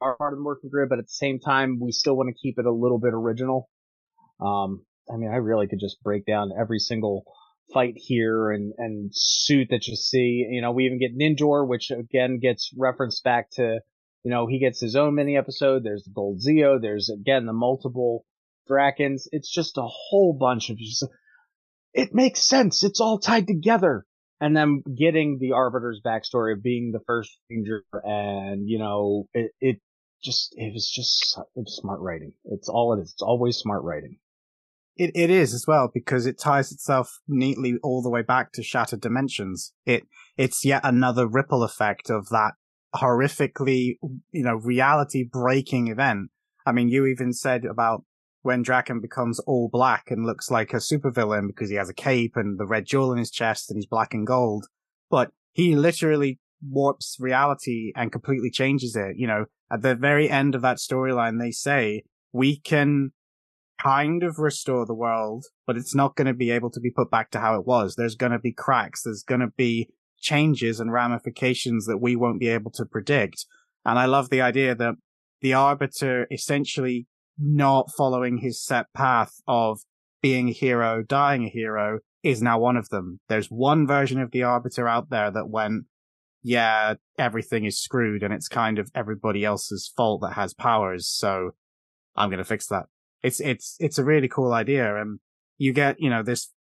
our 0.00 0.16
part 0.16 0.32
of 0.32 0.38
the 0.38 0.44
working 0.44 0.70
grid, 0.70 0.88
but 0.88 0.98
at 0.98 1.04
the 1.04 1.10
same 1.10 1.38
time, 1.38 1.78
we 1.80 1.92
still 1.92 2.16
want 2.16 2.28
to 2.28 2.40
keep 2.40 2.58
it 2.58 2.66
a 2.66 2.72
little 2.72 2.98
bit 2.98 3.12
original. 3.12 3.68
Um, 4.40 4.84
I 5.12 5.16
mean, 5.16 5.30
I 5.30 5.36
really 5.36 5.66
could 5.68 5.80
just 5.80 6.02
break 6.02 6.24
down 6.26 6.50
every 6.58 6.78
single 6.78 7.24
fight 7.72 7.94
here 7.96 8.50
and, 8.50 8.72
and 8.78 9.10
suit 9.12 9.68
that 9.70 9.86
you 9.86 9.96
see. 9.96 10.46
You 10.48 10.60
know, 10.62 10.72
we 10.72 10.86
even 10.86 10.98
get 10.98 11.16
Ninjor, 11.18 11.66
which 11.66 11.90
again 11.90 12.38
gets 12.40 12.70
referenced 12.76 13.24
back 13.24 13.50
to, 13.52 13.80
you 14.24 14.30
know, 14.30 14.46
he 14.46 14.58
gets 14.58 14.80
his 14.80 14.96
own 14.96 15.14
mini 15.14 15.36
episode. 15.36 15.82
There's 15.82 16.04
the 16.04 16.12
Gold 16.14 16.40
Zeo. 16.46 16.80
There's 16.80 17.10
again 17.10 17.46
the 17.46 17.52
multiple 17.52 18.24
Drakkons. 18.70 19.22
It's 19.32 19.52
just 19.52 19.78
a 19.78 19.86
whole 19.86 20.36
bunch 20.38 20.70
of 20.70 20.78
just, 20.78 21.04
it 21.94 22.14
makes 22.14 22.40
sense. 22.40 22.84
It's 22.84 23.00
all 23.00 23.18
tied 23.18 23.46
together. 23.46 24.04
And 24.40 24.54
then 24.54 24.82
getting 24.98 25.38
the 25.40 25.52
Arbiter's 25.52 26.02
backstory 26.04 26.52
of 26.52 26.62
being 26.62 26.92
the 26.92 27.00
first 27.06 27.30
ranger 27.50 27.84
and, 28.04 28.68
you 28.68 28.78
know, 28.78 29.28
it, 29.32 29.52
it 29.60 29.80
just, 30.22 30.54
it 30.56 30.74
was 30.74 30.90
just 30.90 31.38
it 31.38 31.60
was 31.60 31.78
smart 31.80 32.00
writing. 32.00 32.32
It's 32.44 32.68
all 32.68 32.94
it 32.94 33.02
is. 33.02 33.12
It's 33.12 33.22
always 33.22 33.56
smart 33.56 33.82
writing. 33.82 34.18
It, 34.96 35.12
it 35.14 35.30
is 35.30 35.52
as 35.52 35.66
well 35.66 35.90
because 35.92 36.26
it 36.26 36.38
ties 36.38 36.72
itself 36.72 37.18
neatly 37.28 37.74
all 37.82 38.02
the 38.02 38.10
way 38.10 38.22
back 38.22 38.52
to 38.52 38.62
Shattered 38.62 39.00
Dimensions. 39.00 39.72
It, 39.84 40.04
it's 40.36 40.64
yet 40.64 40.80
another 40.84 41.26
ripple 41.26 41.62
effect 41.62 42.10
of 42.10 42.28
that 42.30 42.52
horrifically, 42.94 43.98
you 44.32 44.42
know, 44.42 44.54
reality 44.54 45.24
breaking 45.24 45.88
event. 45.88 46.30
I 46.64 46.72
mean, 46.72 46.88
you 46.88 47.06
even 47.06 47.32
said 47.32 47.64
about 47.64 48.04
when 48.42 48.64
Drakkon 48.64 49.02
becomes 49.02 49.40
all 49.40 49.68
black 49.70 50.10
and 50.10 50.24
looks 50.24 50.50
like 50.50 50.72
a 50.72 50.76
supervillain 50.76 51.48
because 51.48 51.68
he 51.68 51.76
has 51.76 51.90
a 51.90 51.94
cape 51.94 52.36
and 52.36 52.58
the 52.58 52.66
red 52.66 52.86
jewel 52.86 53.12
in 53.12 53.18
his 53.18 53.30
chest 53.30 53.70
and 53.70 53.76
he's 53.76 53.86
black 53.86 54.14
and 54.14 54.26
gold. 54.26 54.66
But 55.10 55.32
he 55.52 55.74
literally 55.74 56.38
warps 56.62 57.16
reality 57.18 57.92
and 57.96 58.12
completely 58.12 58.50
changes 58.50 58.96
it. 58.96 59.16
You 59.16 59.26
know, 59.26 59.44
at 59.70 59.82
the 59.82 59.94
very 59.94 60.30
end 60.30 60.54
of 60.54 60.62
that 60.62 60.78
storyline, 60.78 61.40
they 61.40 61.50
say 61.50 62.04
we 62.32 62.58
can 62.58 63.12
kind 63.82 64.22
of 64.22 64.38
restore 64.38 64.86
the 64.86 64.94
world, 64.94 65.44
but 65.66 65.76
it's 65.76 65.94
not 65.94 66.16
going 66.16 66.26
to 66.26 66.34
be 66.34 66.50
able 66.50 66.70
to 66.70 66.80
be 66.80 66.90
put 66.90 67.10
back 67.10 67.30
to 67.30 67.40
how 67.40 67.58
it 67.58 67.66
was. 67.66 67.94
There's 67.94 68.14
going 68.14 68.32
to 68.32 68.38
be 68.38 68.52
cracks. 68.52 69.02
There's 69.02 69.22
going 69.22 69.40
to 69.40 69.52
be 69.56 69.88
changes 70.18 70.80
and 70.80 70.92
ramifications 70.92 71.86
that 71.86 71.98
we 71.98 72.16
won't 72.16 72.40
be 72.40 72.48
able 72.48 72.70
to 72.72 72.84
predict. 72.84 73.44
And 73.84 73.98
I 73.98 74.06
love 74.06 74.30
the 74.30 74.40
idea 74.40 74.74
that 74.74 74.94
the 75.40 75.54
Arbiter 75.54 76.26
essentially 76.30 77.06
not 77.38 77.90
following 77.96 78.38
his 78.38 78.62
set 78.62 78.86
path 78.94 79.40
of 79.46 79.80
being 80.22 80.48
a 80.48 80.52
hero, 80.52 81.02
dying 81.02 81.44
a 81.44 81.50
hero 81.50 82.00
is 82.22 82.42
now 82.42 82.58
one 82.58 82.76
of 82.76 82.88
them. 82.88 83.20
There's 83.28 83.48
one 83.48 83.86
version 83.86 84.20
of 84.20 84.30
the 84.30 84.42
Arbiter 84.42 84.88
out 84.88 85.10
there 85.10 85.30
that 85.30 85.48
went, 85.48 85.84
yeah, 86.42 86.94
everything 87.18 87.64
is 87.64 87.78
screwed 87.78 88.22
and 88.22 88.32
it's 88.32 88.48
kind 88.48 88.78
of 88.78 88.90
everybody 88.94 89.44
else's 89.44 89.92
fault 89.96 90.22
that 90.22 90.32
has 90.32 90.54
powers. 90.54 91.06
So 91.06 91.50
I'm 92.16 92.30
going 92.30 92.38
to 92.38 92.44
fix 92.44 92.66
that. 92.68 92.86
It's, 93.22 93.40
it's, 93.40 93.76
it's 93.78 93.98
a 93.98 94.04
really 94.04 94.28
cool 94.28 94.52
idea. 94.52 95.00
And 95.00 95.18
you 95.58 95.72
get, 95.72 95.96
you 95.98 96.10
know, 96.10 96.22
this 96.22 96.52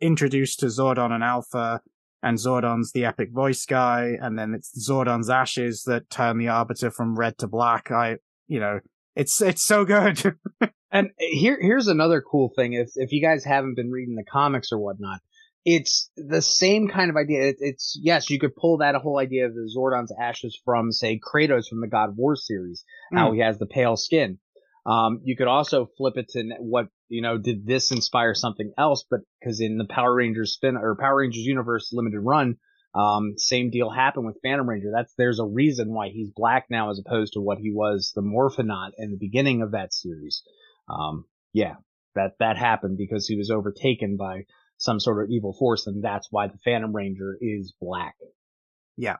introduced 0.00 0.60
to 0.60 0.66
Zordon 0.66 1.12
and 1.12 1.24
Alpha 1.24 1.80
and 2.22 2.38
Zordon's 2.38 2.92
the 2.92 3.04
epic 3.04 3.30
voice 3.32 3.64
guy. 3.64 4.16
And 4.20 4.38
then 4.38 4.54
it's 4.54 4.88
Zordon's 4.88 5.30
ashes 5.30 5.84
that 5.84 6.10
turn 6.10 6.38
the 6.38 6.48
Arbiter 6.48 6.90
from 6.90 7.18
red 7.18 7.38
to 7.38 7.46
black. 7.46 7.90
I, 7.90 8.16
you 8.48 8.60
know, 8.60 8.80
it's 9.16 9.40
it's 9.40 9.62
so 9.62 9.84
good. 9.84 10.22
and 10.90 11.10
here 11.18 11.58
here's 11.60 11.88
another 11.88 12.20
cool 12.22 12.52
thing. 12.54 12.74
If 12.74 12.90
if 12.96 13.12
you 13.12 13.22
guys 13.22 13.44
haven't 13.44 13.76
been 13.76 13.90
reading 13.90 14.16
the 14.16 14.24
comics 14.24 14.72
or 14.72 14.78
whatnot, 14.78 15.20
it's 15.64 16.10
the 16.16 16.42
same 16.42 16.88
kind 16.88 17.10
of 17.10 17.16
idea. 17.16 17.48
It, 17.48 17.56
it's 17.60 17.98
yes, 18.00 18.30
you 18.30 18.38
could 18.38 18.56
pull 18.56 18.78
that 18.78 18.94
whole 18.96 19.18
idea 19.18 19.46
of 19.46 19.54
the 19.54 19.70
Zordon's 19.76 20.12
ashes 20.18 20.58
from 20.64 20.92
say 20.92 21.18
Kratos 21.18 21.68
from 21.68 21.80
the 21.80 21.88
God 21.88 22.10
of 22.10 22.16
War 22.16 22.36
series, 22.36 22.84
mm. 23.12 23.18
how 23.18 23.32
he 23.32 23.40
has 23.40 23.58
the 23.58 23.66
pale 23.66 23.96
skin. 23.96 24.38
Um, 24.86 25.20
you 25.24 25.36
could 25.36 25.46
also 25.46 25.88
flip 25.96 26.14
it 26.16 26.28
to 26.30 26.42
what 26.58 26.86
you 27.08 27.22
know. 27.22 27.38
Did 27.38 27.66
this 27.66 27.90
inspire 27.90 28.34
something 28.34 28.72
else? 28.78 29.04
But 29.08 29.20
because 29.40 29.60
in 29.60 29.76
the 29.76 29.86
Power 29.86 30.14
Rangers 30.14 30.54
spin 30.54 30.76
or 30.76 30.96
Power 30.96 31.18
Rangers 31.18 31.44
universe 31.44 31.90
limited 31.92 32.20
run, 32.20 32.56
um, 32.94 33.34
same 33.36 33.70
deal 33.70 33.90
happened 33.90 34.26
with 34.26 34.40
Phantom 34.42 34.68
Ranger. 34.68 34.90
That's 34.94 35.14
there's 35.16 35.38
a 35.38 35.44
reason 35.44 35.92
why 35.92 36.08
he's 36.08 36.30
black 36.34 36.66
now 36.70 36.90
as 36.90 37.00
opposed 37.04 37.34
to 37.34 37.40
what 37.40 37.58
he 37.58 37.70
was 37.72 38.12
the 38.14 38.22
Morphonaut 38.22 38.92
in 38.98 39.10
the 39.10 39.18
beginning 39.18 39.62
of 39.62 39.72
that 39.72 39.92
series. 39.92 40.42
Um, 40.88 41.26
yeah, 41.52 41.74
that 42.14 42.32
that 42.40 42.56
happened 42.56 42.96
because 42.98 43.26
he 43.26 43.36
was 43.36 43.50
overtaken 43.50 44.16
by 44.16 44.44
some 44.78 44.98
sort 44.98 45.22
of 45.22 45.30
evil 45.30 45.54
force, 45.58 45.86
and 45.86 46.02
that's 46.02 46.28
why 46.30 46.48
the 46.48 46.58
Phantom 46.64 46.94
Ranger 46.94 47.36
is 47.40 47.74
black. 47.80 48.14
Yeah, 48.96 49.16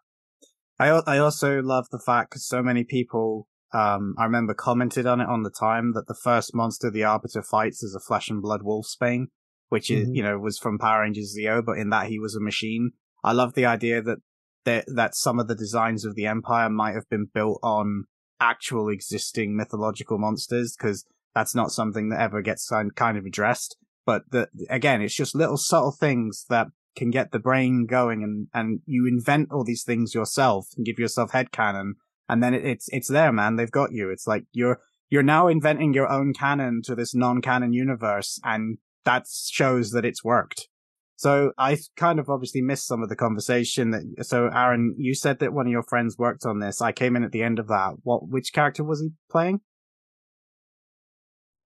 I 0.78 0.88
I 0.88 1.18
also 1.18 1.60
love 1.62 1.86
the 1.90 2.00
fact 2.00 2.30
because 2.30 2.46
so 2.46 2.62
many 2.62 2.84
people. 2.84 3.46
Um, 3.72 4.14
I 4.18 4.24
remember 4.24 4.54
commented 4.54 5.06
on 5.06 5.20
it 5.20 5.28
on 5.28 5.42
the 5.42 5.50
time 5.50 5.92
that 5.94 6.08
the 6.08 6.14
first 6.14 6.54
monster 6.54 6.90
the 6.90 7.04
Arbiter 7.04 7.42
fights 7.42 7.82
is 7.82 7.94
a 7.94 8.00
flesh 8.00 8.28
and 8.28 8.42
blood 8.42 8.62
wolfsbane, 8.62 9.26
which 9.68 9.90
is, 9.90 10.06
mm-hmm. 10.06 10.14
you 10.14 10.22
know, 10.22 10.38
was 10.38 10.58
from 10.58 10.78
Power 10.78 11.02
Rangers 11.02 11.36
Zeo, 11.38 11.64
but 11.64 11.78
in 11.78 11.90
that 11.90 12.08
he 12.08 12.18
was 12.18 12.34
a 12.34 12.40
machine 12.40 12.92
I 13.22 13.32
love 13.32 13.54
the 13.54 13.66
idea 13.66 14.02
that 14.02 14.18
that 14.64 14.84
that 14.94 15.14
some 15.14 15.38
of 15.38 15.48
the 15.48 15.54
designs 15.54 16.04
of 16.04 16.14
the 16.14 16.26
Empire 16.26 16.68
might 16.68 16.94
have 16.94 17.08
been 17.08 17.26
built 17.32 17.58
on 17.62 18.04
actual 18.40 18.88
existing 18.88 19.56
mythological 19.56 20.18
monsters 20.18 20.74
because 20.76 21.04
that's 21.34 21.54
not 21.54 21.70
something 21.70 22.08
that 22.08 22.20
ever 22.20 22.42
gets 22.42 22.70
kind 22.94 23.18
of 23.18 23.24
addressed. 23.24 23.76
But 24.06 24.22
the, 24.30 24.48
again, 24.68 25.02
it's 25.02 25.14
just 25.14 25.34
little 25.34 25.56
subtle 25.56 25.92
things 25.92 26.46
that 26.48 26.68
can 26.96 27.10
get 27.10 27.30
the 27.30 27.38
brain 27.38 27.86
going 27.86 28.22
and, 28.22 28.48
and 28.52 28.80
you 28.86 29.06
invent 29.06 29.52
all 29.52 29.62
these 29.62 29.84
things 29.84 30.14
yourself 30.14 30.66
and 30.76 30.84
give 30.84 30.98
yourself 30.98 31.30
head 31.30 31.52
canon. 31.52 31.94
And 32.30 32.42
then 32.42 32.54
it, 32.54 32.64
it's, 32.64 32.88
it's 32.92 33.08
there, 33.08 33.32
man. 33.32 33.56
They've 33.56 33.70
got 33.70 33.92
you. 33.92 34.10
It's 34.10 34.26
like 34.26 34.44
you're, 34.52 34.80
you're 35.10 35.22
now 35.22 35.48
inventing 35.48 35.92
your 35.92 36.08
own 36.08 36.32
canon 36.32 36.82
to 36.84 36.94
this 36.94 37.14
non-canon 37.14 37.72
universe 37.72 38.38
and 38.44 38.78
that 39.04 39.26
shows 39.28 39.90
that 39.90 40.04
it's 40.04 40.22
worked. 40.22 40.68
So 41.16 41.52
I 41.58 41.76
kind 41.96 42.18
of 42.18 42.30
obviously 42.30 42.62
missed 42.62 42.86
some 42.86 43.02
of 43.02 43.08
the 43.08 43.16
conversation 43.16 43.90
that, 43.90 44.24
so 44.24 44.48
Aaron, 44.54 44.94
you 44.96 45.14
said 45.14 45.40
that 45.40 45.52
one 45.52 45.66
of 45.66 45.72
your 45.72 45.82
friends 45.82 46.16
worked 46.16 46.46
on 46.46 46.60
this. 46.60 46.80
I 46.80 46.92
came 46.92 47.16
in 47.16 47.24
at 47.24 47.32
the 47.32 47.42
end 47.42 47.58
of 47.58 47.68
that. 47.68 47.96
What, 48.04 48.28
which 48.28 48.52
character 48.52 48.84
was 48.84 49.00
he 49.02 49.10
playing? 49.30 49.60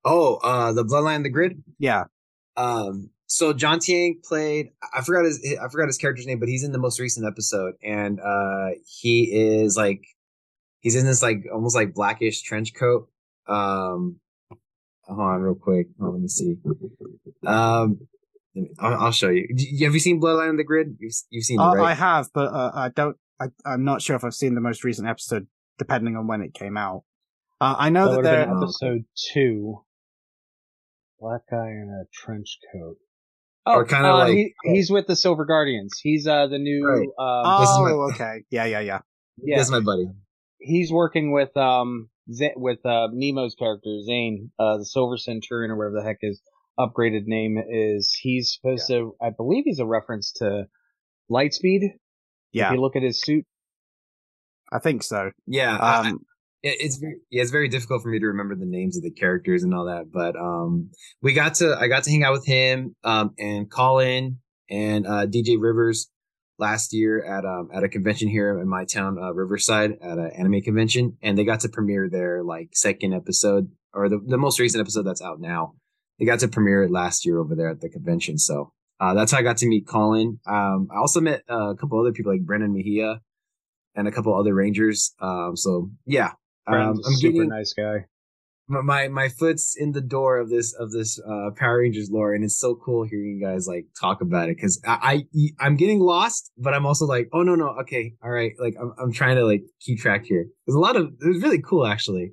Oh, 0.04 0.36
uh, 0.42 0.72
the 0.72 0.84
Bloodline 0.84 1.22
the 1.22 1.28
Grid? 1.28 1.62
Yeah. 1.78 2.04
Um, 2.56 3.10
so 3.26 3.52
John 3.52 3.78
Tieng 3.78 4.24
played, 4.24 4.70
I 4.92 5.02
forgot 5.02 5.24
his, 5.24 5.38
I 5.62 5.68
forgot 5.68 5.86
his 5.86 5.98
character's 5.98 6.26
name, 6.26 6.40
but 6.40 6.48
he's 6.48 6.64
in 6.64 6.72
the 6.72 6.78
most 6.78 6.98
recent 6.98 7.26
episode 7.26 7.74
and, 7.82 8.20
uh, 8.20 8.70
he 8.86 9.30
is 9.32 9.76
like, 9.76 10.00
he's 10.84 10.94
in 10.94 11.06
this 11.06 11.22
like, 11.22 11.44
almost 11.52 11.74
like 11.74 11.94
blackish 11.94 12.42
trench 12.42 12.74
coat. 12.74 13.08
Um, 13.48 14.20
hold 15.02 15.20
on 15.20 15.40
real 15.40 15.54
quick. 15.56 15.88
Oh, 16.00 16.10
let 16.10 16.20
me 16.20 16.28
see. 16.28 16.56
Um, 17.44 18.06
I'll, 18.78 18.94
I'll, 19.06 19.12
show 19.12 19.30
you. 19.30 19.48
Have 19.84 19.94
you 19.94 19.98
seen 19.98 20.20
Bloodline 20.20 20.50
on 20.50 20.56
the 20.56 20.64
Grid? 20.64 20.96
You've, 21.00 21.14
you've 21.30 21.44
seen 21.44 21.58
it, 21.58 21.64
uh, 21.64 21.74
right? 21.74 21.90
I 21.90 21.94
have, 21.94 22.28
but 22.32 22.52
uh, 22.52 22.70
I 22.72 22.90
don't. 22.90 23.16
I, 23.40 23.48
am 23.66 23.84
not 23.84 24.00
sure 24.00 24.14
if 24.14 24.22
I've 24.22 24.34
seen 24.34 24.54
the 24.54 24.60
most 24.60 24.84
recent 24.84 25.08
episode, 25.08 25.48
depending 25.78 26.16
on 26.16 26.28
when 26.28 26.40
it 26.40 26.54
came 26.54 26.76
out. 26.76 27.02
Uh, 27.60 27.74
I 27.76 27.88
know 27.88 28.10
that, 28.10 28.22
that 28.22 28.46
there 28.46 28.56
episode 28.56 29.04
two. 29.32 29.82
Black 31.18 31.40
guy 31.50 31.68
in 31.68 31.90
a 31.90 32.04
trench 32.12 32.58
coat. 32.72 32.96
Oh, 33.66 33.84
kind 33.84 34.04
of 34.04 34.14
uh, 34.14 34.18
like 34.18 34.34
he, 34.34 34.54
he's 34.62 34.90
with 34.90 35.06
the 35.06 35.16
Silver 35.16 35.44
Guardians. 35.44 35.98
He's 36.00 36.26
uh 36.26 36.46
the 36.46 36.58
new. 36.58 36.86
Right. 36.86 37.00
Um, 37.00 37.12
oh, 37.18 37.82
my, 37.82 38.14
okay. 38.14 38.44
Yeah, 38.50 38.66
yeah, 38.66 38.80
yeah. 38.80 39.00
Yeah, 39.42 39.56
this 39.56 39.66
is 39.66 39.72
my 39.72 39.80
buddy. 39.80 40.06
He's 40.64 40.90
working 40.90 41.32
with 41.32 41.56
um 41.56 42.08
Z- 42.32 42.54
with 42.56 42.84
uh 42.84 43.08
Nemo's 43.12 43.54
character 43.54 44.00
Zane, 44.04 44.50
uh 44.58 44.78
the 44.78 44.84
Silver 44.84 45.16
Centurion 45.16 45.70
or 45.70 45.76
whatever 45.76 45.96
the 46.00 46.04
heck 46.04 46.18
his 46.20 46.40
upgraded 46.78 47.26
name 47.26 47.56
is 47.68 48.16
he's 48.20 48.52
supposed 48.54 48.88
yeah. 48.88 48.98
to 48.98 49.16
I 49.22 49.30
believe 49.30 49.64
he's 49.64 49.78
a 49.78 49.86
reference 49.86 50.32
to 50.36 50.66
Lightspeed. 51.30 51.80
Yeah. 52.52 52.68
If 52.68 52.74
you 52.74 52.80
look 52.80 52.96
at 52.96 53.02
his 53.02 53.20
suit. 53.20 53.44
I 54.72 54.78
think 54.78 55.02
so. 55.02 55.30
Yeah. 55.46 55.74
Um, 55.74 55.80
I, 56.06 56.12
it's 56.64 56.96
very, 56.96 57.16
yeah, 57.30 57.42
it's 57.42 57.50
very 57.50 57.68
difficult 57.68 58.02
for 58.02 58.08
me 58.08 58.18
to 58.18 58.26
remember 58.26 58.54
the 58.54 58.64
names 58.64 58.96
of 58.96 59.02
the 59.02 59.10
characters 59.10 59.62
and 59.62 59.74
all 59.74 59.84
that, 59.84 60.10
but 60.10 60.34
um, 60.34 60.90
we 61.20 61.34
got 61.34 61.54
to 61.56 61.76
I 61.78 61.88
got 61.88 62.04
to 62.04 62.10
hang 62.10 62.24
out 62.24 62.32
with 62.32 62.46
him 62.46 62.96
um, 63.04 63.34
and 63.38 63.70
Colin 63.70 64.38
and 64.70 65.06
uh, 65.06 65.26
DJ 65.26 65.56
Rivers 65.60 66.08
last 66.58 66.92
year 66.92 67.24
at 67.24 67.44
um 67.44 67.70
at 67.72 67.84
a 67.84 67.88
convention 67.88 68.28
here 68.28 68.58
in 68.58 68.68
my 68.68 68.84
town, 68.84 69.18
uh, 69.18 69.32
Riverside, 69.32 69.92
at 70.00 70.18
an 70.18 70.30
anime 70.36 70.60
convention, 70.62 71.16
and 71.22 71.36
they 71.36 71.44
got 71.44 71.60
to 71.60 71.68
premiere 71.68 72.08
their 72.08 72.42
like 72.42 72.70
second 72.74 73.12
episode 73.14 73.70
or 73.92 74.08
the 74.08 74.18
the 74.18 74.38
most 74.38 74.58
recent 74.58 74.80
episode 74.80 75.02
that's 75.02 75.22
out 75.22 75.40
now 75.40 75.74
they 76.18 76.24
got 76.24 76.40
to 76.40 76.48
premiere 76.48 76.84
it 76.84 76.90
last 76.90 77.26
year 77.26 77.38
over 77.38 77.54
there 77.54 77.68
at 77.68 77.80
the 77.80 77.88
convention. 77.88 78.38
So, 78.38 78.72
Uh, 79.00 79.14
that's 79.14 79.32
how 79.32 79.38
I 79.38 79.42
got 79.42 79.56
to 79.58 79.66
meet 79.66 79.86
Colin. 79.86 80.38
Um, 80.46 80.88
I 80.94 80.98
also 80.98 81.20
met 81.20 81.42
uh, 81.50 81.70
a 81.70 81.76
couple 81.76 81.98
other 81.98 82.12
people 82.12 82.30
like 82.32 82.42
Brennan 82.42 82.72
Mejia 82.72 83.20
and 83.96 84.06
a 84.06 84.12
couple 84.12 84.32
other 84.34 84.54
Rangers. 84.54 85.12
Um, 85.20 85.56
so 85.56 85.90
yeah, 86.06 86.32
um, 86.66 87.00
I'm 87.04 87.14
super 87.14 87.32
getting, 87.32 87.48
nice 87.48 87.74
guy 87.74 88.06
my 88.68 89.08
my 89.08 89.28
foot's 89.28 89.74
in 89.76 89.92
the 89.92 90.00
door 90.00 90.38
of 90.38 90.48
this 90.48 90.74
of 90.74 90.90
this 90.90 91.20
uh 91.20 91.50
Power 91.56 91.78
Rangers 91.80 92.10
lore, 92.10 92.32
and 92.32 92.44
it's 92.44 92.58
so 92.58 92.74
cool 92.74 93.04
hearing 93.04 93.38
you 93.38 93.46
guys 93.46 93.66
like 93.66 93.86
talk 94.00 94.20
about 94.20 94.48
it 94.48 94.56
because 94.56 94.80
I, 94.86 95.26
I 95.30 95.66
I'm 95.66 95.76
getting 95.76 96.00
lost, 96.00 96.50
but 96.56 96.72
I'm 96.72 96.86
also 96.86 97.04
like, 97.04 97.28
oh 97.32 97.42
no 97.42 97.54
no 97.54 97.76
okay 97.82 98.14
all 98.22 98.30
right 98.30 98.52
like 98.58 98.74
I'm 98.80 98.94
I'm 98.98 99.12
trying 99.12 99.36
to 99.36 99.44
like 99.44 99.64
keep 99.80 99.98
track 99.98 100.24
here. 100.24 100.46
There's 100.66 100.76
a 100.76 100.80
lot 100.80 100.96
of 100.96 101.12
it 101.20 101.28
was 101.28 101.42
really 101.42 101.60
cool 101.60 101.86
actually. 101.86 102.32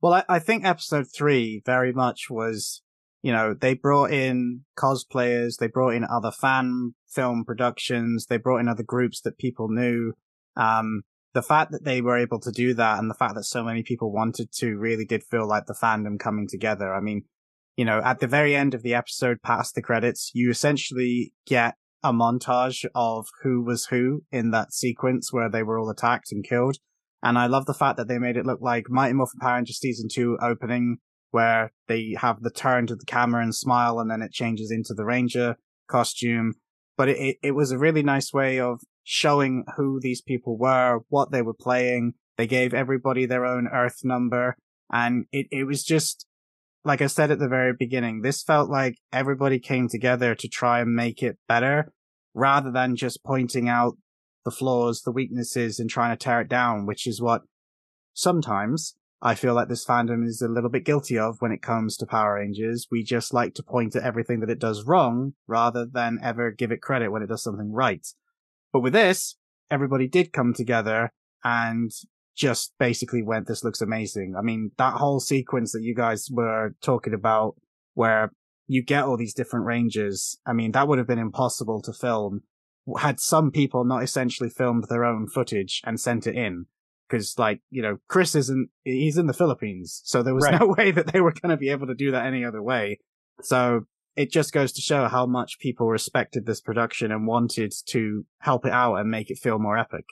Well, 0.00 0.14
I, 0.14 0.24
I 0.28 0.38
think 0.38 0.64
episode 0.64 1.06
three 1.14 1.62
very 1.64 1.92
much 1.92 2.30
was 2.30 2.82
you 3.22 3.32
know 3.32 3.54
they 3.54 3.74
brought 3.74 4.12
in 4.12 4.64
cosplayers, 4.78 5.56
they 5.58 5.68
brought 5.68 5.94
in 5.94 6.04
other 6.04 6.30
fan 6.30 6.94
film 7.08 7.44
productions, 7.44 8.26
they 8.26 8.36
brought 8.36 8.58
in 8.58 8.68
other 8.68 8.84
groups 8.84 9.20
that 9.22 9.38
people 9.38 9.68
knew. 9.68 10.12
Um, 10.56 11.02
the 11.34 11.42
fact 11.42 11.72
that 11.72 11.84
they 11.84 12.00
were 12.00 12.18
able 12.18 12.38
to 12.40 12.52
do 12.52 12.74
that 12.74 12.98
and 12.98 13.10
the 13.10 13.14
fact 13.14 13.34
that 13.34 13.44
so 13.44 13.64
many 13.64 13.82
people 13.82 14.12
wanted 14.12 14.52
to 14.52 14.76
really 14.76 15.04
did 15.04 15.24
feel 15.24 15.48
like 15.48 15.66
the 15.66 15.74
fandom 15.74 16.18
coming 16.18 16.46
together. 16.46 16.94
I 16.94 17.00
mean, 17.00 17.24
you 17.76 17.84
know, 17.84 18.00
at 18.04 18.20
the 18.20 18.26
very 18.26 18.54
end 18.54 18.74
of 18.74 18.82
the 18.82 18.94
episode, 18.94 19.42
past 19.42 19.74
the 19.74 19.82
credits, 19.82 20.30
you 20.34 20.50
essentially 20.50 21.32
get 21.46 21.74
a 22.02 22.12
montage 22.12 22.84
of 22.94 23.28
who 23.42 23.62
was 23.62 23.86
who 23.86 24.24
in 24.30 24.50
that 24.50 24.72
sequence 24.72 25.32
where 25.32 25.48
they 25.48 25.62
were 25.62 25.78
all 25.78 25.88
attacked 25.88 26.32
and 26.32 26.44
killed. 26.44 26.76
And 27.22 27.38
I 27.38 27.46
love 27.46 27.66
the 27.66 27.74
fact 27.74 27.96
that 27.96 28.08
they 28.08 28.18
made 28.18 28.36
it 28.36 28.44
look 28.44 28.60
like 28.60 28.90
Mighty 28.90 29.14
Morphin 29.14 29.38
Power 29.40 29.54
Rangers 29.54 29.78
season 29.78 30.08
two 30.10 30.36
opening 30.42 30.98
where 31.30 31.72
they 31.88 32.14
have 32.18 32.42
the 32.42 32.50
turn 32.50 32.86
to 32.88 32.96
the 32.96 33.06
camera 33.06 33.42
and 33.42 33.54
smile 33.54 33.98
and 34.00 34.10
then 34.10 34.20
it 34.20 34.32
changes 34.32 34.70
into 34.70 34.92
the 34.92 35.04
Ranger 35.04 35.56
costume. 35.88 36.54
But 36.96 37.08
it, 37.08 37.18
it, 37.18 37.36
it 37.42 37.50
was 37.52 37.70
a 37.70 37.78
really 37.78 38.02
nice 38.02 38.32
way 38.32 38.60
of 38.60 38.80
showing 39.04 39.64
who 39.76 39.98
these 40.00 40.22
people 40.22 40.56
were, 40.56 41.00
what 41.08 41.32
they 41.32 41.42
were 41.42 41.54
playing. 41.54 42.14
They 42.36 42.46
gave 42.46 42.72
everybody 42.72 43.26
their 43.26 43.44
own 43.44 43.68
Earth 43.68 44.00
number. 44.04 44.56
And 44.90 45.26
it, 45.32 45.46
it 45.50 45.64
was 45.64 45.84
just, 45.84 46.26
like 46.84 47.02
I 47.02 47.06
said 47.06 47.30
at 47.30 47.38
the 47.38 47.48
very 47.48 47.72
beginning, 47.78 48.20
this 48.22 48.42
felt 48.42 48.70
like 48.70 48.96
everybody 49.12 49.58
came 49.58 49.88
together 49.88 50.34
to 50.34 50.48
try 50.48 50.80
and 50.80 50.94
make 50.94 51.22
it 51.22 51.38
better 51.48 51.92
rather 52.34 52.70
than 52.70 52.96
just 52.96 53.24
pointing 53.24 53.68
out 53.68 53.96
the 54.44 54.50
flaws, 54.50 55.02
the 55.02 55.12
weaknesses 55.12 55.78
and 55.78 55.88
trying 55.88 56.16
to 56.16 56.22
tear 56.22 56.40
it 56.40 56.48
down, 56.48 56.86
which 56.86 57.06
is 57.06 57.20
what 57.20 57.42
sometimes 58.14 58.96
I 59.24 59.36
feel 59.36 59.54
like 59.54 59.68
this 59.68 59.86
fandom 59.86 60.26
is 60.26 60.42
a 60.42 60.48
little 60.48 60.68
bit 60.68 60.84
guilty 60.84 61.16
of 61.16 61.36
when 61.38 61.52
it 61.52 61.62
comes 61.62 61.96
to 61.96 62.06
Power 62.06 62.34
Rangers. 62.34 62.88
We 62.90 63.04
just 63.04 63.32
like 63.32 63.54
to 63.54 63.62
point 63.62 63.94
at 63.94 64.02
everything 64.02 64.40
that 64.40 64.50
it 64.50 64.58
does 64.58 64.84
wrong 64.84 65.34
rather 65.46 65.86
than 65.86 66.18
ever 66.20 66.50
give 66.50 66.72
it 66.72 66.82
credit 66.82 67.12
when 67.12 67.22
it 67.22 67.28
does 67.28 67.44
something 67.44 67.72
right. 67.72 68.04
But 68.72 68.80
with 68.80 68.92
this, 68.92 69.36
everybody 69.70 70.08
did 70.08 70.32
come 70.32 70.54
together 70.54 71.10
and 71.44 71.90
just 72.36 72.72
basically 72.78 73.22
went, 73.22 73.46
this 73.46 73.64
looks 73.64 73.80
amazing. 73.80 74.34
I 74.38 74.42
mean, 74.42 74.70
that 74.78 74.94
whole 74.94 75.20
sequence 75.20 75.72
that 75.72 75.82
you 75.82 75.94
guys 75.94 76.28
were 76.30 76.74
talking 76.82 77.14
about 77.14 77.56
where 77.94 78.30
you 78.66 78.82
get 78.82 79.04
all 79.04 79.16
these 79.16 79.34
different 79.34 79.66
ranges. 79.66 80.38
I 80.46 80.52
mean, 80.52 80.72
that 80.72 80.88
would 80.88 80.98
have 80.98 81.06
been 81.06 81.18
impossible 81.18 81.82
to 81.82 81.92
film 81.92 82.42
had 82.98 83.20
some 83.20 83.50
people 83.50 83.84
not 83.84 84.02
essentially 84.02 84.48
filmed 84.48 84.86
their 84.88 85.04
own 85.04 85.28
footage 85.28 85.80
and 85.84 86.00
sent 86.00 86.26
it 86.26 86.34
in. 86.34 86.66
Cause 87.08 87.34
like, 87.38 87.60
you 87.70 87.82
know, 87.82 87.98
Chris 88.08 88.34
isn't, 88.34 88.70
he's 88.84 89.18
in 89.18 89.26
the 89.26 89.34
Philippines. 89.34 90.00
So 90.04 90.22
there 90.22 90.34
was 90.34 90.44
right. 90.44 90.58
no 90.58 90.66
way 90.78 90.90
that 90.90 91.12
they 91.12 91.20
were 91.20 91.32
going 91.32 91.50
to 91.50 91.56
be 91.56 91.68
able 91.68 91.86
to 91.86 91.94
do 91.94 92.10
that 92.10 92.26
any 92.26 92.44
other 92.44 92.62
way. 92.62 92.98
So 93.42 93.82
it 94.16 94.30
just 94.30 94.52
goes 94.52 94.72
to 94.72 94.80
show 94.80 95.08
how 95.08 95.26
much 95.26 95.58
people 95.58 95.88
respected 95.88 96.46
this 96.46 96.60
production 96.60 97.10
and 97.10 97.26
wanted 97.26 97.72
to 97.86 98.26
help 98.40 98.66
it 98.66 98.72
out 98.72 98.96
and 98.96 99.10
make 99.10 99.30
it 99.30 99.38
feel 99.38 99.58
more 99.58 99.78
epic. 99.78 100.04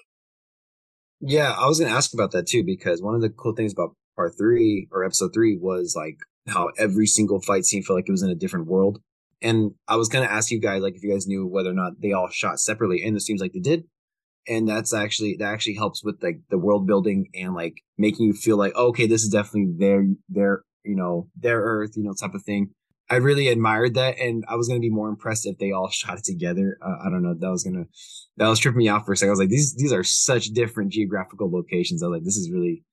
Yeah, 1.20 1.54
I 1.58 1.66
was 1.66 1.78
going 1.78 1.90
to 1.90 1.96
ask 1.96 2.14
about 2.14 2.32
that 2.32 2.46
too, 2.46 2.64
because 2.64 3.02
one 3.02 3.14
of 3.14 3.20
the 3.20 3.28
cool 3.28 3.54
things 3.54 3.72
about 3.72 3.94
part 4.16 4.32
three 4.38 4.88
or 4.90 5.04
episode 5.04 5.32
three 5.34 5.58
was 5.60 5.94
like 5.94 6.18
how 6.48 6.70
every 6.78 7.06
single 7.06 7.40
fight 7.40 7.64
scene 7.64 7.82
felt 7.82 7.98
like 7.98 8.08
it 8.08 8.12
was 8.12 8.22
in 8.22 8.30
a 8.30 8.34
different 8.34 8.66
world. 8.66 9.00
And 9.42 9.72
I 9.88 9.96
was 9.96 10.08
going 10.08 10.26
to 10.26 10.32
ask 10.32 10.50
you 10.50 10.60
guys, 10.60 10.82
like, 10.82 10.96
if 10.96 11.02
you 11.02 11.12
guys 11.12 11.26
knew 11.26 11.46
whether 11.46 11.70
or 11.70 11.74
not 11.74 12.00
they 12.00 12.12
all 12.12 12.28
shot 12.30 12.60
separately, 12.60 13.02
and 13.02 13.16
it 13.16 13.20
seems 13.20 13.40
like 13.40 13.52
they 13.52 13.60
did. 13.60 13.84
And 14.48 14.68
that's 14.68 14.94
actually, 14.94 15.36
that 15.38 15.52
actually 15.52 15.76
helps 15.76 16.02
with 16.02 16.22
like 16.22 16.40
the 16.48 16.58
world 16.58 16.86
building 16.86 17.28
and 17.34 17.54
like 17.54 17.82
making 17.98 18.26
you 18.26 18.32
feel 18.32 18.56
like, 18.56 18.72
oh, 18.74 18.88
okay, 18.88 19.06
this 19.06 19.22
is 19.22 19.28
definitely 19.28 19.74
their, 19.76 20.06
their, 20.28 20.62
you 20.84 20.96
know, 20.96 21.28
their 21.36 21.60
earth, 21.60 21.92
you 21.96 22.02
know, 22.02 22.14
type 22.14 22.34
of 22.34 22.42
thing. 22.42 22.70
I 23.10 23.16
really 23.16 23.48
admired 23.48 23.94
that, 23.94 24.18
and 24.20 24.44
I 24.48 24.54
was 24.54 24.68
gonna 24.68 24.80
be 24.80 24.88
more 24.88 25.08
impressed 25.08 25.44
if 25.44 25.58
they 25.58 25.72
all 25.72 25.90
shot 25.90 26.18
it 26.18 26.24
together. 26.24 26.78
Uh, 26.80 26.96
I 27.04 27.10
don't 27.10 27.22
know. 27.22 27.34
That 27.34 27.50
was 27.50 27.64
gonna 27.64 27.86
that 28.36 28.48
was 28.48 28.60
tripping 28.60 28.78
me 28.78 28.88
out 28.88 29.04
for 29.04 29.12
a 29.12 29.16
second. 29.16 29.30
I 29.30 29.32
was 29.32 29.40
like, 29.40 29.48
these 29.48 29.74
these 29.74 29.92
are 29.92 30.04
such 30.04 30.46
different 30.46 30.92
geographical 30.92 31.50
locations. 31.50 32.02
I 32.02 32.06
was 32.06 32.18
like, 32.18 32.24
this 32.24 32.36
is 32.36 32.50
really. 32.50 32.84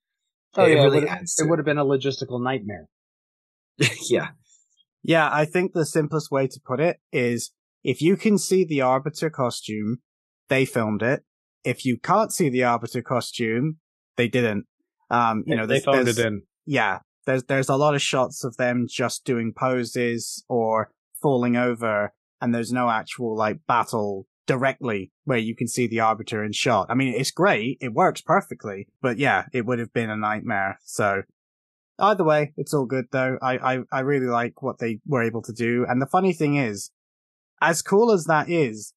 Oh 0.56 0.66
it, 0.66 0.76
yeah, 0.76 0.84
really 0.84 1.08
it 1.08 1.50
would 1.50 1.60
have 1.60 1.66
been 1.66 1.78
a 1.78 1.86
logistical 1.86 2.42
nightmare. 2.42 2.88
yeah. 4.10 4.30
Yeah, 5.04 5.30
I 5.32 5.46
think 5.46 5.74
the 5.74 5.86
simplest 5.86 6.32
way 6.32 6.48
to 6.48 6.60
put 6.66 6.80
it 6.80 6.98
is 7.12 7.52
if 7.84 8.02
you 8.02 8.18
can 8.18 8.38
see 8.38 8.66
the 8.66 8.82
Arbiter 8.82 9.30
costume, 9.30 10.00
they 10.50 10.66
filmed 10.66 11.04
it. 11.04 11.24
If 11.64 11.86
you 11.86 11.98
can't 11.98 12.34
see 12.34 12.50
the 12.50 12.64
Arbiter 12.64 13.02
costume, 13.02 13.78
they 14.16 14.28
didn't. 14.28 14.66
Um, 15.10 15.44
you 15.46 15.56
know, 15.56 15.66
they 15.66 15.80
phoned 15.80 16.08
it 16.08 16.18
in. 16.18 16.42
Yeah, 16.66 17.00
there's 17.28 17.44
there's 17.44 17.70
a 17.70 17.76
lot 17.76 17.94
of 17.94 18.02
shots 18.02 18.44
of 18.44 18.58
them 18.58 18.88
just 18.90 19.26
doing 19.26 19.54
poses 19.56 20.44
or 20.50 20.90
falling 21.22 21.56
over, 21.56 22.14
and 22.42 22.56
there's 22.56 22.72
no 22.72 22.90
actual 22.90 23.38
like 23.38 23.60
battle 23.68 24.26
directly 24.48 25.12
where 25.26 25.38
you 25.38 25.56
can 25.56 25.68
see 25.68 25.88
the 25.88 26.00
arbiter 26.00 26.44
in 26.44 26.54
shot. 26.54 26.88
I 26.90 26.96
mean, 26.96 27.14
it's 27.14 27.32
great, 27.32 27.78
it 27.82 27.94
works 27.94 28.22
perfectly, 28.22 28.88
but 29.02 29.20
yeah, 29.20 29.46
it 29.54 29.66
would 29.66 29.78
have 29.78 29.94
been 29.94 30.10
a 30.10 30.16
nightmare. 30.16 30.80
So 30.86 31.24
either 32.00 32.24
way, 32.24 32.54
it's 32.56 32.74
all 32.74 32.86
good 32.86 33.06
though. 33.12 33.38
I 33.42 33.58
I, 33.58 33.80
I 33.92 34.00
really 34.00 34.28
like 34.28 34.64
what 34.64 34.80
they 34.80 35.00
were 35.06 35.22
able 35.22 35.44
to 35.44 35.54
do, 35.54 35.86
and 35.88 36.02
the 36.02 36.08
funny 36.08 36.34
thing 36.34 36.56
is, 36.56 36.92
as 37.62 37.84
cool 37.84 38.12
as 38.12 38.26
that 38.26 38.50
is. 38.50 38.94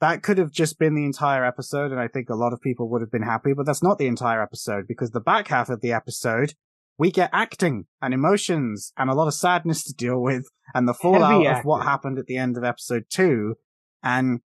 That 0.00 0.22
could 0.22 0.36
have 0.36 0.50
just 0.50 0.78
been 0.78 0.94
the 0.94 1.04
entire 1.04 1.46
episode, 1.46 1.90
and 1.90 2.00
I 2.00 2.08
think 2.08 2.28
a 2.28 2.34
lot 2.34 2.52
of 2.52 2.60
people 2.60 2.90
would 2.90 3.00
have 3.00 3.12
been 3.12 3.22
happy, 3.22 3.54
but 3.54 3.64
that's 3.64 3.82
not 3.82 3.96
the 3.96 4.08
entire 4.08 4.42
episode 4.42 4.86
because 4.86 5.12
the 5.12 5.20
back 5.20 5.48
half 5.48 5.70
of 5.70 5.80
the 5.80 5.92
episode 5.92 6.54
we 6.98 7.10
get 7.10 7.30
acting 7.32 7.86
and 8.00 8.14
emotions 8.14 8.92
and 8.96 9.10
a 9.10 9.14
lot 9.14 9.26
of 9.26 9.34
sadness 9.34 9.82
to 9.84 9.92
deal 9.92 10.20
with 10.20 10.48
and 10.74 10.86
the 10.88 10.94
fallout 10.94 11.46
of 11.46 11.64
what 11.64 11.84
happened 11.84 12.18
at 12.18 12.26
the 12.26 12.36
end 12.36 12.56
of 12.56 12.64
episode 12.64 13.04
two. 13.10 13.54
And 14.02 14.40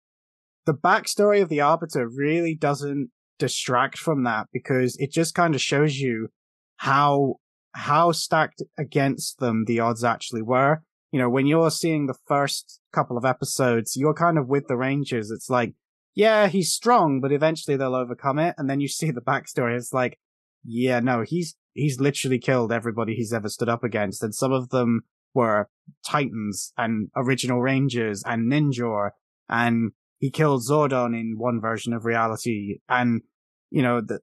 the 0.66 0.74
backstory 0.74 1.42
of 1.42 1.48
the 1.48 1.60
Arbiter 1.60 2.08
really 2.08 2.54
doesn't 2.54 3.10
distract 3.38 3.98
from 3.98 4.24
that 4.24 4.46
because 4.52 4.96
it 4.98 5.10
just 5.10 5.34
kind 5.34 5.54
of 5.54 5.60
shows 5.60 5.96
you 5.96 6.28
how, 6.76 7.36
how 7.72 8.12
stacked 8.12 8.62
against 8.78 9.38
them 9.38 9.64
the 9.66 9.80
odds 9.80 10.04
actually 10.04 10.42
were. 10.42 10.82
You 11.12 11.20
know, 11.20 11.30
when 11.30 11.46
you're 11.46 11.70
seeing 11.70 12.06
the 12.06 12.18
first 12.26 12.80
couple 12.92 13.16
of 13.16 13.24
episodes, 13.24 13.96
you're 13.96 14.14
kind 14.14 14.36
of 14.36 14.48
with 14.48 14.66
the 14.66 14.76
Rangers. 14.76 15.30
It's 15.30 15.48
like, 15.48 15.74
yeah, 16.14 16.48
he's 16.48 16.72
strong, 16.72 17.20
but 17.20 17.32
eventually 17.32 17.76
they'll 17.76 17.94
overcome 17.94 18.38
it. 18.38 18.54
And 18.58 18.68
then 18.68 18.80
you 18.80 18.88
see 18.88 19.10
the 19.10 19.20
backstory. 19.20 19.76
It's 19.76 19.92
like, 19.92 20.18
yeah, 20.64 21.00
no, 21.00 21.22
he's 21.22 21.56
he's 21.74 22.00
literally 22.00 22.38
killed 22.38 22.72
everybody 22.72 23.14
he's 23.14 23.32
ever 23.32 23.48
stood 23.48 23.68
up 23.68 23.84
against, 23.84 24.22
and 24.22 24.34
some 24.34 24.52
of 24.52 24.70
them 24.70 25.02
were 25.34 25.68
Titans 26.06 26.72
and 26.78 27.08
original 27.16 27.60
Rangers 27.60 28.22
and 28.24 28.50
Ninjor, 28.50 29.10
and 29.48 29.92
he 30.18 30.30
killed 30.30 30.62
Zordon 30.62 31.18
in 31.18 31.34
one 31.36 31.60
version 31.60 31.92
of 31.92 32.04
reality, 32.04 32.78
and 32.88 33.22
you 33.70 33.82
know, 33.82 34.00
the, 34.00 34.20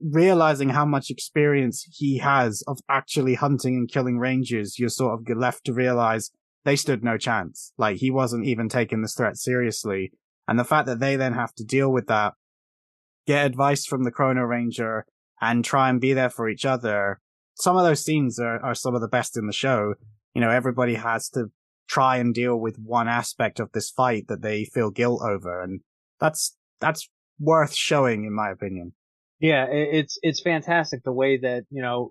realizing 0.00 0.70
how 0.70 0.84
much 0.84 1.10
experience 1.10 1.86
he 1.92 2.18
has 2.18 2.62
of 2.68 2.78
actually 2.88 3.34
hunting 3.34 3.74
and 3.74 3.90
killing 3.90 4.18
Rangers, 4.18 4.78
you're 4.78 4.88
sort 4.88 5.18
of 5.18 5.36
left 5.36 5.64
to 5.64 5.72
realize 5.72 6.30
they 6.64 6.76
stood 6.76 7.02
no 7.02 7.18
chance. 7.18 7.72
Like 7.78 7.96
he 7.96 8.10
wasn't 8.10 8.46
even 8.46 8.68
taking 8.68 9.02
this 9.02 9.14
threat 9.14 9.36
seriously. 9.36 10.12
And 10.46 10.58
the 10.58 10.64
fact 10.64 10.86
that 10.86 11.00
they 11.00 11.16
then 11.16 11.32
have 11.32 11.54
to 11.54 11.64
deal 11.64 11.90
with 11.90 12.06
that, 12.06 12.34
get 13.26 13.46
advice 13.46 13.86
from 13.86 14.04
the 14.04 14.10
Chrono 14.10 14.42
Ranger, 14.42 15.06
and 15.50 15.64
try 15.64 15.88
and 15.88 16.00
be 16.00 16.12
there 16.12 16.30
for 16.30 16.48
each 16.48 16.64
other. 16.64 17.20
Some 17.54 17.76
of 17.76 17.84
those 17.84 18.04
scenes 18.04 18.38
are, 18.38 18.58
are 18.64 18.74
some 18.74 18.94
of 18.94 19.00
the 19.00 19.08
best 19.08 19.36
in 19.36 19.46
the 19.46 19.52
show. 19.52 19.94
You 20.34 20.40
know, 20.40 20.50
everybody 20.50 20.94
has 20.94 21.28
to 21.30 21.46
try 21.88 22.16
and 22.16 22.34
deal 22.34 22.56
with 22.56 22.76
one 22.76 23.08
aspect 23.08 23.60
of 23.60 23.70
this 23.72 23.90
fight 23.90 24.26
that 24.28 24.42
they 24.42 24.64
feel 24.64 24.90
guilt 24.90 25.22
over. 25.22 25.62
And 25.62 25.80
that's, 26.18 26.56
that's 26.80 27.08
worth 27.38 27.74
showing 27.74 28.24
in 28.24 28.34
my 28.34 28.50
opinion. 28.50 28.92
Yeah, 29.40 29.66
it's 29.68 30.18
it's 30.22 30.40
fantastic 30.40 31.02
the 31.04 31.12
way 31.12 31.38
that 31.38 31.64
you 31.68 31.82
know, 31.82 32.10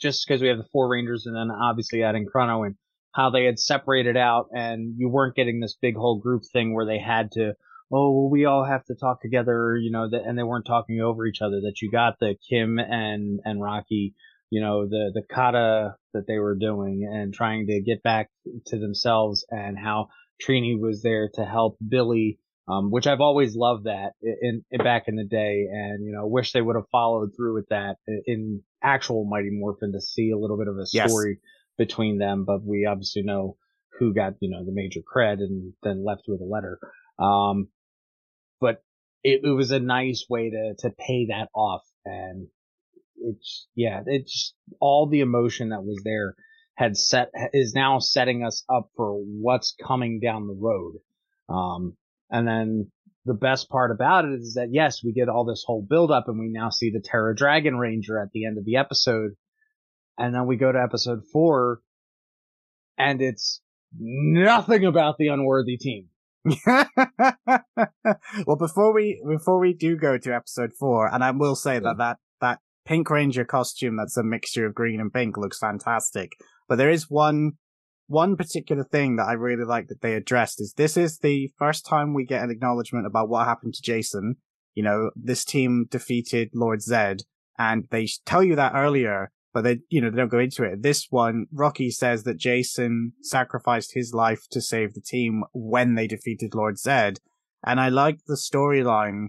just 0.00 0.26
because 0.26 0.40
we 0.40 0.48
have 0.48 0.56
the 0.56 0.68
four 0.72 0.88
Rangers 0.88 1.26
and 1.26 1.36
then 1.36 1.50
obviously 1.54 2.02
adding 2.02 2.26
Chrono 2.30 2.62
and 2.62 2.76
how 3.12 3.28
they 3.28 3.44
had 3.44 3.58
separated 3.58 4.16
out, 4.16 4.46
and 4.52 4.94
you 4.96 5.10
weren't 5.10 5.34
getting 5.34 5.60
this 5.60 5.76
big 5.82 5.96
whole 5.96 6.18
group 6.20 6.42
thing 6.52 6.72
where 6.72 6.86
they 6.86 6.98
had 6.98 7.32
to 7.32 7.52
oh, 7.92 8.10
well, 8.12 8.30
we 8.30 8.44
all 8.44 8.64
have 8.64 8.84
to 8.86 8.94
talk 8.94 9.20
together, 9.20 9.76
you 9.76 9.90
know, 9.90 10.08
that, 10.08 10.22
and 10.24 10.38
they 10.38 10.42
weren't 10.42 10.66
talking 10.66 11.00
over 11.00 11.26
each 11.26 11.42
other, 11.42 11.60
that 11.62 11.82
you 11.82 11.90
got 11.90 12.18
the 12.20 12.36
Kim 12.48 12.78
and, 12.78 13.40
and 13.44 13.60
Rocky, 13.60 14.14
you 14.50 14.60
know, 14.60 14.86
the, 14.86 15.10
the 15.12 15.22
kata 15.22 15.96
that 16.14 16.26
they 16.26 16.38
were 16.38 16.56
doing 16.56 17.08
and 17.10 17.34
trying 17.34 17.66
to 17.66 17.80
get 17.80 18.02
back 18.02 18.30
to 18.66 18.78
themselves 18.78 19.44
and 19.50 19.76
how 19.78 20.08
Trini 20.40 20.78
was 20.78 21.02
there 21.02 21.30
to 21.34 21.44
help 21.44 21.76
Billy, 21.86 22.38
um, 22.68 22.90
which 22.90 23.06
I've 23.06 23.20
always 23.20 23.54
loved 23.56 23.84
that 23.84 24.12
in, 24.22 24.64
in, 24.70 24.78
back 24.78 25.04
in 25.06 25.16
the 25.16 25.24
day, 25.24 25.66
and 25.70 26.04
you 26.04 26.12
know, 26.12 26.26
wish 26.26 26.52
they 26.52 26.62
would 26.62 26.76
have 26.76 26.88
followed 26.92 27.30
through 27.36 27.54
with 27.54 27.68
that 27.70 27.96
in 28.26 28.62
actual 28.82 29.24
Mighty 29.24 29.50
Morphin 29.50 29.92
to 29.92 30.00
see 30.00 30.30
a 30.30 30.38
little 30.38 30.56
bit 30.56 30.68
of 30.68 30.78
a 30.78 30.86
story 30.86 31.38
yes. 31.42 31.86
between 31.86 32.18
them. 32.18 32.44
But 32.44 32.64
we 32.64 32.86
obviously 32.86 33.22
know 33.22 33.56
who 33.98 34.14
got 34.14 34.34
you 34.40 34.50
know 34.50 34.64
the 34.64 34.72
major 34.72 35.00
cred 35.00 35.40
and 35.40 35.72
then 35.82 36.04
left 36.04 36.22
with 36.28 36.40
a 36.40 36.44
letter. 36.44 36.78
Um, 37.18 37.68
it, 39.22 39.40
it 39.44 39.50
was 39.50 39.70
a 39.70 39.80
nice 39.80 40.26
way 40.28 40.50
to 40.50 40.74
to 40.78 40.90
pay 40.90 41.26
that 41.26 41.48
off, 41.54 41.82
and 42.04 42.48
it's 43.16 43.68
yeah, 43.74 44.02
it's 44.06 44.54
all 44.80 45.08
the 45.08 45.20
emotion 45.20 45.70
that 45.70 45.82
was 45.82 46.00
there 46.04 46.34
had 46.74 46.96
set 46.96 47.30
is 47.52 47.74
now 47.74 47.98
setting 47.98 48.42
us 48.42 48.64
up 48.68 48.90
for 48.96 49.12
what's 49.12 49.74
coming 49.86 50.18
down 50.18 50.46
the 50.46 50.56
road. 50.58 50.94
Um, 51.48 51.96
and 52.30 52.48
then 52.48 52.90
the 53.26 53.34
best 53.34 53.68
part 53.68 53.90
about 53.90 54.24
it 54.24 54.40
is 54.40 54.54
that 54.54 54.70
yes, 54.72 55.04
we 55.04 55.12
get 55.12 55.28
all 55.28 55.44
this 55.44 55.62
whole 55.66 55.82
build 55.88 56.10
up 56.10 56.24
and 56.28 56.38
we 56.38 56.48
now 56.48 56.70
see 56.70 56.90
the 56.90 57.02
Terra 57.04 57.34
Dragon 57.36 57.76
Ranger 57.76 58.18
at 58.18 58.30
the 58.32 58.46
end 58.46 58.56
of 58.56 58.64
the 58.64 58.76
episode. 58.76 59.32
And 60.16 60.34
then 60.34 60.46
we 60.46 60.56
go 60.56 60.72
to 60.72 60.82
episode 60.82 61.22
four 61.32 61.80
and 62.96 63.20
it's 63.20 63.60
nothing 63.98 64.84
about 64.84 65.16
the 65.18 65.28
unworthy 65.28 65.76
team. 65.76 66.09
well, 68.46 68.56
before 68.58 68.94
we 68.94 69.22
before 69.28 69.60
we 69.60 69.74
do 69.74 69.96
go 69.96 70.18
to 70.18 70.34
episode 70.34 70.72
four, 70.78 71.12
and 71.12 71.22
I 71.22 71.30
will 71.30 71.54
say 71.54 71.74
yeah. 71.74 71.80
that 71.80 71.94
mm. 71.94 71.98
that 71.98 72.18
that 72.40 72.58
Pink 72.86 73.10
Ranger 73.10 73.44
costume 73.44 73.96
that's 73.96 74.16
a 74.16 74.22
mixture 74.22 74.66
of 74.66 74.74
green 74.74 75.00
and 75.00 75.12
pink 75.12 75.36
looks 75.36 75.58
fantastic. 75.58 76.32
But 76.68 76.76
there 76.76 76.90
is 76.90 77.10
one 77.10 77.52
one 78.06 78.36
particular 78.36 78.82
thing 78.82 79.16
that 79.16 79.28
I 79.28 79.34
really 79.34 79.64
like 79.64 79.86
that 79.88 80.00
they 80.00 80.14
addressed 80.14 80.60
is 80.60 80.74
this 80.76 80.96
is 80.96 81.18
the 81.18 81.52
first 81.58 81.86
time 81.86 82.12
we 82.12 82.24
get 82.24 82.42
an 82.42 82.50
acknowledgement 82.50 83.06
about 83.06 83.28
what 83.28 83.46
happened 83.46 83.74
to 83.74 83.82
Jason. 83.82 84.36
You 84.74 84.82
know, 84.82 85.10
this 85.14 85.44
team 85.44 85.86
defeated 85.90 86.50
Lord 86.54 86.80
Zedd, 86.80 87.22
and 87.58 87.84
they 87.90 88.08
tell 88.24 88.42
you 88.42 88.56
that 88.56 88.72
earlier, 88.74 89.30
but 89.52 89.62
they, 89.62 89.78
you 89.88 90.00
know, 90.00 90.10
they 90.10 90.16
don't 90.16 90.30
go 90.30 90.38
into 90.38 90.62
it. 90.64 90.82
This 90.82 91.06
one, 91.10 91.46
Rocky 91.52 91.90
says 91.90 92.24
that 92.24 92.38
Jason 92.38 93.12
sacrificed 93.22 93.94
his 93.94 94.12
life 94.14 94.46
to 94.50 94.60
save 94.60 94.94
the 94.94 95.00
team 95.00 95.42
when 95.52 95.94
they 95.94 96.06
defeated 96.06 96.54
Lord 96.54 96.76
Zedd. 96.76 97.18
And 97.64 97.80
I 97.80 97.88
like 97.88 98.20
the 98.26 98.34
storyline 98.34 99.28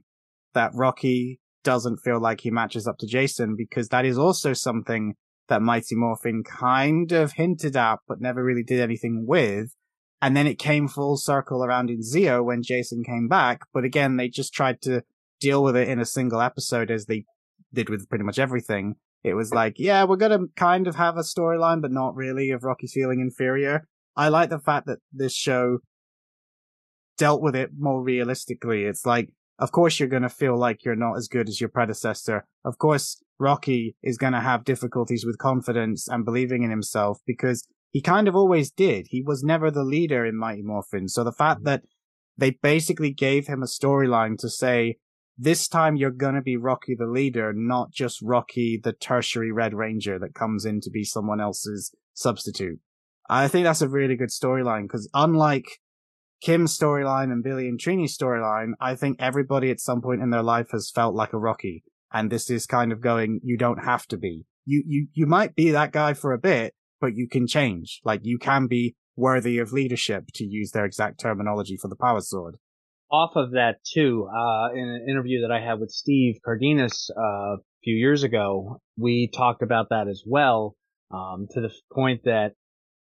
that 0.53 0.71
Rocky 0.73 1.39
doesn't 1.63 1.97
feel 1.97 2.19
like 2.19 2.41
he 2.41 2.51
matches 2.51 2.87
up 2.87 2.97
to 2.99 3.07
Jason 3.07 3.55
because 3.57 3.89
that 3.89 4.05
is 4.05 4.17
also 4.17 4.53
something 4.53 5.15
that 5.47 5.61
Mighty 5.61 5.95
Morphin 5.95 6.43
kind 6.43 7.11
of 7.11 7.33
hinted 7.33 7.75
at, 7.75 7.99
but 8.07 8.21
never 8.21 8.43
really 8.43 8.63
did 8.63 8.79
anything 8.79 9.25
with. 9.27 9.75
And 10.21 10.37
then 10.37 10.47
it 10.47 10.59
came 10.59 10.87
full 10.87 11.17
circle 11.17 11.63
around 11.63 11.89
in 11.89 12.01
Zeo 12.01 12.43
when 12.43 12.61
Jason 12.63 13.03
came 13.03 13.27
back. 13.27 13.61
But 13.73 13.83
again, 13.83 14.17
they 14.17 14.29
just 14.29 14.53
tried 14.53 14.81
to 14.83 15.03
deal 15.39 15.63
with 15.63 15.75
it 15.75 15.89
in 15.89 15.99
a 15.99 16.05
single 16.05 16.39
episode 16.39 16.91
as 16.91 17.07
they 17.07 17.25
did 17.73 17.89
with 17.89 18.07
pretty 18.07 18.23
much 18.23 18.39
everything. 18.39 18.95
It 19.23 19.35
was 19.35 19.53
like, 19.53 19.75
yeah, 19.77 20.03
we're 20.03 20.15
going 20.15 20.39
to 20.39 20.47
kind 20.55 20.87
of 20.87 20.95
have 20.95 21.17
a 21.17 21.21
storyline, 21.21 21.81
but 21.81 21.91
not 21.91 22.15
really 22.15 22.49
of 22.49 22.63
Rocky 22.63 22.87
feeling 22.87 23.19
inferior. 23.19 23.87
I 24.15 24.29
like 24.29 24.49
the 24.49 24.59
fact 24.59 24.87
that 24.87 24.99
this 25.13 25.35
show 25.35 25.79
dealt 27.17 27.41
with 27.41 27.55
it 27.55 27.71
more 27.77 28.01
realistically. 28.01 28.83
It's 28.85 29.05
like, 29.05 29.29
of 29.59 29.71
course 29.71 29.99
you're 29.99 30.09
going 30.09 30.23
to 30.23 30.29
feel 30.29 30.57
like 30.57 30.83
you're 30.83 30.95
not 30.95 31.17
as 31.17 31.27
good 31.27 31.47
as 31.47 31.61
your 31.61 31.69
predecessor. 31.69 32.45
Of 32.65 32.79
course, 32.79 33.21
Rocky 33.39 33.95
is 34.01 34.17
going 34.17 34.33
to 34.33 34.39
have 34.39 34.63
difficulties 34.63 35.25
with 35.25 35.37
confidence 35.37 36.07
and 36.07 36.25
believing 36.25 36.63
in 36.63 36.71
himself 36.71 37.19
because 37.27 37.67
he 37.91 38.01
kind 38.01 38.27
of 38.27 38.35
always 38.35 38.71
did. 38.71 39.07
He 39.09 39.21
was 39.21 39.43
never 39.43 39.69
the 39.69 39.83
leader 39.83 40.25
in 40.25 40.37
Mighty 40.37 40.63
Morphin. 40.63 41.07
So 41.07 41.23
the 41.23 41.31
fact 41.31 41.59
mm-hmm. 41.59 41.65
that 41.65 41.83
they 42.37 42.51
basically 42.51 43.11
gave 43.11 43.47
him 43.47 43.61
a 43.61 43.67
storyline 43.67 44.37
to 44.39 44.49
say, 44.49 44.97
this 45.37 45.67
time 45.67 45.95
you're 45.95 46.11
going 46.11 46.35
to 46.35 46.41
be 46.41 46.57
Rocky 46.57 46.95
the 46.95 47.07
leader, 47.07 47.53
not 47.53 47.91
just 47.91 48.21
Rocky 48.21 48.79
the 48.81 48.93
tertiary 48.93 49.51
Red 49.51 49.73
Ranger 49.73 50.19
that 50.19 50.35
comes 50.35 50.65
in 50.65 50.81
to 50.81 50.89
be 50.89 51.03
someone 51.03 51.41
else's 51.41 51.93
substitute. 52.13 52.79
I 53.29 53.47
think 53.47 53.63
that's 53.63 53.81
a 53.81 53.89
really 53.89 54.15
good 54.15 54.29
storyline 54.29 54.83
because 54.83 55.09
unlike 55.13 55.65
Kim's 56.41 56.77
storyline 56.77 57.31
and 57.31 57.43
Billy 57.43 57.67
and 57.67 57.79
Trini's 57.79 58.17
storyline, 58.17 58.71
I 58.79 58.95
think 58.95 59.17
everybody 59.19 59.71
at 59.71 59.79
some 59.79 60.01
point 60.01 60.21
in 60.21 60.31
their 60.31 60.43
life 60.43 60.71
has 60.71 60.91
felt 60.93 61.15
like 61.15 61.33
a 61.33 61.37
Rocky. 61.37 61.83
And 62.11 62.29
this 62.29 62.49
is 62.49 62.65
kind 62.65 62.91
of 62.91 62.99
going, 62.99 63.39
you 63.43 63.57
don't 63.57 63.85
have 63.85 64.05
to 64.07 64.17
be. 64.17 64.45
You, 64.65 64.83
you, 64.85 65.07
you 65.13 65.25
might 65.25 65.55
be 65.55 65.71
that 65.71 65.91
guy 65.91 66.13
for 66.13 66.33
a 66.33 66.37
bit, 66.37 66.73
but 66.99 67.15
you 67.15 67.27
can 67.29 67.47
change. 67.47 68.01
Like 68.03 68.21
you 68.23 68.37
can 68.37 68.67
be 68.67 68.95
worthy 69.15 69.59
of 69.59 69.71
leadership 69.71 70.25
to 70.35 70.43
use 70.43 70.71
their 70.71 70.85
exact 70.85 71.19
terminology 71.19 71.77
for 71.77 71.87
the 71.87 71.95
power 71.95 72.21
sword. 72.21 72.57
Off 73.11 73.35
of 73.35 73.51
that 73.51 73.77
too, 73.83 74.27
uh, 74.33 74.69
in 74.73 74.87
an 74.87 75.05
interview 75.09 75.41
that 75.41 75.51
I 75.51 75.59
had 75.59 75.79
with 75.79 75.91
Steve 75.91 76.37
Cardenas, 76.43 77.11
uh, 77.15 77.55
a 77.55 77.57
few 77.83 77.95
years 77.95 78.23
ago, 78.23 78.81
we 78.97 79.27
talked 79.27 79.63
about 79.63 79.89
that 79.89 80.07
as 80.07 80.23
well, 80.25 80.75
um, 81.11 81.47
to 81.51 81.61
the 81.61 81.73
point 81.91 82.21
that 82.23 82.53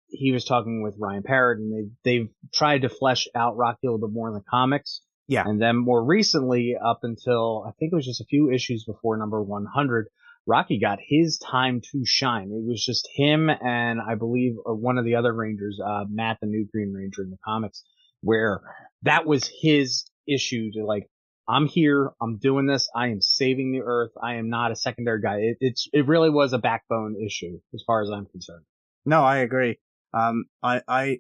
he 0.09 0.33
was 0.33 0.45
talking 0.45 0.83
with 0.83 0.97
Ryan 0.99 1.23
Parrott, 1.23 1.59
and 1.59 1.73
they 2.05 2.19
they've 2.19 2.29
tried 2.55 2.83
to 2.83 2.89
flesh 2.89 3.27
out 3.35 3.57
Rocky 3.57 3.87
a 3.87 3.91
little 3.91 4.07
bit 4.07 4.15
more 4.15 4.29
in 4.29 4.35
the 4.35 4.45
comics. 4.49 5.01
Yeah, 5.29 5.43
and 5.45 5.61
then 5.61 5.77
more 5.77 6.05
recently, 6.05 6.77
up 6.81 7.01
until 7.03 7.65
I 7.67 7.73
think 7.73 7.93
it 7.93 7.97
was 7.97 8.07
just 8.07 8.21
a 8.21 8.27
few 8.27 8.51
issues 8.53 8.85
before 8.85 9.17
number 9.17 9.43
100, 9.43 10.07
Rocky 10.47 10.79
got 10.79 10.99
his 11.03 11.39
time 11.39 11.81
to 11.93 12.05
shine. 12.05 12.53
It 12.53 12.65
was 12.65 12.85
just 12.85 13.09
him 13.13 13.51
and 13.51 14.01
I 14.01 14.15
believe 14.15 14.55
uh, 14.59 14.73
one 14.73 14.99
of 14.99 15.05
the 15.05 15.17
other 15.17 15.33
Rangers, 15.33 15.81
uh, 15.85 16.05
Matt, 16.09 16.39
the 16.41 16.47
new 16.47 16.67
Green 16.71 16.93
Ranger 16.93 17.23
in 17.23 17.31
the 17.31 17.39
comics, 17.45 17.83
where 18.27 18.61
that 19.03 19.25
was 19.27 19.51
his 19.63 20.05
issue 20.29 20.73
to 20.73 20.85
like, 20.85 21.09
I'm 21.49 21.67
here, 21.67 22.11
I'm 22.21 22.39
doing 22.39 22.67
this, 22.67 22.89
I 22.95 23.09
am 23.09 23.21
saving 23.21 23.71
the 23.71 23.83
Earth, 23.85 24.11
I 24.21 24.35
am 24.35 24.51
not 24.51 24.73
a 24.73 24.77
secondary 24.77 25.21
guy. 25.23 25.37
It, 25.37 25.59
it's 25.61 25.89
it 25.93 26.09
really 26.09 26.29
was 26.29 26.53
a 26.53 26.59
backbone 26.59 27.15
issue 27.25 27.61
as 27.73 27.85
far 27.87 28.03
as 28.03 28.11
I'm 28.11 28.27
concerned. 28.27 28.65
No, 29.05 29.23
I 29.23 29.37
agree. 29.37 29.79
Um, 30.13 30.47
I, 30.63 30.83
I, 30.89 31.19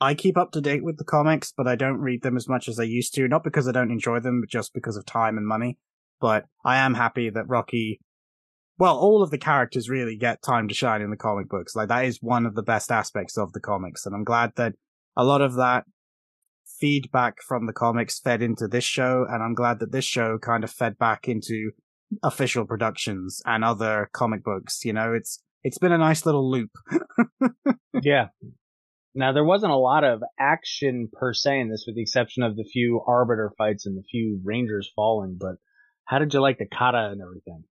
I 0.00 0.14
keep 0.14 0.36
up 0.36 0.52
to 0.52 0.60
date 0.60 0.84
with 0.84 0.98
the 0.98 1.04
comics, 1.04 1.52
but 1.56 1.66
I 1.66 1.74
don't 1.74 1.98
read 1.98 2.22
them 2.22 2.36
as 2.36 2.48
much 2.48 2.68
as 2.68 2.78
I 2.78 2.84
used 2.84 3.14
to. 3.14 3.26
Not 3.26 3.42
because 3.42 3.66
I 3.66 3.72
don't 3.72 3.90
enjoy 3.90 4.20
them, 4.20 4.40
but 4.40 4.50
just 4.50 4.72
because 4.72 4.96
of 4.96 5.04
time 5.04 5.36
and 5.36 5.46
money. 5.46 5.76
But 6.20 6.44
I 6.64 6.76
am 6.76 6.94
happy 6.94 7.30
that 7.30 7.48
Rocky, 7.48 8.00
well, 8.78 8.96
all 8.96 9.22
of 9.22 9.30
the 9.30 9.38
characters 9.38 9.90
really 9.90 10.16
get 10.16 10.42
time 10.42 10.68
to 10.68 10.74
shine 10.74 11.02
in 11.02 11.10
the 11.10 11.16
comic 11.16 11.48
books. 11.48 11.74
Like 11.74 11.88
that 11.88 12.04
is 12.04 12.18
one 12.22 12.46
of 12.46 12.54
the 12.54 12.62
best 12.62 12.92
aspects 12.92 13.36
of 13.36 13.52
the 13.52 13.60
comics. 13.60 14.06
And 14.06 14.14
I'm 14.14 14.24
glad 14.24 14.52
that 14.54 14.74
a 15.16 15.24
lot 15.24 15.42
of 15.42 15.54
that 15.54 15.84
feedback 16.84 17.40
from 17.40 17.64
the 17.64 17.72
comics 17.72 18.18
fed 18.18 18.42
into 18.42 18.68
this 18.68 18.84
show. 18.84 19.24
And 19.26 19.42
I'm 19.42 19.54
glad 19.54 19.78
that 19.78 19.90
this 19.90 20.04
show 20.04 20.36
kind 20.36 20.62
of 20.64 20.70
fed 20.70 20.98
back 20.98 21.26
into 21.26 21.70
official 22.22 22.66
productions 22.66 23.40
and 23.46 23.64
other 23.64 24.10
comic 24.12 24.44
books. 24.44 24.84
You 24.84 24.92
know, 24.92 25.14
it's, 25.14 25.42
it's 25.62 25.78
been 25.78 25.92
a 25.92 25.98
nice 25.98 26.26
little 26.26 26.50
loop. 26.50 26.68
yeah. 28.02 28.26
Now 29.14 29.32
there 29.32 29.46
wasn't 29.46 29.72
a 29.72 29.78
lot 29.78 30.04
of 30.04 30.22
action 30.38 31.08
per 31.10 31.32
se 31.32 31.58
in 31.60 31.70
this, 31.70 31.84
with 31.86 31.96
the 31.96 32.02
exception 32.02 32.42
of 32.42 32.54
the 32.54 32.68
few 32.70 33.00
arbiter 33.08 33.50
fights 33.56 33.86
and 33.86 33.96
the 33.96 34.04
few 34.10 34.38
rangers 34.44 34.92
falling. 34.94 35.38
But 35.40 35.54
how 36.04 36.18
did 36.18 36.34
you 36.34 36.42
like 36.42 36.58
the 36.58 36.66
kata 36.66 37.12
and 37.12 37.22
everything? 37.22 37.64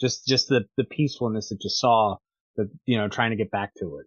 Just 0.00 0.26
just 0.26 0.48
the 0.48 0.64
the 0.78 0.84
peacefulness 0.84 1.50
that 1.50 1.62
you 1.62 1.68
saw, 1.68 2.16
that 2.56 2.70
you 2.86 2.96
know 2.96 3.08
trying 3.08 3.32
to 3.32 3.36
get 3.36 3.50
back 3.50 3.72
to 3.80 3.98
it. 3.98 4.06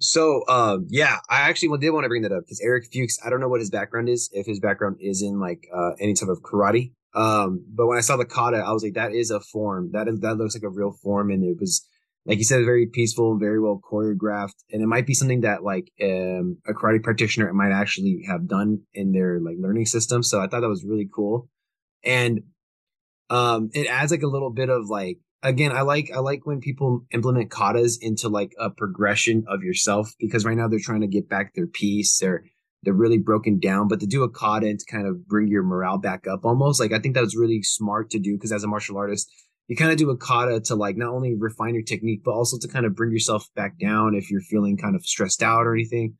So, 0.00 0.42
um, 0.48 0.86
yeah, 0.90 1.18
I 1.30 1.42
actually 1.42 1.76
did 1.78 1.90
want 1.90 2.04
to 2.04 2.08
bring 2.08 2.22
that 2.22 2.32
up 2.32 2.44
because 2.44 2.60
Eric 2.60 2.86
Fuchs, 2.92 3.18
I 3.24 3.30
don't 3.30 3.40
know 3.40 3.48
what 3.48 3.60
his 3.60 3.70
background 3.70 4.08
is, 4.08 4.28
if 4.32 4.46
his 4.46 4.60
background 4.60 4.96
is 5.00 5.22
in 5.22 5.40
like 5.40 5.66
uh, 5.74 5.92
any 6.00 6.14
type 6.14 6.28
of 6.28 6.42
karate. 6.42 6.92
Um, 7.14 7.64
but 7.72 7.86
when 7.86 7.96
I 7.96 8.00
saw 8.00 8.16
the 8.16 8.24
kata, 8.24 8.56
I 8.56 8.72
was 8.72 8.82
like, 8.82 8.94
that 8.94 9.12
is 9.12 9.30
a 9.30 9.40
form. 9.40 9.90
That 9.92 10.08
is 10.08 10.20
that 10.20 10.36
looks 10.36 10.56
like 10.56 10.64
a 10.64 10.68
real 10.68 10.92
form, 11.02 11.30
and 11.30 11.44
it 11.44 11.56
was 11.60 11.86
like 12.26 12.38
you 12.38 12.44
said, 12.44 12.64
very 12.64 12.86
peaceful 12.86 13.32
and 13.32 13.40
very 13.40 13.60
well 13.60 13.80
choreographed. 13.80 14.64
And 14.72 14.82
it 14.82 14.86
might 14.86 15.06
be 15.06 15.14
something 15.14 15.42
that 15.42 15.62
like 15.62 15.92
um, 16.02 16.58
a 16.66 16.72
karate 16.72 17.02
practitioner 17.02 17.52
might 17.52 17.72
actually 17.72 18.24
have 18.26 18.48
done 18.48 18.80
in 18.94 19.12
their 19.12 19.40
like 19.40 19.56
learning 19.58 19.86
system. 19.86 20.22
So 20.22 20.40
I 20.40 20.48
thought 20.48 20.60
that 20.60 20.68
was 20.68 20.84
really 20.84 21.08
cool, 21.14 21.48
and 22.02 22.40
um, 23.30 23.70
it 23.74 23.86
adds 23.86 24.10
like 24.10 24.22
a 24.22 24.28
little 24.28 24.50
bit 24.50 24.70
of 24.70 24.88
like 24.88 25.18
again, 25.44 25.72
I 25.72 25.82
like 25.82 26.10
I 26.12 26.18
like 26.18 26.46
when 26.46 26.60
people 26.60 27.04
implement 27.12 27.50
katas 27.50 27.98
into 28.00 28.28
like 28.28 28.52
a 28.58 28.70
progression 28.70 29.44
of 29.48 29.62
yourself 29.62 30.12
because 30.18 30.44
right 30.44 30.56
now 30.56 30.66
they're 30.66 30.80
trying 30.80 31.02
to 31.02 31.06
get 31.06 31.28
back 31.28 31.54
their 31.54 31.66
peace. 31.66 32.18
They're 32.18 32.44
they're 32.82 32.94
really 32.94 33.18
broken 33.18 33.60
down, 33.60 33.88
but 33.88 34.00
to 34.00 34.06
do 34.06 34.24
a 34.24 34.30
kata 34.30 34.66
and 34.66 34.80
to 34.80 34.86
kind 34.86 35.06
of 35.06 35.26
bring 35.26 35.48
your 35.48 35.62
morale 35.62 35.98
back 35.98 36.26
up 36.26 36.44
almost 36.44 36.80
like 36.80 36.92
I 36.92 36.98
think 36.98 37.14
that 37.14 37.22
was 37.22 37.36
really 37.36 37.62
smart 37.62 38.10
to 38.10 38.18
do 38.18 38.34
because 38.34 38.52
as 38.52 38.64
a 38.64 38.68
martial 38.68 38.96
artist, 38.96 39.30
you 39.68 39.76
kind 39.76 39.92
of 39.92 39.98
do 39.98 40.10
a 40.10 40.16
kata 40.16 40.60
to 40.60 40.74
like 40.74 40.96
not 40.96 41.12
only 41.12 41.34
refine 41.38 41.74
your 41.74 41.84
technique, 41.84 42.22
but 42.24 42.32
also 42.32 42.58
to 42.58 42.68
kind 42.68 42.86
of 42.86 42.96
bring 42.96 43.12
yourself 43.12 43.48
back 43.54 43.78
down 43.78 44.14
if 44.14 44.30
you're 44.30 44.40
feeling 44.40 44.76
kind 44.76 44.96
of 44.96 45.06
stressed 45.06 45.42
out 45.42 45.66
or 45.66 45.74
anything. 45.74 46.14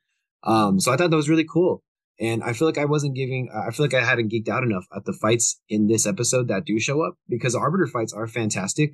Um, 0.44 0.78
so 0.78 0.92
I 0.92 0.96
thought 0.96 1.10
that 1.10 1.16
was 1.16 1.30
really 1.30 1.46
cool. 1.50 1.82
And 2.20 2.44
I 2.44 2.52
feel 2.52 2.68
like 2.68 2.78
I 2.78 2.84
wasn't 2.84 3.16
giving, 3.16 3.50
I 3.52 3.72
feel 3.72 3.84
like 3.84 3.94
I 3.94 4.04
hadn't 4.04 4.30
geeked 4.30 4.48
out 4.48 4.62
enough 4.62 4.84
at 4.94 5.04
the 5.04 5.12
fights 5.12 5.60
in 5.68 5.88
this 5.88 6.06
episode 6.06 6.46
that 6.46 6.64
do 6.64 6.78
show 6.78 7.02
up 7.02 7.16
because 7.28 7.56
Arbiter 7.56 7.88
fights 7.88 8.12
are 8.12 8.28
fantastic. 8.28 8.92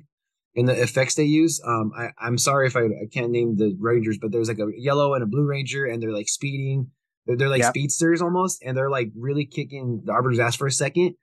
In 0.53 0.65
the 0.65 0.81
effects 0.81 1.15
they 1.15 1.23
use. 1.23 1.61
Um, 1.65 1.91
I, 1.97 2.09
I'm 2.19 2.37
sorry 2.37 2.67
if 2.67 2.75
I, 2.75 2.81
I 2.81 3.07
can't 3.11 3.31
name 3.31 3.55
the 3.57 3.75
rangers, 3.79 4.17
but 4.21 4.31
there's 4.31 4.47
like 4.49 4.59
a 4.59 4.67
yellow 4.75 5.13
and 5.13 5.23
a 5.23 5.27
blue 5.27 5.45
ranger, 5.45 5.85
and 5.85 6.01
they're 6.01 6.11
like 6.11 6.27
speeding. 6.27 6.91
They're, 7.25 7.37
they're 7.37 7.49
like 7.49 7.59
Yep. 7.61 7.69
speedsters 7.73 8.21
almost, 8.21 8.61
and 8.65 8.75
they're 8.75 8.89
like 8.89 9.11
really 9.17 9.45
kicking 9.45 10.01
the 10.05 10.11
arbiter's 10.11 10.39
ass 10.39 10.55
for 10.55 10.67
a 10.67 10.71
second. 10.71 11.15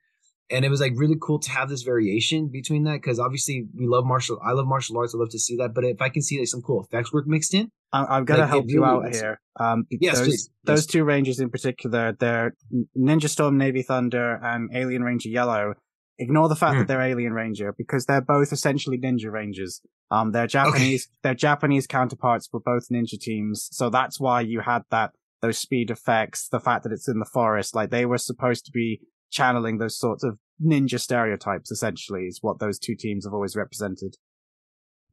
And 0.51 0.65
it 0.65 0.69
was 0.69 0.81
like 0.81 0.93
really 0.95 1.17
cool 1.21 1.37
to 1.37 1.51
have 1.51 1.69
this 1.69 1.83
variation 1.83 2.49
between 2.51 2.83
that 2.85 2.93
because 3.03 3.19
obviously 3.19 3.67
we 3.77 3.85
love 3.85 4.03
martial. 4.03 4.39
I 4.43 4.53
love 4.53 4.65
martial 4.65 4.97
arts. 4.97 5.13
I 5.13 5.19
love 5.19 5.29
to 5.29 5.37
see 5.37 5.57
that. 5.57 5.75
But 5.75 5.83
if 5.85 6.01
I 6.01 6.09
can 6.09 6.23
see 6.23 6.39
like 6.39 6.47
some 6.47 6.63
cool 6.63 6.83
effects 6.83 7.13
work 7.13 7.27
mixed 7.27 7.53
in, 7.53 7.69
I'm, 7.93 8.07
I'm 8.09 8.25
gonna 8.25 8.41
Like, 8.41 8.49
help 8.49 8.65
you 8.67 8.83
out 8.83 9.13
here. 9.13 9.39
Um, 9.59 9.85
Yes, 9.91 10.15
those, 10.17 10.27
please. 10.27 10.49
those 10.63 10.79
Yes. 10.79 10.85
two 10.87 11.03
rangers 11.03 11.39
in 11.39 11.51
particular, 11.51 12.13
they're 12.19 12.55
Ninja 12.97 13.29
Storm, 13.29 13.59
Navy 13.59 13.83
Thunder, 13.83 14.39
and 14.41 14.71
Alien 14.73 15.03
Ranger 15.03 15.29
Yellow. 15.29 15.75
Ignore 16.21 16.49
the 16.49 16.55
fact 16.55 16.73
Hmm. 16.73 16.79
that 16.79 16.87
they're 16.89 17.01
Alien 17.01 17.33
Ranger 17.33 17.73
because 17.77 18.05
they're 18.05 18.21
both 18.21 18.51
essentially 18.51 18.97
Ninja 18.99 19.31
Rangers. 19.31 19.81
Um, 20.11 20.31
their 20.33 20.47
Japanese, 20.47 21.07
their 21.23 21.33
Japanese 21.33 21.87
counterparts 21.87 22.49
were 22.51 22.59
both 22.59 22.89
ninja 22.91 23.17
teams, 23.19 23.69
so 23.71 23.89
that's 23.89 24.19
why 24.19 24.41
you 24.41 24.59
had 24.61 24.83
that 24.91 25.11
those 25.41 25.57
speed 25.57 25.89
effects. 25.89 26.49
The 26.49 26.59
fact 26.59 26.83
that 26.83 26.91
it's 26.91 27.07
in 27.07 27.19
the 27.19 27.25
forest, 27.25 27.73
like 27.73 27.89
they 27.89 28.05
were 28.05 28.17
supposed 28.17 28.65
to 28.65 28.71
be 28.73 28.99
channeling 29.31 29.77
those 29.77 29.97
sorts 29.97 30.23
of 30.23 30.37
ninja 30.61 30.99
stereotypes. 30.99 31.71
Essentially, 31.71 32.23
is 32.25 32.39
what 32.41 32.59
those 32.59 32.77
two 32.79 32.95
teams 32.95 33.25
have 33.25 33.33
always 33.33 33.55
represented. 33.55 34.15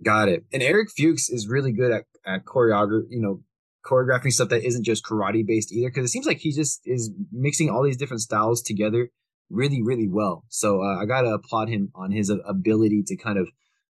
Got 0.02 0.28
it. 0.28 0.44
And 0.52 0.62
Eric 0.62 0.88
Fuchs 0.96 1.28
is 1.30 1.48
really 1.48 1.72
good 1.72 1.92
at 1.92 2.04
at 2.26 2.44
choreography, 2.44 3.04
you 3.10 3.20
know, 3.20 3.42
choreographing 3.84 4.32
stuff 4.32 4.48
that 4.48 4.66
isn't 4.66 4.84
just 4.84 5.04
karate 5.04 5.46
based 5.46 5.72
either. 5.72 5.88
Because 5.88 6.04
it 6.06 6.12
seems 6.12 6.26
like 6.26 6.38
he 6.38 6.52
just 6.52 6.80
is 6.84 7.12
mixing 7.32 7.70
all 7.70 7.82
these 7.84 7.96
different 7.96 8.22
styles 8.22 8.60
together 8.62 9.10
really, 9.50 9.82
really 9.82 10.08
well. 10.08 10.44
So 10.48 10.82
uh, 10.82 10.96
I 11.00 11.06
gotta 11.06 11.28
applaud 11.28 11.68
him 11.68 11.90
on 11.94 12.10
his 12.12 12.30
uh, 12.30 12.38
ability 12.46 13.02
to 13.06 13.16
kind 13.16 13.38
of 13.38 13.48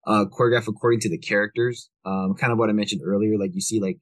uh, 0.08 0.26
choreograph 0.32 0.68
according 0.68 1.00
to 1.02 1.10
the 1.10 1.18
characters. 1.18 1.90
Um, 2.06 2.36
kind 2.40 2.52
of 2.52 2.60
what 2.60 2.70
I 2.70 2.74
mentioned 2.74 3.02
earlier. 3.04 3.38
Like 3.38 3.52
you 3.54 3.62
see, 3.62 3.80
like 3.80 3.98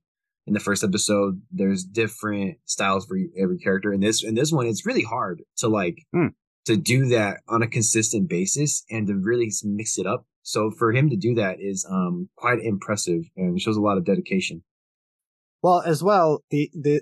in 0.46 0.54
the 0.54 0.60
first 0.60 0.84
episode, 0.84 1.42
there's 1.52 1.84
different 1.84 2.58
styles 2.66 3.06
for 3.06 3.18
every 3.38 3.58
character. 3.58 3.92
In 3.92 4.00
this, 4.00 4.24
in 4.24 4.36
this 4.36 4.52
one, 4.52 4.66
it's 4.68 4.86
really 4.86 5.04
hard 5.04 5.42
to 5.58 5.68
like 5.68 6.06
Hmm. 6.14 6.28
to 6.66 6.78
do 6.78 7.08
that 7.08 7.42
on 7.48 7.62
a 7.62 7.68
consistent 7.68 8.30
basis 8.30 8.84
and 8.90 9.08
to 9.08 9.16
really 9.16 9.52
mix 9.64 9.98
it 9.98 10.06
up. 10.06 10.26
So 10.44 10.72
for 10.72 10.94
him 10.94 11.10
to 11.10 11.18
do 11.18 11.36
that 11.36 11.58
is 11.60 11.86
um 11.90 12.30
quite 12.38 12.60
impressive 12.62 13.24
and 13.36 13.60
shows 13.60 13.76
a 13.76 13.82
lot 13.82 13.98
of 13.98 14.06
dedication. 14.06 14.64
Well, 15.62 15.82
as 15.86 16.02
well, 16.04 16.44
the 16.52 16.70
the 16.74 17.02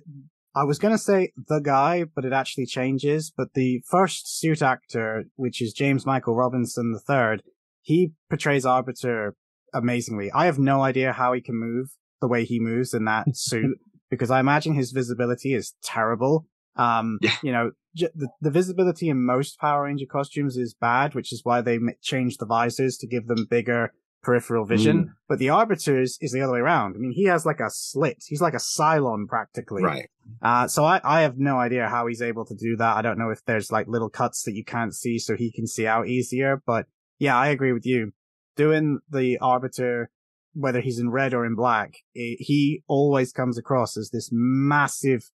I 0.55 0.63
was 0.63 0.79
gonna 0.79 0.97
say 0.97 1.31
the 1.47 1.59
guy, 1.59 2.05
but 2.15 2.23
it 2.25 2.33
actually 2.33 2.65
changes. 2.65 3.31
But 3.35 3.49
the 3.53 3.81
first 3.89 4.39
suit 4.39 4.61
actor, 4.61 5.25
which 5.35 5.61
is 5.61 5.73
James 5.73 6.05
Michael 6.05 6.35
Robinson 6.35 6.97
III, 7.09 7.39
he 7.81 8.13
portrays 8.29 8.65
Arbiter 8.65 9.35
amazingly. 9.73 10.31
I 10.31 10.45
have 10.45 10.57
no 10.59 10.81
idea 10.81 11.11
how 11.11 11.33
he 11.33 11.41
can 11.41 11.55
move 11.59 11.89
the 12.21 12.27
way 12.27 12.45
he 12.45 12.59
moves 12.59 12.93
in 12.93 13.05
that 13.05 13.25
suit 13.35 13.77
because 14.09 14.31
I 14.31 14.39
imagine 14.39 14.73
his 14.73 14.91
visibility 14.91 15.53
is 15.53 15.73
terrible. 15.83 16.45
Um, 16.77 17.19
Yeah. 17.21 17.31
you 17.43 17.51
know, 17.51 17.71
j- 17.95 18.09
the, 18.15 18.29
the 18.41 18.51
visibility 18.51 19.09
in 19.09 19.25
most 19.25 19.59
Power 19.59 19.83
Ranger 19.83 20.05
costumes 20.09 20.57
is 20.57 20.73
bad, 20.73 21.15
which 21.15 21.31
is 21.33 21.41
why 21.43 21.61
they 21.61 21.79
changed 22.01 22.39
the 22.39 22.45
visors 22.45 22.97
to 22.97 23.07
give 23.07 23.27
them 23.27 23.45
bigger 23.49 23.91
peripheral 24.25 24.65
vision. 24.65 25.13
But 25.29 25.39
the 25.39 25.49
Arbiter's 25.49 26.17
is 26.19 26.31
the 26.31 26.41
other 26.41 26.53
way 26.53 26.59
around. 26.59 26.95
I 26.95 26.99
mean, 26.99 27.11
he 27.11 27.25
has 27.25 27.45
like 27.45 27.59
a 27.59 27.69
slit. 27.69 28.23
He's 28.27 28.41
like 28.41 28.55
a 28.55 28.57
Cylon 28.57 29.27
practically. 29.27 29.83
Right. 29.83 30.09
Uh, 30.41 30.67
so 30.67 30.83
I, 30.83 30.99
I 31.03 31.21
have 31.21 31.37
no 31.37 31.57
idea 31.57 31.87
how 31.87 32.07
he's 32.07 32.21
able 32.21 32.45
to 32.45 32.55
do 32.55 32.75
that. 32.77 32.97
I 32.97 33.01
don't 33.01 33.19
know 33.19 33.29
if 33.29 33.45
there's 33.45 33.71
like 33.71 33.87
little 33.87 34.09
cuts 34.09 34.43
that 34.43 34.55
you 34.55 34.65
can't 34.65 34.93
see 34.93 35.19
so 35.19 35.35
he 35.35 35.51
can 35.51 35.67
see 35.67 35.85
out 35.85 36.07
easier. 36.07 36.61
But 36.65 36.87
yeah, 37.19 37.37
I 37.37 37.49
agree 37.49 37.71
with 37.71 37.85
you. 37.85 38.13
Doing 38.55 38.99
the 39.09 39.37
Arbiter, 39.37 40.09
whether 40.53 40.81
he's 40.81 40.99
in 40.99 41.11
red 41.11 41.33
or 41.33 41.45
in 41.45 41.55
black, 41.55 41.97
i 42.15 42.35
he 42.39 42.83
always 42.87 43.31
comes 43.31 43.57
across 43.57 43.95
as 43.97 44.09
this 44.09 44.29
massive 44.31 45.29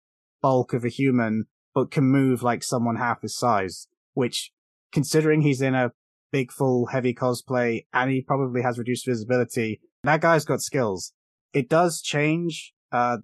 bulk 0.42 0.72
of 0.72 0.84
a 0.84 0.88
human, 0.88 1.46
but 1.74 1.90
can 1.90 2.04
move 2.04 2.42
like 2.42 2.62
someone 2.62 2.96
half 2.96 3.22
his 3.22 3.36
size, 3.36 3.88
which 4.14 4.52
considering 4.92 5.40
he's 5.40 5.60
in 5.60 5.74
a 5.74 5.92
big, 6.36 6.52
full, 6.52 6.86
heavy 6.94 7.14
cosplay 7.14 7.86
and 7.94 8.10
he 8.10 8.20
probably 8.20 8.60
has 8.62 8.78
reduced 8.78 9.06
visibility, 9.06 9.80
that 10.04 10.20
guy's 10.20 10.44
got 10.44 10.60
skills. 10.60 11.12
It 11.54 11.68
does 11.68 12.02
change, 12.02 12.74
uh, 12.92 13.18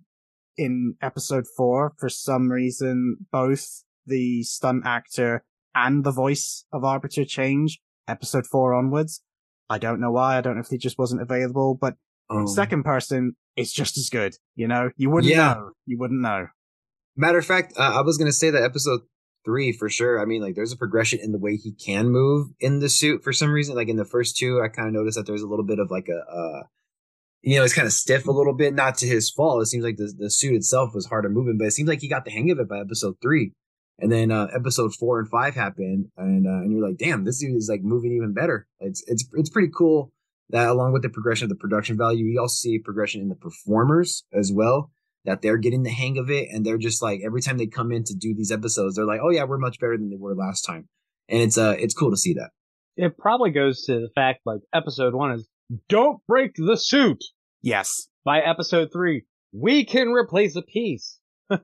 in 0.56 0.94
episode 1.02 1.44
four, 1.56 1.92
for 1.98 2.08
some 2.08 2.50
reason, 2.50 2.96
both 3.30 3.64
the 4.06 4.42
stunt 4.44 4.82
actor 4.86 5.44
and 5.74 6.04
the 6.04 6.10
voice 6.24 6.64
of 6.72 6.84
Arbiter 6.84 7.24
change 7.26 7.80
episode 8.08 8.46
four 8.50 8.72
onwards. 8.74 9.22
I 9.68 9.78
don't 9.78 10.00
know 10.00 10.10
why. 10.12 10.36
I 10.36 10.40
don't 10.40 10.54
know 10.56 10.60
if 10.60 10.68
he 10.68 10.78
just 10.78 10.98
wasn't 10.98 11.22
available, 11.22 11.76
but 11.84 11.94
Um, 12.30 12.46
second 12.46 12.82
person 12.84 13.36
is 13.56 13.72
just 13.72 13.98
as 13.98 14.08
good. 14.08 14.32
You 14.54 14.66
know, 14.68 14.90
you 14.96 15.10
wouldn't 15.10 15.30
Yeah. 15.32 15.54
know. 15.54 15.70
You 15.86 15.98
wouldn't 15.98 16.20
know. 16.22 16.46
Matter 17.16 17.38
of 17.38 17.44
fact, 17.44 17.74
uh, 17.76 17.92
I 17.98 18.02
was 18.02 18.16
gonna 18.16 18.32
say 18.42 18.48
that 18.50 18.62
episode 18.62 19.00
three 19.44 19.72
for 19.72 19.88
sure. 19.88 20.20
I 20.20 20.24
mean, 20.24 20.42
like 20.42 20.54
there's 20.54 20.72
a 20.72 20.76
progression 20.76 21.20
in 21.22 21.32
the 21.32 21.38
way 21.38 21.56
he 21.56 21.72
can 21.72 22.10
move 22.10 22.48
in 22.60 22.80
the 22.80 22.88
suit 22.88 23.22
for 23.22 23.32
some 23.32 23.52
reason. 23.52 23.74
Like 23.74 23.88
in 23.88 23.96
the 23.96 24.04
first 24.04 24.36
two, 24.36 24.60
I 24.62 24.68
kind 24.68 24.88
of 24.88 24.94
noticed 24.94 25.16
that 25.16 25.26
there's 25.26 25.42
a 25.42 25.46
little 25.46 25.64
bit 25.64 25.78
of 25.78 25.90
like 25.90 26.08
a, 26.08 26.30
uh, 26.30 26.62
you 27.42 27.56
know, 27.56 27.64
it's 27.64 27.74
kind 27.74 27.86
of 27.86 27.92
stiff 27.92 28.26
a 28.26 28.32
little 28.32 28.54
bit. 28.54 28.74
Not 28.74 28.96
to 28.98 29.06
his 29.06 29.30
fault. 29.30 29.62
It 29.62 29.66
seems 29.66 29.84
like 29.84 29.96
the 29.96 30.12
the 30.16 30.30
suit 30.30 30.54
itself 30.54 30.94
was 30.94 31.06
harder 31.06 31.28
moving, 31.28 31.58
but 31.58 31.66
it 31.66 31.72
seems 31.72 31.88
like 31.88 32.00
he 32.00 32.08
got 32.08 32.24
the 32.24 32.30
hang 32.30 32.50
of 32.50 32.58
it 32.58 32.68
by 32.68 32.80
episode 32.80 33.16
three. 33.20 33.52
And 33.98 34.10
then 34.10 34.32
uh, 34.32 34.48
episode 34.54 34.94
four 34.94 35.20
and 35.20 35.28
five 35.28 35.54
happened, 35.54 36.06
and 36.16 36.46
uh, 36.46 36.62
and 36.62 36.72
you're 36.72 36.88
like, 36.88 36.98
damn, 36.98 37.24
this 37.24 37.40
dude 37.40 37.56
is 37.56 37.68
like 37.70 37.82
moving 37.82 38.12
even 38.12 38.32
better. 38.32 38.66
It's 38.80 39.04
it's 39.06 39.28
it's 39.34 39.50
pretty 39.50 39.70
cool 39.76 40.10
that 40.50 40.68
along 40.68 40.92
with 40.92 41.02
the 41.02 41.08
progression 41.08 41.44
of 41.44 41.50
the 41.50 41.56
production 41.56 41.96
value, 41.96 42.24
you 42.24 42.40
also 42.40 42.54
see 42.54 42.78
progression 42.78 43.20
in 43.20 43.28
the 43.28 43.34
performers 43.34 44.24
as 44.32 44.52
well 44.52 44.90
that 45.24 45.42
they're 45.42 45.56
getting 45.58 45.82
the 45.82 45.90
hang 45.90 46.18
of 46.18 46.30
it 46.30 46.48
and 46.50 46.64
they're 46.66 46.78
just 46.78 47.02
like 47.02 47.20
every 47.24 47.40
time 47.40 47.58
they 47.58 47.66
come 47.66 47.92
in 47.92 48.04
to 48.04 48.14
do 48.14 48.34
these 48.34 48.50
episodes 48.50 48.96
they're 48.96 49.04
like 49.06 49.20
oh 49.22 49.30
yeah 49.30 49.44
we're 49.44 49.58
much 49.58 49.78
better 49.78 49.96
than 49.96 50.10
they 50.10 50.16
were 50.16 50.34
last 50.34 50.62
time 50.62 50.88
and 51.28 51.40
it's 51.42 51.56
uh 51.56 51.74
it's 51.78 51.94
cool 51.94 52.10
to 52.10 52.16
see 52.16 52.34
that 52.34 52.50
It 52.96 53.16
probably 53.16 53.50
goes 53.50 53.84
to 53.84 53.94
the 53.94 54.10
fact 54.14 54.40
like 54.44 54.60
episode 54.74 55.14
one 55.14 55.32
is 55.32 55.48
don't 55.88 56.20
break 56.28 56.52
the 56.56 56.76
suit. 56.76 57.24
Yes. 57.62 58.08
By 58.24 58.40
episode 58.40 58.90
three, 58.92 59.24
we 59.52 59.84
can 59.86 60.08
replace 60.08 60.54
a 60.56 60.62
piece. 60.62 61.18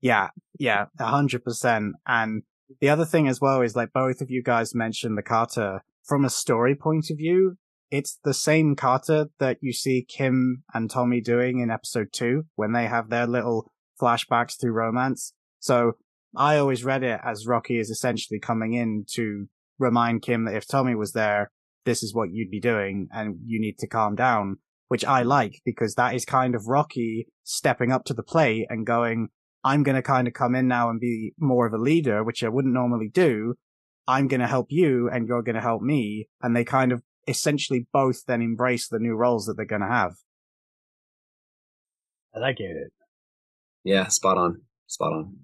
Yeah. 0.00 0.28
Yeah. 0.58 0.86
A 0.98 1.06
hundred 1.06 1.44
percent. 1.44 1.94
And 2.06 2.42
the 2.80 2.90
other 2.90 3.04
thing 3.06 3.26
as 3.26 3.40
well 3.40 3.62
is 3.62 3.74
like 3.74 3.92
both 3.94 4.20
of 4.20 4.30
you 4.30 4.42
guys 4.42 4.74
mentioned 4.74 5.16
the 5.16 5.22
kata 5.22 5.80
from 6.04 6.24
a 6.24 6.30
story 6.30 6.74
point 6.74 7.06
of 7.10 7.16
view. 7.16 7.56
It's 7.94 8.18
the 8.24 8.34
same 8.34 8.74
kata 8.74 9.30
that 9.38 9.58
you 9.60 9.72
see 9.72 10.04
Kim 10.04 10.64
and 10.74 10.90
Tommy 10.90 11.20
doing 11.20 11.60
in 11.60 11.70
episode 11.70 12.08
two 12.12 12.42
when 12.56 12.72
they 12.72 12.86
have 12.88 13.08
their 13.08 13.24
little 13.24 13.70
flashbacks 14.02 14.60
through 14.60 14.72
romance. 14.72 15.32
So 15.60 15.92
I 16.36 16.58
always 16.58 16.82
read 16.82 17.04
it 17.04 17.20
as 17.24 17.46
Rocky 17.46 17.78
is 17.78 17.90
essentially 17.90 18.40
coming 18.40 18.72
in 18.72 19.04
to 19.12 19.46
remind 19.78 20.22
Kim 20.22 20.44
that 20.44 20.56
if 20.56 20.66
Tommy 20.66 20.96
was 20.96 21.12
there, 21.12 21.52
this 21.84 22.02
is 22.02 22.12
what 22.12 22.30
you'd 22.32 22.50
be 22.50 22.58
doing 22.58 23.06
and 23.12 23.36
you 23.46 23.60
need 23.60 23.78
to 23.78 23.86
calm 23.86 24.16
down, 24.16 24.56
which 24.88 25.04
I 25.04 25.22
like 25.22 25.60
because 25.64 25.94
that 25.94 26.16
is 26.16 26.24
kind 26.24 26.56
of 26.56 26.66
Rocky 26.66 27.28
stepping 27.44 27.92
up 27.92 28.04
to 28.06 28.14
the 28.14 28.24
plate 28.24 28.66
and 28.70 28.84
going, 28.84 29.28
I'm 29.62 29.84
going 29.84 29.94
to 29.94 30.02
kind 30.02 30.26
of 30.26 30.34
come 30.34 30.56
in 30.56 30.66
now 30.66 30.90
and 30.90 30.98
be 30.98 31.32
more 31.38 31.64
of 31.64 31.72
a 31.72 31.78
leader, 31.78 32.24
which 32.24 32.42
I 32.42 32.48
wouldn't 32.48 32.74
normally 32.74 33.08
do. 33.08 33.54
I'm 34.08 34.26
going 34.26 34.40
to 34.40 34.48
help 34.48 34.66
you 34.70 35.08
and 35.08 35.28
you're 35.28 35.44
going 35.44 35.54
to 35.54 35.60
help 35.60 35.80
me. 35.80 36.26
And 36.42 36.56
they 36.56 36.64
kind 36.64 36.90
of 36.90 37.00
essentially 37.26 37.86
both 37.92 38.24
then 38.26 38.42
embrace 38.42 38.88
the 38.88 38.98
new 38.98 39.14
roles 39.14 39.46
that 39.46 39.56
they're 39.56 39.66
going 39.66 39.82
to 39.82 39.88
have. 39.88 40.14
I 42.42 42.52
get 42.52 42.70
it. 42.70 42.92
yeah 43.84 44.08
spot 44.08 44.36
on 44.36 44.62
spot 44.86 45.12
on 45.12 45.36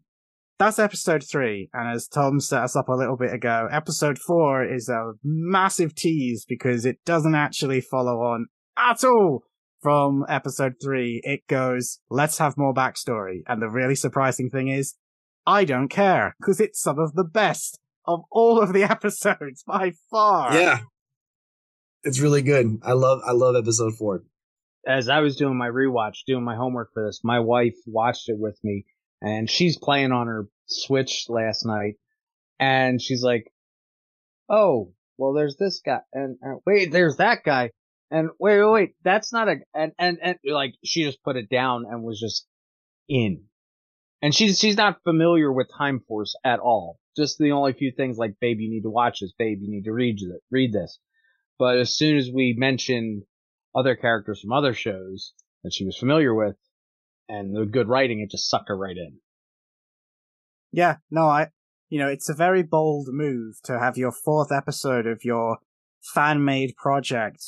That's 0.58 0.78
episode 0.78 1.22
three. 1.22 1.70
And 1.72 1.88
as 1.88 2.08
Tom 2.08 2.40
set 2.40 2.62
us 2.62 2.76
up 2.76 2.88
a 2.88 2.94
little 2.94 3.16
bit 3.16 3.32
ago, 3.32 3.68
episode 3.70 4.18
four 4.18 4.64
is 4.64 4.88
a 4.88 5.12
massive 5.22 5.94
tease 5.94 6.44
because 6.46 6.84
it 6.84 6.98
doesn't 7.04 7.34
actually 7.34 7.80
follow 7.80 8.20
on 8.22 8.46
at 8.76 9.04
all 9.04 9.44
from 9.80 10.24
episode 10.28 10.74
three. 10.82 11.20
It 11.24 11.46
goes, 11.46 12.00
let's 12.10 12.38
have 12.38 12.58
more 12.58 12.74
backstory. 12.74 13.42
And 13.46 13.62
the 13.62 13.70
really 13.70 13.94
surprising 13.94 14.50
thing 14.50 14.68
is, 14.68 14.94
I 15.46 15.64
don't 15.64 15.88
care 15.88 16.34
because 16.38 16.60
it's 16.60 16.80
some 16.82 16.98
of 16.98 17.14
the 17.14 17.24
best 17.24 17.78
of 18.06 18.20
all 18.30 18.60
of 18.60 18.72
the 18.72 18.82
episodes 18.96 19.62
by 19.62 19.92
far. 20.10 20.54
yeah 20.54 20.80
it's 22.04 22.20
really 22.20 22.42
good 22.42 22.78
i 22.82 22.92
love 22.92 23.20
i 23.26 23.32
love 23.32 23.54
episode 23.56 23.94
four 23.96 24.22
As 24.86 25.08
I 25.10 25.20
was 25.20 25.36
doing 25.36 25.58
my 25.58 25.68
rewatch, 25.68 26.24
doing 26.26 26.42
my 26.42 26.56
homework 26.56 26.92
for 26.94 27.04
this, 27.06 27.20
my 27.22 27.40
wife 27.40 27.76
watched 27.86 28.28
it 28.28 28.38
with 28.38 28.58
me 28.64 28.86
and 29.20 29.48
she's 29.48 29.76
playing 29.76 30.12
on 30.12 30.26
her 30.26 30.48
Switch 30.66 31.26
last 31.28 31.66
night 31.66 31.94
and 32.58 33.00
she's 33.00 33.22
like, 33.22 33.52
Oh, 34.48 34.92
well, 35.18 35.34
there's 35.34 35.56
this 35.58 35.80
guy 35.84 36.00
and, 36.14 36.38
wait, 36.66 36.90
there's 36.92 37.16
that 37.18 37.44
guy. 37.44 37.70
And 38.10 38.30
wait, 38.40 38.58
wait, 38.58 38.72
wait, 38.72 38.90
that's 39.04 39.32
not 39.32 39.48
a, 39.48 39.56
and, 39.74 39.92
and, 39.98 40.18
and 40.22 40.38
like 40.44 40.74
she 40.84 41.04
just 41.04 41.22
put 41.22 41.36
it 41.36 41.48
down 41.50 41.84
and 41.88 42.02
was 42.02 42.18
just 42.18 42.46
in. 43.08 43.44
And 44.22 44.34
she's, 44.34 44.58
she's 44.58 44.76
not 44.76 45.02
familiar 45.04 45.52
with 45.52 45.68
Time 45.76 46.00
Force 46.08 46.34
at 46.44 46.58
all. 46.58 46.98
Just 47.16 47.38
the 47.38 47.52
only 47.52 47.72
few 47.74 47.92
things 47.92 48.16
like, 48.16 48.34
babe, 48.40 48.60
you 48.60 48.70
need 48.70 48.82
to 48.82 48.90
watch 48.90 49.20
this. 49.20 49.32
Babe, 49.38 49.58
you 49.60 49.70
need 49.70 49.84
to 49.84 49.92
read 49.92 50.18
read 50.50 50.72
this. 50.72 50.98
But 51.60 51.76
as 51.76 51.94
soon 51.94 52.16
as 52.16 52.30
we 52.34 52.54
mentioned 52.56 53.24
other 53.74 53.94
characters 53.94 54.40
from 54.40 54.50
other 54.50 54.72
shows 54.72 55.34
that 55.62 55.74
she 55.74 55.84
was 55.84 55.98
familiar 55.98 56.34
with 56.34 56.56
and 57.28 57.54
the 57.54 57.66
good 57.66 57.86
writing, 57.86 58.20
it 58.20 58.30
just 58.30 58.48
sucked 58.48 58.70
her 58.70 58.76
right 58.76 58.96
in. 58.96 59.18
Yeah, 60.72 60.96
no, 61.10 61.26
I, 61.26 61.48
you 61.90 61.98
know, 61.98 62.08
it's 62.08 62.30
a 62.30 62.34
very 62.34 62.62
bold 62.62 63.08
move 63.10 63.56
to 63.64 63.78
have 63.78 63.98
your 63.98 64.10
fourth 64.10 64.50
episode 64.50 65.06
of 65.06 65.22
your 65.22 65.58
fan 66.14 66.46
made 66.46 66.76
project 66.76 67.42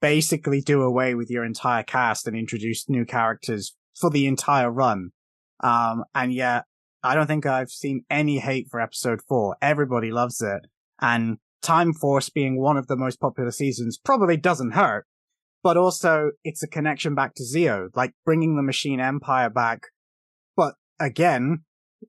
basically 0.00 0.60
do 0.60 0.82
away 0.82 1.16
with 1.16 1.28
your 1.28 1.44
entire 1.44 1.82
cast 1.82 2.28
and 2.28 2.36
introduce 2.36 2.88
new 2.88 3.04
characters 3.04 3.74
for 3.98 4.10
the 4.10 4.28
entire 4.28 4.70
run. 4.70 5.10
Um, 5.58 6.04
and 6.14 6.32
yet 6.32 6.66
I 7.02 7.16
don't 7.16 7.26
think 7.26 7.46
I've 7.46 7.70
seen 7.70 8.04
any 8.08 8.38
hate 8.38 8.68
for 8.70 8.80
episode 8.80 9.22
four. 9.28 9.56
Everybody 9.60 10.12
loves 10.12 10.40
it. 10.40 10.70
And 11.00 11.38
Time 11.62 11.92
Force 11.92 12.28
being 12.28 12.60
one 12.60 12.76
of 12.76 12.86
the 12.86 12.96
most 12.96 13.20
popular 13.20 13.50
seasons 13.50 13.98
probably 13.98 14.36
doesn't 14.36 14.72
hurt. 14.72 15.06
But 15.62 15.76
also, 15.76 16.30
it's 16.42 16.62
a 16.62 16.68
connection 16.68 17.14
back 17.14 17.34
to 17.34 17.42
Zeo, 17.42 17.88
like 17.94 18.14
bringing 18.24 18.56
the 18.56 18.62
Machine 18.62 18.98
Empire 18.98 19.50
back. 19.50 19.88
But 20.56 20.74
again, 20.98 21.64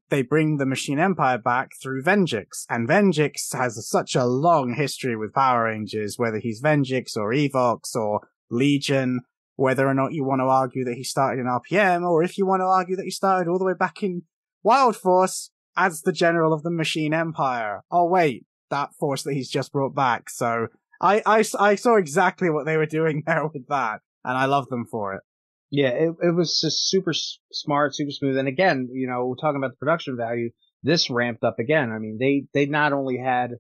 they 0.10 0.22
bring 0.22 0.57
the 0.57 0.65
Machine 0.65 0.99
Empire 0.99 1.38
back 1.38 1.72
through 1.82 2.03
Venjix, 2.03 2.65
and 2.69 2.88
Venjix 2.88 3.53
has 3.53 3.86
such 3.90 4.15
a 4.15 4.26
long 4.26 4.76
history 4.76 5.18
with 5.18 5.34
Power 5.34 5.65
Rangers, 5.65 6.18
whether 6.18 6.40
he's 6.40 6.61
Venjix 6.61 7.18
or 7.18 7.34
Evox 7.34 7.94
or 7.94 8.22
Legion, 8.49 9.22
whether 9.56 9.88
or 9.88 9.94
not 9.94 10.14
you 10.14 10.23
want 10.23 10.40
to 10.40 10.45
argue 10.45 10.86
that 10.86 10.95
he 10.95 11.03
started 11.03 11.41
in 11.41 11.48
RPM, 11.48 12.10
or 12.10 12.23
if 12.23 12.38
you 12.38 12.45
want 12.45 12.61
to 12.61 12.65
argue 12.65 12.95
that 12.95 13.06
he 13.06 13.11
started 13.11 13.49
all 13.49 13.60
the 13.60 13.65
way 13.65 13.73
back 13.78 14.02
in 14.02 14.23
Wild 14.64 14.95
Force 14.95 15.52
as 15.76 16.02
the 16.02 16.14
general 16.14 16.53
of 16.53 16.64
the 16.64 16.72
Machine 16.72 17.14
Empire. 17.14 17.82
Oh 17.91 18.06
wait, 18.06 18.45
that 18.72 18.93
force 18.99 19.23
that 19.23 19.34
he's 19.34 19.49
just 19.49 19.72
brought 19.72 19.95
back. 19.95 20.30
So 20.30 20.68
I, 20.99 21.22
I, 21.26 21.43
I 21.60 21.76
saw 21.76 21.95
exactly 21.95 22.49
what 22.49 22.65
they 22.65 22.77
were 22.77 22.85
doing 22.85 23.23
there 23.27 23.48
with 23.48 23.68
that, 23.69 24.02
and 24.26 24.38
I 24.38 24.45
love 24.45 24.68
them 24.69 24.85
for 24.89 25.14
it. 25.14 25.22
Yeah, 25.69 25.89
it, 25.89 26.15
it 26.22 26.35
was 26.35 26.60
just 26.60 26.89
super 26.89 27.14
smart, 27.14 27.95
super 27.95 28.11
smooth. 28.11 28.38
And 28.38 28.48
again, 28.48 28.89
you 28.91 29.07
know, 29.07 29.26
we're 29.26 29.35
talking 29.35 29.57
about 29.57 29.72
the 29.72 29.77
production 29.77 30.18
value. 30.18 30.49
This 30.84 31.10
ramped 31.10 31.45
up 31.45 31.60
again. 31.60 31.91
I 31.91 31.99
mean, 31.99 32.18
they, 32.19 32.45
they 32.53 32.69
not 32.69 32.91
only 32.91 33.18
had 33.18 33.52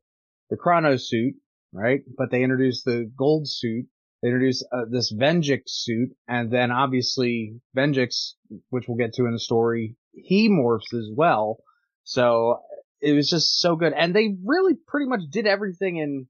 the 0.49 0.57
Chrono 0.57 0.97
suit, 0.97 1.35
right? 1.71 2.01
But 2.17 2.31
they 2.31 2.43
introduced 2.43 2.83
the 2.83 3.09
gold 3.17 3.47
suit. 3.47 3.85
They 4.21 4.27
introduced 4.27 4.65
uh, 4.73 4.85
this 4.89 5.13
Venjix 5.13 5.61
suit. 5.67 6.09
And 6.27 6.51
then 6.51 6.71
obviously 6.71 7.55
Venjix, 7.75 8.33
which 8.69 8.85
we'll 8.87 8.97
get 8.97 9.13
to 9.13 9.25
in 9.25 9.31
the 9.31 9.39
story, 9.39 9.95
he 10.13 10.49
morphs 10.49 10.93
as 10.93 11.09
well. 11.15 11.59
So 12.03 12.59
it 13.01 13.13
was 13.13 13.29
just 13.29 13.59
so 13.59 13.75
good. 13.75 13.93
And 13.93 14.15
they 14.15 14.35
really 14.45 14.73
pretty 14.87 15.07
much 15.07 15.21
did 15.29 15.47
everything 15.47 15.97
in 15.97 16.27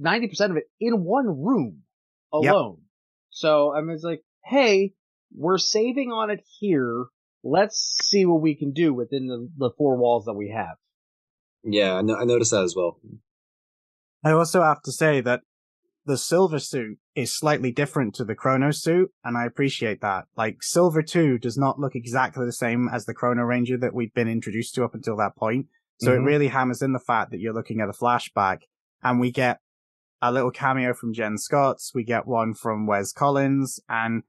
90% 0.00 0.50
of 0.50 0.56
it 0.56 0.64
in 0.78 1.02
one 1.04 1.26
room 1.26 1.82
alone. 2.32 2.76
Yep. 2.78 2.86
So 3.30 3.74
I 3.74 3.80
mean, 3.80 3.94
it's 3.94 4.04
like, 4.04 4.22
hey, 4.44 4.92
we're 5.34 5.58
saving 5.58 6.10
on 6.10 6.30
it 6.30 6.44
here. 6.58 7.06
Let's 7.42 7.96
see 8.02 8.26
what 8.26 8.42
we 8.42 8.54
can 8.54 8.72
do 8.72 8.92
within 8.92 9.26
the, 9.26 9.48
the 9.56 9.70
four 9.78 9.96
walls 9.96 10.26
that 10.26 10.34
we 10.34 10.50
have. 10.50 10.76
Yeah, 11.64 11.94
I, 11.94 12.02
no- 12.02 12.16
I 12.16 12.24
noticed 12.24 12.50
that 12.50 12.64
as 12.64 12.74
well. 12.76 12.98
I 14.22 14.32
also 14.32 14.62
have 14.62 14.82
to 14.82 14.92
say 14.92 15.20
that 15.22 15.40
the 16.04 16.18
silver 16.18 16.58
suit 16.58 16.98
is 17.22 17.36
slightly 17.36 17.72
different 17.72 18.14
to 18.16 18.24
the 18.24 18.34
chrono 18.34 18.70
suit, 18.70 19.10
and 19.24 19.36
I 19.36 19.44
appreciate 19.46 20.00
that. 20.00 20.24
Like, 20.36 20.62
silver 20.62 21.02
2 21.02 21.38
does 21.38 21.56
not 21.56 21.78
look 21.78 21.94
exactly 21.94 22.44
the 22.44 22.52
same 22.52 22.88
as 22.92 23.06
the 23.06 23.14
chrono 23.14 23.42
ranger 23.42 23.78
that 23.78 23.94
we've 23.94 24.14
been 24.14 24.28
introduced 24.28 24.74
to 24.74 24.84
up 24.84 24.94
until 24.94 25.16
that 25.16 25.36
point. 25.36 25.66
So 26.00 26.10
mm-hmm. 26.10 26.22
it 26.22 26.26
really 26.26 26.48
hammers 26.48 26.82
in 26.82 26.92
the 26.92 26.98
fact 26.98 27.30
that 27.30 27.40
you're 27.40 27.54
looking 27.54 27.80
at 27.80 27.88
a 27.88 27.92
flashback, 27.92 28.60
and 29.02 29.20
we 29.20 29.30
get 29.30 29.58
a 30.22 30.32
little 30.32 30.50
cameo 30.50 30.92
from 30.92 31.14
Jen 31.14 31.38
Scotts, 31.38 31.92
we 31.94 32.04
get 32.04 32.26
one 32.26 32.54
from 32.54 32.86
Wes 32.86 33.12
Collins, 33.12 33.80
and 33.88 34.22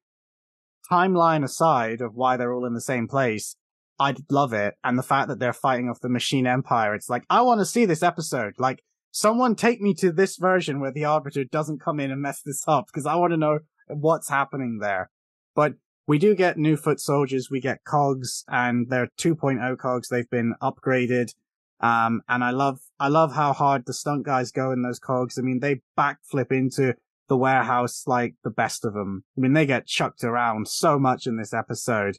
timeline 0.89 1.43
aside 1.43 2.01
of 2.01 2.15
why 2.15 2.37
they're 2.37 2.53
all 2.53 2.65
in 2.65 2.73
the 2.73 2.81
same 2.81 3.07
place, 3.07 3.55
I'd 3.99 4.19
love 4.31 4.53
it. 4.53 4.75
And 4.83 4.97
the 4.97 5.03
fact 5.03 5.27
that 5.27 5.39
they're 5.39 5.53
fighting 5.53 5.89
off 5.89 6.01
the 6.01 6.09
Machine 6.09 6.47
Empire, 6.47 6.95
it's 6.95 7.09
like, 7.09 7.23
I 7.29 7.41
want 7.41 7.59
to 7.59 7.65
see 7.65 7.85
this 7.85 8.03
episode. 8.03 8.53
Like, 8.57 8.83
someone 9.11 9.55
take 9.55 9.81
me 9.81 9.93
to 9.95 10.11
this 10.11 10.37
version 10.37 10.79
where 10.79 10.91
the 10.91 11.05
Arbiter 11.05 11.43
doesn't 11.43 11.81
come 11.81 11.99
in 11.99 12.11
and 12.11 12.21
mess 12.21 12.41
this 12.41 12.63
up, 12.67 12.87
because 12.87 13.05
I 13.05 13.15
want 13.15 13.31
to 13.31 13.37
know 13.37 13.59
what's 13.87 14.29
happening 14.29 14.79
there. 14.79 15.11
But 15.55 15.75
we 16.07 16.17
do 16.17 16.35
get 16.35 16.57
new 16.57 16.77
foot 16.77 16.99
soldiers, 16.99 17.49
we 17.51 17.59
get 17.59 17.83
cogs, 17.83 18.43
and 18.47 18.89
they're 18.89 19.09
2.0 19.19 19.77
cogs. 19.77 20.09
They've 20.09 20.29
been 20.29 20.55
upgraded. 20.61 21.33
Um, 21.79 22.21
and 22.27 22.43
I 22.43 22.51
love, 22.51 22.79
I 22.99 23.07
love 23.07 23.33
how 23.33 23.53
hard 23.53 23.85
the 23.85 23.93
stunt 23.93 24.23
guys 24.25 24.51
go 24.51 24.71
in 24.71 24.81
those 24.81 24.99
cogs. 24.99 25.37
I 25.37 25.41
mean, 25.41 25.59
they 25.59 25.81
backflip 25.97 26.51
into 26.51 26.95
the 27.27 27.37
warehouse 27.37 28.03
like 28.05 28.35
the 28.43 28.49
best 28.49 28.85
of 28.85 28.93
them. 28.93 29.23
I 29.37 29.41
mean, 29.41 29.53
they 29.53 29.65
get 29.65 29.87
chucked 29.87 30.23
around 30.23 30.67
so 30.67 30.99
much 30.99 31.25
in 31.25 31.37
this 31.37 31.53
episode. 31.53 32.17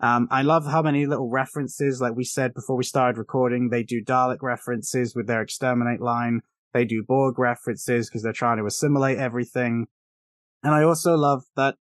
Um, 0.00 0.28
I 0.30 0.42
love 0.42 0.66
how 0.66 0.82
many 0.82 1.06
little 1.06 1.30
references, 1.30 2.00
like 2.00 2.14
we 2.16 2.24
said 2.24 2.52
before 2.52 2.76
we 2.76 2.84
started 2.84 3.18
recording, 3.18 3.68
they 3.68 3.82
do 3.82 4.02
Dalek 4.02 4.42
references 4.42 5.14
with 5.14 5.26
their 5.26 5.40
exterminate 5.40 6.00
line. 6.00 6.40
They 6.72 6.84
do 6.84 7.04
Borg 7.06 7.38
references 7.38 8.08
because 8.08 8.22
they're 8.22 8.32
trying 8.32 8.58
to 8.58 8.66
assimilate 8.66 9.18
everything. 9.18 9.86
And 10.62 10.74
I 10.74 10.82
also 10.82 11.14
love 11.14 11.44
that 11.56 11.76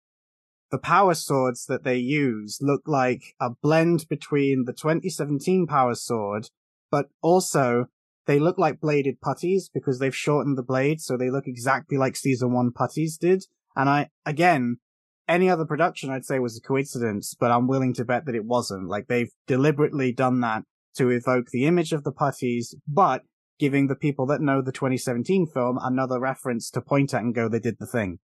the 0.70 0.78
power 0.78 1.14
swords 1.14 1.66
that 1.66 1.84
they 1.84 1.96
use 1.96 2.58
look 2.60 2.82
like 2.86 3.34
a 3.40 3.50
blend 3.62 4.06
between 4.08 4.64
the 4.66 4.72
2017 4.72 5.66
power 5.66 5.94
sword 5.94 6.48
but 6.90 7.06
also 7.22 7.86
they 8.26 8.38
look 8.38 8.58
like 8.58 8.80
bladed 8.80 9.20
putties 9.20 9.70
because 9.72 9.98
they've 9.98 10.14
shortened 10.14 10.58
the 10.58 10.62
blade, 10.62 11.00
so 11.00 11.16
they 11.16 11.30
look 11.30 11.46
exactly 11.46 11.96
like 11.96 12.16
season 12.16 12.52
one 12.52 12.70
putties 12.70 13.16
did. 13.16 13.44
And 13.74 13.88
I, 13.88 14.10
again, 14.26 14.78
any 15.30 15.48
other 15.48 15.64
production 15.64 16.10
I'd 16.10 16.26
say 16.26 16.40
was 16.40 16.58
a 16.58 16.60
coincidence, 16.60 17.34
but 17.38 17.52
I'm 17.52 17.68
willing 17.68 17.94
to 17.94 18.04
bet 18.04 18.26
that 18.26 18.34
it 18.34 18.44
wasn't. 18.44 18.88
Like 18.88 19.06
they've 19.06 19.30
deliberately 19.46 20.12
done 20.12 20.40
that 20.40 20.64
to 20.96 21.08
evoke 21.08 21.46
the 21.52 21.66
image 21.66 21.92
of 21.92 22.02
the 22.02 22.12
putties, 22.12 22.74
but 22.86 23.22
giving 23.58 23.86
the 23.86 23.94
people 23.94 24.26
that 24.26 24.40
know 24.40 24.60
the 24.60 24.72
2017 24.72 25.46
film 25.46 25.78
another 25.80 26.18
reference 26.18 26.68
to 26.70 26.80
point 26.80 27.14
at 27.14 27.22
and 27.22 27.34
go, 27.34 27.48
they 27.48 27.60
did 27.60 27.76
the 27.78 27.86
thing. 27.86 28.18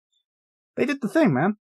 They 0.77 0.87
did 0.87 1.01
the 1.01 1.09
thing, 1.09 1.35
man. 1.35 1.57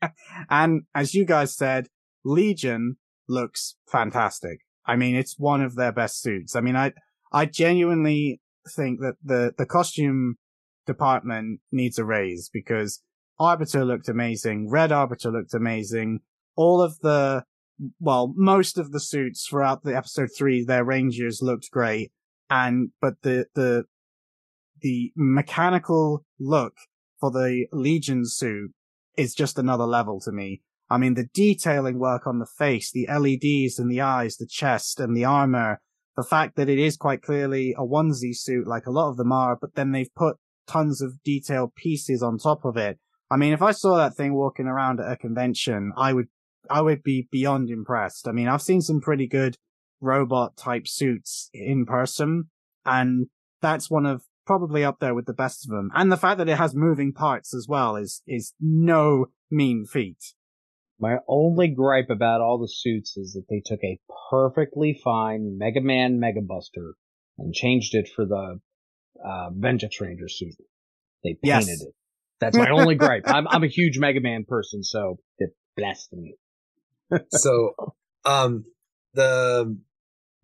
and 0.50 0.82
as 0.94 1.14
you 1.14 1.24
guys 1.24 1.56
said, 1.56 1.86
Legion 2.24 2.96
looks 3.28 3.76
fantastic. 3.86 4.58
I 4.84 4.96
mean, 4.96 5.14
it's 5.14 5.38
one 5.38 5.62
of 5.62 5.76
their 5.76 5.92
best 5.92 6.20
suits. 6.20 6.56
I 6.56 6.60
mean, 6.60 6.74
I, 6.76 6.92
I 7.32 7.46
genuinely 7.46 8.40
think 8.74 9.00
that 9.00 9.14
the, 9.22 9.54
the 9.56 9.66
costume 9.66 10.36
department 10.86 11.60
needs 11.70 11.98
a 11.98 12.04
raise 12.04 12.48
because 12.52 13.02
Arbiter 13.38 13.84
looked 13.84 14.08
amazing. 14.08 14.70
Red 14.70 14.92
Arbiter 14.92 15.30
looked 15.30 15.54
amazing. 15.54 16.20
All 16.56 16.80
of 16.80 16.98
the, 17.00 17.44
well, 18.00 18.32
most 18.36 18.78
of 18.78 18.92
the 18.92 19.00
suits 19.00 19.46
throughout 19.46 19.82
the 19.84 19.96
episode 19.96 20.30
three, 20.36 20.64
their 20.64 20.84
rangers 20.84 21.40
looked 21.42 21.70
great. 21.70 22.12
And, 22.50 22.90
but 23.00 23.14
the, 23.22 23.46
the, 23.54 23.84
the 24.80 25.12
mechanical 25.16 26.24
look 26.38 26.74
for 27.18 27.30
the 27.30 27.66
Legion 27.72 28.26
suit 28.26 28.72
is 29.16 29.34
just 29.34 29.58
another 29.58 29.84
level 29.86 30.20
to 30.20 30.32
me. 30.32 30.62
I 30.90 30.98
mean, 30.98 31.14
the 31.14 31.28
detailing 31.32 31.98
work 31.98 32.26
on 32.26 32.38
the 32.38 32.46
face, 32.46 32.90
the 32.92 33.06
LEDs 33.08 33.78
in 33.78 33.88
the 33.88 34.00
eyes, 34.00 34.36
the 34.36 34.46
chest 34.46 35.00
and 35.00 35.16
the 35.16 35.24
armor, 35.24 35.80
the 36.16 36.22
fact 36.22 36.56
that 36.56 36.68
it 36.68 36.78
is 36.78 36.96
quite 36.96 37.22
clearly 37.22 37.74
a 37.78 37.82
onesie 37.82 38.36
suit 38.36 38.66
like 38.66 38.86
a 38.86 38.90
lot 38.90 39.08
of 39.08 39.16
them 39.16 39.32
are, 39.32 39.56
but 39.58 39.74
then 39.74 39.92
they've 39.92 40.14
put 40.14 40.36
tons 40.66 41.00
of 41.00 41.22
detailed 41.24 41.74
pieces 41.74 42.22
on 42.22 42.38
top 42.38 42.64
of 42.64 42.76
it. 42.76 42.98
I 43.30 43.36
mean, 43.36 43.52
if 43.52 43.62
I 43.62 43.72
saw 43.72 43.96
that 43.96 44.14
thing 44.14 44.34
walking 44.34 44.66
around 44.66 45.00
at 45.00 45.10
a 45.10 45.16
convention, 45.16 45.92
I 45.96 46.12
would, 46.12 46.28
I 46.68 46.82
would 46.82 47.02
be 47.02 47.28
beyond 47.30 47.70
impressed. 47.70 48.28
I 48.28 48.32
mean, 48.32 48.48
I've 48.48 48.62
seen 48.62 48.82
some 48.82 49.00
pretty 49.00 49.26
good 49.26 49.56
robot 50.00 50.56
type 50.56 50.86
suits 50.86 51.48
in 51.54 51.86
person 51.86 52.50
and 52.84 53.28
that's 53.60 53.90
one 53.90 54.06
of 54.06 54.24
probably 54.44 54.84
up 54.84 54.98
there 54.98 55.14
with 55.14 55.26
the 55.26 55.32
best 55.32 55.64
of 55.64 55.70
them. 55.70 55.90
And 55.94 56.10
the 56.10 56.16
fact 56.16 56.38
that 56.38 56.48
it 56.48 56.58
has 56.58 56.74
moving 56.74 57.12
parts 57.12 57.54
as 57.54 57.66
well 57.68 57.96
is, 57.96 58.22
is 58.26 58.54
no 58.60 59.26
mean 59.50 59.86
feat. 59.86 60.34
My 60.98 61.18
only 61.28 61.68
gripe 61.68 62.10
about 62.10 62.40
all 62.40 62.58
the 62.58 62.68
suits 62.68 63.16
is 63.16 63.32
that 63.32 63.46
they 63.48 63.62
took 63.64 63.82
a 63.82 63.98
perfectly 64.30 65.00
fine 65.02 65.56
Mega 65.58 65.80
Man 65.80 66.20
Mega 66.20 66.40
Buster 66.40 66.94
and 67.38 67.54
changed 67.54 67.94
it 67.94 68.08
for 68.14 68.24
the 68.24 68.60
uh, 69.24 69.50
Venjix 69.50 70.00
Ranger 70.00 70.28
suit. 70.28 70.54
They 71.24 71.34
painted 71.42 71.68
yes. 71.68 71.82
it. 71.82 71.94
That's 72.40 72.56
my 72.56 72.70
only 72.70 72.96
gripe. 72.96 73.22
I'm 73.26 73.46
I'm 73.48 73.62
a 73.62 73.68
huge 73.68 73.98
Mega 73.98 74.20
Man 74.20 74.44
person, 74.46 74.82
so 74.82 75.18
it 75.38 75.50
blasphemy. 75.76 76.34
so, 77.30 77.72
um, 78.24 78.64
the 79.14 79.78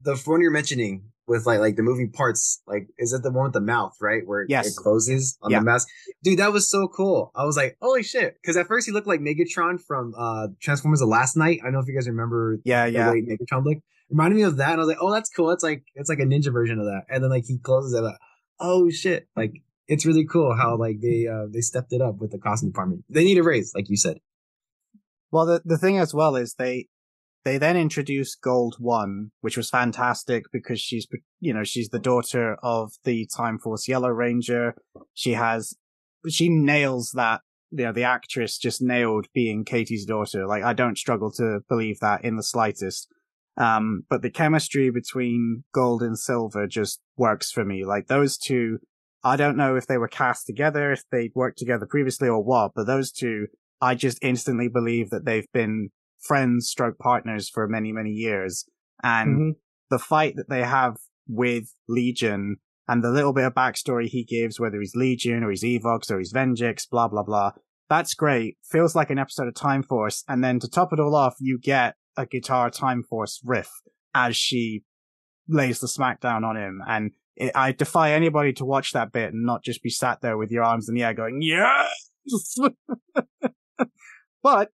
the 0.03 0.15
one 0.27 0.41
you're 0.41 0.53
mentioning, 0.53 1.11
with 1.27 1.45
like 1.47 1.61
like 1.61 1.77
the 1.77 1.83
moving 1.83 2.11
parts. 2.11 2.63
Like, 2.67 2.89
is 2.99 3.13
it 3.13 3.23
the 3.23 3.31
one 3.31 3.45
with 3.45 3.53
the 3.53 3.61
mouth, 3.61 3.95
right, 4.01 4.23
where 4.25 4.43
it- 4.43 4.51
Yes. 4.51 4.69
it 4.69 4.77
closes 4.77 5.37
on 5.43 5.51
Yeah. 5.51 5.59
the 5.61 5.65
mask? 5.65 5.89
Dude, 6.23 6.39
that 6.39 6.53
was 6.53 6.71
so 6.71 6.89
cool. 6.89 7.31
I 7.35 7.45
was 7.45 7.57
like, 7.57 7.77
holy 7.81 8.03
shit! 8.03 8.35
Because 8.41 8.57
at 8.57 8.67
first 8.67 8.87
he 8.87 8.93
looked 8.93 9.07
like 9.07 9.21
Megatron 9.21 9.81
from 9.85 10.15
uh 10.17 10.49
Transformers: 10.61 11.01
The 11.01 11.07
Last 11.07 11.37
Knight. 11.37 11.59
I 11.63 11.65
don't 11.65 11.75
know 11.75 11.81
if 11.81 11.87
you 11.89 11.95
guys 11.95 12.09
remember 12.09 12.59
Yeah, 12.65 12.87
the 12.87 12.93
yeah. 12.93 13.11
way 13.11 13.23
Megatron 13.23 13.65
looked. 13.65 13.83
Reminded 14.11 14.37
me 14.37 14.43
of 14.43 14.57
that, 14.57 14.71
and 14.71 14.81
I 14.81 14.85
was 14.85 14.89
like, 14.89 14.99
oh, 15.03 15.13
that's 15.13 15.29
cool. 15.29 15.51
It's 15.51 15.63
like 15.63 15.83
it's 15.95 16.09
like 16.09 16.19
a 16.21 16.25
ninja 16.25 16.51
version 16.53 16.79
of 16.79 16.87
that. 16.87 17.03
And 17.11 17.23
then 17.23 17.31
like 17.31 17.45
he 17.47 17.59
closes 17.59 17.93
it, 17.93 18.01
like, 18.03 18.15
oh 18.61 18.91
shit! 18.91 19.29
Like 19.37 19.63
it's 19.87 20.07
really 20.07 20.27
cool 20.27 20.55
how 20.57 20.77
like 20.77 21.01
they 21.01 21.27
uh 21.27 21.47
they 21.51 21.61
stepped 21.61 21.93
it 21.93 22.03
up 22.03 22.19
with 22.19 22.31
the 22.31 22.39
costume 22.39 22.71
department. 22.71 23.05
They 23.09 23.25
need 23.25 23.39
a 23.39 23.43
raise, 23.43 23.73
like 23.75 23.89
you 23.89 23.97
said. 23.97 24.19
Well, 25.31 25.47
the 25.47 25.63
the 25.65 25.79
thing 25.79 25.99
as 25.99 26.15
well 26.15 26.37
is 26.37 26.55
they 26.55 26.89
they 27.45 27.59
then 27.59 27.77
introduced 27.77 28.43
Gold 28.43 28.77
One, 28.79 29.31
which 29.41 29.57
was 29.57 29.71
fantastic 29.71 30.45
because 30.53 30.81
she's 30.81 31.07
you 31.41 31.55
know 31.55 31.65
she's 31.65 31.89
the 31.89 31.99
daughter 31.99 32.57
of 32.63 32.93
the 33.05 33.27
Time 33.35 33.59
Force 33.59 33.89
Yellow 33.89 34.11
Ranger. 34.11 34.75
She 35.15 35.33
has 35.33 35.75
she 36.29 36.49
nails 36.49 37.13
that 37.15 37.41
you 37.71 37.85
know 37.85 37.93
the 37.93 38.05
actress 38.05 38.59
just 38.59 38.83
nailed 38.83 39.27
being 39.35 39.65
Katie's 39.65 40.05
daughter. 40.05 40.47
Like 40.47 40.63
I 40.63 40.73
don't 40.73 40.99
struggle 40.99 41.31
to 41.33 41.61
believe 41.69 42.01
that 42.01 42.25
in 42.25 42.37
the 42.37 42.43
slightest. 42.43 43.09
Um, 43.59 44.05
but 44.09 44.23
the 44.23 44.31
chemistry 44.31 44.91
between 44.91 45.65
Gold 45.75 46.03
and 46.03 46.19
Silver 46.19 46.67
just 46.67 47.01
works 47.17 47.51
for 47.51 47.65
me. 47.65 47.85
Like 47.85 48.07
those 48.07 48.39
two, 48.39 48.79
I 49.25 49.37
don't 49.37 49.57
know 49.57 49.75
if 49.77 49.87
they 49.87 49.99
were 49.99 50.09
cast 50.09 50.47
together, 50.47 50.93
if 50.93 51.03
they'd 51.11 51.33
worked 51.35 51.59
together 51.59 51.87
previously 51.87 52.29
or 52.29 52.43
what, 52.43 52.73
but 52.75 52.87
those 52.87 53.11
two 53.13 53.47
I 53.81 53.95
just 53.95 54.19
instantly 54.23 54.69
believe 54.69 55.11
that 55.11 55.25
they've 55.25 55.47
been 55.53 55.91
friends 56.21 56.69
stroke 56.69 56.99
partners 56.99 57.49
for 57.49 57.69
many, 57.69 57.93
many 57.93 58.11
years. 58.11 58.65
And 59.05 59.39
Mhm. 59.39 59.57
the 59.91 60.01
fight 60.01 60.35
that 60.37 60.49
they 60.49 60.63
have 60.65 60.97
with 61.29 61.73
Legion 61.89 62.57
and 62.89 63.05
the 63.05 63.11
little 63.11 63.33
bit 63.33 63.45
of 63.45 63.55
backstory 63.55 64.07
he 64.09 64.25
gives, 64.25 64.59
whether 64.59 64.81
he's 64.81 64.97
Legion 64.97 65.45
or 65.45 65.51
he's 65.51 65.63
Evox 65.63 66.11
or 66.11 66.19
he's 66.19 66.33
Venjix, 66.33 66.89
blah, 66.91 67.07
blah, 67.07 67.23
blah. 67.23 67.53
That's 67.89 68.15
great. 68.15 68.57
Feels 68.69 68.97
like 68.97 69.11
an 69.11 69.19
episode 69.19 69.47
of 69.47 69.55
Time 69.55 69.83
Force. 69.85 70.25
And 70.27 70.43
then 70.43 70.59
to 70.59 70.69
top 70.69 70.93
it 70.93 70.99
all 70.99 71.15
off, 71.15 71.37
you 71.39 71.59
get 71.59 71.95
a 72.19 72.27
guitar 72.27 72.69
Time 72.69 73.03
Force 73.03 73.41
riff 73.45 73.71
as 74.15 74.37
she 74.37 74.83
lays 75.49 75.81
the 75.81 75.87
smackdown 75.87 76.45
on 76.45 76.57
him. 76.57 76.83
And 76.87 77.13
it, 77.37 77.53
I 77.55 77.73
defy 77.73 78.13
anybody 78.13 78.53
to 78.55 78.65
watch 78.65 78.93
that 78.93 79.13
bit 79.13 79.33
and 79.33 79.47
not 79.47 79.63
just 79.63 79.83
be 79.83 79.89
sat 79.89 80.21
there 80.21 80.37
with 80.37 80.51
your 80.51 80.65
arms 80.65 80.89
in 80.89 80.95
the 80.95 81.05
air 81.05 81.15
going, 81.15 81.41
yes! 81.41 82.59
but 84.43 84.71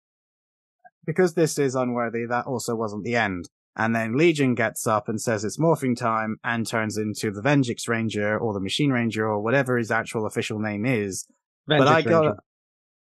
because 1.06 1.34
this 1.34 1.58
is 1.58 1.74
unworthy, 1.74 2.26
that 2.26 2.46
also 2.46 2.76
wasn't 2.76 3.04
the 3.04 3.16
end. 3.16 3.48
And 3.76 3.94
then 3.94 4.16
Legion 4.16 4.54
gets 4.54 4.86
up 4.86 5.08
and 5.08 5.20
says 5.20 5.44
it's 5.44 5.58
morphing 5.58 5.96
time 5.96 6.36
and 6.44 6.66
turns 6.66 6.98
into 6.98 7.30
the 7.30 7.40
Venjix 7.40 7.88
Ranger 7.88 8.38
or 8.38 8.52
the 8.52 8.60
Machine 8.60 8.90
Ranger 8.90 9.26
or 9.26 9.40
whatever 9.40 9.78
his 9.78 9.90
actual 9.90 10.26
official 10.26 10.58
name 10.58 10.84
is. 10.84 11.26
Venjix 11.68 11.78
but 11.78 11.88
I 11.88 12.02
got 12.02 12.20
Ranger. 12.20 12.36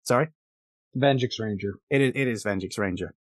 sorry, 0.04 0.28
Venjix 0.96 1.40
Ranger. 1.40 1.74
it 1.90 2.00
is, 2.00 2.12
it 2.14 2.28
is 2.28 2.44
Venjix 2.44 2.78
Ranger. 2.78 3.14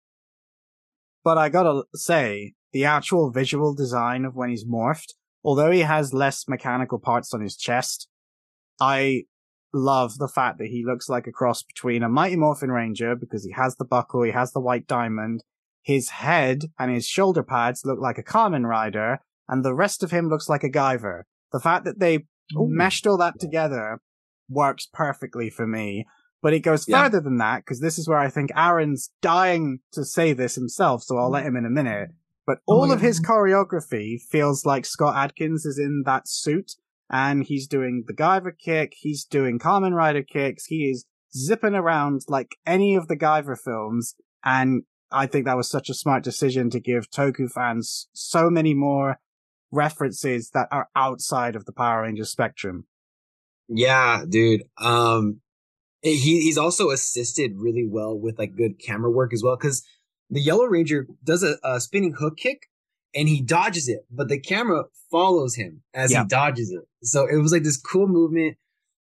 But 1.24 1.38
I 1.38 1.50
gotta 1.50 1.84
say, 1.94 2.54
the 2.72 2.86
actual 2.86 3.32
visual 3.32 3.74
design 3.74 4.26
of 4.26 4.36
when 4.36 4.50
he's 4.50 4.66
morphed, 4.66 5.14
although 5.44 5.72
he 5.72 5.82
has 5.82 6.14
less 6.14 6.48
mechanical 6.48 7.00
parts 7.00 7.34
on 7.34 7.42
his 7.42 7.56
chest, 7.56 8.08
I 8.80 9.24
love 9.74 10.18
the 10.18 10.28
fact 10.28 10.58
that 10.60 10.68
he 10.68 10.84
looks 10.86 11.10
like 11.10 11.28
a 11.28 11.32
cross 11.32 11.64
between 11.64 12.04
a 12.04 12.10
Mighty 12.10 12.36
Morphin 12.36 12.72
Ranger 12.72 13.16
because 13.16 13.44
he 13.44 13.52
has 13.52 13.76
the 13.76 13.86
buckle, 13.86 14.24
he 14.24 14.32
has 14.32 14.52
the 14.52 14.60
white 14.60 14.88
diamond, 14.88 15.44
his 15.82 16.10
head 16.10 16.66
and 16.78 16.92
his 16.92 17.08
shoulder 17.08 17.44
pads 17.44 17.86
look 17.86 18.00
like 18.00 18.18
a 18.18 18.24
Kamen 18.24 18.66
Rider, 18.66 19.20
and 19.48 19.64
the 19.64 19.76
rest 19.76 20.04
of 20.04 20.12
him 20.12 20.30
looks 20.30 20.50
like 20.50 20.64
a 20.64 20.70
Guyver. 20.70 21.24
The 21.52 21.60
fact 21.60 21.86
that 21.86 22.00
they 22.00 22.26
Ooh. 22.56 22.68
meshed 22.70 23.08
all 23.08 23.18
that 23.18 23.40
together 23.40 24.00
works 24.50 24.88
perfectly 24.92 25.50
for 25.50 25.68
me. 25.68 26.06
But 26.42 26.54
it 26.54 26.62
goes 26.62 26.88
Yeah. 26.88 27.04
further 27.04 27.20
than 27.20 27.38
that 27.38 27.58
because 27.66 27.80
this 27.82 27.98
is 28.00 28.08
where 28.08 28.18
I 28.18 28.30
think 28.30 28.50
Aaron's 28.56 29.12
dying 29.22 29.80
to 29.92 30.06
say 30.06 30.34
this 30.34 30.56
himself, 30.56 31.04
so 31.04 31.18
I'll 31.18 31.30
let 31.30 31.44
him 31.46 31.56
in 31.58 31.66
a 31.66 31.70
minute. 31.70 32.12
But 32.46 32.60
Oh 32.68 32.76
all 32.78 32.84
of 32.92 33.00
God. 33.00 33.06
his 33.06 33.20
choreography 33.22 34.22
feels 34.22 34.66
like 34.66 34.86
Scott 34.86 35.16
Adkins 35.18 35.66
is 35.66 35.78
in 35.78 36.04
that 36.06 36.28
suit 36.28 36.74
and 37.10 37.44
he's 37.44 37.68
doing 37.68 38.06
the 38.08 38.14
Guyver 38.14 38.52
kick, 38.58 38.94
he's 38.98 39.26
doing 39.26 39.60
Kamen 39.60 39.94
Rider 39.94 40.24
kicks, 40.24 40.66
he 40.66 40.90
is 40.90 41.06
zipping 41.36 41.76
around 41.76 42.22
like 42.28 42.56
any 42.66 42.96
of 42.96 43.08
the 43.08 43.18
Guyver 43.18 43.58
films. 43.60 44.16
And 44.44 44.84
I 45.12 45.26
think 45.28 45.46
that 45.46 45.58
was 45.58 45.70
such 45.70 45.90
a 45.90 45.94
smart 45.94 46.24
decision 46.24 46.70
to 46.70 46.80
give 46.80 47.10
Toku 47.12 47.52
fans 47.52 48.08
so 48.14 48.50
many 48.50 48.74
more 48.74 49.20
references 49.72 50.52
that 50.54 50.68
are 50.72 50.88
outside 50.96 51.56
of 51.56 51.66
the 51.66 51.72
Power 51.74 52.04
Rangers 52.04 52.32
spectrum. 52.32 52.86
Yeah, 53.68 54.24
dude. 54.28 54.64
Um, 54.78 55.42
he 56.02 56.42
he's 56.42 56.58
also 56.58 56.90
assisted 56.90 57.54
really 57.58 57.88
well 57.88 58.18
with 58.18 58.38
like 58.40 58.56
good 58.56 58.80
camera 58.80 59.12
work 59.12 59.34
as 59.34 59.44
well 59.44 59.56
because 59.58 59.84
the 60.30 60.42
Yellow 60.42 60.66
Ranger 60.66 61.08
does 61.24 61.44
a, 61.44 61.56
a 61.64 61.80
spinning 61.80 62.14
hook 62.18 62.38
kick 62.38 62.68
and 63.16 63.28
he 63.28 63.42
dodges 63.42 63.88
it, 63.90 64.02
but 64.12 64.30
the 64.30 64.40
camera 64.40 64.84
follows 65.12 65.56
him 65.56 65.82
as 65.94 66.12
Yeah. 66.12 66.22
he 66.22 66.28
dodges 66.28 66.72
it. 66.72 66.82
So 67.04 67.26
it 67.26 67.38
was 67.38 67.52
like 67.52 67.64
this 67.64 67.78
cool 67.78 68.08
movement. 68.08 68.58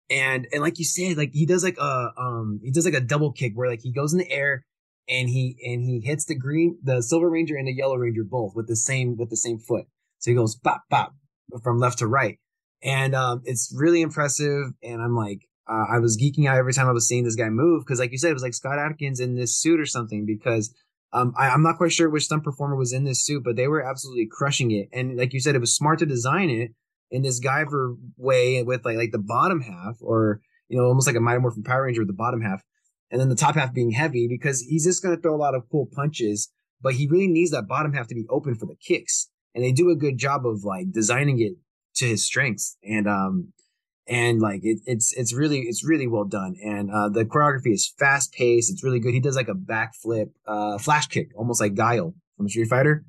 And 0.10 0.48
and 0.52 0.62
like 0.62 0.78
you 0.80 0.86
said, 0.86 1.18
like 1.18 1.32
he 1.34 1.46
does 1.46 1.64
like 1.64 1.78
a 1.78 2.12
um 2.18 2.60
he 2.64 2.72
does 2.72 2.86
like 2.86 2.94
a 2.94 3.02
double 3.02 3.32
kick 3.32 3.54
where 3.56 3.70
like 3.70 3.82
he 3.82 3.92
goes 3.92 4.12
in 4.14 4.20
the 4.20 4.30
air 4.32 4.66
and 5.10 5.30
he 5.30 5.58
and 5.66 5.84
he 5.84 6.02
hits 6.02 6.26
the 6.26 6.36
green 6.36 6.78
the 6.84 7.02
Silver 7.02 7.30
Ranger 7.30 7.56
and 7.56 7.68
the 7.68 7.74
Yellow 7.74 7.96
Ranger 7.96 8.24
both 8.24 8.54
with 8.56 8.68
the 8.68 8.76
same 8.76 9.16
with 9.18 9.30
the 9.30 9.38
same 9.38 9.58
foot. 9.60 9.86
So 10.20 10.30
he 10.32 10.36
goes 10.36 10.56
bop 10.56 10.84
bop 10.90 11.16
from 11.64 11.80
left 11.80 12.00
to 12.00 12.08
right 12.08 12.38
and 12.84 13.16
um, 13.16 13.42
it's 13.46 13.74
really 13.76 14.02
impressive. 14.02 14.74
And 14.84 15.02
I'm 15.02 15.16
like, 15.16 15.48
uh, 15.68 15.86
I 15.90 16.00
was 16.00 16.18
geeking 16.18 16.48
out 16.48 16.58
every 16.58 16.74
time 16.74 16.88
I 16.88 16.92
was 16.92 17.08
seeing 17.08 17.24
this 17.24 17.36
guy 17.36 17.50
move 17.50 17.84
because, 17.86 18.00
like 18.00 18.12
you 18.12 18.18
said, 18.18 18.32
it 18.32 18.34
was 18.34 18.44
like 18.44 18.54
Scott 18.54 18.80
Adkins 18.80 19.20
in 19.20 19.36
this 19.36 19.56
suit 19.56 19.80
or 19.80 19.86
something. 19.86 20.26
Because 20.26 20.74
um, 21.14 21.34
I, 21.38 21.50
I'm 21.50 21.64
not 21.64 21.78
quite 21.78 21.92
sure 21.92 22.10
which 22.10 22.26
stunt 22.26 22.44
performer 22.44 22.76
was 22.76 22.92
in 22.92 23.06
this 23.06 23.24
suit, 23.24 23.44
but 23.44 23.56
they 23.56 23.68
were 23.68 23.82
absolutely 23.82 24.28
crushing 24.30 24.72
it. 24.72 24.90
And 24.92 25.18
like 25.18 25.34
you 25.34 25.40
said, 25.40 25.56
it 25.56 25.62
was 25.62 25.76
smart 25.76 26.00
to 26.00 26.06
design 26.06 26.50
it 26.50 26.72
in 27.12 27.22
this 27.22 27.40
Guyver 27.40 27.96
way 28.18 28.62
with 28.64 28.84
like 28.84 28.98
like 28.98 29.12
the 29.12 29.20
bottom 29.20 29.62
half, 29.62 29.98
or 30.02 30.42
you 30.68 30.78
know, 30.78 30.86
almost 30.86 31.08
like 31.08 31.16
a 31.16 31.22
Mighty 31.22 31.40
Morphin 31.40 31.64
Power 31.64 31.84
Ranger 31.84 32.02
with 32.02 32.08
the 32.08 32.14
bottom 32.14 32.42
half, 32.42 32.64
and 33.10 33.22
then 33.22 33.30
the 33.30 33.36
top 33.36 33.56
half 33.56 33.74
being 33.74 33.92
heavy 33.92 34.28
because 34.28 34.62
he's 34.62 34.86
just 34.86 35.04
going 35.04 35.16
to 35.16 35.22
throw 35.22 35.36
a 35.36 35.38
lot 35.38 35.56
of 35.56 35.64
cool 35.72 35.88
punches, 35.94 36.52
but 36.82 36.96
he 36.96 37.08
really 37.08 37.28
needs 37.28 37.52
that 37.52 37.68
bottom 37.68 37.94
half 37.94 38.08
to 38.08 38.16
be 38.16 38.26
open 38.30 38.56
for 38.56 38.66
the 38.66 38.76
kicks. 38.76 39.30
And 39.56 39.64
they 39.64 39.72
do 39.72 39.92
a 39.92 39.96
good 39.96 40.18
job 40.18 40.48
of 40.48 40.64
like 40.64 40.92
designing 40.92 41.40
it 41.40 41.54
to 41.96 42.06
his 42.08 42.26
strengths 42.26 42.76
and 42.84 43.08
um 43.08 43.54
and 44.08 44.42
like 44.42 44.62
it, 44.64 44.80
it's 44.86 45.14
it's 45.14 45.34
really 45.34 45.60
it's 45.62 45.84
really 45.84 46.08
well 46.08 46.26
done. 46.26 46.56
And 46.64 46.92
uh 46.92 47.10
the 47.10 47.26
choreography 47.26 47.74
is 47.74 47.94
fast 47.98 48.34
paced. 48.34 48.72
It's 48.72 48.84
really 48.84 49.00
good. 49.00 49.14
He 49.14 49.20
does 49.20 49.36
like 49.36 49.48
a 49.48 49.54
backflip 49.54 50.32
uh 50.48 50.78
flash 50.78 51.08
kick 51.08 51.30
almost 51.36 51.62
like 51.62 51.76
guile 51.76 52.14
from 52.38 52.50
street 52.50 52.70
fighter. 52.70 53.06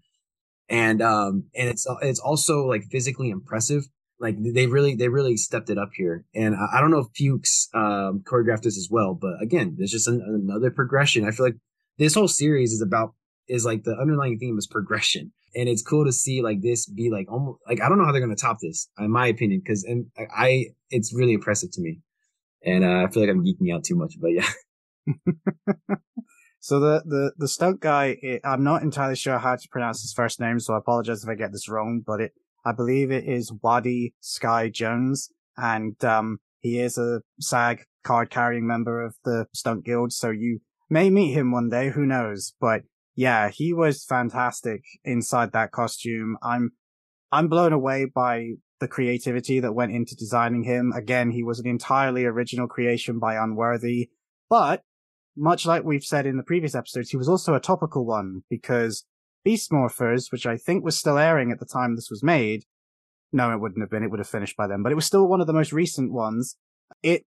And 0.68 1.02
um 1.02 1.44
and 1.54 1.68
it's 1.68 1.86
it's 2.02 2.20
also 2.20 2.66
like 2.66 2.84
physically 2.90 3.30
impressive. 3.30 3.84
Like 4.20 4.36
they 4.40 4.66
really 4.66 4.94
they 4.94 5.08
really 5.08 5.36
stepped 5.36 5.70
it 5.70 5.78
up 5.78 5.90
here. 5.94 6.24
And 6.34 6.54
i, 6.54 6.78
I 6.78 6.80
don't 6.80 6.90
know 6.90 7.00
if 7.00 7.08
fuchs 7.16 7.68
um 7.74 8.22
choreographed 8.24 8.62
this 8.62 8.78
as 8.78 8.88
well 8.90 9.14
but 9.14 9.34
again 9.42 9.74
there's 9.76 9.90
just 9.90 10.08
an, 10.08 10.22
another 10.26 10.70
progression. 10.70 11.26
I 11.26 11.32
feel 11.32 11.46
like 11.46 11.56
this 11.98 12.14
whole 12.14 12.28
series 12.28 12.72
is 12.72 12.82
about 12.82 13.14
is 13.48 13.64
like 13.64 13.84
the 13.84 13.96
underlying 14.00 14.38
theme 14.38 14.58
is 14.58 14.66
progression. 14.66 15.32
And 15.54 15.68
it's 15.68 15.82
cool 15.82 16.04
to 16.04 16.12
see 16.12 16.42
like 16.42 16.62
this 16.62 16.86
be 16.86 17.10
like 17.10 17.30
almost 17.30 17.60
like 17.68 17.80
I 17.80 17.88
don't 17.88 17.98
know 17.98 18.04
how 18.04 18.12
they're 18.12 18.20
gonna 18.20 18.34
top 18.34 18.58
this, 18.60 18.88
in 18.98 19.10
my 19.10 19.28
opinion, 19.28 19.60
because 19.64 19.84
and 19.84 20.06
I, 20.36 20.66
it's 20.90 21.14
really 21.14 21.32
impressive 21.32 21.70
to 21.72 21.80
me, 21.80 22.00
and 22.64 22.84
uh, 22.84 23.04
I 23.04 23.10
feel 23.10 23.22
like 23.22 23.30
I'm 23.30 23.44
geeking 23.44 23.72
out 23.72 23.84
too 23.84 23.94
much, 23.94 24.14
but 24.20 24.28
yeah, 24.28 24.48
So 26.64 26.80
the, 26.80 27.02
the, 27.04 27.32
the 27.36 27.46
stunt 27.46 27.80
guy, 27.80 28.16
it, 28.22 28.40
I'm 28.42 28.64
not 28.64 28.80
entirely 28.80 29.16
sure 29.16 29.36
how 29.36 29.54
to 29.54 29.68
pronounce 29.70 30.00
his 30.00 30.14
first 30.14 30.40
name, 30.40 30.58
so 30.58 30.72
I 30.72 30.78
apologize 30.78 31.22
if 31.22 31.28
I 31.28 31.34
get 31.34 31.52
this 31.52 31.68
wrong, 31.68 32.00
but 32.02 32.22
it, 32.22 32.32
I 32.64 32.72
believe 32.72 33.10
it 33.10 33.24
is 33.28 33.52
Wadi 33.62 34.14
Sky 34.20 34.70
Jones, 34.70 35.28
and, 35.58 36.02
um, 36.02 36.38
he 36.60 36.80
is 36.80 36.96
a 36.96 37.20
SAG 37.38 37.84
card 38.02 38.30
carrying 38.30 38.66
member 38.66 39.04
of 39.04 39.14
the 39.26 39.44
Stunt 39.52 39.84
Guild, 39.84 40.14
so 40.14 40.30
you 40.30 40.60
may 40.88 41.10
meet 41.10 41.32
him 41.34 41.52
one 41.52 41.68
day, 41.68 41.90
who 41.90 42.06
knows, 42.06 42.54
but 42.58 42.84
yeah, 43.14 43.48
he 43.48 43.72
was 43.72 44.04
fantastic 44.04 44.82
inside 45.04 45.52
that 45.52 45.72
costume. 45.72 46.36
I'm, 46.42 46.72
I'm 47.30 47.48
blown 47.48 47.72
away 47.72 48.06
by 48.12 48.52
the 48.80 48.88
creativity 48.88 49.60
that 49.60 49.72
went 49.74 49.92
into 49.92 50.16
designing 50.16 50.64
him. 50.64 50.92
Again, 50.94 51.30
he 51.30 51.42
was 51.42 51.58
an 51.58 51.66
entirely 51.66 52.24
original 52.24 52.66
creation 52.66 53.18
by 53.18 53.36
Unworthy, 53.36 54.10
but 54.50 54.82
much 55.36 55.66
like 55.66 55.84
we've 55.84 56.04
said 56.04 56.26
in 56.26 56.36
the 56.36 56.42
previous 56.42 56.74
episodes, 56.74 57.10
he 57.10 57.16
was 57.16 57.28
also 57.28 57.54
a 57.54 57.60
topical 57.60 58.04
one 58.04 58.42
because 58.50 59.04
Beast 59.44 59.70
Morphers, 59.70 60.30
which 60.30 60.46
I 60.46 60.56
think 60.56 60.84
was 60.84 60.98
still 60.98 61.18
airing 61.18 61.50
at 61.50 61.58
the 61.60 61.66
time 61.66 61.96
this 61.96 62.10
was 62.10 62.22
made, 62.22 62.64
no, 63.32 63.52
it 63.52 63.60
wouldn't 63.60 63.82
have 63.82 63.90
been. 63.90 64.04
It 64.04 64.10
would 64.10 64.20
have 64.20 64.28
finished 64.28 64.56
by 64.56 64.68
then, 64.68 64.82
but 64.82 64.92
it 64.92 64.94
was 64.94 65.06
still 65.06 65.26
one 65.26 65.40
of 65.40 65.48
the 65.48 65.52
most 65.52 65.72
recent 65.72 66.12
ones. 66.12 66.56
It 67.02 67.24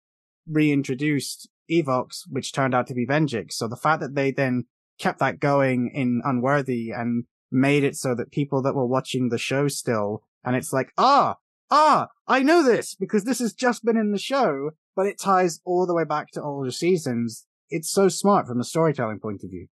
reintroduced 0.50 1.48
Evox, 1.70 2.22
which 2.30 2.52
turned 2.52 2.74
out 2.74 2.86
to 2.86 2.94
be 2.94 3.06
Venjix. 3.06 3.52
So 3.52 3.68
the 3.68 3.76
fact 3.76 4.00
that 4.00 4.14
they 4.14 4.30
then 4.30 4.64
kept 4.98 5.18
that 5.20 5.40
going 5.40 5.90
in 5.94 6.20
Unworthy 6.24 6.90
and 6.90 7.24
made 7.50 7.84
it 7.84 7.96
so 7.96 8.14
that 8.14 8.30
people 8.30 8.62
that 8.62 8.74
were 8.74 8.86
watching 8.86 9.28
the 9.28 9.38
show 9.38 9.68
still 9.68 10.22
And 10.44 10.56
it's 10.56 10.72
like, 10.72 10.92
ah, 10.96 11.36
ah, 11.70 12.08
I 12.26 12.42
know 12.42 12.62
this 12.62 12.94
because 12.94 13.24
this 13.24 13.38
has 13.40 13.52
just 13.52 13.84
been 13.84 13.96
in 13.96 14.12
the 14.12 14.18
show, 14.18 14.70
but 14.94 15.06
it 15.06 15.18
ties 15.18 15.60
all 15.64 15.86
the 15.86 15.94
way 15.94 16.04
back 16.04 16.30
to 16.32 16.42
older 16.42 16.70
seasons. 16.70 17.46
It's 17.70 17.90
so 17.90 18.08
smart 18.08 18.46
from 18.46 18.60
a 18.60 18.64
storytelling 18.64 19.20
point 19.20 19.42
of 19.44 19.50
view. 19.50 19.68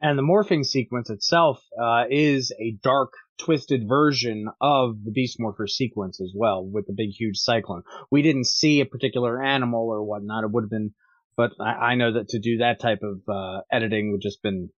And 0.00 0.16
the 0.16 0.22
morphing 0.22 0.64
sequence 0.64 1.10
itself 1.10 1.60
uh, 1.80 2.04
is 2.08 2.52
a 2.60 2.76
dark, 2.82 3.10
twisted 3.38 3.88
version 3.88 4.48
of 4.60 5.02
the 5.04 5.10
Beast 5.10 5.38
Morpher 5.40 5.66
sequence 5.66 6.20
as 6.20 6.32
well, 6.36 6.64
with 6.64 6.86
the 6.86 6.94
big, 6.96 7.10
huge 7.10 7.36
cyclone. 7.38 7.82
We 8.10 8.22
didn't 8.22 8.46
see 8.46 8.80
a 8.80 8.86
particular 8.86 9.42
animal 9.42 9.88
or 9.88 10.04
whatnot. 10.04 10.44
It 10.44 10.50
would 10.52 10.64
have 10.64 10.70
been, 10.70 10.94
but 11.38 11.52
I, 11.60 11.92
I 11.92 11.94
know 11.94 12.12
that 12.12 12.28
to 12.30 12.40
do 12.40 12.58
that 12.58 12.80
type 12.80 13.00
of 13.02 13.22
uh, 13.26 13.60
editing 13.72 14.12
would 14.12 14.20
just 14.20 14.42
been 14.42 14.70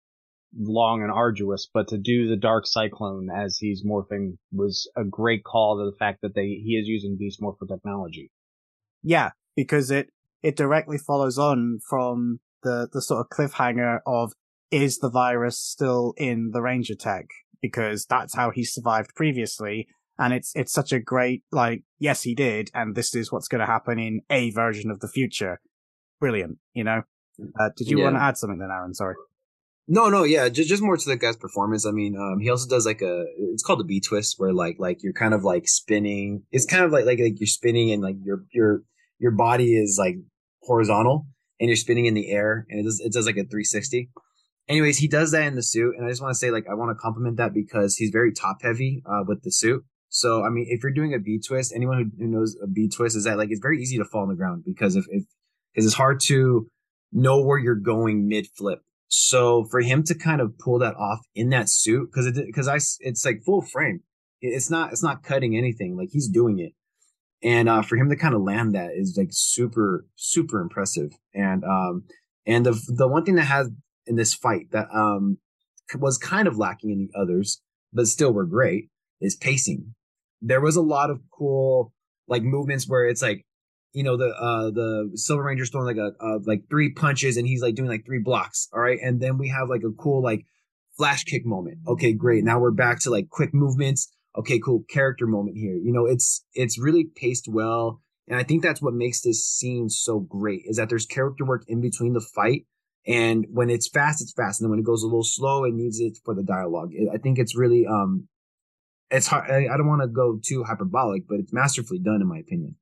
long 0.55 1.01
and 1.01 1.11
arduous. 1.11 1.69
But 1.73 1.87
to 1.87 1.97
do 1.97 2.27
the 2.27 2.35
dark 2.35 2.67
cyclone 2.67 3.29
as 3.35 3.57
he's 3.59 3.83
morphing 3.83 4.37
was 4.51 4.91
a 4.95 5.03
great 5.03 5.43
call 5.43 5.77
to 5.77 5.89
the 5.89 5.97
fact 5.97 6.19
that 6.21 6.35
they 6.35 6.61
he 6.63 6.77
is 6.79 6.87
using 6.87 7.17
Beast 7.17 7.41
Morpher 7.41 7.65
technology. 7.65 8.29
Yeah, 9.01 9.31
because 9.55 9.89
it 9.89 10.09
it 10.43 10.55
directly 10.55 10.97
follows 10.97 11.39
on 11.39 11.79
from 11.89 12.41
the 12.61 12.89
the 12.91 13.01
sort 13.01 13.21
of 13.21 13.29
cliffhanger 13.29 13.99
of 14.05 14.33
is 14.69 14.99
the 14.99 15.09
virus 15.09 15.57
still 15.57 16.13
in 16.17 16.51
the 16.51 16.61
Ranger 16.61 16.95
tech? 16.95 17.25
Because 17.61 18.05
that's 18.05 18.35
how 18.35 18.51
he 18.51 18.63
survived 18.63 19.15
previously. 19.15 19.87
And 20.17 20.33
it's, 20.33 20.51
it's 20.53 20.73
such 20.73 20.91
a 20.91 20.99
great, 20.99 21.43
like, 21.51 21.83
yes, 21.97 22.23
he 22.23 22.35
did. 22.35 22.69
And 22.73 22.93
this 22.93 23.15
is 23.15 23.31
what's 23.31 23.47
going 23.47 23.61
to 23.61 23.65
happen 23.65 23.97
in 23.97 24.21
a 24.29 24.51
version 24.51 24.91
of 24.91 24.99
the 24.99 25.07
future. 25.07 25.61
Brilliant, 26.19 26.57
you 26.73 26.83
know? 26.83 27.03
Uh, 27.59 27.69
did 27.77 27.87
you 27.87 27.99
Yeah. 27.99 28.05
want 28.05 28.15
to 28.17 28.21
add 28.21 28.37
something 28.37 28.59
then, 28.59 28.69
Aaron? 28.71 28.93
Sorry. 28.93 29.15
No, 29.87 30.07
no, 30.09 30.23
yeah, 30.23 30.49
just 30.49 30.69
just 30.69 30.83
more 30.83 30.97
to 30.97 31.09
the 31.09 31.15
guy's 31.15 31.35
performance. 31.35 31.83
I 31.85 31.91
mean, 31.91 32.15
um, 32.15 32.39
he 32.39 32.49
also 32.49 32.69
does 32.69 32.85
like 32.85 33.01
a 33.01 33.25
it's 33.37 33.63
called 33.63 33.81
a 33.81 33.83
B 33.83 33.99
twist 33.99 34.35
where 34.37 34.53
like 34.53 34.75
like 34.77 35.01
you're 35.01 35.13
kind 35.13 35.33
of 35.33 35.43
like 35.43 35.67
spinning. 35.67 36.43
It's 36.51 36.65
kind 36.65 36.83
of 36.83 36.91
like 36.91 37.05
like 37.05 37.17
like 37.19 37.39
you're 37.39 37.47
spinning 37.47 37.91
and 37.91 38.03
like 38.03 38.17
your 38.23 38.43
your 38.53 38.83
your 39.17 39.31
body 39.31 39.75
is 39.75 39.97
like 39.97 40.17
horizontal 40.61 41.25
and 41.59 41.69
you're 41.69 41.75
spinning 41.75 42.05
in 42.05 42.13
the 42.13 42.29
air 42.29 42.67
and 42.69 42.79
it 42.79 42.83
does 42.83 42.99
it 42.99 43.11
does 43.13 43.25
like 43.25 43.37
a 43.37 43.43
360. 43.45 44.11
Anyways, 44.67 44.99
he 44.99 45.07
does 45.07 45.31
that 45.31 45.47
in 45.47 45.55
the 45.55 45.63
suit 45.63 45.95
and 45.97 46.05
I 46.05 46.09
just 46.09 46.21
want 46.21 46.33
to 46.33 46.37
say 46.37 46.51
like 46.51 46.65
I 46.69 46.75
want 46.75 46.91
to 46.95 47.01
compliment 47.01 47.37
that 47.37 47.55
because 47.55 47.95
he's 47.95 48.11
very 48.11 48.31
top 48.31 48.57
heavy 48.61 49.01
uh, 49.07 49.23
with 49.25 49.41
the 49.41 49.51
suit. 49.51 49.83
So 50.09 50.43
I 50.43 50.49
mean, 50.49 50.67
if 50.69 50.83
you're 50.83 50.93
doing 50.93 51.15
a 51.15 51.19
B 51.19 51.39
twist, 51.39 51.73
anyone 51.75 51.97
who, 51.97 52.23
who 52.23 52.29
knows 52.29 52.55
a 52.61 52.67
B 52.67 52.89
twist 52.95 53.15
is 53.15 53.23
that 53.23 53.39
like 53.39 53.49
it's 53.49 53.59
very 53.61 53.81
easy 53.81 53.97
to 53.97 54.05
fall 54.05 54.21
on 54.21 54.29
the 54.29 54.35
ground 54.35 54.63
because 54.65 54.95
if 54.95 55.05
if 55.09 55.23
because 55.73 55.85
it's 55.85 55.95
hard 55.95 56.19
to 56.21 56.67
know 57.11 57.41
where 57.41 57.57
you're 57.57 57.75
going 57.75 58.27
mid 58.27 58.47
flip. 58.47 58.81
So 59.07 59.65
for 59.65 59.81
him 59.81 60.03
to 60.03 60.15
kind 60.15 60.39
of 60.39 60.57
pull 60.59 60.79
that 60.79 60.95
off 60.95 61.19
in 61.33 61.49
that 61.49 61.69
suit, 61.69 62.09
because 62.11 62.27
it 62.27 62.35
because 62.45 62.67
I 62.67 62.77
it's 62.99 63.25
like 63.25 63.41
full 63.43 63.61
frame. 63.61 64.01
It's 64.41 64.69
not 64.69 64.91
it's 64.91 65.03
not 65.03 65.23
cutting 65.23 65.57
anything. 65.57 65.97
Like 65.97 66.09
he's 66.11 66.29
doing 66.29 66.59
it, 66.59 66.73
and 67.41 67.67
uh, 67.67 67.81
for 67.81 67.97
him 67.97 68.09
to 68.09 68.15
kind 68.15 68.35
of 68.35 68.41
land 68.41 68.75
that 68.75 68.91
is 68.95 69.15
like 69.17 69.29
super 69.31 70.05
super 70.15 70.61
impressive. 70.61 71.11
And 71.33 71.63
um 71.63 72.03
and 72.45 72.65
the 72.65 72.79
the 72.87 73.07
one 73.07 73.25
thing 73.25 73.35
that 73.35 73.43
has 73.43 73.69
in 74.05 74.15
this 74.15 74.35
fight 74.35 74.71
that 74.71 74.87
um 74.93 75.39
was 75.97 76.19
kind 76.19 76.47
of 76.47 76.57
lacking 76.57 76.91
in 76.91 76.99
the 76.99 77.19
others, 77.19 77.61
but 77.91 78.05
still 78.05 78.31
were 78.31 78.45
great, 78.45 78.89
is 79.19 79.35
pacing. 79.35 79.95
There 80.39 80.61
was 80.61 80.75
a 80.75 80.81
lot 80.81 81.09
of 81.09 81.19
cool 81.31 81.93
like 82.27 82.43
movements 82.43 82.87
where 82.87 83.05
it's 83.05 83.23
like 83.23 83.43
you 83.93 84.03
know 84.03 84.17
the 84.17 84.29
uh 84.29 84.69
the 84.71 85.11
silver 85.15 85.43
ranger's 85.43 85.69
throwing 85.69 85.87
like 85.87 85.97
a 85.97 86.11
uh, 86.23 86.39
like 86.45 86.63
three 86.69 86.91
punches 86.91 87.37
and 87.37 87.47
he's 87.47 87.61
like 87.61 87.75
doing 87.75 87.89
like 87.89 88.05
three 88.05 88.19
blocks 88.19 88.67
all 88.73 88.79
right? 88.79 88.99
And 89.01 89.19
then 89.19 89.37
we 89.37 89.49
have 89.49 89.69
like 89.69 89.83
a 89.83 89.91
cool 89.91 90.21
like 90.23 90.45
flash 90.97 91.23
kick 91.23 91.45
moment. 91.45 91.79
Okay 91.87 92.13
great. 92.13 92.43
Now 92.43 92.59
we're 92.59 92.71
back 92.71 92.99
to 93.01 93.09
like 93.09 93.29
quick 93.29 93.53
movements. 93.53 94.11
Okay 94.37 94.59
cool. 94.59 94.83
Character 94.89 95.25
moment 95.25 95.57
here. 95.57 95.75
You 95.75 95.91
know 95.91 96.05
it's 96.05 96.45
it's 96.53 96.79
really 96.79 97.05
paced 97.15 97.47
well. 97.47 98.01
And 98.27 98.37
i 98.37 98.43
think 98.43 98.61
that's 98.61 98.81
what 98.81 98.93
makes 98.93 99.21
this 99.21 99.43
scene 99.45 99.89
so 99.89 100.19
great 100.19 100.61
is 100.65 100.77
that 100.77 100.89
there's 100.89 101.07
character 101.07 101.45
work 101.45 101.63
in 101.67 101.81
between 101.81 102.13
the 102.13 102.21
fight. 102.21 102.65
And 103.07 103.45
when 103.49 103.69
it's 103.69 103.87
fast 103.89 104.21
it's 104.21 104.33
fast. 104.33 104.61
And 104.61 104.65
then 104.65 104.71
when 104.71 104.79
it 104.79 104.85
goes 104.85 105.03
a 105.03 105.07
little 105.07 105.23
slow 105.23 105.63
it 105.63 105.73
needs 105.73 105.99
it 105.99 106.19
for 106.23 106.35
the 106.35 106.43
dialogue. 106.43 106.91
I 107.11 107.17
think 107.17 107.39
it's 107.39 107.57
really 107.57 107.87
um 107.87 108.27
it's 109.11 109.27
hard 109.27 109.49
i, 109.49 109.73
I 109.73 109.77
don't 109.77 109.87
want 109.87 110.01
to 110.01 110.07
go 110.07 110.39
too 110.43 110.63
hyperbolic 110.63 111.27
but 111.27 111.39
it's 111.39 111.53
masterfully 111.53 111.99
done 111.99 112.21
in 112.21 112.27
my 112.27 112.37
opinion 112.37 112.75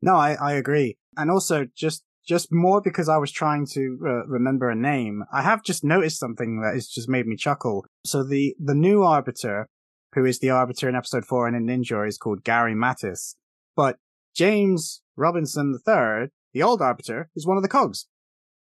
No, 0.00 0.14
I, 0.14 0.34
I 0.34 0.52
agree. 0.54 0.96
And 1.16 1.30
also 1.30 1.66
just, 1.76 2.04
just 2.26 2.48
more 2.50 2.80
because 2.80 3.08
I 3.08 3.16
was 3.16 3.32
trying 3.32 3.66
to 3.72 3.98
uh, 4.04 4.26
remember 4.26 4.70
a 4.70 4.76
name. 4.76 5.24
I 5.32 5.42
have 5.42 5.64
just 5.64 5.82
noticed 5.82 6.18
something 6.18 6.60
that 6.60 6.74
has 6.74 6.88
just 6.88 7.08
made 7.08 7.26
me 7.26 7.36
chuckle. 7.36 7.84
So 8.04 8.22
the, 8.22 8.54
the 8.62 8.74
new 8.74 9.02
Arbiter, 9.02 9.68
who 10.14 10.24
is 10.24 10.38
the 10.38 10.50
Arbiter 10.50 10.88
in 10.88 10.94
episode 10.94 11.24
four 11.24 11.46
and 11.46 11.56
in 11.56 11.66
Ninjor 11.66 12.06
is 12.06 12.18
called 12.18 12.44
Gary 12.44 12.74
Mattis. 12.74 13.34
But 13.74 13.96
James 14.34 15.02
Robinson 15.16 15.78
III, 15.86 16.28
the 16.52 16.62
old 16.62 16.80
Arbiter, 16.80 17.30
is 17.34 17.46
one 17.46 17.56
of 17.56 17.62
the 17.62 17.68
cogs. 17.68 18.06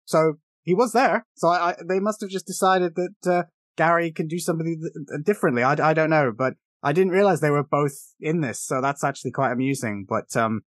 So 0.05 0.35
he 0.61 0.73
was 0.73 0.93
there. 0.93 1.25
So 1.35 1.49
I, 1.49 1.71
I 1.71 1.75
they 1.87 1.99
must 1.99 2.21
have 2.21 2.29
just 2.29 2.47
decided 2.47 2.95
that, 2.95 3.31
uh, 3.31 3.43
Gary 3.77 4.11
can 4.11 4.27
do 4.27 4.39
something 4.39 4.79
th- 4.79 5.23
differently. 5.25 5.61
I, 5.61 5.89
I 5.89 5.93
don't 5.93 6.09
know, 6.09 6.31
but 6.35 6.53
I 6.81 6.93
didn't 6.93 7.11
realize 7.11 7.41
they 7.41 7.49
were 7.49 7.63
both 7.63 8.13
in 8.21 8.41
this. 8.41 8.61
So 8.61 8.79
that's 8.81 9.03
actually 9.03 9.31
quite 9.31 9.51
amusing. 9.51 10.05
But, 10.07 10.35
um, 10.37 10.61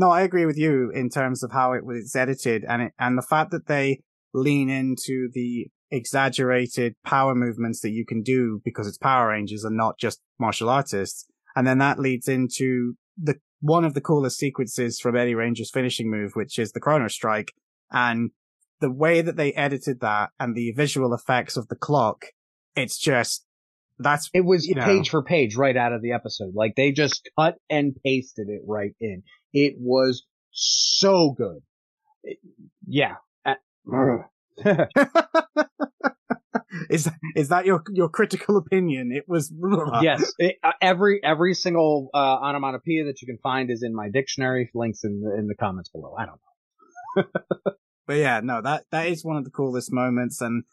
no, 0.00 0.10
I 0.10 0.22
agree 0.22 0.46
with 0.46 0.56
you 0.56 0.90
in 0.94 1.10
terms 1.10 1.42
of 1.42 1.52
how 1.52 1.74
it 1.74 1.84
was 1.84 2.16
edited 2.16 2.64
and 2.66 2.80
it, 2.84 2.92
and 2.98 3.18
the 3.18 3.26
fact 3.28 3.50
that 3.50 3.66
they 3.66 4.00
lean 4.32 4.70
into 4.70 5.28
the 5.34 5.66
exaggerated 5.90 6.94
power 7.04 7.34
movements 7.34 7.80
that 7.80 7.90
you 7.90 8.06
can 8.06 8.22
do 8.22 8.62
because 8.64 8.88
it's 8.88 8.96
Power 8.96 9.28
Rangers 9.28 9.62
and 9.62 9.76
not 9.76 9.98
just 9.98 10.18
martial 10.38 10.70
artists. 10.70 11.26
And 11.54 11.66
then 11.66 11.76
that 11.78 11.98
leads 11.98 12.28
into 12.28 12.94
the 13.22 13.34
one 13.60 13.84
of 13.84 13.92
the 13.92 14.00
coolest 14.00 14.38
sequences 14.38 14.98
from 14.98 15.16
Eddie 15.16 15.34
Ranger's 15.34 15.70
finishing 15.70 16.10
move, 16.10 16.32
which 16.32 16.58
is 16.58 16.72
the 16.72 16.80
Chrono 16.80 17.08
Strike. 17.08 17.52
And 17.92 18.30
the 18.80 18.90
way 18.90 19.20
that 19.20 19.36
they 19.36 19.52
edited 19.52 20.00
that 20.00 20.30
and 20.40 20.54
the 20.54 20.72
visual 20.74 21.12
effects 21.12 21.58
of 21.58 21.68
the 21.68 21.76
clock, 21.76 22.24
it's 22.74 22.96
just 22.96 23.44
that's 24.00 24.30
It 24.34 24.44
was 24.44 24.66
You 24.66 24.74
know. 24.76 24.84
page 24.84 25.10
for 25.10 25.22
page 25.22 25.56
right 25.56 25.76
out 25.76 25.92
of 25.92 26.02
the 26.02 26.12
episode. 26.12 26.52
Like 26.54 26.74
they 26.76 26.92
just 26.92 27.28
cut 27.38 27.56
and 27.68 27.94
pasted 28.04 28.48
it 28.48 28.62
right 28.66 28.92
in. 29.00 29.22
It 29.52 29.74
was 29.78 30.24
so 30.50 31.30
good. 31.36 31.60
It- 32.24 32.38
yeah. 32.86 33.16
Uh, 33.44 33.54
is 36.90 37.08
is 37.36 37.48
that 37.48 37.66
your 37.66 37.82
your 37.92 38.08
critical 38.08 38.56
opinion? 38.56 39.12
It 39.12 39.24
was 39.28 39.52
yes. 40.02 40.32
It, 40.38 40.56
uh, 40.62 40.72
every 40.80 41.20
every 41.22 41.54
single 41.54 42.10
uh, 42.14 42.18
onomatopoeia 42.42 43.04
that 43.06 43.20
you 43.22 43.26
can 43.26 43.38
find 43.42 43.70
is 43.70 43.82
in 43.82 43.94
my 43.94 44.08
dictionary. 44.10 44.70
Links 44.74 45.04
in 45.04 45.20
the 45.20 45.34
in 45.38 45.46
the 45.46 45.54
comments 45.54 45.88
below. 45.90 46.14
I 46.18 46.26
don't 46.26 46.40
know. 47.16 47.24
But 48.06 48.16
yeah, 48.16 48.40
no, 48.42 48.60
that 48.60 48.86
that 48.90 49.06
is 49.06 49.24
one 49.24 49.36
of 49.36 49.44
the 49.44 49.50
coolest 49.50 49.92
moments, 49.92 50.40
and 50.40 50.64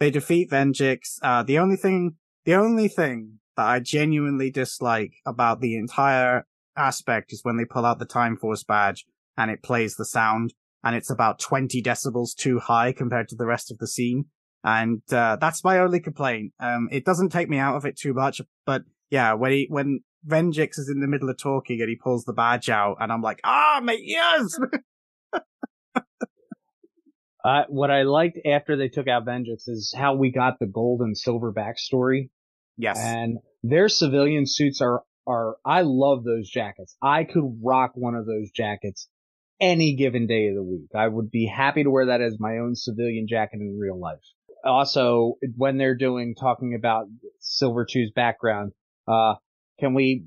they 0.00 0.10
defeat 0.10 0.48
Venjix. 0.50 1.18
Uh, 1.20 1.42
the 1.42 1.58
only 1.58 1.76
thing, 1.76 2.14
the 2.46 2.54
only 2.54 2.88
thing 2.88 3.40
that 3.56 3.66
I 3.66 3.80
genuinely 3.80 4.50
dislike 4.50 5.14
about 5.26 5.60
the 5.60 5.76
entire 5.76 6.46
aspect 6.76 7.32
is 7.32 7.40
when 7.42 7.56
they 7.56 7.64
pull 7.64 7.84
out 7.84 7.98
the 7.98 8.06
Time 8.06 8.36
Force 8.36 8.62
badge 8.62 9.04
and 9.36 9.50
it 9.50 9.62
plays 9.62 9.96
the 9.96 10.04
sound, 10.04 10.54
and 10.82 10.94
it's 10.96 11.10
about 11.10 11.40
twenty 11.40 11.82
decibels 11.82 12.34
too 12.34 12.60
high 12.60 12.92
compared 12.92 13.28
to 13.28 13.36
the 13.36 13.46
rest 13.46 13.70
of 13.70 13.78
the 13.78 13.88
scene. 13.88 14.26
And 14.64 15.02
uh, 15.12 15.36
that's 15.36 15.62
my 15.64 15.78
only 15.78 16.00
complaint. 16.00 16.52
Um, 16.58 16.88
it 16.90 17.04
doesn't 17.04 17.30
take 17.30 17.48
me 17.48 17.58
out 17.58 17.76
of 17.76 17.84
it 17.84 17.98
too 17.98 18.14
much, 18.14 18.40
but 18.64 18.84
yeah, 19.10 19.34
when 19.34 19.52
he 19.52 19.66
when 19.68 20.00
Venjix 20.26 20.78
is 20.78 20.88
in 20.88 21.00
the 21.00 21.08
middle 21.08 21.28
of 21.28 21.38
talking 21.38 21.80
and 21.80 21.88
he 21.88 21.96
pulls 21.96 22.24
the 22.24 22.32
badge 22.32 22.70
out, 22.70 22.96
and 23.00 23.12
I'm 23.12 23.22
like, 23.22 23.40
ah, 23.44 23.80
my 23.82 23.94
ears. 23.94 24.58
Uh, 27.46 27.62
what 27.68 27.92
I 27.92 28.02
liked 28.02 28.40
after 28.44 28.76
they 28.76 28.88
took 28.88 29.06
out 29.06 29.24
Venjix 29.24 29.68
is 29.68 29.94
how 29.96 30.16
we 30.16 30.32
got 30.32 30.58
the 30.58 30.66
gold 30.66 31.00
and 31.00 31.16
silver 31.16 31.52
backstory. 31.52 32.28
Yes. 32.76 32.98
And 33.00 33.38
their 33.62 33.88
civilian 33.88 34.44
suits 34.46 34.80
are, 34.80 35.02
are, 35.26 35.56
I 35.64 35.82
love 35.82 36.24
those 36.24 36.48
jackets. 36.48 36.96
I 37.02 37.24
could 37.24 37.58
rock 37.62 37.92
one 37.94 38.14
of 38.14 38.26
those 38.26 38.50
jackets 38.50 39.08
any 39.60 39.96
given 39.96 40.26
day 40.26 40.48
of 40.48 40.54
the 40.54 40.62
week. 40.62 40.90
I 40.94 41.08
would 41.08 41.30
be 41.30 41.46
happy 41.46 41.82
to 41.82 41.90
wear 41.90 42.06
that 42.06 42.20
as 42.20 42.36
my 42.38 42.58
own 42.58 42.74
civilian 42.74 43.26
jacket 43.28 43.60
in 43.60 43.78
real 43.80 43.98
life. 43.98 44.20
Also, 44.64 45.34
when 45.56 45.78
they're 45.78 45.96
doing, 45.96 46.34
talking 46.34 46.74
about 46.74 47.06
Silver 47.40 47.86
Two's 47.90 48.10
background, 48.14 48.72
uh, 49.08 49.34
can 49.78 49.94
we 49.94 50.26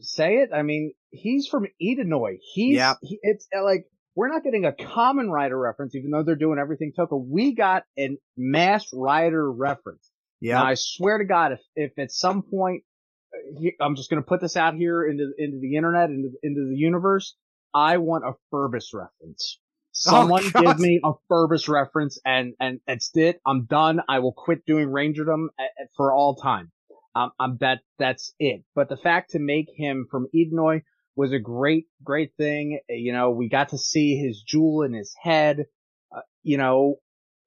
say 0.00 0.36
it? 0.36 0.50
I 0.54 0.62
mean, 0.62 0.92
he's 1.10 1.46
from 1.46 1.66
Edenoi. 1.82 2.38
He's, 2.40 2.76
Yep. 2.76 2.96
he, 3.02 3.18
it's 3.22 3.46
uh, 3.56 3.62
like, 3.62 3.86
we're 4.16 4.28
not 4.28 4.44
getting 4.44 4.64
a 4.64 4.72
Kamen 4.72 5.28
Rider 5.28 5.58
reference, 5.58 5.94
even 5.94 6.10
though 6.10 6.22
they're 6.22 6.36
doing 6.36 6.58
everything 6.58 6.92
Toka. 6.96 7.16
We 7.16 7.54
got 7.54 7.82
a 7.98 8.16
Masked 8.36 8.90
Rider 8.92 9.50
reference. 9.52 10.08
Yeah. 10.44 10.62
I 10.62 10.74
swear 10.74 11.18
to 11.18 11.24
God, 11.24 11.52
if, 11.52 11.60
if 11.74 11.98
at 11.98 12.12
some 12.12 12.42
point, 12.42 12.82
uh, 13.34 13.58
he- 13.60 13.74
I'm 13.80 13.96
just 13.96 14.10
going 14.10 14.22
to 14.22 14.26
put 14.26 14.40
this 14.40 14.56
out 14.56 14.74
here 14.74 15.04
into, 15.06 15.32
into 15.38 15.58
the 15.60 15.76
internet, 15.76 16.10
into, 16.10 16.30
into 16.42 16.68
the 16.70 16.76
universe. 16.76 17.34
I 17.72 17.96
want 17.96 18.24
a 18.24 18.32
Ferbus 18.52 18.92
reference. 18.94 19.58
Someone 19.92 20.50
God. 20.52 20.62
give 20.62 20.78
me 20.78 21.00
a 21.04 21.12
Ferbus 21.30 21.68
reference 21.68 22.18
and, 22.26 22.54
and 22.60 22.80
that's 22.86 23.10
it. 23.14 23.40
I'm 23.46 23.64
done. 23.66 24.00
I 24.08 24.18
will 24.18 24.32
quit 24.32 24.66
doing 24.66 24.88
Rangerdom 24.88 25.46
a- 25.58 25.62
a- 25.62 25.88
for 25.96 26.12
all 26.12 26.34
time. 26.36 26.70
um, 27.14 27.30
I 27.38 27.46
bet 27.48 27.78
that's 27.98 28.34
it. 28.38 28.64
But 28.74 28.88
the 28.88 28.96
fact 28.96 29.30
to 29.30 29.38
make 29.38 29.68
him 29.76 30.06
from 30.10 30.26
Edenoi 30.34 30.82
was 31.16 31.32
a 31.32 31.38
great, 31.38 31.86
great 32.02 32.32
thing. 32.36 32.80
You 32.88 33.12
know, 33.12 33.30
we 33.30 33.48
got 33.48 33.68
to 33.70 33.78
see 33.78 34.16
his 34.16 34.42
jewel 34.42 34.82
in 34.82 34.92
his 34.92 35.14
head. 35.22 35.66
Uh, 36.14 36.20
you 36.42 36.58
know, 36.58 36.96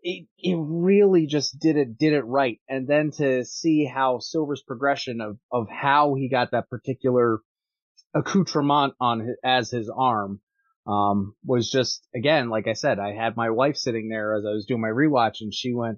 it, 0.08 0.26
it 0.38 0.56
really 0.58 1.26
just 1.28 1.60
did 1.60 1.76
it, 1.76 1.98
did 1.98 2.14
it 2.14 2.22
right. 2.22 2.62
And 2.70 2.88
then 2.88 3.12
to 3.18 3.44
see 3.44 3.84
how 3.84 4.20
Silver's 4.20 4.64
progression 4.66 5.20
of, 5.20 5.38
of 5.52 5.68
how 5.70 6.16
he 6.16 6.30
got 6.30 6.52
that 6.52 6.70
particular 6.70 7.40
accoutrement 8.16 8.94
on 9.02 9.20
his, 9.20 9.36
as 9.44 9.70
his 9.70 9.92
arm, 9.94 10.40
um, 10.88 11.36
was 11.46 11.70
just, 11.70 12.08
again, 12.16 12.50
like 12.50 12.68
I 12.68 12.74
said, 12.74 13.00
I 13.00 13.12
had 13.12 13.36
my 13.36 13.50
wife 13.50 13.76
sitting 13.76 14.08
there 14.08 14.34
as 14.34 14.46
I 14.46 14.52
was 14.52 14.66
doing 14.66 14.80
my 14.80 14.88
rewatch 14.88 15.42
and 15.42 15.54
she 15.54 15.74
went, 15.74 15.98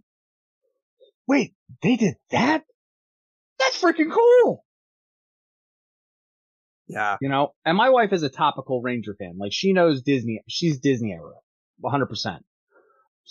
wait, 1.28 1.54
they 1.84 1.96
did 1.96 2.16
that? 2.32 2.64
That's 3.60 3.80
freaking 3.80 4.12
cool. 4.12 4.66
Yeah. 6.88 7.18
You 7.22 7.30
know, 7.30 7.54
and 7.64 7.78
my 7.78 7.92
wife 7.92 8.12
is 8.12 8.24
a 8.24 8.30
topical 8.30 8.82
Ranger 8.82 9.16
fan. 9.20 9.36
Like 9.38 9.54
she 9.54 9.72
knows 9.72 10.02
Disney. 10.02 10.42
She's 10.48 10.80
Disney 10.80 11.12
era, 11.12 11.36
100%. 11.86 12.40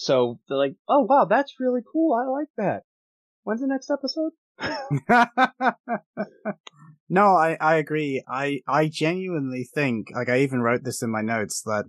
So 0.01 0.39
they're 0.49 0.57
like, 0.57 0.77
oh 0.89 1.01
wow, 1.01 1.25
that's 1.25 1.59
really 1.59 1.81
cool. 1.93 2.15
I 2.15 2.25
like 2.31 2.47
that. 2.57 2.85
When's 3.43 3.61
the 3.61 3.67
next 3.67 3.91
episode? 3.91 4.31
no, 7.09 7.35
I, 7.35 7.57
I 7.61 7.79
agree. 7.79 8.23
I, 8.29 8.61
I 8.69 8.87
genuinely 8.87 9.65
think, 9.65 10.13
like 10.15 10.29
I 10.29 10.43
even 10.43 10.61
wrote 10.61 10.85
this 10.85 11.03
in 11.03 11.11
my 11.11 11.21
notes, 11.21 11.63
that 11.63 11.87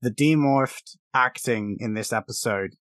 the 0.00 0.12
demorphed 0.12 0.98
acting 1.12 1.78
in 1.80 1.94
this 1.94 2.12
episode 2.12 2.76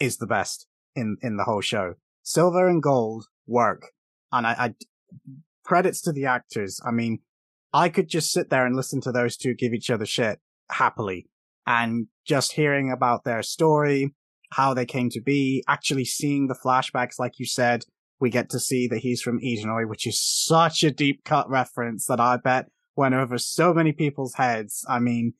is 0.00 0.16
the 0.16 0.26
best 0.26 0.66
in, 0.96 1.16
in 1.22 1.36
the 1.36 1.44
whole 1.44 1.60
show. 1.60 1.94
Silver 2.24 2.68
and 2.68 2.82
gold 2.82 3.26
work. 3.46 3.92
And 4.32 4.48
I, 4.48 4.50
I, 4.50 4.74
credits 5.64 6.00
to 6.02 6.12
the 6.12 6.26
actors. 6.26 6.80
I 6.84 6.90
mean, 6.90 7.20
I 7.72 7.88
could 7.88 8.08
just 8.08 8.32
sit 8.32 8.50
there 8.50 8.66
and 8.66 8.74
listen 8.74 9.00
to 9.02 9.12
those 9.12 9.36
two 9.36 9.54
give 9.54 9.72
each 9.72 9.90
other 9.90 10.06
shit 10.06 10.40
happily 10.72 11.28
and 11.66 12.06
just 12.26 12.52
hearing 12.52 12.90
about 12.90 13.24
their 13.24 13.42
story, 13.42 14.14
how 14.52 14.74
they 14.74 14.86
came 14.86 15.10
to 15.10 15.20
be, 15.20 15.62
actually 15.68 16.04
seeing 16.04 16.48
the 16.48 16.58
flashbacks, 16.64 17.18
like 17.18 17.38
you 17.38 17.46
said, 17.46 17.84
we 18.20 18.30
get 18.30 18.50
to 18.50 18.60
see 18.60 18.86
that 18.88 18.98
he's 18.98 19.22
from 19.22 19.40
Edenoi, 19.40 19.88
which 19.88 20.06
is 20.06 20.20
such 20.20 20.84
a 20.84 20.90
deep 20.90 21.24
cut 21.24 21.48
reference 21.48 22.06
that 22.06 22.20
I 22.20 22.36
bet 22.36 22.66
went 22.96 23.14
over 23.14 23.38
so 23.38 23.72
many 23.72 23.92
people's 23.92 24.34
heads. 24.34 24.84
I 24.88 24.98
mean, 24.98 25.34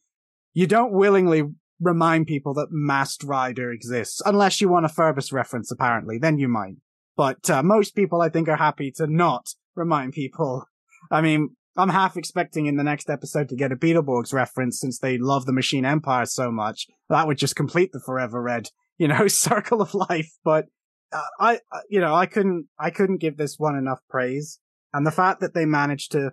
you 0.55 0.67
don't 0.67 0.93
willingly 0.93 1.45
remind 1.81 2.27
people 2.27 2.55
that 2.55 2.69
Masked 2.71 3.25
Rider 3.25 3.71
exists, 3.71 4.23
unless 4.25 4.61
you 4.61 4.69
want 4.69 4.87
a 4.87 4.89
Ferbus 4.89 5.33
reference, 5.33 5.71
apparently, 5.71 6.19
then 6.19 6.39
you 6.39 6.49
might. 6.49 6.77
But 7.17 7.51
uh, 7.51 7.63
most 7.63 7.95
people, 7.95 8.23
I 8.23 8.29
think, 8.29 8.49
are 8.49 8.57
happy 8.57 8.91
to 8.93 9.07
not 9.07 9.49
remind 9.75 10.13
people. 10.13 10.65
I 11.11 11.21
mean, 11.21 11.57
I'm 11.77 11.89
half 11.89 12.17
expecting 12.17 12.67
in 12.67 12.77
the 12.77 12.85
next 12.85 13.09
episode 13.09 13.49
to 13.49 13.57
get 13.57 13.73
a 13.73 13.77
Beetleborgs 13.77 14.33
reference 14.33 14.81
since 14.81 14.99
they 14.99 15.19
love 15.19 15.47
the 15.47 15.53
Machine 15.53 15.85
Empire 15.85 16.27
so 16.27 16.51
much. 16.51 16.87
That 17.09 17.27
would 17.27 17.39
just 17.39 17.57
complete 17.57 17.91
the 17.93 18.01
Forever 18.01 18.43
Red, 18.43 18.69
you 18.99 19.09
know, 19.09 19.29
circle 19.29 19.81
of 19.81 19.95
life. 19.95 20.33
But 20.45 20.67
uh, 21.13 21.23
I, 21.39 21.55
uh, 21.73 21.81
you 21.89 22.01
know, 22.01 22.15
I 22.15 22.27
couldn't, 22.27 22.67
I 22.79 22.91
couldn't 22.91 23.19
give 23.19 23.37
this 23.37 23.57
one 23.59 23.77
enough 23.77 24.01
praise. 24.09 24.59
And 24.93 25.07
the 25.07 25.13
fact 25.13 25.41
that 25.41 25.55
they 25.55 25.65
managed 25.65 26.13
to 26.13 26.33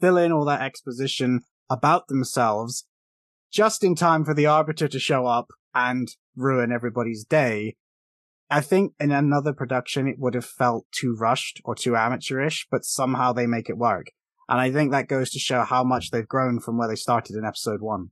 fill 0.00 0.16
in 0.16 0.32
all 0.32 0.44
that 0.46 0.62
exposition 0.62 1.40
about 1.70 2.08
themselves 2.08 2.86
just 3.52 3.84
in 3.84 3.94
time 3.94 4.24
for 4.24 4.34
the 4.34 4.46
Arbiter 4.46 4.88
to 4.88 4.98
show 4.98 5.26
up 5.26 5.48
and 5.74 6.08
ruin 6.34 6.72
everybody's 6.72 7.24
day 7.24 7.76
I 8.50 8.60
think 8.60 8.92
in 9.00 9.10
another 9.10 9.52
production 9.52 10.06
it 10.06 10.18
would 10.18 10.34
have 10.34 10.44
felt 10.44 10.86
too 10.92 11.16
rushed 11.18 11.60
or 11.64 11.74
too 11.74 11.96
amateurish, 11.96 12.66
but 12.70 12.84
somehow 12.84 13.32
they 13.32 13.46
make 13.46 13.68
it 13.68 13.78
work. 13.78 14.06
And 14.48 14.60
I 14.60 14.70
think 14.70 14.90
that 14.90 15.08
goes 15.08 15.30
to 15.30 15.38
show 15.38 15.62
how 15.62 15.84
much 15.84 16.10
they've 16.10 16.28
grown 16.28 16.60
from 16.60 16.76
where 16.76 16.88
they 16.88 16.96
started 16.96 17.36
in 17.36 17.44
episode 17.44 17.80
one. 17.80 18.10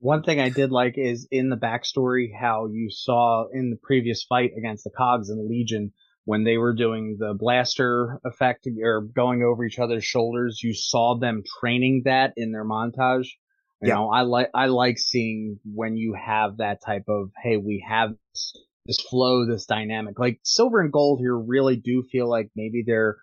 One 0.00 0.22
thing 0.22 0.38
I 0.38 0.50
did 0.50 0.70
like 0.70 0.94
is 0.96 1.26
in 1.30 1.48
the 1.48 1.56
backstory 1.56 2.28
how 2.38 2.66
you 2.66 2.88
saw 2.90 3.46
in 3.52 3.70
the 3.70 3.78
previous 3.82 4.22
fight 4.22 4.52
against 4.56 4.84
the 4.84 4.90
Cogs 4.90 5.28
and 5.28 5.38
the 5.38 5.48
Legion 5.48 5.92
when 6.28 6.44
they 6.44 6.58
were 6.58 6.74
doing 6.74 7.16
the 7.18 7.32
blaster 7.32 8.20
effect 8.22 8.68
or 8.82 9.00
going 9.00 9.42
over 9.42 9.64
each 9.64 9.78
other's 9.78 10.04
shoulders, 10.04 10.60
you 10.62 10.74
saw 10.74 11.18
them 11.18 11.42
training 11.58 12.02
that 12.04 12.34
in 12.36 12.52
their 12.52 12.66
montage. 12.66 13.28
You 13.80 13.88
yeah. 13.88 13.94
know, 13.94 14.10
I 14.10 14.22
like 14.22 14.50
I 14.54 14.66
like 14.66 14.98
seeing 14.98 15.58
when 15.64 15.96
you 15.96 16.14
have 16.14 16.58
that 16.58 16.80
type 16.84 17.04
of 17.08 17.30
hey, 17.42 17.56
we 17.56 17.82
have 17.88 18.10
this 18.34 18.52
this 18.88 19.00
flow, 19.00 19.46
this 19.46 19.66
dynamic. 19.66 20.18
Like 20.18 20.40
silver 20.42 20.80
and 20.80 20.90
gold 20.90 21.20
here 21.20 21.36
really 21.36 21.76
do 21.76 22.02
feel 22.10 22.28
like 22.28 22.50
maybe 22.56 22.82
they're 22.84 23.18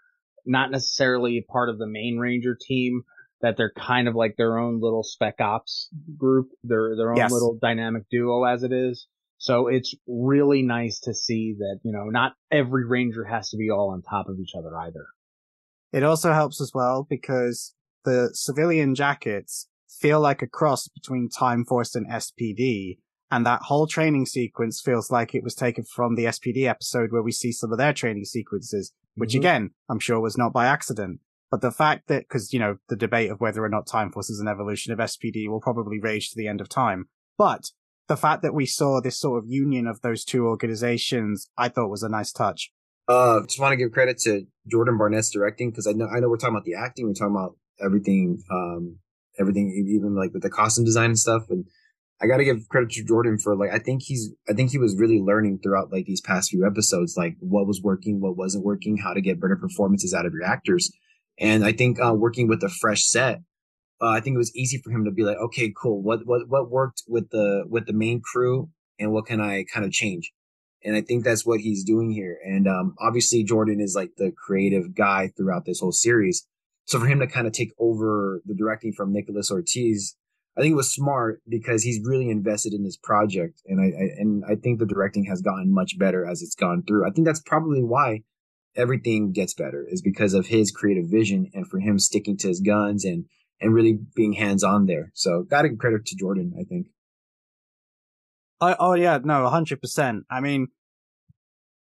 not 0.45 0.71
necessarily 0.71 1.45
part 1.49 1.69
of 1.69 1.79
the 1.79 1.87
main 1.87 2.17
ranger 2.19 2.55
team, 2.59 3.01
that 3.41 3.57
they're 3.57 3.73
kind 3.75 4.07
of 4.07 4.15
like 4.15 4.35
their 4.37 4.57
own 4.57 4.79
little 4.79 5.03
spec 5.03 5.41
ops 5.41 5.89
group, 6.17 6.49
their 6.63 6.95
their 6.95 7.09
own 7.11 7.17
yes. 7.17 7.31
little 7.31 7.57
dynamic 7.59 8.03
duo 8.09 8.43
as 8.43 8.63
it 8.63 8.71
is. 8.71 9.07
So 9.37 9.67
it's 9.67 9.93
really 10.07 10.61
nice 10.61 10.99
to 11.01 11.13
see 11.13 11.55
that, 11.57 11.79
you 11.83 11.91
know, 11.91 12.05
not 12.05 12.33
every 12.51 12.87
ranger 12.87 13.25
has 13.25 13.49
to 13.49 13.57
be 13.57 13.69
all 13.69 13.89
on 13.89 14.01
top 14.01 14.29
of 14.29 14.39
each 14.39 14.53
other 14.57 14.75
either. 14.77 15.07
It 15.91 16.03
also 16.03 16.31
helps 16.31 16.61
as 16.61 16.71
well 16.73 17.05
because 17.09 17.73
the 18.05 18.29
civilian 18.33 18.95
jackets 18.95 19.67
feel 19.89 20.19
like 20.19 20.41
a 20.41 20.47
cross 20.47 20.87
between 20.87 21.29
Time 21.29 21.65
Force 21.65 21.95
and 21.95 22.07
SPD 22.09 22.97
and 23.31 23.45
that 23.45 23.63
whole 23.63 23.87
training 23.87 24.25
sequence 24.25 24.81
feels 24.81 25.11
like 25.11 25.33
it 25.33 25.43
was 25.43 25.55
taken 25.55 25.83
from 25.83 26.15
the 26.15 26.25
SPD 26.25 26.67
episode 26.67 27.11
where 27.11 27.23
we 27.23 27.31
see 27.31 27.51
some 27.51 27.71
of 27.71 27.77
their 27.77 27.93
training 27.93 28.25
sequences, 28.25 28.91
which 29.15 29.31
mm-hmm. 29.31 29.39
again, 29.39 29.69
I'm 29.89 29.99
sure 29.99 30.19
was 30.19 30.37
not 30.37 30.53
by 30.53 30.67
accident. 30.67 31.19
But 31.51 31.61
the 31.61 31.71
fact 31.71 32.07
that, 32.07 32.27
cause, 32.27 32.53
you 32.53 32.59
know, 32.59 32.77
the 32.89 32.95
debate 32.95 33.31
of 33.31 33.39
whether 33.39 33.63
or 33.63 33.69
not 33.69 33.87
Time 33.87 34.11
Force 34.11 34.29
is 34.29 34.39
an 34.39 34.47
evolution 34.47 34.93
of 34.93 34.99
SPD 34.99 35.47
will 35.47 35.61
probably 35.61 35.99
rage 35.99 36.29
to 36.29 36.37
the 36.37 36.47
end 36.47 36.59
of 36.59 36.69
time. 36.69 37.05
But 37.37 37.69
the 38.07 38.17
fact 38.17 38.41
that 38.43 38.53
we 38.53 38.65
saw 38.65 39.01
this 39.01 39.19
sort 39.19 39.43
of 39.43 39.49
union 39.49 39.87
of 39.87 40.01
those 40.01 40.23
two 40.23 40.45
organizations, 40.45 41.49
I 41.57 41.69
thought 41.69 41.89
was 41.89 42.03
a 42.03 42.09
nice 42.09 42.31
touch. 42.31 42.71
Uh, 43.07 43.41
just 43.45 43.59
want 43.59 43.71
to 43.71 43.77
give 43.77 43.91
credit 43.91 44.17
to 44.19 44.45
Jordan 44.67 44.97
Barnett's 44.97 45.29
directing 45.29 45.69
because 45.69 45.85
I 45.85 45.91
know 45.91 46.07
I 46.07 46.19
know 46.19 46.29
we're 46.29 46.37
talking 46.37 46.55
about 46.55 46.65
the 46.65 46.73
acting, 46.73 47.05
we're 47.05 47.13
talking 47.13 47.35
about 47.35 47.55
everything, 47.79 48.41
um, 48.51 48.97
everything, 49.39 49.69
even 49.87 50.15
like 50.15 50.33
with 50.33 50.41
the 50.41 50.49
costume 50.49 50.85
design 50.85 51.11
and 51.11 51.19
stuff, 51.19 51.43
and 51.49 51.65
I 52.21 52.27
got 52.27 52.37
to 52.37 52.45
give 52.45 52.67
credit 52.69 52.91
to 52.91 53.03
Jordan 53.03 53.37
for 53.37 53.55
like 53.55 53.71
I 53.71 53.79
think 53.79 54.03
he's 54.03 54.33
I 54.49 54.53
think 54.53 54.71
he 54.71 54.77
was 54.77 54.95
really 54.97 55.19
learning 55.19 55.59
throughout 55.61 55.91
like 55.91 56.05
these 56.05 56.21
past 56.21 56.49
few 56.49 56.65
episodes 56.65 57.15
like 57.17 57.35
what 57.39 57.67
was 57.67 57.81
working, 57.81 58.21
what 58.21 58.37
wasn't 58.37 58.65
working, 58.65 58.97
how 58.97 59.13
to 59.13 59.21
get 59.21 59.41
better 59.41 59.57
performances 59.57 60.13
out 60.13 60.25
of 60.25 60.33
your 60.33 60.43
actors. 60.43 60.91
And 61.37 61.65
I 61.65 61.73
think 61.73 61.99
uh, 61.99 62.13
working 62.13 62.47
with 62.47 62.63
a 62.63 62.69
fresh 62.69 63.03
set, 63.03 63.41
uh, 64.01 64.09
I 64.09 64.21
think 64.21 64.35
it 64.35 64.39
was 64.39 64.55
easy 64.55 64.79
for 64.83 64.91
him 64.91 65.03
to 65.05 65.11
be 65.11 65.23
like, 65.23 65.37
okay, 65.37 65.73
cool. 65.75 66.01
What 66.01 66.21
what 66.25 66.47
what 66.47 66.69
worked 66.69 67.03
with 67.07 67.29
the 67.31 67.65
with 67.69 67.85
the 67.85 67.93
main 67.93 68.21
crew, 68.21 68.69
and 68.97 69.11
what 69.11 69.25
can 69.25 69.41
I 69.41 69.65
kind 69.73 69.85
of 69.85 69.91
change? 69.91 70.31
And 70.83 70.95
I 70.95 71.01
think 71.01 71.23
that's 71.23 71.45
what 71.45 71.61
he's 71.61 71.83
doing 71.83 72.11
here. 72.11 72.37
And 72.45 72.67
um, 72.67 72.95
obviously, 72.99 73.43
Jordan 73.43 73.81
is 73.81 73.95
like 73.95 74.11
the 74.17 74.31
creative 74.31 74.95
guy 74.95 75.31
throughout 75.35 75.65
this 75.65 75.79
whole 75.79 75.91
series. 75.91 76.47
So 76.85 76.99
for 76.99 77.07
him 77.07 77.19
to 77.19 77.27
kind 77.27 77.47
of 77.47 77.53
take 77.53 77.71
over 77.79 78.41
the 78.45 78.53
directing 78.53 78.93
from 78.93 79.11
Nicholas 79.11 79.49
Ortiz 79.49 80.15
I 80.57 80.61
think 80.61 80.71
it 80.71 80.77
was 80.77 80.93
smart 80.93 81.41
because 81.47 81.83
he's 81.83 82.05
really 82.05 82.29
invested 82.29 82.73
in 82.73 82.83
this 82.83 82.97
project, 82.97 83.61
and 83.65 83.81
I, 83.81 83.85
I, 83.85 84.09
and 84.17 84.43
I 84.45 84.55
think 84.55 84.79
the 84.79 84.85
directing 84.85 85.25
has 85.25 85.41
gotten 85.41 85.73
much 85.73 85.97
better 85.99 86.25
as 86.25 86.41
it's 86.41 86.55
gone 86.55 86.83
through. 86.87 87.05
I 87.05 87.11
think 87.11 87.27
that's 87.27 87.41
probably 87.41 87.83
why 87.83 88.21
everything 88.75 89.31
gets 89.31 89.53
better 89.53 89.85
is 89.89 90.01
because 90.01 90.33
of 90.33 90.47
his 90.47 90.71
creative 90.71 91.09
vision 91.09 91.49
and 91.53 91.67
for 91.67 91.79
him 91.79 91.99
sticking 91.99 92.37
to 92.37 92.47
his 92.47 92.61
guns 92.61 93.03
and 93.03 93.25
and 93.61 93.73
really 93.73 93.97
being 94.15 94.33
hands 94.33 94.63
on 94.63 94.85
there. 94.85 95.11
So, 95.13 95.43
got 95.43 95.63
to 95.63 95.69
give 95.69 95.77
credit 95.77 96.05
to 96.05 96.15
Jordan. 96.15 96.53
I 96.59 96.63
think. 96.63 96.87
Oh, 98.61 98.75
oh 98.79 98.93
yeah, 98.93 99.19
no, 99.23 99.47
hundred 99.49 99.81
percent. 99.81 100.23
I 100.29 100.39
mean, 100.39 100.67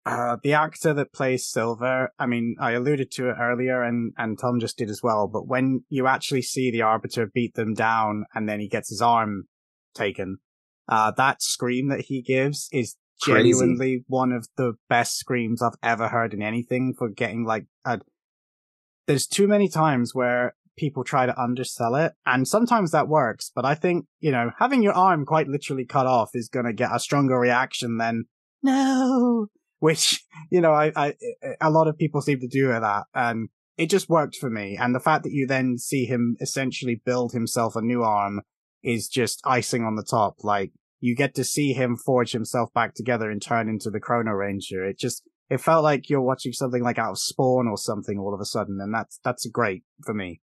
uh, 0.04 0.36
the 0.42 0.52
actor 0.52 0.92
that 0.94 1.12
plays 1.12 1.46
Silver, 1.46 2.12
I 2.18 2.26
mean, 2.26 2.56
I 2.60 2.72
alluded 2.72 3.10
to 3.12 3.30
it 3.30 3.36
earlier 3.40 3.82
and, 3.82 4.12
and 4.18 4.38
Tom 4.38 4.58
just 4.58 4.76
did 4.76 4.90
as 4.90 5.00
well, 5.02 5.28
but 5.28 5.46
when 5.46 5.84
you 5.88 6.08
actually 6.08 6.42
see 6.42 6.70
the 6.70 6.82
Arbiter 6.82 7.30
beat 7.32 7.54
them 7.54 7.74
down 7.74 8.24
and 8.34 8.48
then 8.48 8.58
he 8.58 8.68
gets 8.68 8.88
his 8.90 9.00
arm 9.00 9.44
taken, 9.94 10.38
uh, 10.88 11.12
that 11.16 11.40
scream 11.40 11.88
that 11.88 12.06
he 12.06 12.20
gives 12.20 12.68
is 12.72 12.96
Crazy. 13.22 13.50
genuinely 13.52 14.04
one 14.08 14.32
of 14.32 14.48
the 14.56 14.72
best 14.88 15.18
screams 15.18 15.62
I've 15.62 15.78
ever 15.82 16.08
heard 16.08 16.34
in 16.34 16.42
anything 16.42 16.94
for 16.98 17.08
getting 17.08 17.44
like, 17.44 17.66
a, 17.84 18.00
there's 19.06 19.28
too 19.28 19.46
many 19.46 19.68
times 19.68 20.14
where 20.16 20.56
people 20.76 21.04
try 21.04 21.26
to 21.26 21.40
undersell 21.40 21.94
it 21.94 22.14
and 22.26 22.48
sometimes 22.48 22.90
that 22.90 23.06
works, 23.06 23.52
but 23.54 23.64
I 23.64 23.76
think, 23.76 24.06
you 24.18 24.32
know, 24.32 24.50
having 24.58 24.82
your 24.82 24.94
arm 24.94 25.24
quite 25.26 25.46
literally 25.46 25.84
cut 25.84 26.06
off 26.06 26.30
is 26.34 26.48
going 26.48 26.66
to 26.66 26.72
get 26.72 26.90
a 26.92 26.98
stronger 26.98 27.38
reaction 27.38 27.98
than, 27.98 28.24
no, 28.64 29.46
which, 29.82 30.24
you 30.48 30.60
know, 30.60 30.70
I, 30.70 30.92
I, 30.94 31.14
a 31.60 31.68
lot 31.68 31.88
of 31.88 31.98
people 31.98 32.22
seem 32.22 32.38
to 32.38 32.46
do 32.46 32.68
that. 32.68 33.02
And 33.16 33.48
it 33.76 33.90
just 33.90 34.08
worked 34.08 34.36
for 34.36 34.48
me. 34.48 34.78
And 34.80 34.94
the 34.94 35.00
fact 35.00 35.24
that 35.24 35.32
you 35.32 35.44
then 35.44 35.76
see 35.76 36.04
him 36.04 36.36
essentially 36.40 37.02
build 37.04 37.32
himself 37.32 37.74
a 37.74 37.82
new 37.82 38.04
arm 38.04 38.42
is 38.84 39.08
just 39.08 39.40
icing 39.44 39.82
on 39.82 39.96
the 39.96 40.06
top. 40.08 40.36
Like 40.44 40.70
you 41.00 41.16
get 41.16 41.34
to 41.34 41.42
see 41.42 41.72
him 41.72 41.96
forge 41.96 42.30
himself 42.30 42.72
back 42.72 42.94
together 42.94 43.28
and 43.28 43.42
turn 43.42 43.68
into 43.68 43.90
the 43.90 43.98
Chrono 43.98 44.30
Ranger. 44.30 44.84
It 44.84 45.00
just, 45.00 45.24
it 45.50 45.60
felt 45.60 45.82
like 45.82 46.08
you're 46.08 46.20
watching 46.20 46.52
something 46.52 46.84
like 46.84 47.00
out 47.00 47.10
of 47.10 47.18
Spawn 47.18 47.66
or 47.66 47.76
something 47.76 48.20
all 48.20 48.32
of 48.32 48.40
a 48.40 48.44
sudden, 48.44 48.78
and 48.80 48.94
that's 48.94 49.18
that's 49.24 49.44
great 49.46 49.82
for 50.04 50.14
me. 50.14 50.40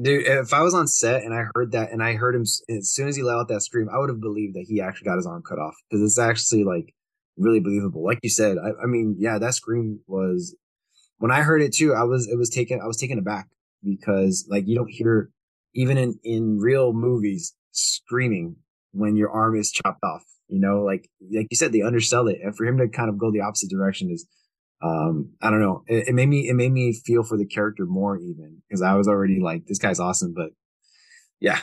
Dude, 0.00 0.24
if 0.24 0.54
I 0.54 0.62
was 0.62 0.72
on 0.72 0.86
set 0.86 1.24
and 1.24 1.34
I 1.34 1.46
heard 1.52 1.72
that, 1.72 1.90
and 1.90 2.00
I 2.00 2.14
heard 2.14 2.36
him 2.36 2.42
as 2.42 2.62
soon 2.82 3.08
as 3.08 3.16
he 3.16 3.24
let 3.24 3.38
out 3.38 3.48
that 3.48 3.62
scream, 3.62 3.88
I 3.92 3.98
would 3.98 4.08
have 4.08 4.20
believed 4.20 4.54
that 4.54 4.66
he 4.68 4.80
actually 4.80 5.06
got 5.06 5.16
his 5.16 5.26
arm 5.26 5.42
cut 5.42 5.58
off 5.58 5.74
because 5.90 6.02
it's 6.02 6.18
actually 6.18 6.62
like 6.62 6.94
really 7.36 7.60
believable. 7.60 8.04
Like 8.04 8.18
you 8.22 8.30
said, 8.30 8.56
I, 8.58 8.82
I 8.82 8.86
mean, 8.86 9.16
yeah, 9.18 9.38
that 9.38 9.54
scream 9.54 10.00
was 10.06 10.56
when 11.18 11.30
I 11.30 11.42
heard 11.42 11.62
it 11.62 11.74
too. 11.74 11.94
I 11.94 12.04
was 12.04 12.28
it 12.28 12.36
was 12.36 12.50
taken 12.50 12.80
I 12.82 12.86
was 12.86 12.96
taken 12.96 13.18
aback 13.18 13.48
because 13.82 14.46
like 14.50 14.66
you 14.66 14.76
don't 14.76 14.90
hear 14.90 15.30
even 15.74 15.98
in 15.98 16.18
in 16.24 16.58
real 16.58 16.92
movies 16.92 17.54
screaming 17.72 18.56
when 18.92 19.16
your 19.16 19.30
arm 19.30 19.56
is 19.56 19.70
chopped 19.70 20.02
off. 20.02 20.24
You 20.48 20.60
know, 20.60 20.82
like 20.82 21.08
like 21.34 21.48
you 21.50 21.56
said, 21.56 21.72
they 21.72 21.82
undersell 21.82 22.28
it, 22.28 22.38
and 22.42 22.56
for 22.56 22.64
him 22.64 22.78
to 22.78 22.88
kind 22.88 23.08
of 23.08 23.18
go 23.18 23.30
the 23.30 23.40
opposite 23.40 23.70
direction 23.70 24.10
is 24.10 24.26
um 24.82 25.30
i 25.40 25.48
don't 25.48 25.62
know 25.62 25.82
it, 25.86 26.08
it, 26.08 26.14
made 26.14 26.28
me 26.28 26.50
it 26.50 26.52
made 26.52 26.70
me 26.70 26.92
feel 26.92 27.22
for 27.22 27.38
the 27.38 27.46
character 27.46 27.86
more 27.86 28.18
even 28.18 28.60
because 28.68 28.82
i 28.82 28.92
was 28.92 29.08
already 29.08 29.40
like 29.40 29.64
this 29.64 29.78
guy's 29.78 29.98
awesome 29.98 30.34
but 30.36 30.50
yeah 31.40 31.60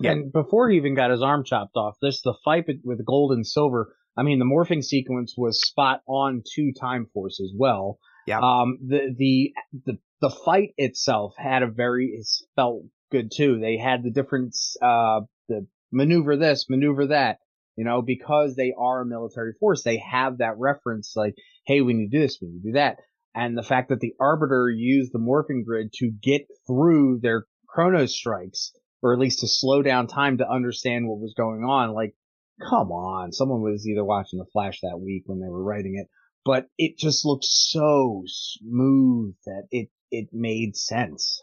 yeah. 0.00 0.12
And 0.12 0.32
before 0.32 0.70
he 0.70 0.76
even 0.76 0.94
got 0.94 1.10
his 1.10 1.22
arm 1.22 1.44
chopped 1.44 1.76
off, 1.76 1.96
this 2.02 2.20
the 2.22 2.34
fight 2.44 2.64
with 2.84 3.04
gold 3.04 3.32
and 3.32 3.46
silver. 3.46 3.94
I 4.16 4.22
mean, 4.22 4.38
the 4.38 4.44
morphing 4.44 4.82
sequence 4.82 5.34
was 5.36 5.60
spot 5.60 6.00
on 6.06 6.42
to 6.54 6.72
Time 6.72 7.06
Force 7.12 7.40
as 7.40 7.52
well. 7.56 7.98
Yeah. 8.26 8.38
Um, 8.38 8.78
the 8.86 9.14
the 9.16 9.52
the 9.86 9.98
the 10.20 10.30
fight 10.30 10.70
itself 10.76 11.34
had 11.36 11.62
a 11.62 11.66
very 11.66 12.06
it 12.06 12.26
felt 12.56 12.84
good 13.10 13.30
too. 13.34 13.58
They 13.60 13.76
had 13.76 14.02
the 14.02 14.10
different 14.10 14.54
uh 14.80 15.22
the 15.48 15.66
maneuver 15.92 16.36
this, 16.36 16.66
maneuver 16.68 17.08
that. 17.08 17.38
You 17.76 17.84
know, 17.84 18.02
because 18.02 18.54
they 18.54 18.72
are 18.78 19.00
a 19.00 19.06
military 19.06 19.52
force, 19.58 19.82
they 19.82 19.98
have 19.98 20.38
that 20.38 20.58
reference 20.58 21.14
like 21.16 21.34
hey, 21.66 21.80
we 21.80 21.94
need 21.94 22.10
to 22.10 22.18
do 22.18 22.22
this, 22.22 22.38
we 22.40 22.48
need 22.48 22.62
to 22.62 22.68
do 22.68 22.72
that. 22.74 22.98
And 23.34 23.58
the 23.58 23.62
fact 23.62 23.88
that 23.88 24.00
the 24.00 24.14
Arbiter 24.20 24.70
used 24.70 25.12
the 25.12 25.18
morphing 25.18 25.64
grid 25.64 25.92
to 25.94 26.10
get 26.10 26.46
through 26.66 27.18
their 27.20 27.46
chrono 27.66 28.06
strikes, 28.06 28.72
or 29.02 29.12
at 29.12 29.18
least 29.18 29.40
to 29.40 29.48
slow 29.48 29.82
down 29.82 30.06
time 30.06 30.38
to 30.38 30.48
understand 30.48 31.08
what 31.08 31.18
was 31.18 31.34
going 31.36 31.64
on, 31.64 31.92
like, 31.92 32.14
come 32.60 32.90
on. 32.90 33.32
Someone 33.32 33.62
was 33.62 33.86
either 33.86 34.04
watching 34.04 34.38
The 34.38 34.46
Flash 34.52 34.80
that 34.82 34.98
week 34.98 35.24
when 35.26 35.40
they 35.40 35.48
were 35.48 35.62
writing 35.62 35.96
it, 35.98 36.08
but 36.44 36.66
it 36.78 36.98
just 36.98 37.24
looked 37.24 37.44
so 37.44 38.22
smooth 38.26 39.34
that 39.46 39.64
it, 39.70 39.88
it 40.10 40.28
made 40.32 40.76
sense. 40.76 41.42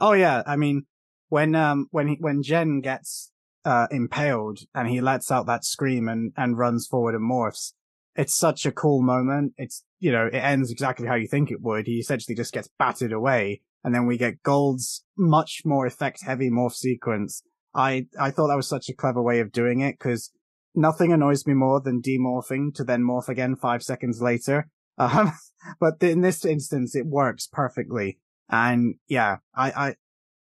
Oh 0.00 0.12
yeah. 0.12 0.42
I 0.46 0.56
mean, 0.56 0.86
when, 1.28 1.54
um, 1.54 1.86
when 1.90 2.08
he, 2.08 2.16
when 2.20 2.42
Jen 2.42 2.80
gets, 2.80 3.32
uh, 3.64 3.86
impaled 3.90 4.60
and 4.74 4.88
he 4.88 5.02
lets 5.02 5.30
out 5.30 5.46
that 5.46 5.64
scream 5.64 6.08
and, 6.08 6.32
and 6.36 6.56
runs 6.56 6.86
forward 6.86 7.14
and 7.14 7.30
morphs, 7.30 7.72
it's 8.16 8.34
such 8.34 8.66
a 8.66 8.72
cool 8.72 9.02
moment. 9.02 9.52
It's, 9.56 9.84
you 9.98 10.10
know, 10.12 10.26
it 10.26 10.38
ends 10.38 10.70
exactly 10.70 11.06
how 11.06 11.14
you 11.14 11.28
think 11.28 11.50
it 11.50 11.60
would. 11.60 11.86
He 11.86 11.98
essentially 11.98 12.34
just 12.34 12.52
gets 12.52 12.68
battered 12.78 13.12
away. 13.12 13.62
And 13.84 13.94
then 13.94 14.06
we 14.06 14.18
get 14.18 14.42
Gold's 14.42 15.04
much 15.16 15.62
more 15.64 15.86
effect 15.86 16.24
heavy 16.24 16.50
morph 16.50 16.74
sequence. 16.74 17.42
I, 17.74 18.06
I 18.18 18.30
thought 18.30 18.48
that 18.48 18.56
was 18.56 18.68
such 18.68 18.88
a 18.88 18.94
clever 18.94 19.22
way 19.22 19.40
of 19.40 19.52
doing 19.52 19.80
it 19.80 19.98
because 19.98 20.32
nothing 20.74 21.12
annoys 21.12 21.46
me 21.46 21.54
more 21.54 21.80
than 21.80 22.02
demorphing 22.02 22.74
to 22.74 22.84
then 22.84 23.02
morph 23.02 23.28
again 23.28 23.56
five 23.56 23.82
seconds 23.82 24.20
later. 24.20 24.68
Um, 24.98 25.32
but 25.80 26.02
in 26.02 26.20
this 26.20 26.44
instance, 26.44 26.94
it 26.94 27.06
works 27.06 27.46
perfectly. 27.46 28.18
And 28.50 28.96
yeah, 29.08 29.36
I, 29.54 29.70
I, 29.70 29.94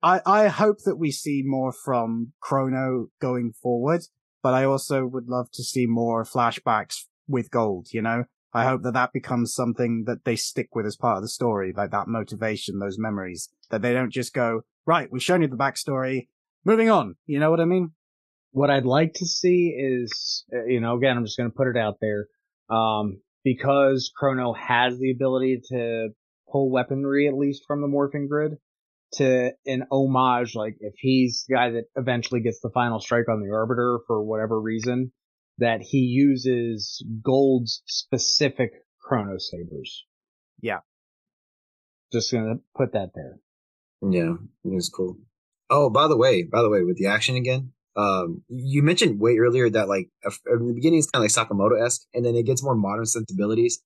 I, 0.03 0.21
I 0.25 0.49
hope 0.49 0.79
that 0.85 0.97
we 0.97 1.11
see 1.11 1.43
more 1.45 1.71
from 1.73 2.33
Chrono 2.41 3.09
going 3.21 3.53
forward, 3.53 4.03
but 4.43 4.55
I 4.55 4.65
also 4.65 5.05
would 5.05 5.29
love 5.29 5.51
to 5.53 5.63
see 5.63 5.87
more 5.87 6.25
flashbacks 6.25 7.05
with 7.27 7.51
gold, 7.51 7.89
you 7.93 8.01
know? 8.01 8.25
I 8.55 8.65
hope 8.65 8.83
that 8.83 8.95
that 8.95 9.13
becomes 9.13 9.55
something 9.55 10.05
that 10.07 10.25
they 10.25 10.37
stick 10.37 10.75
with 10.75 10.87
as 10.87 10.97
part 10.97 11.19
of 11.19 11.23
the 11.23 11.29
story, 11.29 11.75
like 11.77 11.91
that 11.91 12.09
motivation, 12.09 12.79
those 12.79 12.99
memories, 12.99 13.51
that 13.71 13.83
they 13.83 13.93
don't 13.93 14.13
just 14.13 14.33
go, 14.33 14.63
right, 14.87 15.13
we've 15.13 15.23
shown 15.23 15.43
you 15.43 15.49
the 15.49 15.57
backstory, 15.57 16.29
moving 16.69 16.91
on. 16.91 17.17
You 17.27 17.41
know 17.41 17.51
what 17.51 17.61
I 17.61 17.65
mean? 17.65 17.93
What 18.53 18.71
I'd 18.71 18.85
like 18.85 19.15
to 19.15 19.27
see 19.27 19.75
is, 19.77 20.45
uh, 20.55 20.67
you 20.67 20.81
know, 20.81 20.97
again, 20.97 21.17
I'm 21.17 21.25
just 21.25 21.39
going 21.39 21.51
to 21.51 21.57
put 21.57 21.69
it 21.69 21.79
out 21.79 21.97
there. 22.01 22.27
Um, 22.69 23.23
because 23.43 24.13
Chrono 24.15 24.53
has 24.53 24.99
the 24.99 25.11
ability 25.11 25.63
to 25.71 26.09
pull 26.53 26.71
weaponry, 26.71 27.27
at 27.27 27.35
least 27.35 27.65
from 27.67 27.81
the 27.81 27.87
morphing 27.87 28.29
grid, 28.29 28.59
to 29.15 29.53
an 29.65 29.85
homage, 29.91 30.55
like 30.55 30.77
if 30.81 30.93
he's 30.99 31.47
the 31.49 31.55
guy 31.55 31.71
that 31.71 31.85
eventually 31.97 32.43
gets 32.43 32.61
the 32.61 32.71
final 32.75 33.01
strike 33.01 33.29
on 33.31 33.41
the 33.41 33.55
Arbiter 33.55 34.01
for 34.07 34.23
whatever 34.23 34.61
reason, 34.61 35.13
that 35.59 35.81
he 35.81 35.99
uses 35.99 37.03
Gold's 37.23 37.83
specific 37.87 38.73
Chrono 39.01 39.39
Sabers. 39.39 40.05
Yeah. 40.61 40.81
Just 42.13 42.33
gonna 42.33 42.57
put 42.77 42.93
that 42.93 43.11
there. 43.15 43.39
Yeah, 44.03 44.35
it's 44.65 44.91
cool. 44.91 45.19
Oh, 45.71 45.91
by 45.91 46.09
the 46.09 46.17
way, 46.17 46.43
by 46.43 46.63
the 46.63 46.71
way, 46.71 46.83
with 46.83 46.97
the 46.97 47.07
action 47.07 47.37
again, 47.37 47.73
um, 47.97 48.43
you 48.49 48.83
mentioned 48.83 49.21
way 49.21 49.37
earlier 49.39 49.69
that 49.71 49.89
like 49.89 50.09
in 50.47 50.67
the 50.67 50.73
beginning 50.73 50.99
it's 51.01 51.11
kind 51.11 51.25
of 51.25 51.37
like 51.37 51.49
Sakamoto 51.49 51.81
esque, 51.85 52.03
and 52.15 52.25
then 52.25 52.35
it 52.35 52.47
gets 52.47 52.63
more 52.63 52.75
modern 52.75 53.07
sensibilities 53.07 53.81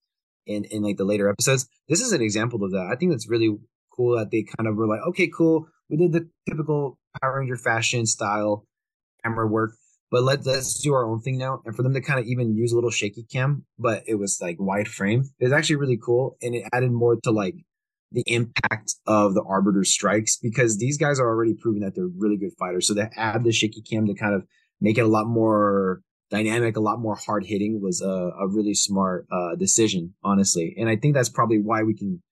in 0.46 0.64
in 0.64 0.82
like 0.82 0.96
the 0.96 1.04
later 1.04 1.28
episodes. 1.28 1.68
This 1.88 2.00
is 2.00 2.12
an 2.12 2.22
example 2.22 2.62
of 2.64 2.72
that. 2.72 2.88
I 2.92 2.96
think 2.96 3.10
that's 3.12 3.28
really 3.28 3.56
cool 3.96 4.16
that 4.16 4.30
they 4.30 4.44
kind 4.56 4.68
of 4.68 4.76
were 4.76 4.86
like, 4.86 5.00
okay, 5.08 5.28
cool, 5.28 5.66
we 5.90 5.96
did 5.96 6.12
the 6.12 6.28
typical 6.48 6.98
Power 7.20 7.38
Ranger 7.40 7.56
fashion 7.56 8.06
style 8.06 8.64
camera 9.24 9.46
work, 9.46 9.72
but 10.10 10.22
let, 10.22 10.46
let's 10.46 10.80
do 10.80 10.94
our 10.94 11.04
own 11.04 11.20
thing 11.20 11.38
now. 11.38 11.62
And 11.64 11.74
for 11.74 11.82
them 11.82 11.94
to 11.94 12.00
kind 12.00 12.20
of 12.20 12.26
even 12.26 12.54
use 12.56 12.72
a 12.72 12.74
little 12.74 12.90
shaky 12.90 13.24
cam, 13.24 13.64
but 13.78 14.02
it 14.06 14.16
was 14.16 14.38
like 14.40 14.56
wide 14.58 14.88
frame, 14.88 15.30
it's 15.38 15.52
actually 15.52 15.76
really 15.76 15.98
cool. 16.02 16.36
And 16.42 16.54
it 16.54 16.64
added 16.72 16.92
more 16.92 17.16
to 17.24 17.30
like 17.30 17.56
the 18.12 18.24
impact 18.26 18.94
of 19.06 19.34
the 19.34 19.42
Arbiter 19.42 19.84
strikes 19.84 20.36
because 20.36 20.78
these 20.78 20.98
guys 20.98 21.18
are 21.18 21.28
already 21.28 21.54
proving 21.54 21.82
that 21.82 21.94
they're 21.94 22.10
really 22.16 22.36
good 22.36 22.52
fighters. 22.58 22.88
So 22.88 22.94
to 22.94 23.08
add 23.16 23.44
the 23.44 23.52
shaky 23.52 23.82
cam 23.82 24.06
to 24.06 24.14
kind 24.14 24.34
of 24.34 24.44
make 24.80 24.98
it 24.98 25.02
a 25.02 25.08
lot 25.08 25.26
more 25.26 26.00
dynamic, 26.30 26.76
a 26.76 26.80
lot 26.80 27.00
more 27.00 27.16
hard 27.16 27.46
hitting 27.46 27.80
was 27.82 28.00
a, 28.00 28.06
a 28.08 28.48
really 28.48 28.74
smart 28.74 29.26
uh, 29.30 29.54
decision, 29.56 30.14
honestly. 30.22 30.74
And 30.78 30.88
I 30.88 30.96
think 30.96 31.14
that's 31.14 31.28
probably 31.28 31.58
why 31.58 31.82
we 31.82 31.94
can 31.94 32.22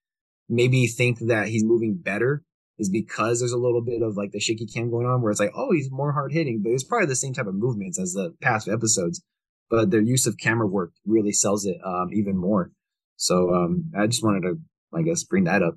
maybe 0.49 0.87
think 0.87 1.19
that 1.21 1.49
he's 1.49 1.65
moving 1.65 1.97
better 1.97 2.43
is 2.79 2.89
because 2.89 3.39
there's 3.39 3.53
a 3.53 3.59
little 3.59 3.83
bit 3.83 4.03
of 4.03 4.17
like 4.17 4.33
the 4.33 4.41
shaky 4.41 4.67
cam 4.67 4.91
going 4.91 5.07
on 5.07 5.21
where 5.21 5.31
it's 5.31 5.39
like, 5.39 5.53
oh, 5.55 5.71
he's 5.73 5.91
more 5.91 6.13
hard 6.13 6.33
hitting, 6.33 6.63
but 6.63 6.73
it's 6.73 6.83
probably 6.83 7.07
the 7.07 7.15
same 7.15 7.35
type 7.35 7.47
of 7.47 7.55
movements 7.55 8.01
as 8.01 8.13
the 8.13 8.35
past 8.41 8.69
episodes. 8.69 9.23
But 9.69 9.91
their 9.91 10.01
use 10.01 10.27
of 10.27 10.39
camera 10.39 10.67
work 10.67 10.93
really 11.07 11.31
sells 11.31 11.65
it 11.65 11.77
um, 11.85 12.09
even 12.13 12.37
more. 12.37 12.73
So 13.17 13.55
um, 13.55 13.93
I 13.97 14.07
just 14.07 14.25
wanted 14.25 14.43
to, 14.43 14.59
I 14.93 15.03
guess, 15.03 15.25
bring 15.25 15.45
that 15.45 15.63
up. 15.63 15.75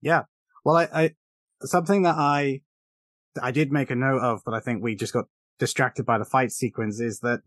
Yeah. 0.00 0.22
Well, 0.64 0.76
I, 0.76 0.88
I 0.92 1.10
something 1.62 2.02
that 2.02 2.16
I 2.16 2.60
I 3.40 3.50
did 3.50 3.72
make 3.72 3.90
a 3.90 3.96
note 3.96 4.20
of, 4.20 4.42
but 4.44 4.54
I 4.54 4.60
think 4.60 4.82
we 4.82 4.94
just 4.94 5.12
got 5.12 5.26
distracted 5.58 6.04
by 6.04 6.18
the 6.18 6.24
fight 6.24 6.52
sequence 6.52 7.00
is 7.00 7.20
that 7.20 7.40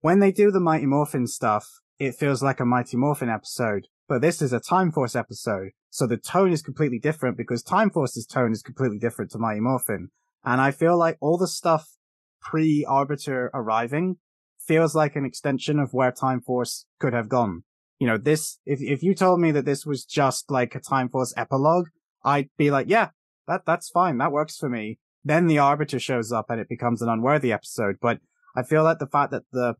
when 0.00 0.20
they 0.20 0.32
do 0.32 0.50
the 0.50 0.60
Mighty 0.60 0.86
Morphin 0.86 1.26
stuff, 1.26 1.80
it 1.98 2.14
feels 2.14 2.42
like 2.42 2.60
a 2.60 2.64
Mighty 2.64 2.96
Morphin 2.96 3.28
episode. 3.28 3.88
But 4.08 4.22
this 4.22 4.40
is 4.40 4.52
a 4.52 4.60
Time 4.60 4.90
Force 4.90 5.14
episode. 5.14 5.70
So 5.90 6.06
the 6.06 6.16
tone 6.16 6.52
is 6.52 6.62
completely 6.62 6.98
different 6.98 7.36
because 7.36 7.62
Time 7.62 7.90
Force's 7.90 8.26
tone 8.26 8.52
is 8.52 8.62
completely 8.62 8.98
different 8.98 9.30
to 9.32 9.38
Mighty 9.38 9.60
Morphin. 9.60 10.10
And 10.44 10.60
I 10.60 10.70
feel 10.70 10.96
like 10.96 11.18
all 11.20 11.36
the 11.36 11.48
stuff 11.48 11.96
pre 12.40 12.84
Arbiter 12.88 13.50
arriving 13.52 14.16
feels 14.58 14.94
like 14.94 15.16
an 15.16 15.24
extension 15.24 15.78
of 15.78 15.92
where 15.92 16.12
Time 16.12 16.40
Force 16.40 16.86
could 17.00 17.12
have 17.12 17.28
gone. 17.28 17.64
You 17.98 18.06
know, 18.06 18.16
this, 18.16 18.58
if, 18.64 18.80
if 18.80 19.02
you 19.02 19.14
told 19.14 19.40
me 19.40 19.50
that 19.52 19.64
this 19.64 19.84
was 19.84 20.04
just 20.04 20.50
like 20.50 20.74
a 20.74 20.80
Time 20.80 21.08
Force 21.08 21.34
epilogue, 21.36 21.88
I'd 22.24 22.48
be 22.56 22.70
like, 22.70 22.86
yeah, 22.88 23.10
that, 23.46 23.62
that's 23.66 23.88
fine. 23.88 24.18
That 24.18 24.32
works 24.32 24.56
for 24.56 24.68
me. 24.68 24.98
Then 25.24 25.46
the 25.46 25.58
Arbiter 25.58 25.98
shows 25.98 26.30
up 26.32 26.46
and 26.48 26.60
it 26.60 26.68
becomes 26.68 27.02
an 27.02 27.08
unworthy 27.08 27.52
episode. 27.52 27.96
But 28.00 28.20
I 28.56 28.62
feel 28.62 28.84
like 28.84 28.98
the 28.98 29.06
fact 29.06 29.32
that 29.32 29.44
the 29.52 29.74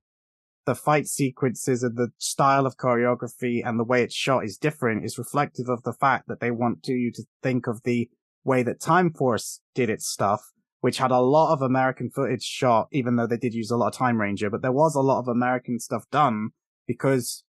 the 0.69 0.75
fight 0.75 1.07
sequences 1.07 1.83
and 1.83 1.97
the 1.97 2.11
style 2.19 2.67
of 2.67 2.77
choreography 2.77 3.67
and 3.67 3.81
the 3.81 3.85
way 3.85 4.03
it's 4.03 4.15
shot 4.15 4.45
is 4.45 4.59
different 4.59 5.03
is 5.03 5.17
reflective 5.17 5.67
of 5.67 5.83
the 5.83 5.95
fact 5.95 6.29
that 6.29 6.41
they 6.41 6.51
want 6.51 6.83
to, 6.83 6.93
you 6.93 7.11
to 7.11 7.23
think 7.43 7.67
of 7.67 7.83
the 7.85 8.11
way 8.45 8.63
that 8.63 8.79
Time 8.79 9.11
Force 9.11 9.63
did 9.75 9.89
its 9.89 10.07
stuff, 10.07 10.43
which 10.81 10.99
had 10.99 11.11
a 11.11 11.21
lot 11.21 11.55
of 11.55 11.63
American 11.63 12.11
footage 12.11 12.43
shot, 12.43 12.89
even 12.93 13.17
though 13.17 13.27
they 13.27 13.39
did 13.39 13.55
use 13.55 13.71
a 13.71 13.79
lot 13.79 13.87
of 13.87 13.95
Time 13.95 14.21
Ranger, 14.21 14.51
but 14.51 14.61
there 14.61 14.71
was 14.71 14.95
a 14.95 15.01
lot 15.01 15.21
of 15.21 15.27
American 15.27 15.79
stuff 15.81 16.05
done 16.13 16.51
because 16.87 17.45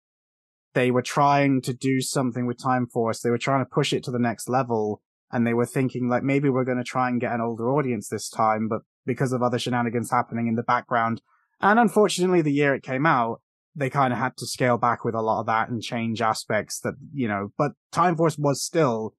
they 0.73 0.91
were 0.91 1.01
trying 1.01 1.61
to 1.61 1.73
do 1.73 2.01
something 2.01 2.45
with 2.45 2.61
Time 2.61 2.87
Force. 2.87 3.21
They 3.21 3.29
were 3.29 3.37
trying 3.37 3.63
to 3.63 3.69
push 3.69 3.93
it 3.93 4.03
to 4.03 4.11
the 4.11 4.19
next 4.19 4.49
level 4.49 5.01
and 5.31 5.45
they 5.45 5.53
were 5.53 5.65
thinking 5.65 6.07
like 6.07 6.23
maybe 6.23 6.49
we're 6.49 6.63
going 6.63 6.77
to 6.77 6.83
try 6.83 7.09
and 7.09 7.19
get 7.19 7.33
an 7.33 7.41
older 7.41 7.69
audience 7.69 8.07
this 8.07 8.29
time, 8.29 8.67
but 8.67 8.81
because 9.05 9.31
of 9.31 9.41
other 9.41 9.59
shenanigans 9.59 10.11
happening 10.11 10.47
in 10.47 10.55
the 10.55 10.63
background, 10.63 11.21
and 11.59 11.79
unfortunately, 11.79 12.41
the 12.41 12.51
year 12.51 12.75
it 12.75 12.83
came 12.83 13.05
out, 13.05 13.41
they 13.75 13.89
kind 13.89 14.13
of 14.13 14.19
had 14.19 14.37
to 14.37 14.45
scale 14.45 14.77
back 14.77 15.03
with 15.03 15.15
a 15.15 15.21
lot 15.21 15.39
of 15.39 15.45
that 15.47 15.69
and 15.69 15.81
change 15.81 16.21
aspects 16.21 16.79
that, 16.81 16.95
you 17.13 17.27
know, 17.27 17.49
but 17.57 17.71
Time 17.91 18.15
Force 18.15 18.37
was 18.37 18.63
still 18.63 19.15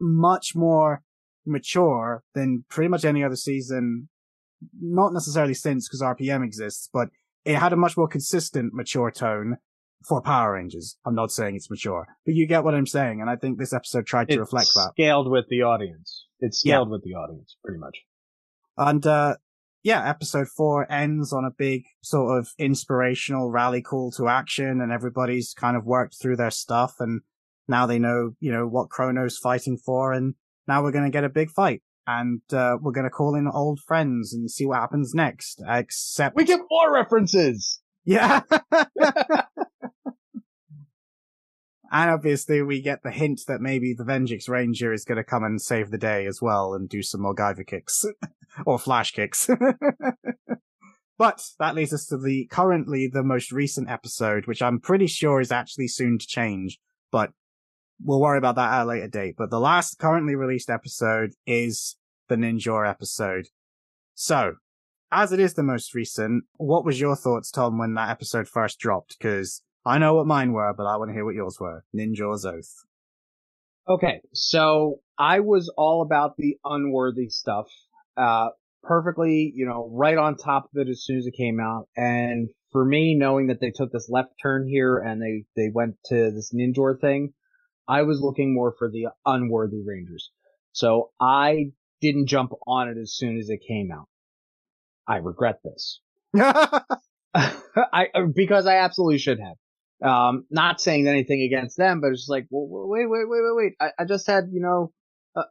much 0.00 0.54
more 0.54 1.02
mature 1.46 2.22
than 2.34 2.64
pretty 2.68 2.88
much 2.88 3.04
any 3.04 3.24
other 3.24 3.36
season. 3.36 4.08
Not 4.80 5.12
necessarily 5.12 5.54
since 5.54 5.88
because 5.88 6.02
RPM 6.02 6.44
exists, 6.44 6.88
but 6.92 7.08
it 7.44 7.56
had 7.56 7.72
a 7.72 7.76
much 7.76 7.96
more 7.96 8.08
consistent 8.08 8.74
mature 8.74 9.10
tone. 9.10 9.58
For 10.06 10.20
Power 10.22 10.54
Rangers. 10.54 10.96
I'm 11.04 11.14
not 11.14 11.30
saying 11.30 11.56
it's 11.56 11.70
mature, 11.70 12.06
but 12.24 12.34
you 12.34 12.46
get 12.46 12.64
what 12.64 12.74
I'm 12.74 12.86
saying, 12.86 13.20
and 13.20 13.28
I 13.28 13.36
think 13.36 13.58
this 13.58 13.72
episode 13.72 14.06
tried 14.06 14.28
to 14.28 14.34
It's 14.34 14.40
reflect 14.40 14.68
that. 14.74 14.92
Scaled 14.94 15.30
with 15.30 15.46
the 15.48 15.62
audience. 15.62 16.26
It's 16.40 16.60
scaled 16.60 16.90
with 16.90 17.02
the 17.02 17.14
audience, 17.14 17.56
pretty 17.64 17.78
much. 17.78 17.98
And 18.76 19.06
uh 19.06 19.36
yeah, 19.82 20.08
episode 20.08 20.48
four 20.48 20.90
ends 20.90 21.32
on 21.32 21.44
a 21.44 21.50
big 21.56 21.84
sort 22.02 22.38
of 22.38 22.48
inspirational 22.58 23.50
rally 23.50 23.80
call 23.80 24.10
to 24.12 24.28
action, 24.28 24.80
and 24.80 24.92
everybody's 24.92 25.54
kind 25.54 25.76
of 25.76 25.84
worked 25.84 26.16
through 26.20 26.36
their 26.36 26.50
stuff, 26.50 26.96
and 27.00 27.22
now 27.68 27.86
they 27.86 27.98
know, 27.98 28.32
you 28.40 28.52
know, 28.52 28.66
what 28.66 28.88
Chrono's 28.90 29.38
fighting 29.38 29.76
for, 29.76 30.12
and 30.12 30.34
now 30.66 30.82
we're 30.82 30.92
gonna 30.92 31.10
get 31.10 31.24
a 31.24 31.28
big 31.28 31.50
fight. 31.50 31.82
And 32.06 32.40
uh, 32.54 32.78
we're 32.80 32.92
gonna 32.92 33.10
call 33.10 33.34
in 33.34 33.46
old 33.46 33.80
friends 33.80 34.32
and 34.32 34.50
see 34.50 34.64
what 34.64 34.78
happens 34.78 35.12
next. 35.14 35.62
Except 35.68 36.34
We 36.36 36.44
get 36.44 36.60
more 36.70 36.92
references. 36.92 37.80
Yeah. 38.04 38.40
and 41.90 42.10
obviously 42.10 42.62
we 42.62 42.82
get 42.82 43.02
the 43.02 43.10
hint 43.10 43.42
that 43.48 43.60
maybe 43.60 43.94
the 43.94 44.04
Venjix 44.04 44.48
Ranger 44.48 44.92
is 44.92 45.04
going 45.04 45.16
to 45.16 45.24
come 45.24 45.44
and 45.44 45.60
save 45.60 45.90
the 45.90 45.98
day 45.98 46.26
as 46.26 46.42
well 46.42 46.74
and 46.74 46.88
do 46.88 47.02
some 47.02 47.22
more 47.22 47.34
Guyver 47.34 47.66
kicks 47.66 48.04
or 48.66 48.78
flash 48.78 49.12
kicks. 49.12 49.48
but 51.18 51.42
that 51.58 51.74
leads 51.74 51.92
us 51.92 52.06
to 52.06 52.18
the 52.18 52.46
currently 52.50 53.08
the 53.12 53.22
most 53.22 53.52
recent 53.52 53.88
episode, 53.90 54.46
which 54.46 54.62
I'm 54.62 54.80
pretty 54.80 55.06
sure 55.06 55.40
is 55.40 55.52
actually 55.52 55.88
soon 55.88 56.18
to 56.18 56.26
change, 56.26 56.78
but 57.10 57.30
we'll 58.02 58.20
worry 58.20 58.38
about 58.38 58.56
that 58.56 58.72
at 58.72 58.82
a 58.82 58.86
later 58.86 59.08
date. 59.08 59.34
But 59.38 59.50
the 59.50 59.60
last 59.60 59.98
currently 59.98 60.34
released 60.34 60.70
episode 60.70 61.32
is 61.46 61.96
the 62.28 62.36
Ninjor 62.36 62.88
episode. 62.88 63.46
So 64.14 64.54
as 65.10 65.32
it 65.32 65.40
is 65.40 65.54
the 65.54 65.62
most 65.62 65.94
recent, 65.94 66.44
what 66.56 66.84
was 66.84 67.00
your 67.00 67.16
thoughts, 67.16 67.50
Tom, 67.50 67.78
when 67.78 67.94
that 67.94 68.10
episode 68.10 68.46
first 68.46 68.78
dropped? 68.78 69.16
Because 69.18 69.62
I 69.88 69.96
know 69.96 70.14
what 70.14 70.26
mine 70.26 70.52
were, 70.52 70.74
but 70.76 70.84
I 70.84 70.96
want 70.96 71.08
to 71.08 71.14
hear 71.14 71.24
what 71.24 71.34
yours 71.34 71.58
were. 71.58 71.82
Ninjor's 71.96 72.44
Oath. 72.44 72.84
Okay, 73.88 74.20
so 74.34 75.00
I 75.18 75.40
was 75.40 75.72
all 75.78 76.02
about 76.02 76.36
the 76.36 76.58
unworthy 76.62 77.30
stuff. 77.30 77.68
Uh, 78.14 78.50
perfectly, 78.82 79.50
you 79.56 79.64
know, 79.64 79.88
right 79.90 80.18
on 80.18 80.36
top 80.36 80.64
of 80.64 80.86
it 80.86 80.90
as 80.90 81.02
soon 81.02 81.16
as 81.16 81.26
it 81.26 81.34
came 81.34 81.58
out. 81.58 81.88
And 81.96 82.50
for 82.70 82.84
me, 82.84 83.14
knowing 83.14 83.46
that 83.46 83.60
they 83.60 83.70
took 83.70 83.90
this 83.90 84.10
left 84.10 84.34
turn 84.42 84.68
here 84.68 84.98
and 84.98 85.22
they, 85.22 85.44
they 85.56 85.70
went 85.72 85.96
to 86.06 86.32
this 86.32 86.52
Ninjor 86.52 87.00
thing, 87.00 87.32
I 87.88 88.02
was 88.02 88.20
looking 88.20 88.52
more 88.52 88.74
for 88.78 88.90
the 88.90 89.06
unworthy 89.24 89.82
Rangers. 89.82 90.30
So 90.72 91.12
I 91.18 91.72
didn't 92.02 92.26
jump 92.26 92.52
on 92.66 92.90
it 92.90 92.98
as 93.00 93.14
soon 93.14 93.38
as 93.38 93.48
it 93.48 93.60
came 93.66 93.90
out. 93.90 94.08
I 95.06 95.16
regret 95.16 95.60
this. 95.64 96.00
I 97.34 98.08
because 98.34 98.66
I 98.66 98.76
absolutely 98.76 99.18
should 99.18 99.40
have. 99.40 99.56
Um, 100.02 100.44
not 100.50 100.80
saying 100.80 101.08
anything 101.08 101.42
against 101.42 101.76
them, 101.76 102.00
but 102.00 102.08
it's 102.08 102.20
just 102.20 102.30
like, 102.30 102.46
well, 102.50 102.86
wait, 102.88 103.08
wait, 103.08 103.28
wait, 103.28 103.40
wait, 103.42 103.56
wait. 103.56 103.72
I, 103.80 104.02
I 104.02 104.04
just 104.04 104.26
had 104.26 104.44
you 104.52 104.60
know 104.60 104.92
a 105.36 105.42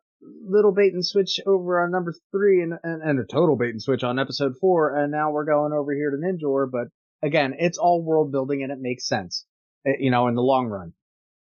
little 0.47 0.71
bait 0.71 0.93
and 0.93 1.05
switch 1.05 1.39
over 1.45 1.81
on 1.81 1.91
number 1.91 2.13
three, 2.31 2.61
and, 2.61 2.73
and 2.83 3.01
and 3.01 3.19
a 3.19 3.25
total 3.25 3.57
bait 3.57 3.71
and 3.71 3.81
switch 3.81 4.03
on 4.03 4.19
episode 4.19 4.55
four, 4.59 4.95
and 4.95 5.11
now 5.11 5.31
we're 5.31 5.45
going 5.45 5.73
over 5.73 5.93
here 5.93 6.11
to 6.11 6.17
Ninjor. 6.17 6.69
But 6.71 6.87
again, 7.21 7.55
it's 7.59 7.77
all 7.77 8.01
world 8.01 8.31
building, 8.31 8.63
and 8.63 8.71
it 8.71 8.79
makes 8.79 9.07
sense, 9.07 9.45
eh, 9.85 9.97
you 9.99 10.11
know, 10.11 10.27
in 10.27 10.35
the 10.35 10.41
long 10.41 10.67
run. 10.67 10.93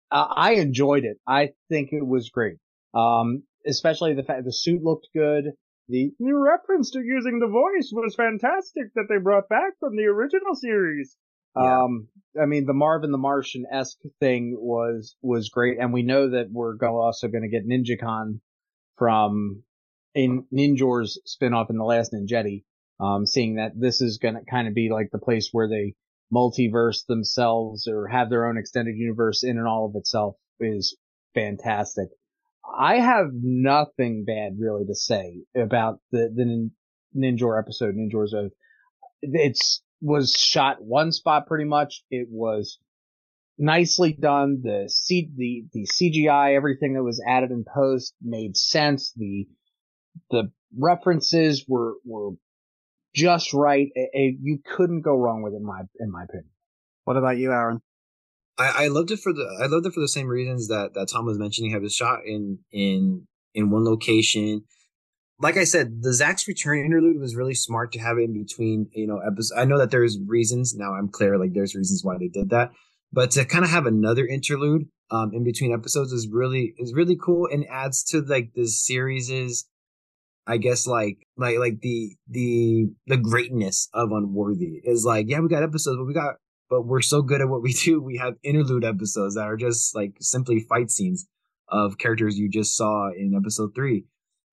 Uh, 0.10 0.28
I 0.30 0.54
enjoyed 0.54 1.04
it. 1.04 1.18
I 1.28 1.50
think 1.70 1.90
it 1.92 2.06
was 2.06 2.30
great. 2.30 2.58
Um, 2.94 3.44
especially 3.66 4.14
the 4.14 4.24
fact 4.24 4.46
the 4.46 4.54
suit 4.54 4.84
looked 4.84 5.08
good. 5.14 5.54
The 5.90 6.14
reference 6.20 6.92
to 6.92 7.00
using 7.00 7.40
the 7.40 7.48
voice 7.48 7.92
was 7.92 8.16
fantastic 8.16 8.94
that 8.96 9.08
they 9.10 9.18
brought 9.18 9.50
back 9.50 9.74
from 9.80 9.98
the 9.98 10.06
original 10.06 10.56
series. 10.56 11.18
Yeah. 11.56 11.84
Um, 11.84 12.08
I 12.42 12.46
mean, 12.46 12.66
the 12.66 12.74
Marvin 12.74 13.12
the 13.12 13.18
Martian 13.18 13.66
esque 13.72 14.00
thing 14.20 14.56
was 14.60 15.16
was 15.22 15.50
great, 15.50 15.78
and 15.80 15.94
we 15.94 16.04
know 16.04 16.30
that 16.30 16.48
we're 16.52 16.76
also 16.82 17.28
going 17.28 17.44
to 17.44 17.50
get 17.50 17.68
NinjaCon 17.68 18.40
from 18.98 19.64
in 20.16 20.46
Ninjor's 20.54 21.20
spinoff 21.28 21.70
in 21.70 21.78
the 21.78 21.84
last 21.84 22.14
Ninjetti. 22.14 22.64
Um, 23.00 23.26
seeing 23.26 23.56
that 23.56 23.72
this 23.76 24.02
is 24.02 24.20
going 24.20 24.36
to 24.36 24.42
kind 24.50 24.68
of 24.68 24.74
be 24.74 24.90
like 24.90 25.10
the 25.12 25.20
place 25.20 25.50
where 25.52 25.68
they 25.68 25.96
multiverse 26.34 27.06
themselves 27.06 27.88
or 27.88 28.08
have 28.08 28.30
their 28.30 28.46
own 28.46 28.58
extended 28.58 28.96
universe 28.96 29.44
in 29.44 29.58
and 29.58 29.68
all 29.68 29.86
of 29.86 29.96
itself 29.96 30.36
is 30.60 30.96
fantastic. 31.34 32.10
I 32.78 33.00
have 33.00 33.28
nothing 33.34 34.24
bad 34.26 34.54
really 34.58 34.86
to 34.86 34.96
say 34.96 35.44
about 35.56 36.00
the 36.12 36.32
the 36.34 36.46
Nin- 36.46 36.72
Ninjor 37.16 37.60
episode, 37.60 37.96
Ninjor's 37.96 38.34
Oath. 38.34 38.54
It's 39.22 39.84
was 40.04 40.34
shot 40.34 40.84
one 40.84 41.12
spot 41.12 41.48
pretty 41.48 41.66
much. 41.66 42.04
It 42.12 42.28
was 42.30 42.78
nicely 43.58 44.14
done. 44.14 44.62
The 44.64 44.90
C 44.90 45.30
the 45.36 45.66
the 45.74 45.88
CGI, 45.88 46.56
everything 46.56 46.94
that 46.94 47.04
was 47.04 47.24
added 47.28 47.52
in 47.52 47.64
post 47.64 48.14
made 48.22 48.58
sense. 48.58 49.14
The 49.16 49.48
the 50.30 50.52
references 50.78 51.66
were 51.68 51.94
were 52.06 52.32
just 53.16 53.54
right. 53.54 53.88
A- 53.96 54.10
a- 54.18 54.38
you 54.42 54.60
couldn't 54.76 55.02
go 55.02 55.16
wrong 55.16 55.42
with 55.42 55.54
it, 55.54 55.58
in 55.58 55.66
my 55.66 55.82
in 56.00 56.12
my 56.12 56.24
opinion. 56.24 56.50
what 57.06 57.18
about 57.18 57.38
you, 57.38 57.52
Aaron? 57.52 57.82
I, 58.58 58.86
I 58.86 58.88
loved 58.90 59.12
it 59.12 59.20
for 59.20 59.34
the 59.34 59.46
I 59.62 59.68
loved 59.68 59.86
it 59.86 59.94
for 59.94 60.02
the 60.02 60.08
same 60.08 60.28
reasons 60.28 60.68
that 60.68 60.94
that 60.94 61.08
Tom 61.12 61.26
was 61.26 61.40
mentioning. 61.40 61.72
Have 61.72 61.84
it 61.84 61.92
shot 61.92 62.20
in 62.26 62.60
in 62.72 63.28
in 63.54 63.70
one 63.70 63.86
location. 63.86 64.66
Like 65.40 65.58
I 65.58 65.64
said, 65.64 66.02
the 66.02 66.14
Zach's 66.14 66.48
return 66.48 66.80
interlude 66.80 67.20
was 67.20 67.36
really 67.36 67.56
smart 67.56 67.92
to 67.94 68.00
have 68.00 68.18
it 68.18 68.24
in 68.24 68.34
between. 68.34 68.90
You 68.94 69.08
know, 69.08 69.18
episodes. 69.18 69.54
I 69.58 69.66
know 69.66 69.78
that 69.78 69.92
there's 69.92 70.18
reasons 70.26 70.76
now. 70.76 70.94
I'm 70.94 71.10
clear. 71.10 71.38
Like 71.38 71.54
there's 71.54 71.76
reasons 71.76 72.04
why 72.04 72.18
they 72.18 72.28
did 72.28 72.50
that, 72.52 72.72
but 73.12 73.32
to 73.32 73.46
kind 73.46 73.66
of 73.66 73.72
have 73.72 73.86
another 73.86 74.26
interlude 74.26 74.88
um 75.12 75.32
in 75.34 75.44
between 75.44 75.74
episodes 75.74 76.12
is 76.12 76.28
really 76.32 76.74
is 76.78 76.94
really 76.94 77.18
cool 77.22 77.48
and 77.52 77.66
adds 77.70 78.04
to 78.04 78.22
like 78.22 78.52
this 78.56 78.86
series's 78.86 79.68
I 80.48 80.58
guess 80.58 80.88
like 80.88 81.28
like 81.38 81.58
like 81.58 81.82
the 81.82 82.16
the 82.30 82.88
the 83.08 83.18
greatness 83.18 83.90
of 83.94 84.12
Unworthy 84.12 84.82
is 84.84 85.06
like 85.06 85.28
yeah 85.30 85.40
we 85.40 85.50
got 85.50 85.64
episodes 85.64 85.98
but 85.98 86.06
we 86.06 86.14
got 86.14 86.36
but 86.70 86.86
we're 86.86 87.02
so 87.02 87.22
good 87.22 87.42
at 87.42 87.50
what 87.50 87.62
we 87.62 87.74
do 87.86 88.02
we 88.02 88.18
have 88.18 88.36
interlude 88.44 88.86
episodes 88.86 89.36
that 89.36 89.44
are 89.46 89.58
just 89.58 89.96
like 89.96 90.16
simply 90.20 90.62
fight 90.62 90.90
scenes 90.90 91.28
of 91.70 91.98
characters 91.98 92.38
you 92.38 92.50
just 92.50 92.76
saw 92.76 93.10
in 93.10 93.34
episode 93.36 93.72
three. 93.76 94.06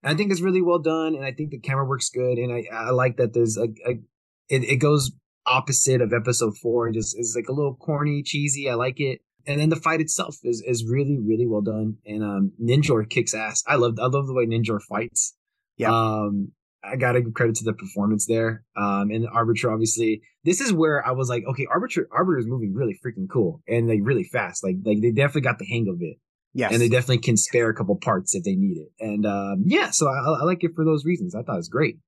And 0.02 0.12
I 0.12 0.16
think 0.16 0.30
it's 0.30 0.40
really 0.40 0.62
well 0.62 0.78
done 0.78 1.14
and 1.14 1.24
I 1.24 1.32
think 1.32 1.50
the 1.50 1.58
camera 1.58 1.84
works 1.84 2.10
good 2.10 2.38
and 2.38 2.52
I 2.52 2.64
I 2.74 2.90
like 2.90 3.16
that 3.18 3.32
there's 3.34 3.56
a, 3.56 3.64
a 3.86 4.00
it, 4.48 4.64
it 4.64 4.76
goes 4.76 5.12
opposite 5.46 6.00
of 6.00 6.12
episode 6.12 6.56
four 6.58 6.86
and 6.86 6.94
just 6.94 7.18
is 7.18 7.34
like 7.36 7.48
a 7.48 7.52
little 7.52 7.74
corny 7.74 8.22
cheesy 8.22 8.68
I 8.68 8.74
like 8.74 9.00
it 9.00 9.20
and 9.46 9.60
then 9.60 9.68
the 9.70 9.76
fight 9.76 10.00
itself 10.00 10.36
is 10.44 10.62
is 10.66 10.84
really 10.84 11.18
really 11.18 11.46
well 11.46 11.62
done 11.62 11.96
and 12.06 12.22
um 12.22 12.52
Ninjor 12.62 13.08
kicks 13.08 13.34
ass 13.34 13.62
I 13.66 13.76
love 13.76 13.98
I 14.00 14.06
love 14.06 14.26
the 14.26 14.34
way 14.34 14.46
Ninjor 14.46 14.80
fights 14.82 15.34
Yeah. 15.76 15.90
um, 15.90 16.52
I 16.82 16.96
gotta 16.96 17.20
give 17.20 17.34
credit 17.34 17.56
to 17.56 17.64
the 17.64 17.74
performance 17.74 18.24
there. 18.26 18.64
Um, 18.74 19.10
and 19.10 19.26
Arbiter, 19.30 19.70
obviously, 19.70 20.22
this 20.44 20.62
is 20.62 20.72
where 20.72 21.06
I 21.06 21.10
was 21.10 21.28
like, 21.28 21.44
okay, 21.46 21.66
Arbiter, 21.70 22.08
Arbiter 22.10 22.38
is 22.38 22.46
moving 22.46 22.72
really 22.72 22.98
freaking 23.04 23.28
cool 23.30 23.60
and 23.68 23.86
like 23.86 24.00
really 24.02 24.24
fast. 24.24 24.64
Like, 24.64 24.76
like 24.82 25.02
they 25.02 25.10
definitely 25.10 25.42
got 25.42 25.58
the 25.58 25.66
hang 25.66 25.88
of 25.88 25.98
it, 26.00 26.16
Yes. 26.52 26.72
and 26.72 26.80
they 26.80 26.88
definitely 26.88 27.18
can 27.18 27.36
spare 27.36 27.70
a 27.70 27.74
couple 27.74 27.96
parts 27.96 28.34
if 28.34 28.42
they 28.42 28.56
need 28.56 28.76
it. 28.78 28.88
And 28.98 29.24
um, 29.24 29.62
yeah, 29.66 29.90
so 29.90 30.08
I, 30.08 30.40
I 30.40 30.44
like 30.44 30.64
it 30.64 30.72
for 30.74 30.84
those 30.84 31.04
reasons. 31.04 31.34
I 31.34 31.42
thought 31.42 31.54
it 31.54 31.58
was 31.58 31.68
great. 31.68 31.98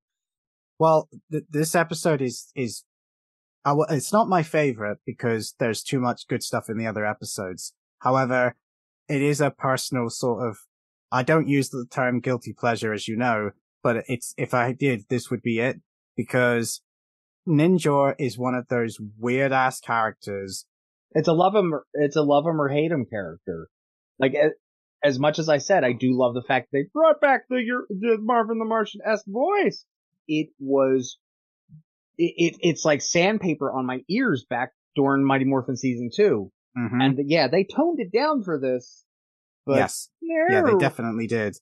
Well, 0.78 1.08
th- 1.30 1.44
this 1.50 1.74
episode 1.74 2.20
is 2.20 2.50
is 2.56 2.84
I 3.64 3.70
w- 3.70 3.86
it's 3.90 4.12
not 4.12 4.28
my 4.28 4.42
favorite 4.42 4.98
because 5.06 5.54
there's 5.60 5.82
too 5.82 6.00
much 6.00 6.26
good 6.28 6.42
stuff 6.42 6.68
in 6.68 6.76
the 6.76 6.86
other 6.86 7.06
episodes. 7.06 7.72
However, 8.00 8.56
it 9.08 9.22
is 9.22 9.40
a 9.40 9.50
personal 9.50 10.10
sort 10.10 10.48
of. 10.48 10.56
I 11.12 11.22
don't 11.22 11.46
use 11.46 11.68
the 11.68 11.86
term 11.90 12.20
guilty 12.20 12.52
pleasure, 12.52 12.92
as 12.92 13.06
you 13.06 13.16
know, 13.16 13.50
but 13.82 14.04
it's 14.08 14.34
if 14.36 14.54
I 14.54 14.72
did, 14.72 15.02
this 15.08 15.30
would 15.30 15.42
be 15.42 15.60
it 15.60 15.76
because 16.16 16.80
Ninjor 17.46 18.14
is 18.18 18.38
one 18.38 18.54
of 18.54 18.66
those 18.68 18.98
weird 19.18 19.52
ass 19.52 19.78
characters. 19.78 20.66
It's 21.12 21.28
a 21.28 21.32
love 21.32 21.54
him. 21.54 21.74
It's 21.94 22.16
a 22.16 22.22
love 22.22 22.46
him 22.46 22.60
or 22.60 22.68
hate 22.70 22.90
him 22.90 23.04
character. 23.08 23.68
Like 24.22 24.34
as 25.04 25.18
much 25.18 25.38
as 25.40 25.48
I 25.48 25.58
said, 25.58 25.82
I 25.84 25.92
do 25.92 26.16
love 26.16 26.34
the 26.34 26.42
fact 26.46 26.68
they 26.72 26.84
brought 26.94 27.20
back 27.20 27.42
the 27.50 27.56
your- 27.60 27.86
the 27.90 28.16
Marvin 28.20 28.58
the 28.60 28.64
Martian 28.64 29.00
esque 29.04 29.26
voice. 29.26 29.84
It 30.28 30.50
was, 30.60 31.18
it, 32.16 32.32
it 32.36 32.56
it's 32.60 32.84
like 32.84 33.02
sandpaper 33.02 33.70
on 33.72 33.84
my 33.84 34.00
ears 34.08 34.46
back 34.48 34.70
during 34.94 35.24
Mighty 35.24 35.44
Morphin 35.44 35.76
season 35.76 36.10
two, 36.14 36.52
Mhm. 36.78 37.02
and 37.02 37.18
yeah, 37.28 37.48
they 37.48 37.64
toned 37.64 37.98
it 38.00 38.12
down 38.12 38.42
for 38.44 38.60
this. 38.60 39.04
But 39.66 39.76
yes. 39.76 40.08
Yeah, 40.20 40.62
they 40.62 40.74
definitely 40.78 41.26
did. 41.26 41.56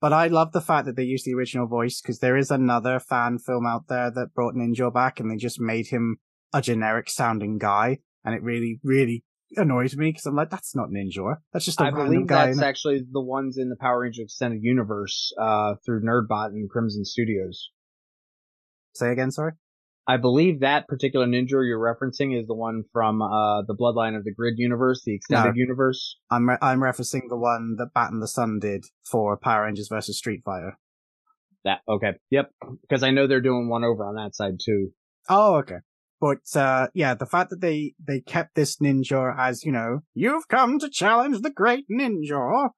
But 0.00 0.12
I 0.12 0.26
love 0.28 0.52
the 0.52 0.60
fact 0.60 0.86
that 0.86 0.96
they 0.96 1.04
used 1.04 1.24
the 1.26 1.34
original 1.34 1.66
voice 1.66 2.00
because 2.00 2.18
there 2.20 2.36
is 2.36 2.50
another 2.50 2.98
fan 2.98 3.38
film 3.38 3.66
out 3.66 3.88
there 3.88 4.10
that 4.10 4.34
brought 4.34 4.54
Ninjor 4.54 4.92
back 4.92 5.20
and 5.20 5.30
they 5.30 5.36
just 5.36 5.58
made 5.60 5.86
him 5.88 6.18
a 6.52 6.60
generic 6.60 7.08
sounding 7.08 7.56
guy. 7.58 7.98
And 8.24 8.34
it 8.34 8.42
really, 8.42 8.78
really 8.82 9.24
annoys 9.56 9.96
me 9.96 10.10
because 10.10 10.26
I'm 10.26 10.34
like, 10.34 10.50
that's 10.50 10.74
not 10.74 10.88
Ninjor. 10.90 11.36
That's 11.52 11.64
just 11.64 11.80
a 11.80 11.84
I 11.84 11.86
random 11.90 12.06
believe 12.06 12.26
guy. 12.26 12.46
that's 12.46 12.62
actually 12.62 13.04
the 13.10 13.20
ones 13.20 13.58
in 13.58 13.68
the 13.68 13.76
Power 13.76 14.00
Ranger 14.00 14.22
Extended 14.22 14.60
Universe 14.62 15.32
uh, 15.40 15.74
through 15.84 16.02
Nerdbot 16.02 16.48
and 16.48 16.68
Crimson 16.68 17.04
Studios. 17.04 17.70
Say 18.94 19.12
again, 19.12 19.30
sorry? 19.30 19.52
I 20.08 20.18
believe 20.18 20.60
that 20.60 20.86
particular 20.86 21.26
ninja 21.26 21.50
you're 21.66 21.80
referencing 21.80 22.38
is 22.40 22.46
the 22.46 22.54
one 22.54 22.84
from 22.92 23.20
uh, 23.20 23.62
the 23.62 23.74
Bloodline 23.74 24.16
of 24.16 24.22
the 24.24 24.32
Grid 24.32 24.54
universe, 24.56 25.02
the 25.04 25.14
extended 25.16 25.54
No. 25.56 25.60
universe. 25.60 26.16
I'm 26.30 26.48
re- 26.48 26.58
I'm 26.62 26.78
referencing 26.80 27.22
the 27.28 27.36
one 27.36 27.74
that 27.78 27.88
Bat 27.92 28.12
in 28.12 28.20
the 28.20 28.28
Sun 28.28 28.60
did 28.60 28.84
for 29.04 29.36
Power 29.36 29.64
Rangers 29.64 29.88
versus 29.88 30.16
Street 30.16 30.42
Fighter. 30.44 30.78
That 31.64 31.80
okay, 31.88 32.12
yep. 32.30 32.52
Because 32.82 33.02
I 33.02 33.10
know 33.10 33.26
they're 33.26 33.40
doing 33.40 33.68
one 33.68 33.82
over 33.82 34.06
on 34.06 34.14
that 34.14 34.36
side 34.36 34.60
too. 34.64 34.90
Oh, 35.28 35.56
okay. 35.56 35.78
But 36.20 36.54
uh 36.54 36.88
yeah, 36.94 37.14
the 37.14 37.26
fact 37.26 37.50
that 37.50 37.60
they 37.60 37.94
they 38.04 38.20
kept 38.20 38.54
this 38.54 38.76
ninja 38.76 39.34
as 39.38 39.64
you 39.64 39.72
know, 39.72 40.00
you've 40.14 40.48
come 40.48 40.78
to 40.78 40.88
challenge 40.88 41.40
the 41.40 41.50
great 41.50 41.84
ninja, 41.90 42.70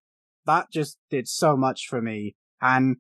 that 0.47 0.71
just 0.73 0.99
did 1.11 1.29
so 1.29 1.57
much 1.57 1.87
for 1.89 2.01
me. 2.03 2.35
And 2.61 2.97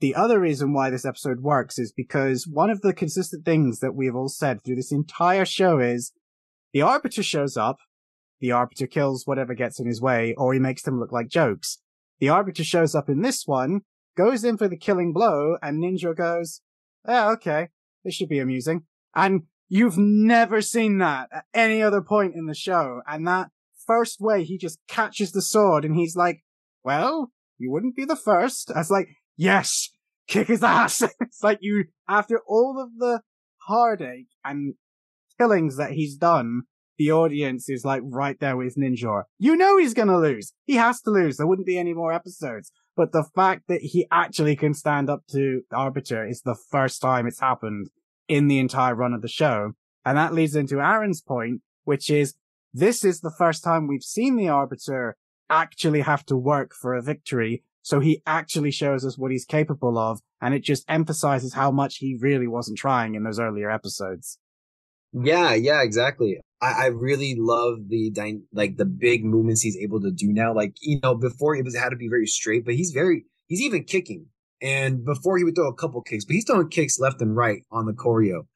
the 0.00 0.14
other 0.14 0.40
reason 0.40 0.72
why 0.72 0.90
this 0.90 1.06
episode 1.06 1.40
works 1.40 1.78
is 1.78 1.92
because 1.92 2.46
one 2.46 2.70
of 2.70 2.82
the 2.82 2.92
consistent 2.92 3.44
things 3.44 3.78
that 3.80 3.94
we've 3.94 4.14
all 4.14 4.28
said 4.28 4.62
through 4.62 4.76
this 4.76 4.92
entire 4.92 5.44
show 5.44 5.78
is 5.78 6.12
the 6.72 6.82
Arbiter 6.82 7.22
shows 7.22 7.56
up, 7.56 7.76
the 8.40 8.52
Arbiter 8.52 8.86
kills 8.86 9.26
whatever 9.26 9.54
gets 9.54 9.80
in 9.80 9.86
his 9.86 10.02
way, 10.02 10.34
or 10.36 10.52
he 10.52 10.60
makes 10.60 10.82
them 10.82 11.00
look 11.00 11.12
like 11.12 11.28
jokes. 11.28 11.78
The 12.18 12.28
Arbiter 12.28 12.64
shows 12.64 12.94
up 12.94 13.08
in 13.08 13.22
this 13.22 13.44
one, 13.46 13.80
goes 14.16 14.44
in 14.44 14.58
for 14.58 14.68
the 14.68 14.76
killing 14.76 15.12
blow, 15.12 15.56
and 15.62 15.82
Ninjor 15.82 16.16
goes, 16.16 16.60
yeah, 17.08 17.30
okay, 17.30 17.68
this 18.04 18.14
should 18.14 18.28
be 18.28 18.38
amusing. 18.38 18.82
And 19.14 19.42
you've 19.68 19.98
never 19.98 20.60
seen 20.60 20.98
that 20.98 21.28
at 21.32 21.44
any 21.54 21.82
other 21.82 22.00
point 22.00 22.34
in 22.34 22.46
the 22.46 22.54
show. 22.54 23.00
And 23.06 23.26
that 23.26 23.50
first 23.86 24.20
way 24.20 24.44
he 24.44 24.58
just 24.58 24.78
catches 24.88 25.32
the 25.32 25.42
sword 25.42 25.84
and 25.84 25.96
he's 25.96 26.16
like, 26.16 26.42
well, 26.84 27.32
you 27.58 27.70
wouldn't 27.70 27.96
be 27.96 28.04
the 28.04 28.16
first. 28.16 28.70
I 28.74 28.78
was 28.78 28.90
like, 28.90 29.08
yes, 29.36 29.90
kick 30.28 30.48
his 30.48 30.62
ass. 30.62 31.02
it's 31.20 31.42
like 31.42 31.58
you, 31.60 31.84
after 32.08 32.40
all 32.46 32.80
of 32.80 32.98
the 32.98 33.22
heartache 33.66 34.28
and 34.44 34.74
killings 35.38 35.76
that 35.76 35.92
he's 35.92 36.16
done, 36.16 36.62
the 36.98 37.12
audience 37.12 37.68
is 37.68 37.84
like 37.84 38.02
right 38.04 38.38
there 38.40 38.56
with 38.56 38.76
Ninjor. 38.76 39.24
You 39.38 39.56
know 39.56 39.76
he's 39.76 39.94
gonna 39.94 40.18
lose. 40.18 40.54
He 40.64 40.76
has 40.76 41.02
to 41.02 41.10
lose. 41.10 41.36
There 41.36 41.46
wouldn't 41.46 41.66
be 41.66 41.78
any 41.78 41.92
more 41.92 42.12
episodes. 42.12 42.72
But 42.96 43.12
the 43.12 43.28
fact 43.34 43.64
that 43.68 43.82
he 43.82 44.06
actually 44.10 44.56
can 44.56 44.72
stand 44.72 45.10
up 45.10 45.26
to 45.32 45.60
the 45.68 45.76
Arbiter 45.76 46.26
is 46.26 46.40
the 46.40 46.56
first 46.70 47.02
time 47.02 47.26
it's 47.26 47.40
happened 47.40 47.90
in 48.28 48.48
the 48.48 48.58
entire 48.58 48.94
run 48.94 49.12
of 49.12 49.22
the 49.22 49.28
show. 49.28 49.72
And 50.04 50.16
that 50.16 50.34
leads 50.34 50.54
into 50.54 50.80
Aaron's 50.80 51.20
point, 51.20 51.62
which 51.84 52.10
is 52.10 52.34
this 52.72 53.04
is 53.04 53.20
the 53.20 53.30
first 53.30 53.64
time 53.64 53.86
we've 53.86 54.02
seen 54.02 54.36
the 54.36 54.48
Arbiter 54.48 55.16
actually 55.48 56.00
have 56.00 56.24
to 56.26 56.36
work 56.36 56.74
for 56.74 56.94
a 56.94 57.02
victory. 57.02 57.62
So 57.82 58.00
he 58.00 58.22
actually 58.26 58.70
shows 58.70 59.04
us 59.04 59.16
what 59.16 59.30
he's 59.30 59.44
capable 59.44 59.98
of. 59.98 60.20
And 60.40 60.54
it 60.54 60.62
just 60.62 60.84
emphasizes 60.88 61.54
how 61.54 61.70
much 61.70 61.98
he 61.98 62.16
really 62.20 62.46
wasn't 62.46 62.78
trying 62.78 63.14
in 63.14 63.24
those 63.24 63.40
earlier 63.40 63.70
episodes. 63.70 64.38
Yeah, 65.12 65.54
yeah, 65.54 65.82
exactly. 65.82 66.40
I, 66.60 66.84
I 66.84 66.86
really 66.86 67.36
love 67.38 67.88
the 67.88 68.10
dy- 68.10 68.40
like 68.52 68.76
the 68.76 68.84
big 68.84 69.24
movements 69.24 69.62
he's 69.62 69.76
able 69.76 70.00
to 70.00 70.10
do 70.10 70.32
now. 70.32 70.54
Like 70.54 70.74
you 70.80 71.00
know, 71.02 71.14
before 71.14 71.56
it 71.56 71.64
was 71.64 71.76
had 71.76 71.90
to 71.90 71.96
be 71.96 72.08
very 72.08 72.26
straight, 72.26 72.64
but 72.64 72.74
he's 72.74 72.90
very 72.90 73.24
he's 73.46 73.62
even 73.62 73.84
kicking. 73.84 74.26
And 74.62 75.04
before 75.04 75.36
he 75.36 75.44
would 75.44 75.54
throw 75.54 75.68
a 75.68 75.74
couple 75.74 76.00
kicks, 76.02 76.24
but 76.24 76.34
he's 76.34 76.44
throwing 76.44 76.68
kicks 76.68 76.98
left 76.98 77.20
and 77.20 77.36
right 77.36 77.62
on 77.70 77.86
the 77.86 77.92
choreo, 77.92 78.46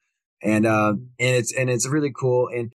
and 0.41 0.65
uh, 0.65 0.93
and 1.19 1.35
it's 1.35 1.53
and 1.53 1.69
it's 1.69 1.87
really 1.87 2.11
cool. 2.15 2.47
And 2.47 2.71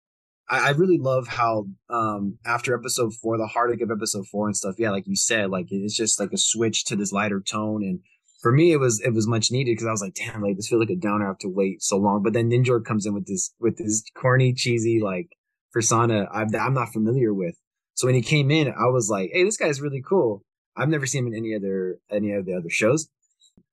I, 0.49 0.68
I 0.68 0.69
really 0.72 0.99
love 0.99 1.27
how 1.27 1.65
um 1.89 2.38
after 2.45 2.77
episode 2.77 3.14
four, 3.14 3.38
the 3.38 3.47
heartache 3.47 3.81
of 3.81 3.91
episode 3.91 4.27
four 4.27 4.47
and 4.47 4.56
stuff. 4.56 4.76
Yeah, 4.77 4.91
like 4.91 5.07
you 5.07 5.15
said, 5.15 5.49
like 5.49 5.68
it's 5.69 5.95
just 5.95 6.19
like 6.19 6.31
a 6.34 6.38
switch 6.38 6.85
to 6.85 6.95
this 6.95 7.11
lighter 7.11 7.41
tone 7.41 7.84
and 7.84 7.99
for 8.41 8.52
me 8.52 8.72
it 8.72 8.77
was 8.77 9.02
it 9.02 9.11
was 9.11 9.27
much 9.27 9.52
needed 9.52 9.72
because 9.72 9.88
I 9.88 9.91
was 9.91 10.02
like, 10.02 10.14
damn, 10.14 10.41
like 10.41 10.56
this 10.56 10.68
feels 10.68 10.81
like 10.81 10.89
a 10.89 10.95
downer. 10.95 11.26
I 11.26 11.30
have 11.30 11.39
to 11.39 11.49
wait 11.49 11.81
so 11.81 11.97
long. 11.97 12.22
But 12.22 12.34
then 12.34 12.49
Ninjor 12.49 12.85
comes 12.85 13.06
in 13.06 13.14
with 13.14 13.26
this 13.26 13.53
with 13.60 13.77
this 13.77 14.03
corny, 14.15 14.53
cheesy 14.53 14.99
like 15.02 15.30
persona 15.73 16.27
I'm 16.31 16.53
I'm 16.56 16.73
not 16.73 16.93
familiar 16.93 17.34
with. 17.34 17.56
So 17.95 18.07
when 18.07 18.15
he 18.15 18.22
came 18.22 18.52
in, 18.52 18.68
I 18.68 18.88
was 18.88 19.10
like, 19.10 19.31
hey, 19.34 19.43
this 19.43 19.57
guy's 19.57 19.81
really 19.81 20.03
cool. 20.07 20.43
I've 20.77 20.89
never 20.89 21.06
seen 21.06 21.26
him 21.26 21.34
in 21.34 21.39
any 21.39 21.56
other 21.56 21.99
any 22.10 22.31
of 22.34 22.45
the 22.45 22.53
other 22.56 22.69
shows. 22.69 23.10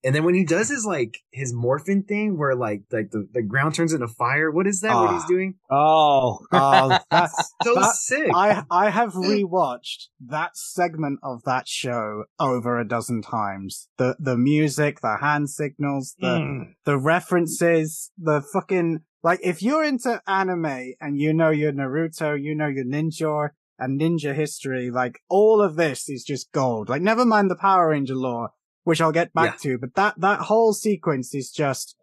And 0.05 0.13
then 0.17 0.25
when 0.25 0.35
he 0.35 0.45
does 0.45 0.69
his 0.69 0.85
like 0.85 1.19
his 1.31 1.53
morphin 1.53 2.03
thing 2.03 2.37
where 2.37 2.57
like 2.57 2.83
like 2.91 3.11
the, 3.13 3.29
the 3.33 3.43
ground 3.43 3.75
turns 3.77 3.93
into 3.93 4.09
fire, 4.09 4.51
what 4.51 4.67
is 4.67 4.81
that? 4.81 4.95
what 4.97 5.13
he's 5.13 5.23
Ah. 5.23 5.29
doing? 5.29 5.55
Oh, 5.71 6.39
Oh, 6.53 6.99
that's 7.11 7.55
So 7.63 7.75
that- 7.75 7.95
sick. 7.95 8.31
I 8.35 8.65
I 8.69 8.91
have 8.91 9.13
rewatched 9.15 10.07
that 10.27 10.57
segment 10.57 11.21
of 11.23 11.43
that 11.45 11.69
show 11.69 12.25
over 12.41 12.79
a 12.81 12.87
dozen 12.87 13.23
times. 13.23 13.89
The 13.97 14.17
the 14.19 14.37
music, 14.37 15.01
the 15.01 15.19
hand 15.21 15.51
signals, 15.51 16.17
the 16.19 16.27
Mm. 16.39 16.75
the 16.85 16.99
references, 16.99 18.11
the 18.19 18.43
fucking 18.53 19.01
like 19.23 19.41
if 19.43 19.63
you're 19.63 19.85
into 19.85 20.21
anime 20.27 20.95
and 21.01 21.17
you 21.19 21.33
know 21.33 21.51
your 21.51 21.73
Naruto, 21.73 22.41
you 22.41 22.55
know 22.57 22.67
your 22.67 22.85
ninja 22.85 23.51
and 23.79 24.01
ninja 24.01 24.35
history, 24.35 24.91
like 24.91 25.21
all 25.29 25.61
of 25.61 25.77
this 25.77 26.09
is 26.09 26.25
just 26.25 26.53
gold. 26.53 26.89
Like 26.89 27.03
never 27.03 27.25
mind 27.25 27.51
the 27.51 27.57
Power 27.57 27.89
Ranger 27.89 28.15
lore, 28.15 28.51
which 28.85 29.01
I'll 29.01 29.13
get 29.13 29.33
back 29.33 29.61
to, 29.61 29.79
but 29.79 29.95
that 29.95 30.15
that 30.21 30.41
whole 30.41 30.73
sequence 30.73 31.35
is 31.35 31.51
just 31.51 31.97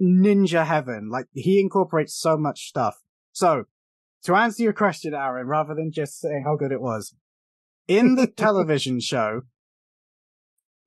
ninja 0.00 0.66
heaven. 0.66 1.08
Like 1.10 1.26
he 1.32 1.60
incorporates 1.60 2.14
so 2.14 2.36
much 2.36 2.68
stuff. 2.68 2.96
So 3.32 3.64
to 4.24 4.34
answer 4.34 4.62
your 4.62 4.72
question, 4.72 5.14
Aaron, 5.14 5.46
rather 5.46 5.74
than 5.74 5.92
just 5.92 6.20
saying 6.20 6.44
how 6.44 6.56
good 6.56 6.72
it 6.72 6.80
was, 6.80 7.14
in 7.88 8.14
the 8.14 8.26
television 8.36 9.00
show, 9.00 9.42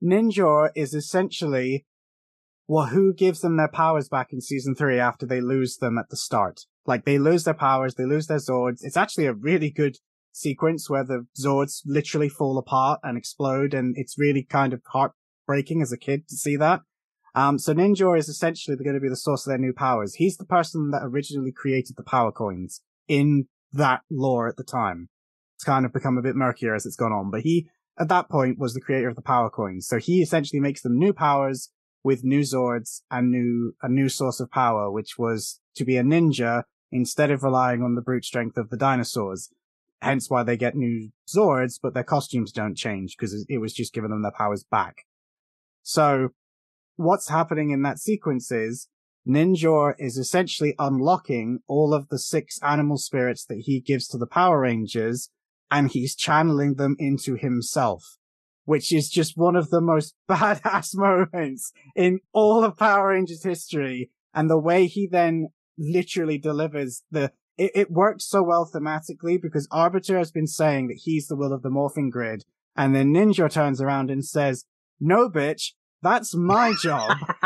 Ninjor 0.03 0.69
is 0.76 0.93
essentially 0.93 1.85
well, 2.68 2.88
who 2.88 3.14
gives 3.14 3.41
them 3.41 3.57
their 3.57 3.68
powers 3.68 4.10
back 4.10 4.34
in 4.34 4.41
season 4.41 4.73
three 4.73 4.99
after 4.99 5.26
they 5.26 5.39
lose 5.39 5.77
them 5.77 5.97
at 5.97 6.10
the 6.10 6.18
start? 6.18 6.61
Like 6.85 7.06
they 7.06 7.19
lose 7.19 7.43
their 7.43 7.53
powers, 7.53 7.95
they 7.95 8.06
lose 8.06 8.27
their 8.27 8.39
swords. 8.39 8.84
It's 8.84 8.97
actually 8.97 9.27
a 9.27 9.34
really 9.34 9.69
good 9.69 9.97
sequence 10.36 10.90
where 10.90 11.03
the 11.03 11.26
Zords 11.40 11.82
literally 11.86 12.28
fall 12.30 12.57
apart 12.57 12.99
and 13.03 13.18
explode, 13.18 13.74
and 13.74 13.95
it's 13.98 14.20
really 14.20 14.44
kind 14.44 14.74
of 14.74 14.82
heartbreaking 14.88 15.82
as 15.82 15.91
a 15.94 15.98
kid 15.98 16.28
to 16.28 16.36
see 16.36 16.57
that. 16.57 16.82
Um, 17.34 17.57
so 17.57 17.74
Ninjor 17.74 18.18
is 18.18 18.30
essentially 18.30 18.78
going 18.78 18.95
to 18.95 19.02
be 19.02 19.10
the 19.10 19.16
source 19.16 19.45
of 19.45 19.52
their 19.52 19.57
new 19.57 19.74
powers. 19.74 20.16
He's 20.16 20.38
the 20.38 20.45
person 20.45 20.91
that 20.91 21.03
originally 21.03 21.52
created 21.52 21.95
the 21.95 22.03
power 22.03 22.32
coins 22.32 22.82
in 23.07 23.48
that 23.72 24.02
lore 24.12 24.48
at 24.48 24.57
the 24.57 24.64
time. 24.64 25.10
It's 25.56 25.64
kind 25.64 25.86
of 25.86 25.94
become 25.94 26.18
a 26.18 26.22
bit 26.22 26.36
murkier 26.36 26.76
as 26.76 26.86
it's 26.86 26.95
gone 26.95 27.14
on, 27.14 27.32
but 27.32 27.41
he, 27.41 27.70
at 27.98 28.10
that 28.10 28.30
point, 28.30 28.60
was 28.60 28.74
the 28.74 28.82
creator 28.82 29.10
of 29.10 29.16
the 29.16 29.22
power 29.22 29.49
coins. 29.49 29.88
So 29.88 29.99
he 29.99 30.22
essentially 30.22 30.60
makes 30.60 30.82
them 30.82 30.99
new 30.99 31.14
powers 31.14 31.72
with 32.03 32.24
new 32.24 32.41
Zords 32.41 33.02
and 33.10 33.32
new, 33.32 33.74
a 33.82 33.90
new 33.90 34.10
source 34.10 34.40
of 34.40 34.52
power, 34.52 34.91
which 34.91 35.18
was 35.18 35.60
to 35.76 35.86
be 35.86 35.98
a 35.98 36.03
ninja 36.03 36.64
instead 36.91 37.32
of 37.32 37.44
relying 37.44 37.84
on 37.84 37.95
the 37.95 38.02
brute 38.02 38.26
strength 38.26 38.57
of 38.57 38.70
the 38.70 38.78
dinosaurs. 38.78 39.49
Hence 40.06 40.30
why 40.30 40.44
they 40.44 40.56
get 40.56 40.76
new 40.76 41.10
Zords, 41.27 41.80
but 41.82 41.95
their 41.95 42.03
costumes 42.03 42.52
don't 42.52 42.77
change 42.77 43.15
because 43.18 43.44
it 43.49 43.57
was 43.57 43.73
just 43.73 43.91
giving 43.91 44.11
them 44.11 44.22
their 44.22 44.32
powers 44.32 44.64
back. 44.64 44.98
So 45.82 46.30
what's 46.95 47.30
happening 47.30 47.72
in 47.72 47.82
that 47.82 47.98
sequence 47.98 48.52
is 48.52 48.88
Ninjor 49.27 49.95
is 49.98 50.18
essentially 50.18 50.76
unlocking 50.77 51.61
all 51.68 51.91
of 51.91 52.10
the 52.10 52.19
six 52.19 52.60
animal 52.61 52.98
spirits 52.98 53.45
that 53.45 53.64
he 53.65 53.82
gives 53.82 54.07
to 54.10 54.19
the 54.19 54.27
Power 54.27 54.60
Rangers 54.60 55.32
and 55.72 55.90
he's 55.90 56.15
channeling 56.15 56.76
them 56.76 56.95
into 56.99 57.34
himself, 57.34 58.03
which 58.65 58.94
is 58.94 59.10
just 59.10 59.36
one 59.36 59.56
of 59.56 59.72
the 59.72 59.82
most 59.82 60.14
badass 60.30 60.95
moments 60.95 61.72
in 61.95 62.19
all 62.32 62.64
of 62.64 62.77
Power 62.77 63.10
Rangers 63.10 63.44
history. 63.44 64.11
And 64.36 64.52
the 64.52 64.60
way 64.60 64.86
he 64.86 65.07
then 65.07 65.48
literally 65.80 66.38
delivers 66.38 67.02
the, 67.10 67.32
it, 67.57 67.72
it 67.76 67.91
works 67.91 68.26
so 68.26 68.44
well 68.44 68.69
thematically 68.72 69.41
because 69.41 69.68
Arbiter 69.72 70.18
has 70.18 70.32
been 70.32 70.48
saying 70.48 70.88
that 70.88 71.02
he's 71.03 71.27
the 71.27 71.36
will 71.36 71.53
of 71.53 71.61
the 71.61 71.69
morphing 71.69 72.10
grid. 72.10 72.44
And 72.76 72.95
then 72.95 73.14
Ninjor 73.14 73.49
turns 73.49 73.82
around 73.82 74.11
and 74.11 74.26
says, 74.26 74.65
no, 74.99 75.30
bitch, 75.30 75.72
that's 76.02 76.36
my 76.36 76.73
job. 76.82 77.18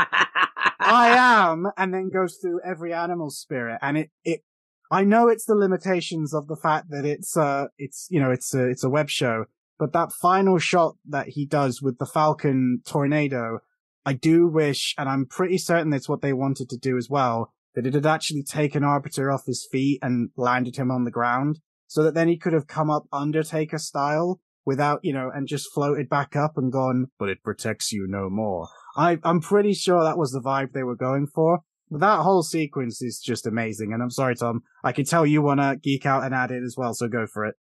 I 0.80 1.10
am, 1.16 1.68
and 1.78 1.94
then 1.94 2.10
goes 2.10 2.38
through 2.42 2.62
every 2.66 2.94
animal 2.94 3.30
spirit, 3.30 3.80
and 3.82 3.98
it, 3.98 4.10
it, 4.24 4.42
I 4.90 5.04
know 5.04 5.28
it's 5.28 5.46
the 5.46 5.56
limitations 5.56 6.34
of 6.34 6.48
the 6.48 6.56
fact 6.56 6.90
that 6.90 7.06
it's, 7.06 7.38
uh, 7.38 7.68
it's, 7.78 8.08
you 8.10 8.20
know, 8.20 8.32
it's 8.32 8.54
a, 8.56 8.66
it's 8.70 8.84
a 8.84 8.90
web 8.90 9.10
show, 9.10 9.46
but 9.78 9.94
that 9.94 10.12
final 10.12 10.58
shot 10.58 10.96
that 11.08 11.30
he 11.30 11.46
does 11.46 11.82
with 11.82 12.00
the 12.00 12.06
Falcon 12.06 12.82
tornado, 12.86 13.60
I 14.06 14.14
do 14.14 14.48
wish, 14.48 14.96
and 14.98 15.08
I'm 15.08 15.26
pretty 15.26 15.58
certain 15.58 15.92
that's 15.92 16.10
what 16.10 16.22
they 16.22 16.34
wanted 16.34 16.70
to 16.70 16.78
do 16.78 16.98
as 16.98 17.10
well, 17.10 17.54
that 17.80 17.88
it 17.88 17.94
had 17.94 18.06
actually 18.06 18.44
taken 18.44 18.84
Arbiter 18.84 19.32
off 19.32 19.46
his 19.46 19.66
feet 19.72 20.00
and 20.02 20.32
landed 20.36 20.76
him 20.76 20.92
on 20.92 21.06
the 21.06 21.12
ground, 21.12 21.60
so 21.88 22.04
that 22.04 22.14
then 22.14 22.28
he 22.28 22.38
could 22.38 22.52
have 22.52 22.68
come 22.68 22.90
up 22.90 23.06
Undertaker 23.14 23.78
style 23.78 24.42
without, 24.66 25.00
you 25.02 25.14
know, 25.14 25.32
and 25.34 25.48
just 25.48 25.72
floated 25.74 26.10
back 26.10 26.36
up 26.36 26.58
and 26.58 26.74
gone, 26.74 27.08
but 27.18 27.30
it 27.30 27.42
protects 27.42 27.94
you 27.94 28.06
no 28.06 28.30
more. 28.30 28.68
I, 28.98 29.18
I'm 29.24 29.40
pretty 29.40 29.74
sure 29.74 30.04
that 30.04 30.18
was 30.18 30.32
the 30.32 30.42
vibe 30.42 30.74
they 30.74 30.84
were 30.84 30.98
going 30.98 31.28
for. 31.28 31.60
But 31.90 32.02
that 32.02 32.20
whole 32.20 32.44
sequence 32.44 33.02
is 33.02 33.18
just 33.18 33.48
amazing. 33.48 33.94
And 33.94 34.04
I'm 34.04 34.12
sorry, 34.12 34.36
Tom. 34.36 34.62
I 34.84 34.92
can 34.92 35.06
tell 35.06 35.26
you 35.26 35.42
want 35.42 35.62
to 35.62 35.80
geek 35.82 36.06
out 36.06 36.24
and 36.26 36.36
add 36.36 36.52
it 36.52 36.62
as 36.64 36.76
well, 36.78 36.94
so 36.94 37.08
go 37.08 37.26
for 37.26 37.46
it. 37.46 37.56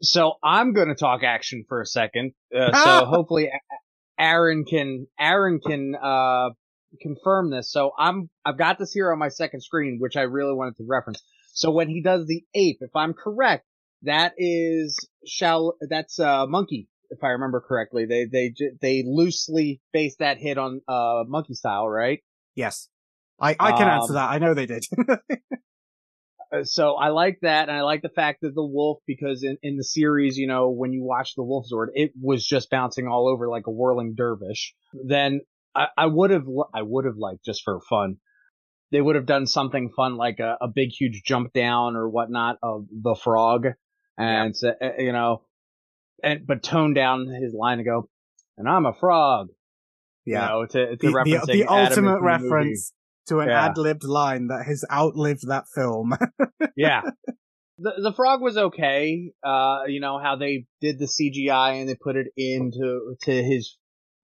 So 0.00 0.34
I'm 0.44 0.72
going 0.72 0.88
to 0.88 0.94
talk 0.94 1.24
action 1.24 1.64
for 1.68 1.80
a 1.80 1.86
second. 1.86 2.34
Uh, 2.56 2.72
so 2.72 3.04
hopefully 3.10 3.50
Aaron 4.16 4.64
can, 4.64 5.08
Aaron 5.18 5.58
can, 5.58 5.96
uh, 6.00 6.50
confirm 7.00 7.50
this. 7.50 7.70
So 7.70 7.92
I'm 7.98 8.28
I've 8.44 8.58
got 8.58 8.78
this 8.78 8.92
here 8.92 9.12
on 9.12 9.18
my 9.18 9.28
second 9.28 9.60
screen, 9.62 9.98
which 10.00 10.16
I 10.16 10.22
really 10.22 10.54
wanted 10.54 10.76
to 10.76 10.84
reference. 10.86 11.22
So 11.52 11.70
when 11.70 11.88
he 11.88 12.02
does 12.02 12.26
the 12.26 12.42
ape, 12.54 12.78
if 12.80 12.94
I'm 12.94 13.14
correct, 13.14 13.64
that 14.02 14.34
is 14.38 14.98
shall 15.26 15.76
that's 15.88 16.18
uh 16.18 16.46
monkey. 16.46 16.88
If 17.10 17.22
I 17.22 17.28
remember 17.28 17.60
correctly, 17.60 18.06
they 18.06 18.24
they 18.24 18.54
they 18.80 19.04
loosely 19.06 19.80
based 19.92 20.18
that 20.18 20.38
hit 20.38 20.58
on 20.58 20.80
uh 20.88 21.24
monkey 21.26 21.54
style, 21.54 21.88
right? 21.88 22.20
Yes, 22.54 22.88
I 23.40 23.56
I 23.58 23.72
can 23.72 23.82
Um, 23.88 24.00
answer 24.00 24.12
that. 24.14 24.30
I 24.30 24.38
know 24.38 24.54
they 24.54 24.66
did. 24.66 24.84
Uh, 26.52 26.62
so 26.62 26.94
I 26.94 27.08
like 27.08 27.38
that, 27.40 27.68
and 27.68 27.76
I 27.76 27.82
like 27.82 28.02
the 28.02 28.08
fact 28.08 28.42
that 28.42 28.54
the 28.54 28.64
wolf, 28.64 28.98
because 29.06 29.42
in, 29.42 29.56
in 29.62 29.76
the 29.76 29.82
series, 29.84 30.36
you 30.36 30.46
know, 30.46 30.70
when 30.70 30.92
you 30.92 31.02
watch 31.02 31.34
the 31.34 31.42
Wolf 31.42 31.66
Zord, 31.72 31.86
it 31.94 32.12
was 32.20 32.46
just 32.46 32.70
bouncing 32.70 33.08
all 33.08 33.28
over 33.28 33.48
like 33.48 33.66
a 33.66 33.70
whirling 33.70 34.14
dervish. 34.14 34.74
Then 34.92 35.40
I, 35.74 35.86
I 35.96 36.06
would 36.06 36.30
have, 36.30 36.44
I 36.74 36.82
would 36.82 37.04
have 37.04 37.16
liked 37.16 37.44
just 37.44 37.62
for 37.64 37.80
fun, 37.88 38.16
they 38.92 39.00
would 39.00 39.16
have 39.16 39.26
done 39.26 39.46
something 39.46 39.90
fun 39.96 40.16
like 40.16 40.38
a, 40.40 40.56
a 40.60 40.68
big, 40.68 40.90
huge 40.90 41.22
jump 41.24 41.52
down 41.52 41.96
or 41.96 42.08
whatnot 42.08 42.58
of 42.62 42.86
the 42.90 43.14
frog, 43.14 43.66
and 44.16 44.56
so, 44.56 44.68
uh, 44.80 44.90
you 44.98 45.12
know, 45.12 45.42
and 46.22 46.46
but 46.46 46.62
tone 46.62 46.94
down 46.94 47.26
his 47.26 47.52
line 47.54 47.78
and 47.78 47.86
go, 47.86 48.08
and 48.56 48.68
I'm 48.68 48.86
a 48.86 48.94
frog. 48.94 49.48
yeah, 50.24 50.42
you 50.42 50.48
know, 50.48 50.66
to, 50.66 50.96
to 50.96 50.96
the, 50.96 51.06
the, 51.08 51.12
referencing 51.12 51.46
the 51.46 51.62
Adam 51.64 51.70
ultimate 51.70 52.20
the 52.20 52.20
movie. 52.20 52.44
reference 52.44 52.92
to 53.28 53.40
an 53.40 53.48
Yeah. 53.48 53.64
ad-libbed 53.66 54.04
line 54.04 54.48
that 54.48 54.64
has 54.66 54.84
outlived 54.92 55.48
that 55.48 55.64
film. 55.74 56.12
yeah. 56.76 57.02
The 57.78 57.92
the 58.02 58.12
frog 58.12 58.40
was 58.40 58.56
okay. 58.56 59.32
Uh, 59.42 59.80
you 59.88 59.98
know 59.98 60.18
how 60.18 60.36
they 60.36 60.66
did 60.80 60.98
the 61.00 61.06
CGI 61.06 61.80
and 61.80 61.88
they 61.88 61.96
put 61.96 62.14
it 62.16 62.28
into 62.36 63.16
to 63.22 63.42
his, 63.42 63.76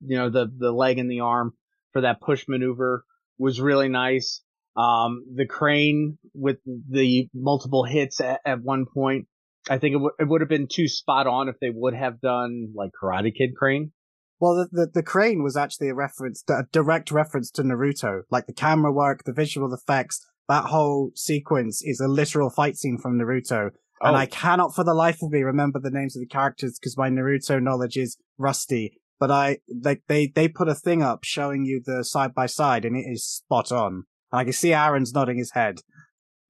you 0.05 0.17
know, 0.17 0.31
the 0.31 0.47
the 0.57 0.73
leg 0.73 0.99
and 0.99 1.11
the 1.11 1.21
arm 1.21 1.53
for 1.93 2.03
that 2.03 2.21
push 2.21 2.45
maneuver 2.49 3.05
was 3.39 3.61
really 3.61 3.89
nice. 3.89 4.43
Um, 4.77 5.25
the 5.35 5.47
crane 5.47 6.19
with 6.33 6.59
the 6.65 7.29
multiple 7.35 7.85
hits 7.85 8.21
at, 8.21 8.41
at 8.45 8.63
one 8.63 8.87
point, 8.93 9.27
I 9.69 9.79
think 9.79 9.93
it, 9.93 9.99
w- 9.99 10.13
it 10.19 10.29
would 10.29 10.41
have 10.41 10.49
been 10.49 10.69
too 10.71 10.87
spot 10.89 11.27
on 11.27 11.49
if 11.49 11.57
they 11.61 11.71
would 11.75 11.95
have 11.95 12.21
done 12.21 12.73
like 12.75 12.91
Karate 13.03 13.35
Kid 13.37 13.51
crane. 13.57 13.93
Well, 14.39 14.55
the, 14.55 14.69
the, 14.87 14.91
the 14.95 15.03
crane 15.03 15.43
was 15.43 15.57
actually 15.57 15.89
a 15.89 15.95
reference, 15.95 16.43
a 16.49 16.63
direct 16.73 17.11
reference 17.11 17.51
to 17.53 17.63
Naruto. 17.63 18.23
Like 18.31 18.47
the 18.47 18.55
camera 18.55 18.93
work, 18.93 19.25
the 19.25 19.35
visual 19.35 19.75
effects, 19.75 20.25
that 20.49 20.67
whole 20.67 21.11
sequence 21.15 21.83
is 21.85 22.01
a 22.01 22.09
literal 22.09 22.49
fight 22.49 22.77
scene 22.77 22.97
from 22.97 23.19
Naruto. 23.19 23.71
And 24.03 24.17
Oh. 24.17 24.19
I 24.19 24.25
cannot 24.25 24.75
for 24.75 24.83
the 24.83 24.95
life 24.95 25.19
of 25.23 25.31
me 25.31 25.43
remember 25.43 25.79
the 25.79 25.91
names 25.91 26.17
of 26.17 26.21
the 26.21 26.27
characters 26.27 26.79
because 26.79 26.97
my 26.97 27.11
Naruto 27.11 27.63
knowledge 27.63 27.99
is 27.99 28.17
rusty. 28.39 29.00
But 29.21 29.31
I, 29.31 29.59
like, 29.83 30.03
they, 30.09 30.27
they 30.27 30.49
put 30.49 30.69
a 30.69 30.75
thing 30.75 31.03
up 31.03 31.23
showing 31.23 31.65
you 31.65 31.81
the 31.85 32.03
side 32.03 32.35
by 32.35 32.47
side 32.47 32.85
and 32.85 32.97
it 32.97 33.05
is 33.07 33.25
spot 33.25 33.71
on. 33.71 34.05
And 34.33 34.41
I 34.41 34.45
can 34.45 34.55
see 34.55 34.73
Aaron's 34.73 35.13
nodding 35.13 35.39
his 35.39 35.53
head. 35.53 35.81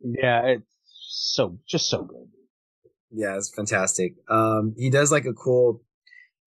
Yeah, 0.00 0.46
it's 0.46 0.64
so 1.08 1.58
just 1.68 1.90
so 1.90 2.04
good. 2.04 2.28
Yeah, 3.10 3.36
it's 3.36 3.52
fantastic. 3.52 4.14
Um, 4.28 4.74
he 4.78 4.88
does 4.88 5.10
like 5.10 5.24
a 5.24 5.32
cool 5.32 5.82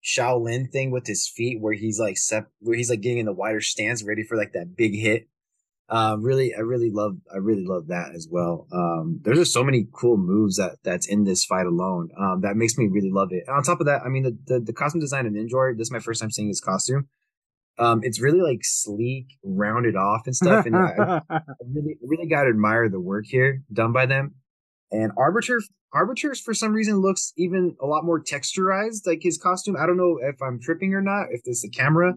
Shaolin 0.02 0.70
thing 0.70 0.90
with 0.90 1.06
his 1.06 1.28
feet, 1.28 1.60
where 1.60 1.74
he's 1.74 1.98
like 1.98 2.16
sep- 2.16 2.50
where 2.60 2.76
he's 2.76 2.90
like 2.90 3.00
getting 3.00 3.18
in 3.18 3.26
the 3.26 3.32
wider 3.32 3.60
stance, 3.60 4.02
ready 4.02 4.22
for 4.22 4.36
like 4.36 4.52
that 4.52 4.76
big 4.76 4.94
hit. 4.94 5.28
Um, 5.90 6.22
really, 6.22 6.54
I 6.54 6.60
really 6.60 6.90
love, 6.90 7.16
I 7.32 7.38
really 7.38 7.64
love 7.66 7.88
that 7.88 8.12
as 8.14 8.26
well. 8.30 8.66
Um, 8.72 9.20
there's 9.22 9.38
just 9.38 9.52
so 9.52 9.62
many 9.62 9.86
cool 9.92 10.16
moves 10.16 10.56
that 10.56 10.78
that's 10.82 11.06
in 11.06 11.24
this 11.24 11.44
fight 11.44 11.66
alone. 11.66 12.08
Um, 12.18 12.40
that 12.40 12.56
makes 12.56 12.78
me 12.78 12.88
really 12.90 13.10
love 13.12 13.28
it. 13.32 13.44
And 13.46 13.56
on 13.56 13.62
top 13.62 13.80
of 13.80 13.86
that, 13.86 14.02
I 14.04 14.08
mean, 14.08 14.22
the 14.22 14.38
the, 14.46 14.60
the 14.60 14.72
costume 14.72 15.00
design 15.00 15.26
of 15.26 15.32
Ninjor. 15.32 15.76
This 15.76 15.88
is 15.88 15.92
my 15.92 15.98
first 15.98 16.20
time 16.20 16.30
seeing 16.30 16.48
his 16.48 16.60
costume. 16.60 17.08
Um, 17.78 18.00
it's 18.02 18.20
really 18.20 18.40
like 18.40 18.60
sleek, 18.62 19.26
rounded 19.42 19.96
off 19.96 20.22
and 20.26 20.34
stuff, 20.34 20.64
and 20.64 20.76
I, 20.76 21.20
I 21.28 21.40
really, 21.66 21.96
really 22.02 22.28
got 22.28 22.44
to 22.44 22.50
admire 22.50 22.88
the 22.88 23.00
work 23.00 23.24
here 23.26 23.62
done 23.72 23.92
by 23.92 24.06
them. 24.06 24.36
And 24.92 25.10
Arbiter, 25.18 25.60
Arbiter's 25.92 26.40
for 26.40 26.54
some 26.54 26.72
reason 26.72 27.00
looks 27.00 27.32
even 27.36 27.76
a 27.82 27.86
lot 27.86 28.04
more 28.04 28.22
texturized, 28.22 29.06
like 29.06 29.18
his 29.22 29.38
costume. 29.38 29.76
I 29.76 29.86
don't 29.86 29.96
know 29.96 30.18
if 30.22 30.40
I'm 30.40 30.60
tripping 30.60 30.94
or 30.94 31.02
not, 31.02 31.26
if 31.30 31.40
it's 31.44 31.62
the 31.62 31.68
camera, 31.68 32.14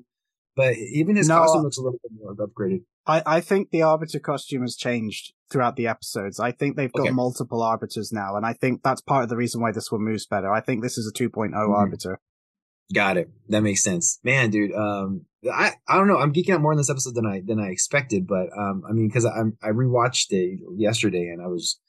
but 0.58 0.76
even 0.76 1.16
his 1.16 1.30
No, 1.30 1.36
costume 1.38 1.64
looks 1.64 1.78
a 1.78 1.82
little 1.82 2.00
bit 2.04 2.12
more 2.20 2.36
upgraded. 2.36 2.82
I, 3.06 3.24
I 3.38 3.40
think 3.42 3.70
the 3.70 3.84
Arbiter 3.84 4.20
costume 4.20 4.64
has 4.64 4.76
changed 4.76 5.32
throughout 5.50 5.78
the 5.78 5.88
episodes. 5.88 6.42
I 6.42 6.52
think 6.52 6.76
they've 6.76 6.92
got 6.92 7.04
Okay. 7.04 7.12
multiple 7.12 7.62
Arbiters 7.62 8.12
now, 8.12 8.36
and 8.36 8.46
I 8.46 8.52
think 8.54 8.84
that's 8.84 9.00
part 9.00 9.24
of 9.24 9.30
the 9.30 9.38
reason 9.38 9.62
why 9.62 9.72
this 9.72 9.90
one 9.92 10.02
moves 10.02 10.26
better. 10.26 10.52
I 10.52 10.60
think 10.60 10.82
this 10.84 10.98
is 10.98 11.08
a 11.08 11.14
2.0 11.14 11.54
Mhm. 11.54 11.74
Arbiter. 11.74 12.20
Got 12.94 13.18
it. 13.18 13.30
That 13.50 13.62
makes 13.62 13.84
sense, 13.84 14.20
man, 14.24 14.50
dude. 14.50 14.74
Um, 14.74 15.26
I 15.52 15.74
I 15.88 15.98
don't 15.98 16.08
know. 16.08 16.18
I'm 16.18 16.34
geeking 16.34 16.54
out 16.54 16.62
more 16.62 16.72
in 16.72 16.78
this 16.78 16.90
episode 16.90 17.16
than 17.16 17.26
I 17.26 17.42
than 17.46 17.60
I 17.60 17.68
expected, 17.70 18.26
but 18.28 18.48
um, 18.58 18.84
I 18.90 18.94
mean, 18.94 19.08
because 19.08 19.26
I 19.26 19.42
I 19.62 19.70
rewatched 19.72 20.32
it 20.32 20.60
yesterday 20.78 21.28
and 21.28 21.42
I 21.42 21.48
was 21.48 21.80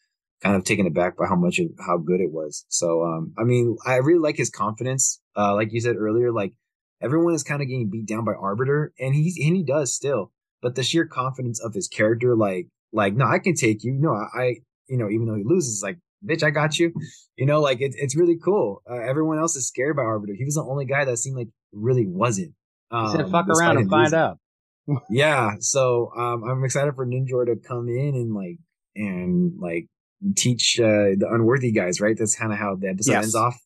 kind 0.42 0.54
of 0.56 0.62
taken 0.64 0.86
aback 0.86 1.16
by 1.16 1.26
how 1.26 1.34
much 1.36 1.58
of 1.58 1.66
how 1.84 1.98
good 1.98 2.20
it 2.20 2.30
was. 2.32 2.64
So 2.68 3.02
um, 3.04 3.32
I 3.38 3.44
mean, 3.44 3.76
I 3.86 3.96
really 3.96 4.18
like 4.20 4.36
his 4.36 4.50
confidence. 4.50 5.20
Uh, 5.36 5.54
like 5.54 5.72
you 5.72 5.80
said 5.80 5.96
earlier, 5.96 6.30
like 6.32 6.52
everyone 7.00 7.34
is 7.34 7.42
kind 7.44 7.62
of 7.62 7.68
getting 7.68 7.88
beat 7.90 8.06
down 8.06 8.24
by 8.24 8.32
Arbiter, 8.32 8.92
and 8.98 9.14
he's 9.14 9.36
and 9.44 9.56
he 9.56 9.62
does 9.62 9.94
still, 9.94 10.32
but 10.62 10.74
the 10.74 10.82
sheer 10.82 11.06
confidence 11.06 11.60
of 11.60 11.74
his 11.74 11.88
character, 11.88 12.34
like 12.36 12.68
like 12.92 13.14
no, 13.14 13.26
I 13.26 13.38
can 13.38 13.54
take 13.54 13.84
you. 13.84 13.92
No, 13.92 14.12
I, 14.14 14.40
I 14.40 14.54
you 14.88 14.96
know, 14.98 15.08
even 15.10 15.26
though 15.26 15.34
he 15.36 15.44
loses, 15.44 15.82
like 15.82 15.98
bitch, 16.26 16.42
I 16.42 16.50
got 16.50 16.78
you. 16.78 16.92
You 17.36 17.46
know, 17.46 17.60
like 17.60 17.80
it's 17.80 17.96
it's 17.98 18.16
really 18.16 18.36
cool. 18.42 18.82
Uh, 18.90 18.94
everyone 18.96 19.38
else 19.38 19.54
is 19.56 19.68
scared 19.68 19.96
by 19.96 20.02
Arbiter. 20.02 20.34
He 20.36 20.44
was 20.44 20.54
the 20.54 20.62
only 20.64 20.84
guy 20.86 21.04
that 21.04 21.16
seemed 21.18 21.36
like 21.36 21.48
really 21.72 22.06
wasn't. 22.06 22.54
He 22.90 23.08
said, 23.12 23.20
Um, 23.26 23.30
"Fuck 23.30 23.46
around 23.48 23.76
and 23.76 23.90
find 23.90 24.04
losing. 24.04 24.18
out." 24.18 24.38
Yeah, 25.10 25.56
so 25.60 26.10
um, 26.16 26.42
I'm 26.44 26.64
excited 26.64 26.94
for 26.94 27.06
Ninjor 27.06 27.44
to 27.44 27.56
come 27.56 27.88
in 27.90 28.14
and 28.14 28.32
like 28.34 28.56
and 28.96 29.52
like 29.60 29.86
teach 30.34 30.80
uh, 30.80 31.12
the 31.18 31.28
unworthy 31.30 31.72
guys. 31.72 32.00
Right, 32.00 32.16
that's 32.18 32.34
kind 32.34 32.52
of 32.52 32.58
how 32.58 32.74
the 32.74 32.88
episode 32.88 33.12
Yes. 33.12 33.24
ends 33.24 33.34
off. 33.34 33.56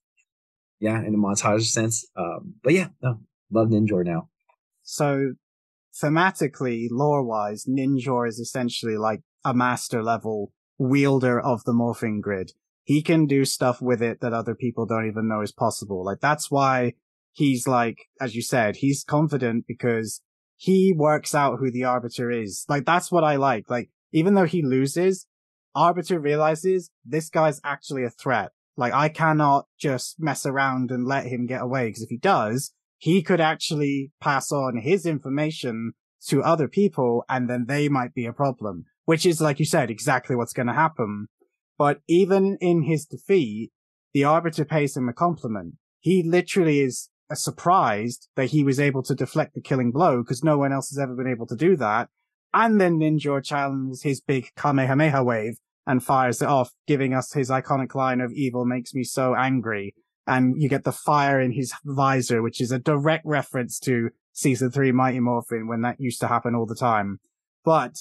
Yeah, 0.83 0.99
in 0.99 1.15
a 1.15 1.17
montage 1.17 1.67
sense. 1.71 2.05
Um, 2.17 2.55
but 2.65 2.73
yeah, 2.73 2.89
no, 3.01 3.21
love 3.53 3.69
Ninjor 3.69 4.05
now. 4.05 4.31
So, 4.83 5.35
thematically, 6.03 6.89
lore 6.91 7.23
wise, 7.23 7.67
Ninjor 7.67 8.27
is 8.29 8.41
essentially 8.41 8.97
like 8.97 9.21
a 9.45 9.55
master 9.55 10.03
level 10.03 10.53
wielder 10.79 11.41
of 11.41 11.63
the 11.63 11.73
morphing 11.73 12.21
grid. 12.21 12.51
He 12.83 13.01
can 13.01 13.27
do 13.27 13.45
stuff 13.45 13.81
with 13.81 14.03
it 14.03 14.21
that 14.23 14.33
other 14.33 14.57
people 14.57 14.85
don't 14.85 15.07
even 15.07 15.29
know 15.29 15.41
is 15.41 15.53
possible. 15.53 16.05
Like, 16.05 16.19
that's 16.21 16.51
why 16.51 16.95
he's 17.31 17.69
like, 17.69 17.99
as 18.21 18.35
you 18.35 18.43
said, 18.43 18.75
he's 18.75 19.05
confident 19.05 19.67
because 19.69 20.21
he 20.57 20.93
works 20.93 21.33
out 21.33 21.61
who 21.61 21.71
the 21.71 21.85
arbiter 21.85 22.29
is. 22.29 22.65
Like, 22.69 22.85
that's 22.85 23.13
what 23.13 23.23
I 23.23 23.37
like. 23.37 23.71
Like, 23.71 23.91
even 24.13 24.35
though 24.35 24.47
he 24.47 24.63
loses, 24.63 25.29
Arbiter 25.77 26.19
realizes 26.19 26.91
this 27.05 27.31
guy's 27.31 27.61
actually 27.65 28.03
a 28.03 28.11
threat. 28.11 28.51
Like, 28.77 28.93
I 28.93 29.09
cannot 29.09 29.66
just 29.78 30.16
mess 30.19 30.47
around 30.47 30.90
and 30.90 31.07
let 31.07 31.27
him 31.27 31.47
get 31.47 31.61
away, 31.61 31.89
because 31.89 32.03
if 32.03 32.09
he 32.09 32.16
does, 32.16 32.73
he 32.99 33.23
could 33.23 33.40
actually 33.40 34.12
pass 34.20 34.51
on 34.51 34.78
his 34.78 35.05
information 35.05 35.93
to 36.28 36.43
other 36.43 36.69
people, 36.69 37.24
and 37.28 37.51
then 37.51 37.66
they 37.66 37.89
might 37.89 38.15
be 38.15 38.27
a 38.27 38.32
problem. 38.32 38.85
Which 39.05 39.27
is, 39.27 39.40
like 39.40 39.59
you 39.59 39.66
said, 39.66 39.90
exactly 39.90 40.36
what's 40.36 40.53
going 40.53 40.69
to 40.69 40.73
happen. 40.73 41.27
But 41.77 42.01
even 42.09 42.57
in 42.61 42.82
his 42.82 43.05
defeat, 43.05 43.73
the 44.15 44.24
Arbiter 44.24 44.65
pays 44.65 44.97
him 44.97 45.09
a 45.09 45.12
compliment. 45.12 45.74
He 45.99 46.23
literally 46.23 46.81
is 46.81 47.11
uh, 47.31 47.35
surprised 47.35 48.28
that 48.36 48.51
he 48.51 48.62
was 48.62 48.78
able 48.78 49.03
to 49.03 49.15
deflect 49.15 49.55
the 49.55 49.61
killing 49.61 49.90
blow, 49.90 50.23
because 50.23 50.44
no 50.44 50.57
one 50.57 50.73
else 50.73 50.90
has 50.90 50.99
ever 50.99 51.16
been 51.16 51.31
able 51.31 51.47
to 51.49 51.57
do 51.57 51.77
that. 51.77 52.09
And 52.55 52.81
then 52.81 52.99
Ninjor 52.99 53.43
channels 53.43 54.03
his 54.03 54.20
big 54.20 54.51
Kamehameha 54.57 55.24
wave 55.24 55.57
and 55.87 56.05
fires 56.05 56.41
it 56.41 56.49
off, 56.49 56.73
giving 56.87 57.15
us 57.15 57.33
his 57.33 57.51
iconic 57.51 57.95
line 57.95 58.21
of 58.21 58.33
evil 58.33 58.65
makes 58.65 58.95
me 58.95 59.05
so 59.05 59.35
angry. 59.35 59.95
And 60.27 60.61
you 60.61 60.69
get 60.69 60.85
the 60.85 60.93
fire 60.93 61.41
in 61.41 61.53
his 61.53 61.73
visor, 61.85 62.43
which 62.43 62.61
is 62.61 62.71
a 62.71 62.79
direct 62.79 63.25
reference 63.27 63.81
to 63.81 64.11
season 64.33 64.71
three 64.71 64.93
Mighty 64.93 65.21
Morphin 65.21 65.67
when 65.67 65.83
that 65.83 66.01
used 66.01 66.21
to 66.21 66.29
happen 66.29 66.55
all 66.55 66.67
the 66.67 66.77
time. 66.77 67.19
But 67.65 67.97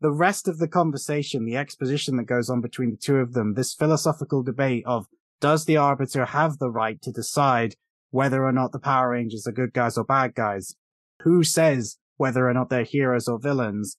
the 0.00 0.12
rest 0.12 0.46
of 0.46 0.58
the 0.58 0.68
conversation, 0.68 1.44
the 1.44 1.56
exposition 1.56 2.16
that 2.16 2.24
goes 2.24 2.48
on 2.50 2.60
between 2.60 2.90
the 2.90 2.96
two 2.96 3.16
of 3.16 3.32
them, 3.32 3.54
this 3.54 3.74
philosophical 3.74 4.42
debate 4.42 4.84
of 4.86 5.06
does 5.40 5.64
the 5.64 5.76
Arbiter 5.76 6.26
have 6.26 6.58
the 6.58 6.70
right 6.70 7.00
to 7.02 7.12
decide 7.12 7.74
whether 8.10 8.44
or 8.44 8.52
not 8.52 8.72
the 8.72 8.78
Power 8.78 9.10
Rangers 9.10 9.46
are 9.46 9.52
good 9.52 9.72
guys 9.72 9.96
or 9.96 10.04
bad 10.04 10.34
guys? 10.34 10.76
Who 11.22 11.42
says 11.44 11.98
whether 12.16 12.48
or 12.48 12.54
not 12.54 12.70
they're 12.70 12.84
heroes 12.84 13.28
or 13.28 13.38
villains? 13.38 13.96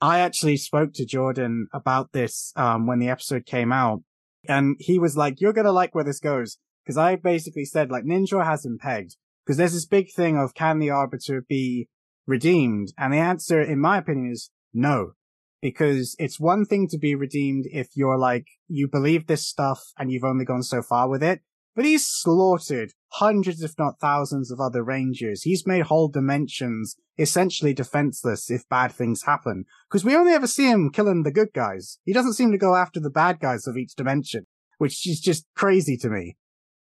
I 0.00 0.20
actually 0.20 0.56
spoke 0.56 0.92
to 0.94 1.04
Jordan 1.04 1.66
about 1.72 2.12
this 2.12 2.52
um, 2.56 2.86
when 2.86 2.98
the 2.98 3.10
episode 3.10 3.44
came 3.44 3.72
out, 3.72 4.02
and 4.48 4.76
he 4.78 4.98
was 4.98 5.16
like, 5.16 5.40
"You're 5.40 5.52
gonna 5.52 5.72
like 5.72 5.94
where 5.94 6.04
this 6.04 6.20
goes," 6.20 6.58
because 6.84 6.96
I 6.96 7.16
basically 7.16 7.64
said 7.64 7.90
like 7.90 8.04
Ninjor 8.04 8.44
has 8.44 8.64
him 8.64 8.78
pegged 8.78 9.16
because 9.44 9.56
there's 9.56 9.74
this 9.74 9.86
big 9.86 10.10
thing 10.12 10.38
of 10.38 10.54
can 10.54 10.78
the 10.78 10.90
Arbiter 10.90 11.44
be 11.46 11.88
redeemed, 12.26 12.92
and 12.96 13.12
the 13.12 13.18
answer, 13.18 13.60
in 13.60 13.78
my 13.78 13.98
opinion, 13.98 14.32
is 14.32 14.50
no, 14.72 15.12
because 15.60 16.16
it's 16.18 16.40
one 16.40 16.64
thing 16.64 16.88
to 16.88 16.98
be 16.98 17.14
redeemed 17.14 17.66
if 17.70 17.88
you're 17.94 18.18
like 18.18 18.46
you 18.68 18.88
believe 18.88 19.26
this 19.26 19.46
stuff 19.46 19.80
and 19.98 20.10
you've 20.10 20.24
only 20.24 20.44
gone 20.44 20.62
so 20.62 20.80
far 20.80 21.08
with 21.08 21.22
it, 21.22 21.40
but 21.80 21.86
he's 21.86 22.06
slaughtered 22.06 22.92
hundreds, 23.12 23.62
if 23.62 23.72
not 23.78 23.98
thousands, 23.98 24.50
of 24.50 24.60
other 24.60 24.84
rangers. 24.84 25.44
He's 25.44 25.66
made 25.66 25.84
whole 25.84 26.08
dimensions 26.08 26.94
essentially 27.18 27.72
defenseless 27.72 28.50
if 28.50 28.68
bad 28.68 28.92
things 28.92 29.22
happen. 29.22 29.64
Because 29.88 30.04
we 30.04 30.14
only 30.14 30.34
ever 30.34 30.46
see 30.46 30.68
him 30.68 30.90
killing 30.92 31.22
the 31.22 31.32
good 31.32 31.54
guys. 31.54 31.98
He 32.04 32.12
doesn't 32.12 32.34
seem 32.34 32.52
to 32.52 32.58
go 32.58 32.74
after 32.74 33.00
the 33.00 33.08
bad 33.08 33.40
guys 33.40 33.66
of 33.66 33.78
each 33.78 33.94
dimension, 33.94 34.46
which 34.76 35.08
is 35.08 35.20
just 35.20 35.46
crazy 35.56 35.96
to 35.96 36.10
me. 36.10 36.36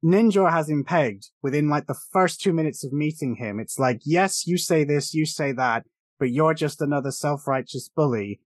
Ninjor 0.04 0.50
has 0.50 0.68
him 0.68 0.82
pegged 0.82 1.28
within 1.40 1.68
like 1.68 1.86
the 1.86 2.00
first 2.10 2.40
two 2.40 2.52
minutes 2.52 2.82
of 2.82 2.92
meeting 2.92 3.36
him. 3.36 3.60
It's 3.60 3.78
like, 3.78 4.00
yes, 4.04 4.44
you 4.44 4.58
say 4.58 4.82
this, 4.82 5.14
you 5.14 5.24
say 5.24 5.52
that, 5.52 5.84
but 6.18 6.32
you're 6.32 6.52
just 6.52 6.80
another 6.80 7.12
self-righteous 7.12 7.90
bully 7.94 8.40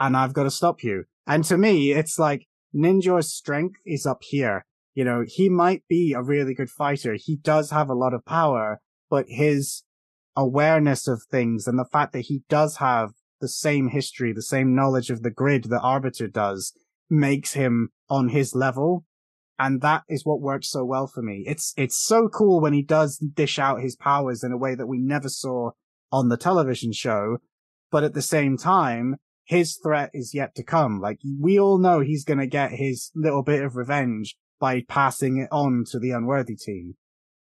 and 0.00 0.16
I've 0.16 0.32
got 0.32 0.44
to 0.44 0.50
stop 0.50 0.82
you. 0.82 1.04
And 1.26 1.44
to 1.44 1.58
me, 1.58 1.92
it's 1.92 2.18
like 2.18 2.46
Ninjor's 2.74 3.30
strength 3.30 3.76
is 3.84 4.06
up 4.06 4.20
here. 4.22 4.64
You 4.94 5.04
know, 5.04 5.24
he 5.26 5.48
might 5.48 5.82
be 5.88 6.12
a 6.12 6.22
really 6.22 6.54
good 6.54 6.70
fighter. 6.70 7.16
He 7.18 7.36
does 7.36 7.70
have 7.70 7.88
a 7.88 7.94
lot 7.94 8.12
of 8.12 8.24
power, 8.24 8.80
but 9.08 9.26
his 9.28 9.84
awareness 10.36 11.08
of 11.08 11.22
things 11.30 11.66
and 11.66 11.78
the 11.78 11.88
fact 11.90 12.12
that 12.12 12.26
he 12.26 12.42
does 12.48 12.76
have 12.76 13.10
the 13.40 13.48
same 13.48 13.88
history, 13.88 14.32
the 14.32 14.42
same 14.42 14.74
knowledge 14.74 15.10
of 15.10 15.22
the 15.22 15.30
grid 15.30 15.64
that 15.64 15.80
Arbiter 15.80 16.28
does 16.28 16.72
makes 17.10 17.54
him 17.54 17.90
on 18.08 18.28
his 18.28 18.54
level. 18.54 19.04
And 19.58 19.80
that 19.80 20.02
is 20.08 20.24
what 20.24 20.40
works 20.40 20.70
so 20.70 20.84
well 20.84 21.06
for 21.06 21.22
me. 21.22 21.44
It's, 21.46 21.72
it's 21.76 21.98
so 21.98 22.28
cool 22.28 22.60
when 22.60 22.72
he 22.72 22.82
does 22.82 23.18
dish 23.18 23.58
out 23.58 23.82
his 23.82 23.96
powers 23.96 24.42
in 24.42 24.52
a 24.52 24.58
way 24.58 24.74
that 24.74 24.86
we 24.86 24.98
never 24.98 25.28
saw 25.28 25.70
on 26.10 26.28
the 26.28 26.36
television 26.36 26.92
show. 26.92 27.38
But 27.90 28.04
at 28.04 28.14
the 28.14 28.22
same 28.22 28.56
time, 28.56 29.16
his 29.44 29.78
threat 29.82 30.10
is 30.12 30.34
yet 30.34 30.54
to 30.56 30.64
come. 30.64 31.00
Like 31.00 31.18
we 31.38 31.58
all 31.58 31.78
know 31.78 32.00
he's 32.00 32.24
going 32.24 32.38
to 32.38 32.46
get 32.46 32.72
his 32.72 33.10
little 33.14 33.42
bit 33.42 33.62
of 33.62 33.76
revenge 33.76 34.36
by 34.62 34.80
passing 34.88 35.38
it 35.38 35.48
on 35.50 35.84
to 35.90 35.98
the 35.98 36.12
unworthy 36.12 36.54
team. 36.54 36.94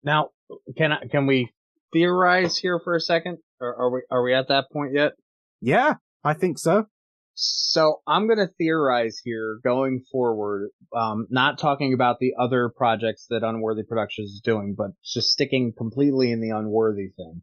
Now, 0.05 0.29
can 0.77 0.93
I, 0.93 1.09
can 1.11 1.27
we 1.27 1.51
theorize 1.93 2.57
here 2.57 2.81
for 2.83 2.95
a 2.95 3.01
second? 3.01 3.39
Or 3.61 3.75
are 3.75 3.91
we, 3.91 4.01
are 4.13 4.23
we 4.23 4.33
at 4.33 4.47
that 4.47 4.71
point 4.73 4.93
yet? 4.95 5.15
Yeah, 5.61 5.95
I 6.23 6.35
think 6.35 6.57
so. 6.57 6.87
So 7.35 8.01
I'm 8.07 8.29
going 8.29 8.39
to 8.39 8.55
theorize 8.59 9.21
here 9.25 9.59
going 9.65 10.05
forward, 10.13 10.71
um, 10.95 11.27
not 11.31 11.59
talking 11.59 11.95
about 11.95 12.21
the 12.21 12.35
other 12.39 12.69
projects 12.69 13.27
that 13.31 13.43
Unworthy 13.43 13.83
Productions 13.83 14.31
is 14.31 14.41
doing, 14.45 14.77
but 14.79 14.91
just 15.05 15.33
sticking 15.33 15.73
completely 15.77 16.31
in 16.31 16.41
the 16.41 16.51
Unworthy 16.51 17.09
thing. 17.17 17.43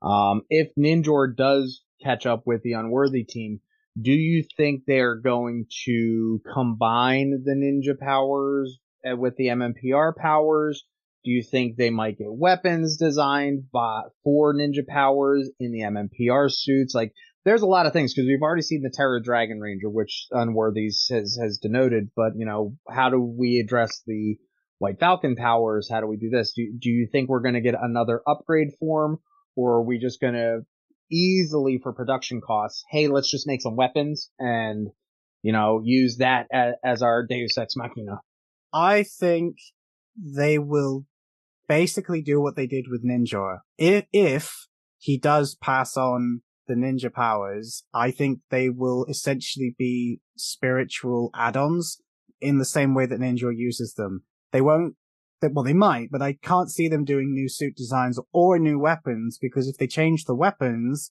Um, 0.00 0.42
if 0.48 0.68
Ninjor 0.78 1.36
does 1.36 1.82
catch 2.02 2.24
up 2.24 2.44
with 2.46 2.62
the 2.62 2.72
Unworthy 2.72 3.24
team, 3.24 3.60
do 4.00 4.12
you 4.12 4.42
think 4.56 4.84
they're 4.86 5.16
going 5.16 5.66
to 5.84 6.40
combine 6.54 7.42
the 7.44 7.52
ninja 7.52 7.98
powers 7.98 8.78
Uh, 9.08 9.16
with 9.16 9.36
the 9.36 9.46
MMPR 9.46 10.14
powers? 10.16 10.84
Do 11.24 11.30
you 11.30 11.42
think 11.42 11.76
they 11.76 11.90
might 11.90 12.18
get 12.18 12.32
weapons 12.32 12.96
designed 12.96 13.70
by, 13.72 14.02
for 14.24 14.54
ninja 14.54 14.86
powers 14.86 15.50
in 15.60 15.70
the 15.70 15.82
MMPR 15.82 16.50
suits? 16.50 16.94
Like, 16.94 17.12
there's 17.44 17.62
a 17.62 17.66
lot 17.66 17.86
of 17.86 17.92
things 17.92 18.12
because 18.12 18.26
we've 18.26 18.42
already 18.42 18.62
seen 18.62 18.82
the 18.82 18.92
Terra 18.92 19.22
Dragon 19.22 19.60
Ranger, 19.60 19.88
which 19.88 20.26
Unworthies 20.32 21.10
has, 21.10 21.38
has 21.40 21.58
denoted, 21.58 22.10
but 22.16 22.32
you 22.36 22.46
know, 22.46 22.76
how 22.88 23.10
do 23.10 23.20
we 23.20 23.60
address 23.60 24.02
the 24.06 24.36
White 24.78 24.98
Falcon 24.98 25.36
powers? 25.36 25.88
How 25.90 26.00
do 26.00 26.08
we 26.08 26.16
do 26.16 26.30
this? 26.30 26.52
Do, 26.54 26.72
do 26.78 26.90
you 26.90 27.08
think 27.10 27.28
we're 27.28 27.40
going 27.40 27.54
to 27.54 27.60
get 27.60 27.74
another 27.80 28.20
upgrade 28.26 28.72
form 28.80 29.18
or 29.54 29.74
are 29.74 29.82
we 29.82 29.98
just 29.98 30.20
going 30.20 30.34
to 30.34 30.62
easily 31.12 31.78
for 31.82 31.92
production 31.92 32.40
costs, 32.40 32.84
hey, 32.90 33.08
let's 33.08 33.30
just 33.30 33.46
make 33.46 33.60
some 33.60 33.76
weapons 33.76 34.30
and, 34.38 34.88
you 35.42 35.52
know, 35.52 35.82
use 35.84 36.16
that 36.18 36.46
as, 36.52 36.74
as 36.82 37.02
our 37.02 37.26
Deus 37.26 37.58
Ex 37.58 37.76
Machina. 37.76 38.20
I 38.72 39.02
think 39.02 39.56
they 40.16 40.58
will 40.58 41.04
basically 41.68 42.22
do 42.22 42.40
what 42.40 42.56
they 42.56 42.66
did 42.66 42.86
with 42.90 43.04
Ninjor. 43.04 43.58
If, 43.78 44.04
if 44.12 44.66
he 44.98 45.18
does 45.18 45.54
pass 45.54 45.96
on 45.96 46.42
the 46.66 46.74
ninja 46.74 47.12
powers, 47.12 47.84
I 47.92 48.10
think 48.10 48.40
they 48.50 48.68
will 48.68 49.04
essentially 49.06 49.74
be 49.78 50.20
spiritual 50.36 51.30
add-ons 51.34 52.00
in 52.40 52.58
the 52.58 52.64
same 52.64 52.94
way 52.94 53.06
that 53.06 53.20
Ninjor 53.20 53.52
uses 53.54 53.94
them. 53.94 54.24
They 54.52 54.60
won't 54.60 54.96
well, 55.50 55.64
they 55.64 55.72
might, 55.72 56.08
but 56.12 56.22
I 56.22 56.34
can't 56.34 56.70
see 56.70 56.86
them 56.86 57.04
doing 57.04 57.32
new 57.32 57.48
suit 57.48 57.74
designs 57.74 58.18
or 58.32 58.60
new 58.60 58.78
weapons 58.78 59.38
because 59.40 59.66
if 59.66 59.76
they 59.76 59.88
change 59.88 60.24
the 60.24 60.36
weapons, 60.36 61.10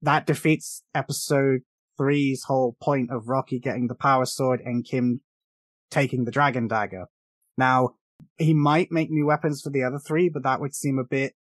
that 0.00 0.26
defeats 0.26 0.84
episode 0.94 1.62
three's 1.98 2.44
whole 2.44 2.76
point 2.80 3.10
of 3.10 3.28
Rocky 3.28 3.58
getting 3.58 3.88
the 3.88 3.94
power 3.96 4.24
sword 4.24 4.60
and 4.64 4.84
Kim 4.84 5.20
taking 5.90 6.24
the 6.24 6.30
dragon 6.30 6.68
dagger. 6.68 7.06
Now, 7.56 7.90
he 8.38 8.54
might 8.54 8.90
make 8.90 9.10
new 9.10 9.26
weapons 9.26 9.62
for 9.62 9.70
the 9.70 9.82
other 9.82 9.98
three, 9.98 10.28
but 10.28 10.42
that 10.42 10.60
would 10.60 10.74
seem 10.74 10.98
a 10.98 11.04
bit, 11.04 11.34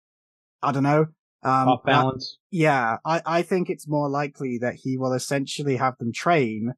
I 0.62 0.72
don't 0.72 0.84
know. 0.84 1.08
Um, 1.44 1.70
Off 1.70 1.84
balance. 1.84 2.38
That, 2.52 2.58
yeah, 2.58 2.98
I, 3.06 3.22
I 3.26 3.42
think 3.42 3.70
it's 3.70 3.88
more 3.88 4.10
likely 4.10 4.58
that 4.60 4.76
he 4.84 4.98
will 4.98 5.14
essentially 5.14 5.78
have 5.78 5.98
them 5.98 6.12
train, 6.12 6.74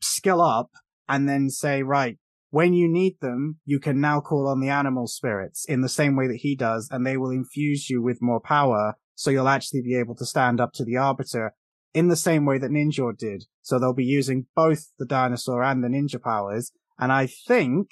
skill 0.00 0.40
up, 0.40 0.70
and 1.08 1.28
then 1.28 1.50
say, 1.50 1.82
right, 1.82 2.18
when 2.50 2.72
you 2.72 2.88
need 2.88 3.16
them, 3.20 3.58
you 3.64 3.78
can 3.78 4.00
now 4.00 4.20
call 4.20 4.46
on 4.48 4.60
the 4.60 4.68
animal 4.68 5.06
spirits 5.06 5.64
in 5.66 5.80
the 5.80 5.88
same 5.88 6.16
way 6.16 6.26
that 6.28 6.40
he 6.40 6.54
does, 6.54 6.88
and 6.90 7.06
they 7.06 7.16
will 7.16 7.30
infuse 7.30 7.90
you 7.90 8.02
with 8.02 8.22
more 8.22 8.40
power. 8.40 8.94
So 9.14 9.30
you'll 9.30 9.48
actually 9.48 9.82
be 9.82 9.96
able 9.96 10.14
to 10.16 10.24
stand 10.24 10.60
up 10.60 10.72
to 10.74 10.84
the 10.84 10.96
arbiter 10.96 11.54
in 11.92 12.08
the 12.08 12.16
same 12.16 12.46
way 12.46 12.58
that 12.58 12.70
Ninjor 12.70 13.16
did. 13.18 13.44
So 13.62 13.78
they'll 13.78 13.92
be 13.92 14.04
using 14.04 14.46
both 14.54 14.92
the 14.98 15.06
dinosaur 15.06 15.62
and 15.62 15.82
the 15.82 15.88
ninja 15.88 16.22
powers. 16.22 16.72
And 16.98 17.12
I 17.12 17.26
think, 17.26 17.88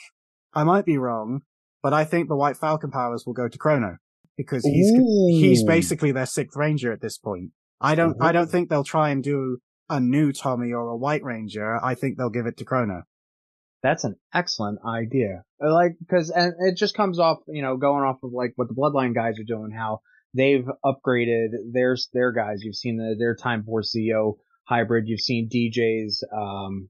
I 0.54 0.64
might 0.64 0.84
be 0.84 0.98
wrong, 0.98 1.42
but 1.82 1.92
I 1.92 2.04
think 2.04 2.28
the 2.28 2.36
White 2.36 2.56
Falcon 2.56 2.90
powers 2.90 3.24
will 3.26 3.34
go 3.34 3.48
to 3.48 3.58
Chrono 3.58 3.98
because 4.36 4.64
he's, 4.64 4.90
Ooh. 4.92 5.28
he's 5.30 5.64
basically 5.64 6.12
their 6.12 6.26
sixth 6.26 6.56
ranger 6.56 6.92
at 6.92 7.00
this 7.00 7.18
point. 7.18 7.52
I 7.80 7.94
don't, 7.94 8.16
Ooh. 8.16 8.24
I 8.24 8.32
don't 8.32 8.50
think 8.50 8.68
they'll 8.68 8.84
try 8.84 9.10
and 9.10 9.22
do 9.22 9.58
a 9.88 10.00
new 10.00 10.32
Tommy 10.32 10.72
or 10.72 10.88
a 10.88 10.96
White 10.96 11.22
Ranger. 11.22 11.82
I 11.82 11.94
think 11.94 12.16
they'll 12.16 12.30
give 12.30 12.46
it 12.46 12.56
to 12.58 12.64
Chrono. 12.64 13.02
That's 13.82 14.04
an 14.04 14.16
excellent 14.34 14.80
idea. 14.84 15.44
Like, 15.60 15.92
cause, 16.10 16.30
and 16.30 16.54
it 16.60 16.76
just 16.76 16.96
comes 16.96 17.18
off, 17.18 17.38
you 17.46 17.62
know, 17.62 17.76
going 17.76 18.04
off 18.04 18.18
of 18.22 18.32
like 18.32 18.52
what 18.56 18.68
the 18.68 18.74
Bloodline 18.74 19.14
guys 19.14 19.38
are 19.38 19.44
doing, 19.44 19.70
how 19.70 20.00
they've 20.34 20.66
upgraded 20.84 21.50
their, 21.72 21.96
their 22.12 22.32
guys. 22.32 22.62
You've 22.62 22.74
seen 22.74 22.96
the, 22.96 23.14
their 23.16 23.36
Time 23.36 23.62
Force 23.62 23.94
Zeo 23.96 24.34
hybrid. 24.64 25.04
You've 25.06 25.20
seen 25.20 25.48
DJ's, 25.48 26.26
um, 26.36 26.88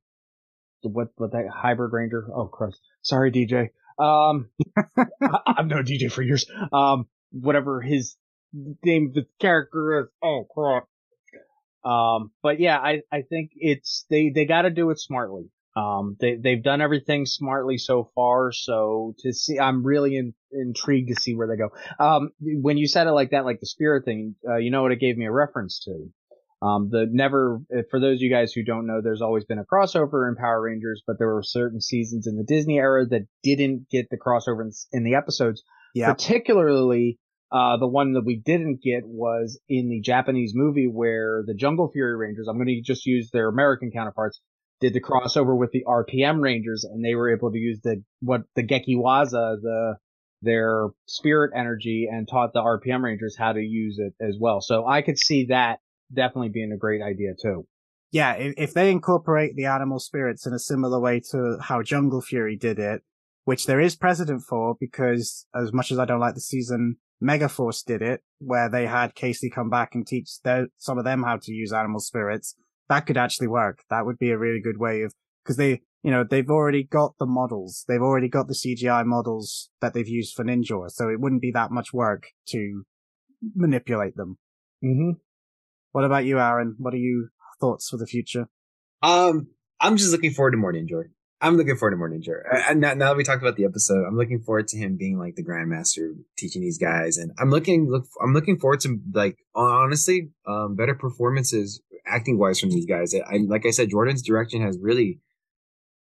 what, 0.82 1.09
what 1.16 1.32
that 1.32 1.48
hybrid 1.53 1.93
ranger? 1.93 2.27
Oh, 2.35 2.47
Christ. 2.47 2.81
Sorry, 3.03 3.31
DJ. 3.31 3.70
Um, 3.98 4.51
I, 4.97 5.55
have 5.57 5.66
known 5.66 5.85
DJ 5.85 6.11
for 6.11 6.23
years. 6.23 6.47
Um, 6.73 7.07
whatever 7.32 7.81
his 7.81 8.16
name, 8.53 9.12
the 9.15 9.27
character 9.40 10.01
is. 10.01 10.07
Oh, 10.23 10.47
crap. 10.53 10.85
Um, 11.85 12.32
but 12.43 12.59
yeah, 12.59 12.78
I, 12.78 13.03
I 13.12 13.23
think 13.23 13.53
it's, 13.55 14.07
they, 14.11 14.31
they 14.35 14.44
gotta 14.44 14.70
do 14.70 14.90
it 14.90 14.98
smartly. 14.98 15.51
Um, 15.77 16.16
they, 16.20 16.36
they've 16.36 16.62
done 16.62 16.81
everything 16.81 17.27
smartly 17.27 17.77
so 17.77 18.11
far. 18.15 18.51
So 18.51 19.15
to 19.20 19.32
see, 19.32 19.59
I'm 19.59 19.85
really 19.85 20.16
in, 20.16 20.35
intrigued 20.51 21.15
to 21.15 21.20
see 21.20 21.35
where 21.35 21.47
they 21.47 21.57
go. 21.57 21.69
Um, 22.03 22.31
when 22.40 22.78
you 22.78 22.89
said 22.89 23.07
it 23.07 23.12
like 23.12 23.31
that, 23.31 23.44
like 23.44 23.61
the 23.61 23.66
spirit 23.66 24.05
thing, 24.05 24.35
uh, 24.48 24.57
you 24.57 24.70
know 24.70 24.82
what 24.82 24.93
it 24.93 25.01
gave 25.01 25.19
me 25.19 25.27
a 25.27 25.32
reference 25.32 25.81
to? 25.85 26.11
Um, 26.62 26.89
the 26.91 27.07
never, 27.11 27.61
uh, 27.74 27.83
for 27.91 28.01
those 28.01 28.19
of 28.19 28.23
you 28.23 28.31
guys 28.31 28.53
who 28.53 28.65
don't 28.65 28.87
know, 28.87 29.01
there's 29.03 29.20
always 29.20 29.45
been 29.45 29.59
a 29.59 29.65
crossover 29.65 30.28
in 30.28 30.37
Power 30.37 30.62
Rangers, 30.62 31.03
but 31.07 31.19
there 31.19 31.35
were 31.35 31.43
certain 31.43 31.81
seasons 31.81 32.27
in 32.27 32.37
the 32.37 32.45
Disney 32.45 32.78
era 32.78 33.07
that 33.07 33.27
didn't 33.43 33.89
get 33.91 34.09
the 34.11 34.16
crossover 34.16 34.62
in, 34.62 34.70
in 34.93 35.05
the 35.05 35.16
episodes. 35.16 35.62
Yeah. 35.95 36.12
Particularly, 36.12 37.19
uh, 37.53 37.77
the 37.77 37.87
one 37.87 38.15
that 38.15 38.24
we 38.24 38.37
didn't 38.37 38.83
get 38.83 39.07
was 39.07 39.61
in 39.69 39.89
the 39.89 40.01
Japanese 40.01 40.53
movie 40.55 40.89
where 40.89 41.45
the 41.47 41.55
Jungle 41.55 41.91
Fury 41.93 42.16
Rangers, 42.16 42.49
I'm 42.49 42.57
going 42.57 42.69
to 42.69 42.81
just 42.81 43.07
use 43.07 43.31
their 43.31 43.49
American 43.49 43.91
counterparts, 43.91 44.41
did 44.81 44.95
the 44.95 45.01
crossover 45.01 45.57
with 45.57 45.73
the 45.73 45.85
RPM 45.87 46.41
Rangers, 46.41 46.85
and 46.85 47.05
they 47.05 47.15
were 47.15 47.35
able 47.35 47.53
to 47.53 47.59
use 47.59 47.81
the 47.83 48.03
what 48.20 48.43
the 48.55 48.66
Gekiwaza, 48.66 49.61
the 49.61 49.97
their 50.43 50.89
spirit 51.07 51.53
energy, 51.55 52.09
and 52.11 52.27
taught 52.28 52.53
the 52.53 52.62
RPM 52.62 53.03
Rangers 53.03 53.37
how 53.39 53.53
to 53.53 53.61
use 53.61 53.99
it 53.99 54.15
as 54.23 54.37
well. 54.41 54.61
So 54.61 54.87
I 54.87 55.03
could 55.03 55.19
see 55.19 55.47
that 55.47 55.81
definitely 56.15 56.51
being 56.51 56.73
a 56.73 56.77
great 56.77 57.03
idea 57.03 57.33
too. 57.41 57.66
Yeah, 58.12 58.35
if, 58.35 58.73
they 58.73 58.91
incorporate 58.91 59.57
the 59.57 59.66
animal 59.66 59.99
spirits 59.99 60.47
in 60.47 60.53
a 60.53 60.59
similar 60.59 61.01
way 61.01 61.20
to 61.33 61.59
how 61.61 61.83
Jungle 61.83 62.20
Fury 62.20 62.57
did 62.57 62.78
it, 62.78 63.03
which 63.45 63.66
there 63.66 63.81
is 63.81 63.97
precedent 63.97 64.43
for, 64.49 64.77
because 64.78 65.47
as 65.55 65.73
much 65.73 65.91
as 65.91 65.99
I 65.99 66.05
don't 66.05 66.20
like 66.20 66.35
the 66.35 66.41
season, 66.41 66.97
Megaforce 67.23 67.85
did 67.85 68.03
it, 68.03 68.23
where 68.39 68.70
they 68.70 68.87
had 68.87 69.15
Casey 69.15 69.51
come 69.51 69.69
back 69.69 69.95
and 69.95 70.07
teach 70.07 70.41
their, 70.45 70.69
some 70.78 70.99
of 70.99 71.05
them 71.05 71.24
how 71.24 71.37
to 71.37 71.53
use 71.53 71.73
animal 71.73 72.01
spirits 72.01 72.55
that 72.89 73.07
could 73.07 73.16
actually 73.16 73.49
work. 73.49 73.83
That 73.91 74.07
would 74.07 74.19
be 74.19 74.31
a 74.31 74.39
really 74.39 74.61
good 74.61 74.78
way 74.78 75.03
of, 75.03 75.12
cause 75.45 75.57
they, 75.57 75.81
you 76.03 76.11
know, 76.11 76.24
they've 76.28 76.49
already 76.49 76.85
got 76.85 77.15
the 77.19 77.27
models. 77.27 77.85
They've 77.89 78.01
already 78.01 78.28
got 78.28 78.49
the 78.49 78.55
CGI 78.55 79.05
models 79.05 79.70
that 79.81 79.93
they've 79.93 80.09
used 80.09 80.35
for 80.35 80.45
Ninjor. 80.45 80.91
So 80.91 81.09
it 81.09 81.20
wouldn't 81.20 81.43
be 81.43 81.51
that 81.53 81.70
much 81.70 81.93
work 81.93 82.28
to 82.49 82.85
manipulate 83.55 84.16
them. 84.16 84.39
Mm-hmm. 84.85 85.11
What 85.97 86.05
about 86.05 86.27
you, 86.27 86.39
Aaron? 86.39 86.74
What 86.77 86.93
are 86.93 86.98
your 86.98 87.31
thoughts 87.59 87.89
for 87.89 87.97
the 87.97 88.05
future? 88.05 88.48
Um, 89.02 89.47
I'm 89.81 89.97
just 89.97 90.12
looking 90.12 90.31
forward 90.31 90.51
to 90.51 90.59
more 90.59 90.70
Ninjor. 90.70 91.05
I'm 91.40 91.56
looking 91.56 91.74
forward 91.74 91.93
to 91.93 91.97
more 91.97 92.10
Ninjor. 92.10 92.43
And 92.68 92.82
now, 92.82 92.93
now 92.93 93.09
that 93.09 93.16
we 93.16 93.24
talked 93.24 93.40
about 93.40 93.56
the 93.56 93.64
episode, 93.64 94.05
I'm 94.06 94.14
looking 94.14 94.43
forward 94.43 94.68
to 94.68 94.77
him 94.77 94.98
being 94.98 95.18
like 95.18 95.36
the 95.36 95.43
grandmaster, 95.43 96.10
teaching 96.36 96.60
these 96.60 96.77
guys. 96.77 97.16
And 97.16 97.32
I'm 97.39 97.48
looking 97.48 97.89
look 97.90 98.05
I'm 98.23 98.35
looking 98.35 98.59
forward 98.59 98.81
to 98.81 98.98
like 99.14 99.39
honestly, 99.55 100.28
um, 100.47 100.77
better 100.77 100.94
performances 100.94 101.81
acting 102.06 102.39
wise 102.39 102.60
from 102.60 102.73
these 102.73 102.85
guys. 102.85 103.14
I 103.14 103.39
like 103.48 103.64
I 103.64 103.70
said, 103.70 103.89
Jordan's 103.89 104.20
direction 104.23 104.60
has 104.60 104.78
really 104.78 105.20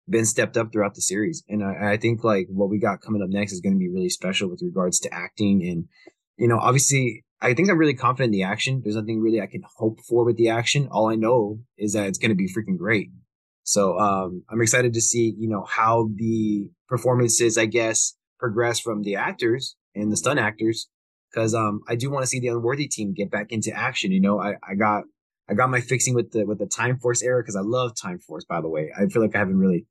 been 0.10 0.26
stepped 0.26 0.58
up 0.58 0.74
throughout 0.74 0.96
the 0.96 1.02
series, 1.02 1.42
and 1.48 1.64
I, 1.64 1.94
I 1.94 1.98
think 1.98 2.22
like 2.22 2.48
what 2.50 2.70
we 2.70 2.80
got 2.80 3.00
coming 3.00 3.22
up 3.22 3.30
next 3.30 3.54
is 3.54 3.62
going 3.62 3.76
to 3.76 3.80
be 3.80 3.90
really 3.90 4.10
special 4.10 4.50
with 4.50 4.60
regards 4.62 5.00
to 5.00 5.14
acting 5.14 5.64
and 5.64 5.86
you 6.36 6.50
know 6.50 6.60
obviously 6.60 7.24
I 7.46 7.54
think 7.54 7.70
I'm 7.70 7.78
really 7.78 7.94
confident 7.94 8.34
in 8.34 8.40
the 8.40 8.44
action. 8.44 8.82
There's 8.84 8.96
nothing 8.96 9.22
really 9.22 9.40
I 9.40 9.46
can 9.46 9.62
hope 9.78 10.00
for 10.02 10.26
with 10.26 10.36
the 10.36 10.50
action. 10.50 10.88
All 10.90 11.10
I 11.10 11.16
know 11.16 11.60
is 11.78 11.94
that 11.94 12.08
it's 12.08 12.18
going 12.18 12.30
to 12.30 12.36
be 12.36 12.52
freaking 12.52 12.78
great. 12.78 13.12
So 13.62 14.00
um, 14.00 14.44
I'm 14.50 14.62
excited 14.62 14.94
to 14.94 15.02
see, 15.02 15.36
you 15.38 15.48
know, 15.48 15.64
how 15.64 16.10
the 16.16 16.72
performances, 16.88 17.58
I 17.58 17.68
guess, 17.68 18.16
progress 18.40 18.80
from 18.80 19.04
the 19.04 19.16
actors 19.16 19.76
and 19.94 20.12
the 20.12 20.18
stunt 20.18 20.40
actors, 20.40 20.90
because 21.32 21.54
um, 21.54 21.82
I 21.88 21.96
do 21.96 22.10
want 22.10 22.24
to 22.24 22.28
see 22.28 22.40
the 22.40 22.48
unworthy 22.48 22.88
team 22.88 23.14
get 23.14 23.30
back 23.30 23.52
into 23.52 23.72
action. 23.72 24.12
You 24.12 24.22
know, 24.22 24.40
I, 24.40 24.56
I 24.68 24.74
got 24.76 25.04
I 25.48 25.54
got 25.54 25.70
my 25.70 25.82
fixing 25.82 26.16
with 26.16 26.32
the 26.32 26.46
with 26.46 26.58
the 26.58 26.66
Time 26.66 26.98
Force 26.98 27.22
era 27.22 27.42
because 27.44 27.56
I 27.56 27.62
love 27.62 27.92
Time 27.96 28.20
Force. 28.20 28.46
By 28.46 28.62
the 28.62 28.70
way, 28.70 28.92
I 28.98 29.06
feel 29.06 29.22
like 29.22 29.36
I 29.36 29.40
haven't 29.40 29.60
really 29.60 29.86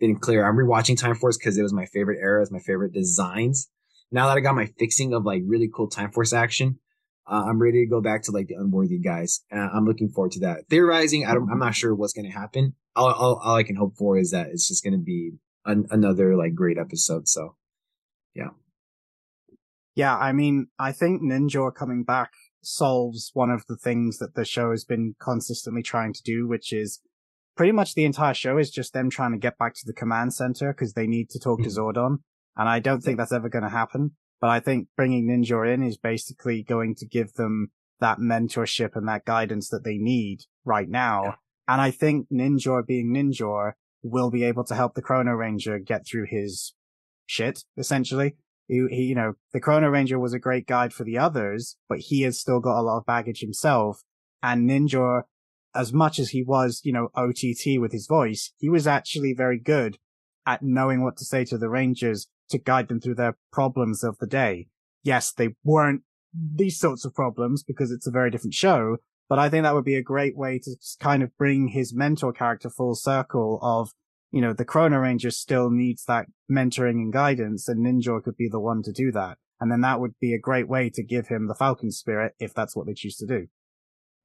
been 0.00 0.16
clear. 0.16 0.46
I'm 0.46 0.56
rewatching 0.56 0.98
Time 0.98 1.14
Force 1.14 1.36
because 1.36 1.58
it 1.58 1.62
was 1.62 1.74
my 1.74 1.86
favorite 1.86 2.18
era, 2.22 2.40
it's 2.40 2.50
my 2.50 2.58
favorite 2.58 2.92
designs. 2.92 3.68
Now 4.10 4.28
that 4.28 4.36
I 4.36 4.40
got 4.40 4.54
my 4.54 4.66
fixing 4.78 5.12
of 5.12 5.24
like 5.24 5.42
really 5.46 5.70
cool 5.74 5.88
Time 5.88 6.12
Force 6.12 6.32
action, 6.32 6.78
uh, 7.26 7.44
I'm 7.48 7.60
ready 7.60 7.84
to 7.84 7.90
go 7.90 8.00
back 8.00 8.22
to 8.24 8.32
like 8.32 8.48
the 8.48 8.54
unworthy 8.54 8.98
guys. 8.98 9.42
Uh, 9.52 9.68
I'm 9.72 9.84
looking 9.84 10.08
forward 10.08 10.32
to 10.32 10.40
that. 10.40 10.68
Theorizing, 10.68 11.26
I 11.26 11.34
don't, 11.34 11.50
I'm 11.50 11.58
not 11.58 11.74
sure 11.74 11.94
what's 11.94 12.12
going 12.12 12.30
to 12.30 12.36
happen 12.36 12.74
all, 12.96 13.12
all, 13.12 13.40
all 13.44 13.54
I 13.54 13.62
can 13.62 13.76
hope 13.76 13.96
for 13.96 14.18
is 14.18 14.30
that 14.30 14.48
it's 14.48 14.66
just 14.66 14.82
going 14.82 14.94
to 14.94 15.04
be 15.04 15.32
an, 15.64 15.86
another 15.90 16.36
like 16.36 16.54
great 16.54 16.78
episode. 16.78 17.28
So, 17.28 17.56
yeah. 18.34 18.50
Yeah, 19.94 20.16
I 20.16 20.32
mean, 20.32 20.68
I 20.78 20.92
think 20.92 21.22
Ninjor 21.22 21.74
coming 21.74 22.02
back 22.02 22.32
solves 22.62 23.30
one 23.34 23.50
of 23.50 23.64
the 23.68 23.76
things 23.76 24.18
that 24.18 24.34
the 24.34 24.44
show 24.44 24.70
has 24.70 24.84
been 24.84 25.14
consistently 25.20 25.82
trying 25.82 26.12
to 26.14 26.22
do, 26.22 26.48
which 26.48 26.72
is 26.72 27.00
pretty 27.56 27.72
much 27.72 27.94
the 27.94 28.04
entire 28.04 28.34
show 28.34 28.58
is 28.58 28.70
just 28.70 28.92
them 28.92 29.08
trying 29.08 29.32
to 29.32 29.38
get 29.38 29.56
back 29.58 29.74
to 29.74 29.86
the 29.86 29.94
command 29.94 30.34
center 30.34 30.72
because 30.72 30.94
they 30.94 31.06
need 31.06 31.30
to 31.30 31.38
talk 31.38 31.60
to 31.62 31.68
mm-hmm. 31.68 31.98
Zordon. 31.98 32.18
And 32.56 32.68
I 32.68 32.78
don't 32.78 33.00
think 33.00 33.18
that's 33.18 33.32
ever 33.32 33.48
going 33.48 33.64
to 33.64 33.70
happen. 33.70 34.12
But 34.40 34.50
I 34.50 34.60
think 34.60 34.88
bringing 34.96 35.26
Ninjor 35.26 35.72
in 35.72 35.82
is 35.82 35.96
basically 35.96 36.62
going 36.62 36.94
to 36.96 37.06
give 37.06 37.34
them 37.34 37.70
that 38.00 38.18
mentorship 38.18 38.90
and 38.94 39.08
that 39.08 39.24
guidance 39.24 39.68
that 39.70 39.84
they 39.84 39.96
need 39.96 40.40
right 40.64 40.88
now. 40.88 41.22
Yeah. 41.24 41.34
And 41.68 41.80
I 41.80 41.90
think 41.90 42.28
Ninjor 42.30 42.86
being 42.86 43.12
Ninjor 43.12 43.72
will 44.02 44.30
be 44.30 44.44
able 44.44 44.64
to 44.64 44.74
help 44.74 44.94
the 44.94 45.02
Chrono 45.02 45.32
Ranger 45.32 45.78
get 45.78 46.06
through 46.06 46.26
his 46.28 46.74
shit, 47.26 47.64
essentially. 47.76 48.36
He, 48.68 48.86
he, 48.90 49.02
you 49.04 49.14
know, 49.14 49.34
the 49.52 49.60
Chrono 49.60 49.88
Ranger 49.88 50.18
was 50.18 50.32
a 50.32 50.38
great 50.38 50.66
guide 50.66 50.92
for 50.92 51.04
the 51.04 51.18
others, 51.18 51.76
but 51.88 51.98
he 51.98 52.22
has 52.22 52.38
still 52.38 52.60
got 52.60 52.78
a 52.78 52.82
lot 52.82 52.98
of 52.98 53.06
baggage 53.06 53.40
himself. 53.40 54.02
And 54.42 54.68
Ninjor, 54.68 55.22
as 55.74 55.92
much 55.92 56.18
as 56.18 56.30
he 56.30 56.42
was, 56.42 56.80
you 56.84 56.92
know, 56.92 57.08
OTT 57.14 57.80
with 57.80 57.92
his 57.92 58.06
voice, 58.06 58.52
he 58.58 58.68
was 58.68 58.86
actually 58.86 59.34
very 59.34 59.58
good 59.58 59.98
at 60.46 60.62
knowing 60.62 61.02
what 61.02 61.16
to 61.16 61.24
say 61.24 61.44
to 61.44 61.58
the 61.58 61.68
Rangers 61.68 62.28
to 62.50 62.58
guide 62.58 62.88
them 62.88 63.00
through 63.00 63.16
their 63.16 63.36
problems 63.52 64.04
of 64.04 64.18
the 64.18 64.26
day. 64.26 64.68
Yes, 65.02 65.32
they 65.32 65.50
weren't 65.64 66.02
these 66.34 66.78
sorts 66.78 67.04
of 67.04 67.14
problems 67.14 67.62
because 67.62 67.90
it's 67.90 68.06
a 68.06 68.10
very 68.10 68.30
different 68.30 68.54
show, 68.54 68.98
but 69.28 69.38
I 69.38 69.48
think 69.48 69.64
that 69.64 69.74
would 69.74 69.84
be 69.84 69.96
a 69.96 70.02
great 70.02 70.36
way 70.36 70.58
to 70.62 70.76
kind 71.00 71.22
of 71.22 71.36
bring 71.36 71.68
his 71.68 71.94
mentor 71.94 72.32
character 72.32 72.70
full 72.70 72.94
circle 72.94 73.58
of, 73.62 73.90
you 74.30 74.40
know, 74.40 74.52
the 74.52 74.64
Chrono 74.64 74.98
Ranger 74.98 75.30
still 75.30 75.70
needs 75.70 76.04
that 76.06 76.26
mentoring 76.50 76.98
and 77.02 77.12
guidance 77.12 77.68
and 77.68 77.84
Ninjor 77.84 78.22
could 78.22 78.36
be 78.36 78.48
the 78.48 78.60
one 78.60 78.82
to 78.82 78.92
do 78.92 79.10
that. 79.12 79.38
And 79.60 79.72
then 79.72 79.80
that 79.80 80.00
would 80.00 80.12
be 80.20 80.34
a 80.34 80.38
great 80.38 80.68
way 80.68 80.90
to 80.90 81.02
give 81.02 81.28
him 81.28 81.48
the 81.48 81.54
Falcon 81.54 81.90
spirit 81.90 82.34
if 82.38 82.52
that's 82.52 82.76
what 82.76 82.86
they 82.86 82.94
choose 82.94 83.16
to 83.16 83.26
do. 83.26 83.46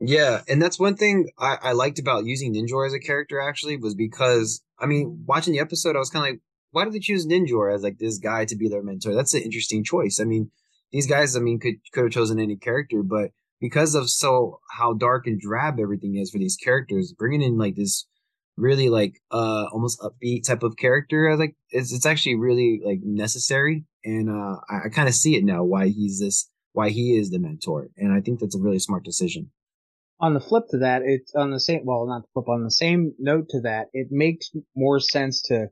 Yeah, 0.03 0.41
and 0.47 0.59
that's 0.59 0.79
one 0.79 0.95
thing 0.95 1.29
I, 1.37 1.57
I 1.61 1.71
liked 1.73 1.99
about 1.99 2.25
using 2.25 2.53
Ninjor 2.53 2.87
as 2.87 2.93
a 2.93 2.99
character 2.99 3.39
actually 3.39 3.77
was 3.77 3.93
because 3.93 4.61
I 4.79 4.87
mean, 4.87 5.23
watching 5.27 5.53
the 5.53 5.59
episode, 5.59 5.95
I 5.95 5.99
was 5.99 6.09
kind 6.09 6.25
of 6.25 6.31
like, 6.31 6.41
why 6.71 6.85
did 6.85 6.93
they 6.93 6.99
choose 6.99 7.27
Ninjor 7.27 7.73
as 7.73 7.83
like 7.83 7.99
this 7.99 8.17
guy 8.17 8.45
to 8.45 8.55
be 8.55 8.67
their 8.67 8.83
mentor? 8.83 9.13
That's 9.13 9.33
an 9.33 9.41
interesting 9.41 9.83
choice. 9.83 10.19
I 10.19 10.23
mean, 10.23 10.51
these 10.91 11.07
guys, 11.07 11.35
I 11.35 11.39
mean, 11.39 11.59
could 11.59 11.75
could 11.93 12.05
have 12.05 12.11
chosen 12.11 12.39
any 12.39 12.55
character, 12.55 13.03
but 13.03 13.31
because 13.59 13.93
of 13.95 14.09
so 14.09 14.59
how 14.71 14.93
dark 14.93 15.27
and 15.27 15.39
drab 15.39 15.79
everything 15.79 16.15
is 16.17 16.31
for 16.31 16.39
these 16.39 16.57
characters, 16.57 17.13
bringing 17.17 17.41
in 17.41 17.57
like 17.57 17.75
this 17.75 18.07
really 18.57 18.89
like 18.89 19.13
uh 19.31 19.65
almost 19.71 20.01
upbeat 20.01 20.45
type 20.45 20.63
of 20.63 20.77
character, 20.77 21.29
I 21.29 21.35
like 21.35 21.55
it's 21.69 21.93
it's 21.93 22.05
actually 22.05 22.35
really 22.35 22.81
like 22.83 22.99
necessary, 23.03 23.85
and 24.03 24.29
uh 24.29 24.57
I, 24.69 24.85
I 24.85 24.89
kind 24.89 25.07
of 25.07 25.15
see 25.15 25.35
it 25.35 25.43
now 25.43 25.63
why 25.63 25.89
he's 25.89 26.19
this 26.19 26.49
why 26.73 26.89
he 26.89 27.17
is 27.17 27.29
the 27.29 27.39
mentor, 27.39 27.89
and 27.97 28.13
I 28.13 28.21
think 28.21 28.39
that's 28.39 28.55
a 28.55 28.61
really 28.61 28.79
smart 28.79 29.03
decision. 29.03 29.51
On 30.19 30.33
the 30.33 30.39
flip 30.39 30.65
to 30.69 30.77
that, 30.77 31.01
it's 31.03 31.33
on 31.35 31.51
the 31.51 31.59
same 31.59 31.81
well, 31.83 32.05
not 32.05 32.21
the 32.21 32.27
flip 32.33 32.49
on 32.49 32.63
the 32.63 32.71
same 32.71 33.13
note 33.19 33.49
to 33.49 33.61
that, 33.61 33.87
it 33.93 34.07
makes 34.11 34.51
more 34.75 34.99
sense 34.99 35.41
to 35.43 35.67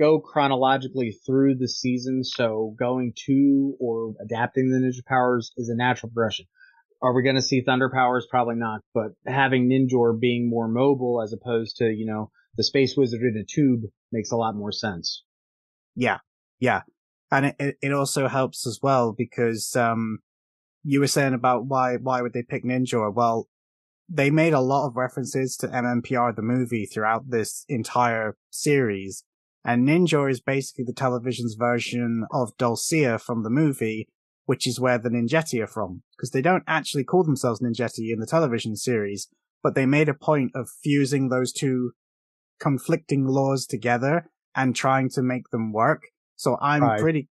go 0.00 0.18
chronologically 0.18 1.16
through 1.26 1.56
the 1.56 1.68
season. 1.68 2.24
So 2.24 2.74
going 2.78 3.12
to 3.26 3.76
or 3.78 4.14
adapting 4.20 4.70
the 4.70 4.78
ninja 4.78 5.04
powers 5.04 5.52
is 5.56 5.68
a 5.68 5.76
natural 5.76 6.10
progression. 6.10 6.46
Are 7.02 7.14
we 7.14 7.22
going 7.22 7.36
to 7.36 7.42
see 7.42 7.62
Thunder 7.62 7.90
powers? 7.90 8.26
Probably 8.30 8.56
not. 8.56 8.80
But 8.92 9.12
having 9.26 9.68
Ninjor 9.68 10.18
being 10.20 10.50
more 10.50 10.68
mobile 10.68 11.22
as 11.22 11.32
opposed 11.32 11.76
to, 11.76 11.84
you 11.86 12.06
know, 12.06 12.30
the 12.56 12.64
Space 12.64 12.94
Wizard 12.96 13.22
in 13.22 13.40
a 13.40 13.44
tube 13.44 13.82
makes 14.12 14.32
a 14.32 14.36
lot 14.36 14.54
more 14.54 14.72
sense. 14.72 15.24
Yeah. 15.94 16.18
Yeah. 16.58 16.82
And 17.30 17.54
it, 17.58 17.76
it 17.80 17.92
also 17.92 18.28
helps 18.28 18.66
as 18.66 18.80
well 18.82 19.14
because, 19.16 19.74
um, 19.76 20.18
you 20.82 21.00
were 21.00 21.06
saying 21.06 21.34
about 21.34 21.66
why, 21.66 21.96
why 21.96 22.20
would 22.20 22.32
they 22.32 22.42
pick 22.42 22.64
Ninjor? 22.64 23.14
Well, 23.14 23.48
they 24.08 24.30
made 24.30 24.52
a 24.52 24.60
lot 24.60 24.86
of 24.86 24.96
references 24.96 25.56
to 25.58 25.68
MMPR, 25.68 26.34
the 26.34 26.42
movie 26.42 26.84
throughout 26.84 27.30
this 27.30 27.64
entire 27.68 28.36
series. 28.50 29.24
And 29.64 29.86
Ninjor 29.86 30.30
is 30.30 30.40
basically 30.40 30.84
the 30.84 30.92
television's 30.92 31.54
version 31.54 32.26
of 32.32 32.56
Dulcea 32.56 33.20
from 33.20 33.42
the 33.42 33.50
movie, 33.50 34.08
which 34.46 34.66
is 34.66 34.80
where 34.80 34.98
the 34.98 35.10
Ninjetti 35.10 35.62
are 35.62 35.66
from, 35.66 36.02
because 36.16 36.30
they 36.30 36.40
don't 36.42 36.64
actually 36.66 37.04
call 37.04 37.24
themselves 37.24 37.60
Ninjetti 37.60 38.10
in 38.10 38.20
the 38.20 38.26
television 38.26 38.74
series, 38.74 39.28
but 39.62 39.74
they 39.74 39.86
made 39.86 40.08
a 40.08 40.14
point 40.14 40.52
of 40.54 40.70
fusing 40.82 41.28
those 41.28 41.52
two 41.52 41.92
conflicting 42.58 43.26
laws 43.26 43.66
together 43.66 44.30
and 44.54 44.74
trying 44.74 45.10
to 45.10 45.22
make 45.22 45.50
them 45.50 45.72
work. 45.72 46.04
So 46.36 46.56
I'm 46.60 46.80
try. 46.80 46.98
pretty. 47.00 47.28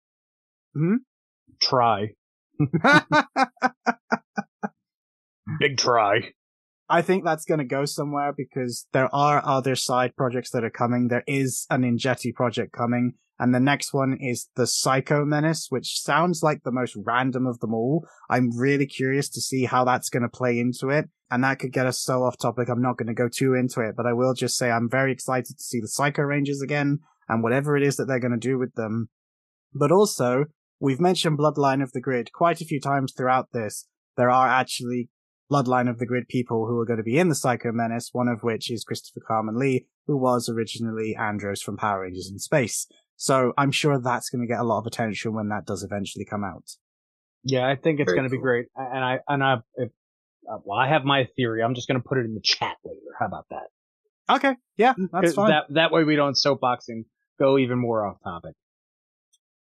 Hmm? 0.74 0.96
Try. 1.62 2.10
Big 5.60 5.78
try. 5.78 6.34
I 6.90 7.02
think 7.02 7.24
that's 7.24 7.46
going 7.46 7.60
to 7.60 7.66
go 7.66 7.86
somewhere 7.86 8.34
because 8.36 8.88
there 8.94 9.14
are 9.14 9.42
other 9.46 9.76
side 9.76 10.16
projects 10.16 10.50
that 10.52 10.64
are 10.64 10.72
coming. 10.72 11.08
There 11.08 11.24
is 11.28 11.68
an 11.70 11.84
Ninjetti 11.84 12.34
project 12.34 12.74
coming 12.74 13.14
and 13.40 13.56
the 13.56 13.60
next 13.60 13.94
one 13.94 14.18
is 14.20 14.50
the 14.56 14.68
Psycho 14.68 15.24
Menace, 15.24 15.68
which 15.70 16.02
sounds 16.02 16.44
like 16.44 16.64
the 16.64 16.74
most 16.74 16.98
random 16.98 17.48
of 17.48 17.60
them 17.60 17.74
all. 17.74 18.06
I'm 18.30 18.56
really 18.56 18.86
curious 18.86 19.30
to 19.30 19.42
see 19.42 19.64
how 19.64 19.86
that's 19.86 20.10
going 20.10 20.24
to 20.24 20.30
play 20.30 20.60
into 20.60 20.90
it. 20.90 21.06
And 21.32 21.44
that 21.44 21.60
could 21.60 21.72
get 21.72 21.86
us 21.86 22.02
so 22.02 22.24
off 22.24 22.38
topic. 22.38 22.68
I'm 22.68 22.82
not 22.82 22.98
going 22.98 23.08
to 23.08 23.14
go 23.14 23.30
too 23.30 23.54
into 23.54 23.80
it, 23.80 23.96
but 23.96 24.06
I 24.06 24.14
will 24.14 24.34
just 24.34 24.58
say 24.58 24.70
I'm 24.70 24.90
very 24.90 25.14
excited 25.14 25.58
to 25.58 25.64
see 25.64 25.80
the 25.80 25.88
Psycho 25.88 26.24
Rangers 26.24 26.62
again 26.62 27.00
and 27.30 27.42
whatever 27.42 27.78
it 27.78 27.84
is 27.84 27.96
that 27.96 28.06
they're 28.06 28.20
going 28.20 28.34
to 28.34 28.38
do 28.38 28.58
with 28.58 28.74
them. 28.74 29.10
But 29.74 29.92
also, 29.92 30.46
we've 30.82 31.00
mentioned 31.00 31.38
Bloodline 31.38 31.82
of 31.82 31.94
the 31.94 32.02
Grid 32.02 32.34
quite 32.34 32.60
a 32.60 32.66
few 32.66 32.82
times 32.82 33.14
throughout 33.16 33.54
this. 33.54 33.88
There 34.18 34.32
are 34.32 34.50
actually 34.50 35.10
Bloodline 35.52 35.90
of 35.90 35.98
the 35.98 36.06
Grid 36.06 36.28
people 36.28 36.68
who 36.68 36.78
are 36.80 36.86
going 36.86 36.98
to 36.98 37.04
be 37.04 37.18
in 37.18 37.30
the 37.30 37.36
Psycho 37.36 37.72
Menace, 37.72 38.10
one 38.12 38.28
of 38.28 38.44
which 38.44 38.70
is 38.70 38.84
Christopher 38.84 39.22
Khayman 39.28 39.58
Lee, 39.58 39.88
who 40.06 40.16
was 40.16 40.48
originally 40.48 41.16
Andros 41.16 41.62
from 41.62 41.78
Power 41.78 42.02
Rangers 42.02 42.30
in 42.32 42.40
Space. 42.40 42.88
So 43.16 43.54
I'm 43.58 43.72
sure 43.72 44.00
that's 44.00 44.30
going 44.30 44.42
to 44.42 44.48
get 44.48 44.60
a 44.60 44.64
lot 44.64 44.80
of 44.80 44.86
attention 44.86 45.34
when 45.34 45.50
that 45.50 45.66
does 45.66 45.84
eventually 45.84 46.24
come 46.24 46.44
out. 46.44 46.66
Yeah, 47.44 47.68
I 47.68 47.76
think 47.76 48.00
it's 48.00 48.12
going 48.12 48.24
to 48.24 48.30
cool. 48.30 48.40
be 48.40 48.42
great. 48.42 48.68
And 48.76 49.04
I, 49.04 49.20
and 49.28 49.44
I, 49.44 49.56
if, 49.76 49.90
uh, 50.50 50.58
well, 50.64 50.78
I 50.78 50.88
have 50.88 51.04
my 51.04 51.28
theory. 51.36 51.64
I'm 51.64 51.74
just 51.74 51.88
going 51.88 52.00
to 52.02 52.08
put 52.08 52.18
it 52.18 52.26
in 52.26 52.34
the 52.34 52.42
chat 52.42 52.76
later. 52.86 53.00
How 53.20 53.26
about 53.26 53.46
that? 53.50 54.36
Okay. 54.36 54.56
Yeah, 54.78 54.94
that's 55.12 55.34
fine. 55.34 55.50
That, 55.50 55.64
that 55.72 55.92
way 55.92 56.04
we 56.04 56.16
don't 56.16 56.38
soapbox 56.38 56.90
and 56.90 57.06
go 57.40 57.58
even 57.58 57.80
more 57.80 58.06
off 58.06 58.18
topic. 58.24 58.54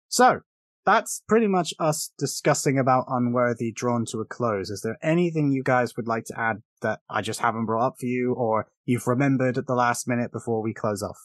So 0.07 0.39
that's 0.85 1.23
pretty 1.27 1.47
much 1.47 1.73
us 1.79 2.11
discussing 2.17 2.77
about 2.77 3.05
Unworthy 3.07 3.71
drawn 3.71 4.05
to 4.07 4.19
a 4.19 4.25
close. 4.25 4.69
Is 4.69 4.81
there 4.81 4.97
anything 5.01 5.51
you 5.51 5.63
guys 5.63 5.95
would 5.95 6.07
like 6.07 6.25
to 6.25 6.39
add 6.39 6.61
that 6.81 6.99
I 7.09 7.21
just 7.21 7.39
haven't 7.39 7.65
brought 7.65 7.87
up 7.87 7.95
for 7.99 8.05
you 8.05 8.33
or 8.33 8.67
you've 8.85 9.07
remembered 9.07 9.57
at 9.57 9.67
the 9.67 9.75
last 9.75 10.07
minute 10.07 10.31
before 10.31 10.61
we 10.61 10.73
close 10.73 11.01
off? 11.01 11.17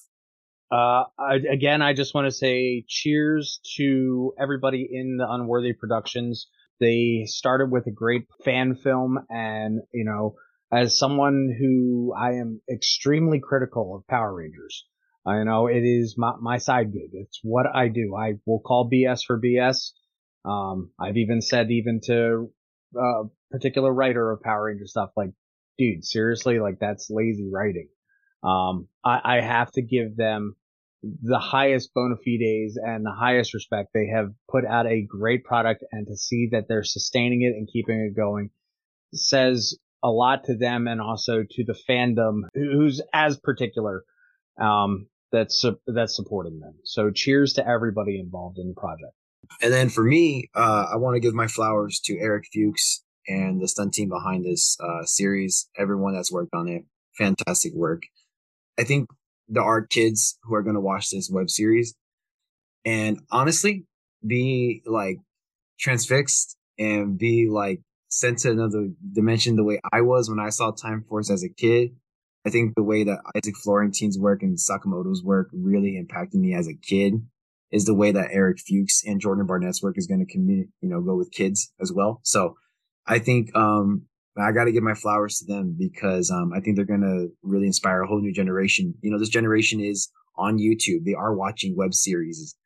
Uh, 0.71 1.05
I, 1.19 1.37
again, 1.51 1.81
I 1.81 1.95
just 1.95 2.15
want 2.15 2.27
to 2.27 2.31
say 2.31 2.85
cheers 2.87 3.61
to 3.77 4.35
everybody 4.39 4.87
in 4.91 5.17
the 5.17 5.27
Unworthy 5.29 5.73
Productions. 5.73 6.49
They 6.79 7.25
started 7.27 7.71
with 7.71 7.87
a 7.87 7.91
great 7.91 8.27
fan 8.45 8.77
film 8.77 9.19
and, 9.31 9.81
you 9.93 10.05
know, 10.05 10.37
as 10.71 10.99
someone 10.99 11.57
who 11.59 12.13
I 12.17 12.35
am 12.35 12.61
extremely 12.71 13.41
critical 13.41 13.97
of 13.97 14.07
Power 14.07 14.35
Rangers, 14.35 14.85
I 15.27 15.43
know 15.45 15.67
it 15.67 15.83
is 15.85 16.15
my, 16.17 16.35
my 16.41 16.59
side 16.59 16.93
gig. 16.93 17.11
It's 17.13 17.41
what 17.43 17.67
I 17.67 17.89
do. 17.89 18.15
I 18.17 18.35
will 18.47 18.61
call 18.61 18.91
BS 18.91 19.25
for 19.27 19.41
BS. 19.41 19.93
Um, 20.45 20.91
I've 20.99 21.17
even 21.17 21.43
said 21.43 21.71
even 21.71 22.01
to 22.05 22.51
a 22.97 23.25
particular 23.51 23.93
writer 23.93 24.31
of 24.31 24.43
Power 24.43 24.65
Ranger 24.65 24.87
stuff, 24.87 25.11
like, 25.17 25.31
dude, 25.77 26.05
seriously, 26.05 26.61
like 26.61 26.79
that's 26.81 27.11
lazy 27.11 27.51
writing. 27.53 27.89
Um, 28.43 28.89
I, 29.05 29.21
I 29.25 29.41
have 29.41 29.71
to 29.73 29.83
give 29.83 30.17
them 30.17 30.57
the 31.03 31.39
highest 31.39 31.93
bona 31.95 32.17
fides 32.17 32.79
and 32.83 33.05
the 33.05 33.15
highest 33.17 33.55
respect. 33.55 33.91
They 33.93 34.09
have 34.15 34.33
put 34.51 34.65
out 34.65 34.87
a 34.87 35.03
great 35.03 35.45
product 35.45 35.85
and 35.93 36.07
to 36.07 36.17
see 36.17 36.49
that 36.53 36.67
they're 36.69 36.85
sustaining 36.85 37.43
it 37.43 37.57
and 37.57 37.69
keeping 37.71 38.01
it 38.01 38.17
going 38.17 38.51
says 39.15 39.77
a 40.03 40.11
lot 40.11 40.45
to 40.45 40.57
them 40.57 40.87
and 40.87 41.01
also 41.01 41.43
to 41.49 41.65
the 41.65 41.77
fandom 41.89 42.43
who's 42.55 43.01
as 43.13 43.39
particular, 43.39 44.05
um, 44.61 45.07
that's, 45.33 45.65
that's 45.87 46.17
supporting 46.17 46.61
them. 46.61 46.75
So 46.85 47.11
cheers 47.11 47.53
to 47.55 47.67
everybody 47.67 48.19
involved 48.19 48.59
in 48.59 48.69
the 48.69 48.75
project. 48.75 49.13
And 49.63 49.73
then 49.73 49.89
for 49.89 50.05
me, 50.05 50.51
uh, 50.55 50.87
I 50.93 50.97
want 50.97 51.15
to 51.17 51.21
give 51.21 51.35
my 51.35 51.47
flowers 51.47 52.01
to 52.05 52.19
Eric 52.19 52.45
Fuchs 52.53 53.03
and 53.27 53.61
the 53.61 53.69
stunt 53.69 53.95
team 53.95 54.09
behind 54.09 54.45
this 54.45 54.77
uh, 54.81 55.05
series, 55.05 55.69
everyone 55.77 56.15
that's 56.15 56.33
worked 56.33 56.55
on 56.55 56.69
it. 56.69 56.85
Fantastic 57.17 57.73
work. 57.75 58.03
I 58.79 58.85
think 58.85 59.09
there 59.49 59.63
are 59.63 59.87
kids 59.87 60.39
who 60.43 60.55
are 60.55 60.63
going 60.63 60.75
to 60.75 60.81
watch 60.81 61.11
this 61.11 61.31
web 61.31 61.51
series 61.51 61.95
and 62.85 63.21
honestly 63.31 63.87
be 64.27 64.83
like 64.87 65.19
transfixed 65.79 66.57
and 66.79 67.19
be 67.19 67.49
like 67.49 67.81
sent 68.09 68.39
to 68.39 68.51
another 68.51 68.89
dimension 69.13 69.57
the 69.57 69.65
way 69.65 69.81
I 69.93 70.01
was 70.03 70.29
when 70.31 70.39
I 70.39 70.51
saw 70.51 70.71
Time 70.71 71.05
Force 71.09 71.31
as 71.31 71.43
a 71.43 71.49
kid. 71.49 71.97
I 72.49 72.51
think 72.51 72.75
the 72.77 72.83
way 72.83 73.05
that 73.05 73.19
Isaac 73.37 73.57
Florentine's 73.63 74.19
work 74.19 74.43
and 74.43 74.57
Sakamoto's 74.57 75.23
work 75.23 75.51
really 75.53 75.99
impacted 75.99 76.41
me 76.41 76.55
as 76.55 76.67
a 76.67 76.73
kid 76.73 77.13
is 77.71 77.85
the 77.85 77.95
way 77.95 78.11
that 78.11 78.31
Eric 78.33 78.57
Fuchs 78.67 79.03
and 79.05 79.21
Jordan 79.21 79.45
Barnett's 79.45 79.83
work 79.83 79.99
is 79.99 80.07
going 80.07 80.27
to 80.27 80.37
you 80.41 80.67
know, 80.81 81.03
go 81.03 81.15
with 81.15 81.31
kids 81.31 81.71
as 81.79 81.93
well. 81.93 82.21
So 82.25 82.55
I 83.07 83.19
think, 83.19 83.55
um, 83.55 84.07
I 84.39 84.53
got 84.53 84.65
to 84.65 84.73
give 84.73 84.83
my 84.83 84.95
flowers 84.95 85.39
to 85.39 85.53
them 85.53 85.77
because, 85.79 86.31
um, 86.31 86.53
I 86.57 86.61
think 86.61 86.77
they're 86.77 86.87
going 86.87 87.03
to 87.03 87.29
really 87.43 87.67
inspire 87.67 88.01
a 88.01 88.07
whole 88.07 88.23
new 88.23 88.33
generation. 88.33 88.95
You 89.03 89.11
know, 89.11 89.19
this 89.19 89.29
generation 89.29 89.81
is 89.81 90.11
on 90.39 90.57
YouTube. 90.59 91.05
They 91.05 91.13
are 91.13 91.35
watching 91.35 91.77
web 91.77 91.93
series. 91.93 92.57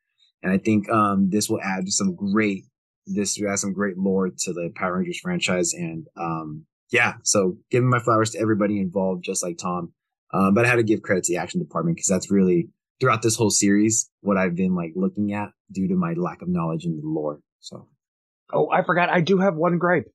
And 0.41 0.53
I 0.53 0.59
think, 0.59 0.89
um, 0.89 1.29
this 1.29 1.49
will 1.49 1.59
add 1.61 1.89
some 1.89 2.15
great, 2.15 2.63
this 3.05 3.37
will 3.37 3.51
add 3.51 3.59
some 3.59 3.73
great 3.73 3.97
lore 3.97 4.29
to 4.29 4.53
the 4.53 4.71
Power 4.75 4.99
Rangers 4.99 5.19
franchise. 5.19 5.73
And, 5.73 6.07
um, 6.15 6.67
yeah, 6.93 7.15
so 7.23 7.57
giving 7.71 7.89
my 7.89 7.97
flowers 7.97 8.29
to 8.31 8.39
everybody 8.39 8.79
involved, 8.79 9.23
just 9.25 9.41
like 9.41 9.57
Tom. 9.57 9.93
Um, 10.31 10.53
but 10.53 10.65
I 10.65 10.69
had 10.69 10.75
to 10.75 10.83
give 10.83 11.01
credit 11.01 11.23
to 11.25 11.33
the 11.33 11.39
action 11.39 11.59
department 11.59 11.97
because 11.97 12.07
that's 12.07 12.29
really 12.29 12.69
throughout 12.99 13.23
this 13.23 13.35
whole 13.35 13.49
series 13.49 14.11
what 14.21 14.37
I've 14.37 14.55
been 14.55 14.75
like 14.75 14.91
looking 14.95 15.33
at 15.33 15.49
due 15.71 15.87
to 15.87 15.95
my 15.95 16.13
lack 16.13 16.43
of 16.43 16.49
knowledge 16.49 16.85
in 16.85 16.95
the 16.95 17.01
lore. 17.03 17.39
So. 17.59 17.87
Oh, 18.53 18.69
I 18.69 18.83
forgot. 18.83 19.09
I 19.09 19.21
do 19.21 19.39
have 19.39 19.55
one 19.55 19.79
gripe. 19.79 20.05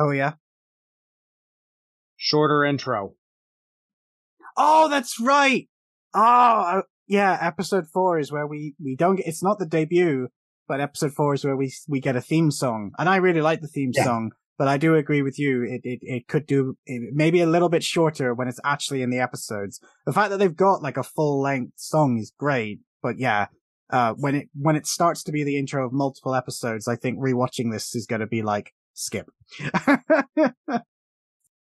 Oh 0.00 0.10
yeah. 0.10 0.32
Shorter 2.16 2.64
intro. 2.64 3.14
Oh, 4.56 4.88
that's 4.88 5.20
right. 5.20 5.68
Oh, 6.14 6.20
uh, 6.20 6.82
yeah. 7.06 7.36
Episode 7.42 7.84
four 7.92 8.18
is 8.18 8.32
where 8.32 8.46
we 8.46 8.74
we 8.82 8.96
don't 8.96 9.16
get. 9.16 9.26
It's 9.26 9.42
not 9.42 9.58
the 9.58 9.66
debut, 9.66 10.28
but 10.66 10.80
episode 10.80 11.12
four 11.12 11.34
is 11.34 11.44
where 11.44 11.56
we 11.56 11.74
we 11.86 12.00
get 12.00 12.16
a 12.16 12.22
theme 12.22 12.50
song, 12.50 12.92
and 12.98 13.06
I 13.06 13.16
really 13.16 13.42
like 13.42 13.60
the 13.60 13.68
theme 13.68 13.90
yeah. 13.92 14.04
song. 14.04 14.32
But 14.56 14.68
I 14.68 14.76
do 14.76 14.94
agree 14.94 15.22
with 15.22 15.38
you. 15.38 15.62
It 15.62 15.80
it, 15.84 15.98
it 16.02 16.28
could 16.28 16.46
do 16.46 16.76
it, 16.86 17.12
maybe 17.12 17.40
a 17.40 17.46
little 17.46 17.68
bit 17.68 17.82
shorter 17.82 18.34
when 18.34 18.48
it's 18.48 18.60
actually 18.64 19.02
in 19.02 19.10
the 19.10 19.18
episodes. 19.18 19.80
The 20.06 20.12
fact 20.12 20.30
that 20.30 20.38
they've 20.38 20.54
got 20.54 20.82
like 20.82 20.96
a 20.96 21.02
full 21.02 21.40
length 21.40 21.72
song 21.76 22.18
is 22.18 22.32
great. 22.38 22.80
But 23.02 23.18
yeah, 23.18 23.46
uh, 23.90 24.14
when 24.14 24.34
it 24.34 24.48
when 24.54 24.76
it 24.76 24.86
starts 24.86 25.22
to 25.24 25.32
be 25.32 25.44
the 25.44 25.58
intro 25.58 25.86
of 25.86 25.92
multiple 25.92 26.34
episodes, 26.34 26.88
I 26.88 26.96
think 26.96 27.18
rewatching 27.18 27.72
this 27.72 27.94
is 27.94 28.06
going 28.06 28.20
to 28.20 28.26
be 28.26 28.42
like 28.42 28.72
skip. 28.94 29.26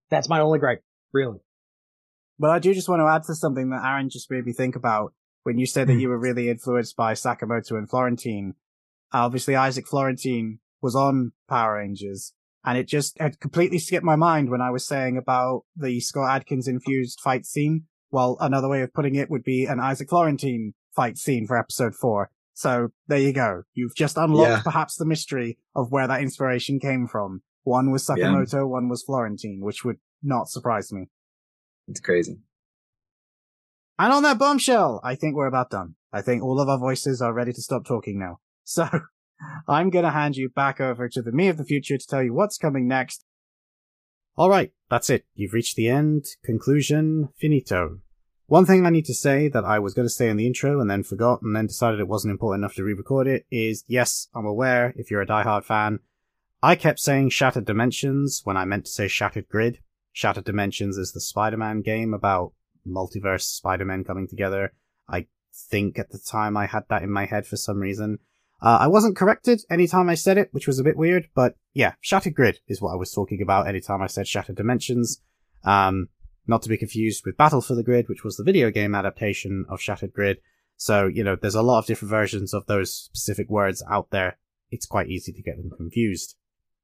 That's 0.10 0.28
my 0.28 0.40
only 0.42 0.60
gripe, 0.60 0.84
really. 1.14 1.40
But 2.38 2.50
I 2.50 2.60
do 2.60 2.74
just 2.74 2.90
want 2.90 3.02
to 3.02 3.08
add 3.08 3.24
to 3.24 3.36
something 3.36 3.70
that 3.70 3.86
Aaron 3.86 4.10
just 4.10 4.30
made 4.32 4.46
me 4.46 4.54
think 4.54 4.76
about 4.76 5.14
when 5.44 5.58
you 5.58 5.66
said 5.66 5.88
that 5.88 5.96
you 5.96 6.10
were 6.10 6.20
really 6.20 6.50
influenced 6.50 6.96
by 6.96 7.14
Sakamoto 7.14 7.78
and 7.78 7.90
Florentine. 7.90 8.56
Obviously, 9.14 9.56
Isaac 9.56 9.88
Florentine 9.88 10.60
was 10.82 10.96
on 10.96 11.32
Power 11.48 11.76
Rangers, 11.76 12.34
and 12.64 12.78
it 12.78 12.88
just 12.88 13.18
had 13.20 13.40
completely 13.40 13.80
skipped 13.80 14.06
my 14.06 14.16
mind 14.16 14.50
when 14.50 14.62
I 14.62 14.70
was 14.70 14.86
saying 14.86 15.18
about 15.18 15.64
the 15.76 16.00
Scott 16.00 16.36
Adkins 16.36 16.68
infused 16.68 17.20
fight 17.20 17.46
scene. 17.46 17.86
Well, 18.12 18.38
another 18.40 18.68
way 18.68 18.82
of 18.82 18.94
putting 18.94 19.16
it 19.16 19.30
would 19.30 19.44
be 19.44 19.66
an 19.66 19.80
Isaac 19.80 20.10
Florentine 20.10 20.74
fight 20.96 21.18
scene 21.18 21.48
for 21.48 21.58
episode 21.58 21.96
four. 21.96 22.30
So 22.54 22.90
there 23.08 23.20
you 23.20 23.34
go. 23.34 23.64
You've 23.74 23.96
just 23.96 24.18
unlocked 24.18 24.50
yeah. 24.50 24.62
perhaps 24.62 24.96
the 24.96 25.06
mystery 25.06 25.58
of 25.76 25.92
where 25.92 26.08
that 26.08 26.22
inspiration 26.22 26.80
came 26.80 27.08
from. 27.08 27.42
One 27.64 27.92
was 27.92 28.06
Sakamoto, 28.06 28.54
yeah. 28.54 28.64
one 28.64 28.90
was 28.90 29.04
Florentine, 29.04 29.62
which 29.62 29.86
would 29.86 29.98
not 30.22 30.50
surprise 30.50 30.92
me. 30.92 31.08
It's 31.88 32.00
crazy. 32.00 32.40
And 33.98 34.12
on 34.12 34.24
that 34.24 34.40
bombshell, 34.40 35.00
I 35.04 35.16
think 35.16 35.36
we're 35.36 35.48
about 35.48 35.70
done. 35.70 35.96
I 36.12 36.22
think 36.22 36.44
all 36.44 36.60
of 36.60 36.68
our 36.68 36.78
voices 36.78 37.22
are 37.22 37.34
ready 37.34 37.54
to 37.54 37.62
stop 37.62 37.86
talking 37.86 38.20
now. 38.20 38.40
So 38.64 38.88
I'm 39.68 39.90
going 39.90 40.06
to 40.06 40.12
hand 40.12 40.36
you 40.36 40.50
back 40.50 40.80
over 40.80 41.10
to 41.10 41.22
the 41.22 41.32
me 41.32 41.48
of 41.48 41.58
the 41.58 41.66
future 41.66 41.98
to 41.98 42.08
tell 42.08 42.24
you 42.24 42.34
what's 42.34 42.58
coming 42.58 42.88
next. 42.88 43.26
All 44.36 44.50
right, 44.50 44.72
that's 44.90 45.10
it. 45.10 45.26
You've 45.36 45.54
reached 45.54 45.76
the 45.76 45.90
end. 45.90 46.26
Conclusion 46.44 47.30
finito. 47.40 48.00
One 48.48 48.66
thing 48.66 48.86
I 48.86 48.90
need 48.90 49.06
to 49.06 49.14
say 49.14 49.48
that 49.48 49.64
I 49.64 49.80
was 49.80 49.94
going 49.94 50.08
to 50.08 50.14
say 50.14 50.28
in 50.28 50.36
the 50.36 50.46
intro 50.46 50.82
and 50.82 50.90
then 50.90 51.04
forgot 51.04 51.42
and 51.42 51.56
then 51.56 51.68
decided 51.68 52.00
it 52.00 52.08
wasn't 52.08 52.32
important 52.32 52.62
enough 52.62 52.76
to 52.76 52.84
re-record 52.84 53.28
it 53.28 53.46
is 53.50 53.86
yes, 53.88 54.28
I'm 54.36 54.46
aware 54.46 54.94
if 54.98 55.10
you're 55.10 55.22
a 55.22 55.26
die-hard 55.26 55.64
fan, 55.64 56.00
I 56.62 56.76
kept 56.76 57.00
saying 57.00 57.30
Shattered 57.30 57.66
Dimensions 57.66 58.42
when 58.44 58.58
I 58.58 58.66
meant 58.66 58.86
to 58.86 58.92
say 58.92 59.08
Shattered 59.08 59.48
Grid. 59.48 59.80
Shattered 60.12 60.44
Dimensions 60.44 60.98
is 60.98 61.14
the 61.14 61.22
Spider-Man 61.22 61.82
game 61.82 62.14
about 62.14 62.52
multiverse 62.86 63.44
Spider-Man 63.44 64.04
coming 64.04 64.28
together. 64.28 64.74
I 65.08 65.28
think 65.54 65.98
at 65.98 66.10
the 66.12 66.20
time 66.20 66.58
I 66.58 66.66
had 66.66 66.84
that 66.90 67.04
in 67.04 67.12
my 67.12 67.26
head 67.26 67.48
for 67.48 67.56
some 67.56 67.80
reason. 67.80 68.20
Uh, 68.62 68.78
I 68.82 68.88
wasn't 68.88 69.16
corrected 69.16 69.62
anytime 69.70 70.10
I 70.10 70.16
said 70.16 70.38
it, 70.38 70.50
which 70.52 70.68
was 70.68 70.78
a 70.78 70.84
bit 70.84 70.98
weird, 70.98 71.28
but 71.34 71.56
yeah, 71.74 71.94
Shattered 72.00 72.36
Grid 72.36 72.60
is 72.68 72.82
what 72.82 72.92
I 72.92 72.96
was 72.96 73.12
talking 73.12 73.42
about 73.42 73.68
anytime 73.68 74.02
I 74.02 74.08
said 74.08 74.28
Shattered 74.28 74.56
Dimensions. 74.56 75.22
Um, 75.64 76.10
not 76.48 76.62
to 76.64 76.70
be 76.70 76.78
confused 76.78 77.24
with 77.26 77.38
Battle 77.38 77.62
for 77.62 77.76
the 77.76 77.84
Grid, 77.84 78.08
which 78.08 78.24
was 78.24 78.38
the 78.38 78.44
video 78.44 78.70
game 78.70 78.94
adaptation 78.94 79.66
of 79.70 79.82
Shattered 79.82 80.14
Grid. 80.14 80.38
So, 80.78 81.08
you 81.08 81.24
know, 81.24 81.36
there's 81.36 81.56
a 81.56 81.62
lot 81.62 81.80
of 81.80 81.86
different 81.86 82.10
versions 82.10 82.54
of 82.54 82.66
those 82.66 82.94
specific 82.94 83.50
words 83.50 83.84
out 83.90 84.10
there. 84.12 84.38
It's 84.72 84.86
quite 84.86 85.08
easy 85.08 85.32
to 85.32 85.42
get 85.42 85.58
them 85.58 85.72
confused. 85.76 86.36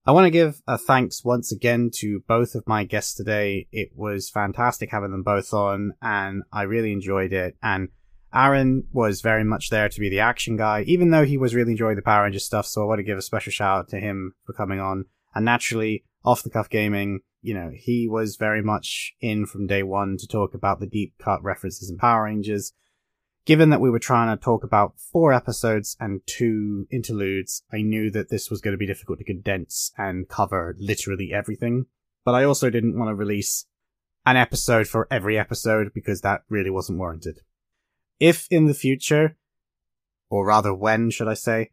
I 0.05 0.11
want 0.11 0.25
to 0.25 0.31
give 0.31 0.61
a 0.67 0.77
thanks 0.77 1.25
once 1.25 1.51
again 1.51 1.89
to 1.95 2.23
both 2.27 2.55
of 2.55 2.67
my 2.67 2.85
guests 2.85 3.13
today. 3.13 3.67
It 3.71 3.89
was 3.93 4.29
fantastic 4.29 4.89
having 4.89 5.11
them 5.11 5.23
both 5.23 5.53
on 5.53 5.93
and 6.01 6.43
I 6.51 6.61
really 6.61 6.93
enjoyed 6.93 7.33
it. 7.33 7.57
And 7.61 7.89
Aaron 8.37 8.83
was 8.91 9.21
very 9.21 9.43
much 9.43 9.71
there 9.71 9.89
to 9.89 9.99
be 9.99 10.09
the 10.09 10.19
action 10.19 10.57
guy, 10.57 10.83
even 10.83 11.09
though 11.09 11.25
he 11.25 11.37
was 11.37 11.55
really 11.55 11.71
enjoying 11.71 11.95
the 11.95 12.03
Power 12.03 12.23
Rangers 12.23 12.45
stuff. 12.45 12.67
So 12.67 12.83
I 12.83 12.85
want 12.85 12.99
to 12.99 13.03
give 13.03 13.17
a 13.17 13.23
special 13.23 13.51
shout 13.51 13.79
out 13.79 13.89
to 13.89 13.99
him 13.99 14.35
for 14.45 14.53
coming 14.53 14.79
on. 14.79 15.05
And 15.33 15.43
naturally, 15.43 16.03
off 16.23 16.43
the 16.43 16.51
cuff 16.51 16.69
gaming, 16.69 17.21
you 17.41 17.55
know, 17.55 17.71
he 17.73 18.07
was 18.07 18.35
very 18.35 18.61
much 18.61 19.13
in 19.21 19.47
from 19.47 19.65
day 19.65 19.81
one 19.81 20.17
to 20.17 20.27
talk 20.27 20.53
about 20.53 20.79
the 20.79 20.85
deep 20.85 21.15
cut 21.17 21.41
references 21.41 21.89
in 21.89 21.97
Power 21.97 22.25
Rangers. 22.25 22.73
Given 23.45 23.71
that 23.71 23.81
we 23.81 23.89
were 23.89 23.97
trying 23.97 24.35
to 24.35 24.43
talk 24.43 24.63
about 24.63 24.99
four 24.99 25.33
episodes 25.33 25.97
and 25.99 26.21
two 26.27 26.85
interludes, 26.91 27.63
I 27.73 27.81
knew 27.81 28.11
that 28.11 28.29
this 28.29 28.51
was 28.51 28.61
going 28.61 28.73
to 28.73 28.77
be 28.77 28.85
difficult 28.85 29.17
to 29.17 29.25
condense 29.25 29.91
and 29.97 30.29
cover 30.29 30.75
literally 30.77 31.31
everything. 31.33 31.85
But 32.23 32.35
I 32.35 32.43
also 32.43 32.69
didn't 32.69 32.99
want 32.99 33.09
to 33.09 33.15
release 33.15 33.65
an 34.27 34.37
episode 34.37 34.87
for 34.87 35.07
every 35.09 35.39
episode 35.39 35.91
because 35.95 36.21
that 36.21 36.41
really 36.49 36.69
wasn't 36.69 36.99
warranted 36.99 37.39
if 38.19 38.47
in 38.49 38.65
the 38.65 38.73
future, 38.73 39.37
or 40.29 40.45
rather 40.45 40.73
when 40.73 41.09
should 41.09 41.27
I 41.27 41.33
say, 41.33 41.71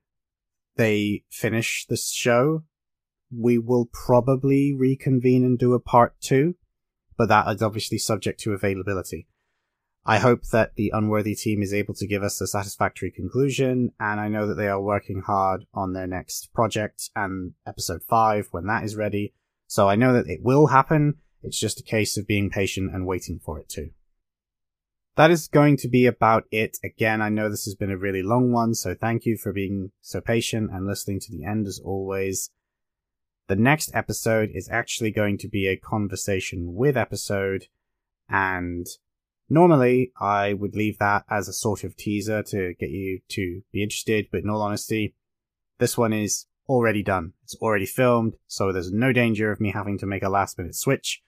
they 0.77 1.25
finish 1.31 1.87
this 1.89 2.11
show, 2.11 2.65
we 3.37 3.59
will 3.59 3.89
probably 3.93 4.75
reconvene 4.77 5.45
and 5.45 5.59
do 5.59 5.75
a 5.75 5.81
part 5.81 6.15
two, 6.21 6.57
but 7.17 7.29
that 7.29 7.49
is 7.49 7.63
obviously 7.63 7.99
subject 7.99 8.41
to 8.41 8.53
availability. 8.53 9.27
I 10.07 10.19
hope 10.19 10.43
that 10.49 10.75
the 10.77 10.91
Unworthy 10.93 11.35
team 11.35 11.63
is 11.63 11.73
able 11.73 11.95
to 11.95 12.07
give 12.07 12.23
us 12.23 12.39
a 12.41 12.47
satisfactory 12.47 13.11
conclusion, 13.11 13.93
and 13.99 14.21
I 14.21 14.29
know 14.29 14.47
that 14.47 14.57
they 14.57 14.69
are 14.69 14.81
working 14.81 15.23
hard 15.25 15.65
on 15.73 15.95
their 15.95 16.07
next 16.07 16.53
project 16.53 17.09
and 17.17 17.53
episode 17.67 18.03
5 18.03 18.49
when 18.51 18.67
that 18.67 18.85
is 18.85 18.97
ready. 18.97 19.33
So 19.67 19.89
I 19.89 19.97
know 19.97 20.13
that 20.13 20.29
it 20.29 20.41
will 20.43 20.67
happen. 20.67 21.15
It's 21.43 21.59
just 21.59 21.81
a 21.81 21.85
case 21.85 22.19
of 22.19 22.27
being 22.27 22.51
patient 22.51 22.95
and 22.95 23.07
waiting 23.07 23.41
for 23.43 23.59
it 23.59 23.69
to 23.71 23.91
that 25.17 25.31
is 25.31 25.49
going 25.49 25.77
to 25.79 25.89
be 25.89 26.07
about 26.07 26.45
it. 26.51 26.79
Again, 26.83 27.23
I 27.23 27.29
know 27.29 27.49
this 27.49 27.65
has 27.65 27.75
been 27.75 27.91
a 27.91 27.99
really 27.99 28.23
long 28.23 28.53
one, 28.53 28.75
so 28.75 28.95
thank 28.95 29.25
you 29.25 29.37
for 29.37 29.53
being 29.53 29.93
so 30.01 30.21
patient 30.21 30.71
and 30.73 30.87
listening 30.87 31.21
to 31.21 31.31
the 31.31 31.45
end 31.45 31.67
as 31.67 31.81
always. 31.85 32.51
The 33.49 33.57
next 33.57 33.91
episode 33.95 34.51
is 34.55 34.69
actually 34.71 35.11
going 35.11 35.39
to 35.39 35.49
be 35.49 35.67
a 35.67 35.77
conversation 35.77 36.75
with 36.75 36.97
episode, 36.97 37.67
and 38.29 38.87
Normally, 39.49 40.11
I 40.19 40.55
would 40.55 40.75
leave 40.75 40.99
that 40.99 41.25
as 41.29 41.49
a 41.49 41.53
sort 41.53 41.85
of 41.85 41.97
teaser 41.97 42.43
to 42.45 42.75
get 42.75 42.91
you 42.91 43.21
to 43.29 43.63
be 43.73 43.83
interested, 43.83 44.29
but 44.33 44.43
in 44.43 44.49
all 44.49 44.63
honesty, 44.63 45.15
this 45.79 45.99
one 45.99 46.13
is 46.13 46.47
already 46.69 47.03
done. 47.03 47.35
It's 47.43 47.57
already 47.57 47.87
filmed, 47.87 48.35
so 48.47 48.73
there's 48.73 48.93
no 48.93 49.13
danger 49.13 49.53
of 49.53 49.61
me 49.61 49.71
having 49.71 49.99
to 49.99 50.07
make 50.07 50.23
a 50.23 50.31
last 50.31 50.57
minute 50.57 50.75
switch. 50.75 51.23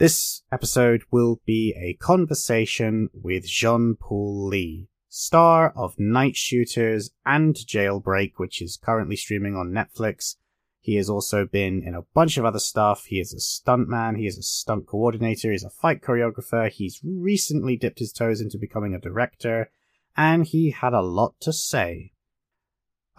This 0.00 0.44
episode 0.50 1.02
will 1.10 1.42
be 1.44 1.74
a 1.76 1.92
conversation 2.02 3.10
with 3.12 3.46
Jean 3.46 3.96
Paul 4.00 4.48
Ly, 4.48 4.86
star 5.10 5.74
of 5.76 5.98
Night 5.98 6.36
Shooters 6.36 7.10
and 7.26 7.54
Jailbreak, 7.54 8.38
which 8.38 8.62
is 8.62 8.80
currently 8.82 9.16
streaming 9.16 9.56
on 9.56 9.72
Netflix. 9.72 10.36
He 10.80 10.94
has 10.94 11.10
also 11.10 11.44
been 11.44 11.82
in 11.82 11.94
a 11.94 12.06
bunch 12.14 12.38
of 12.38 12.46
other 12.46 12.58
stuff. 12.58 13.04
He 13.04 13.20
is 13.20 13.34
a 13.34 13.36
stuntman. 13.36 14.16
He 14.16 14.26
is 14.26 14.38
a 14.38 14.42
stunt 14.42 14.86
coordinator. 14.86 15.52
He's 15.52 15.64
a 15.64 15.68
fight 15.68 16.00
choreographer. 16.00 16.70
He's 16.70 17.02
recently 17.04 17.76
dipped 17.76 17.98
his 17.98 18.10
toes 18.10 18.40
into 18.40 18.56
becoming 18.56 18.94
a 18.94 18.98
director, 18.98 19.70
and 20.16 20.46
he 20.46 20.70
had 20.70 20.94
a 20.94 21.02
lot 21.02 21.34
to 21.40 21.52
say. 21.52 22.12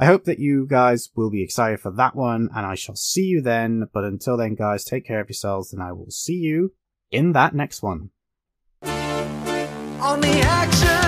I 0.02 0.06
hope 0.06 0.23
that 0.23 0.40
you 0.40 0.65
guys 0.65 1.10
will 1.15 1.30
be 1.30 1.44
excited 1.44 1.80
for 1.80 1.91
that 1.91 2.15
one, 2.15 2.49
and 2.56 2.65
I 2.65 2.73
shall 2.73 2.95
see 2.95 3.26
you 3.26 3.40
then. 3.40 3.88
But 3.94 4.03
until 4.03 4.36
then, 4.36 4.56
guys, 4.56 4.84
take 4.84 5.06
care 5.06 5.19
of 5.19 5.30
yourselves, 5.30 5.72
and 5.73 5.84
I 5.84 5.91
will 5.91 6.10
see 6.10 6.38
you 6.38 6.73
in 7.11 7.34
that 7.34 7.53
next 7.53 7.84
one. 7.84 8.10
On 8.82 10.19
the 10.19 10.41
action 10.44 11.01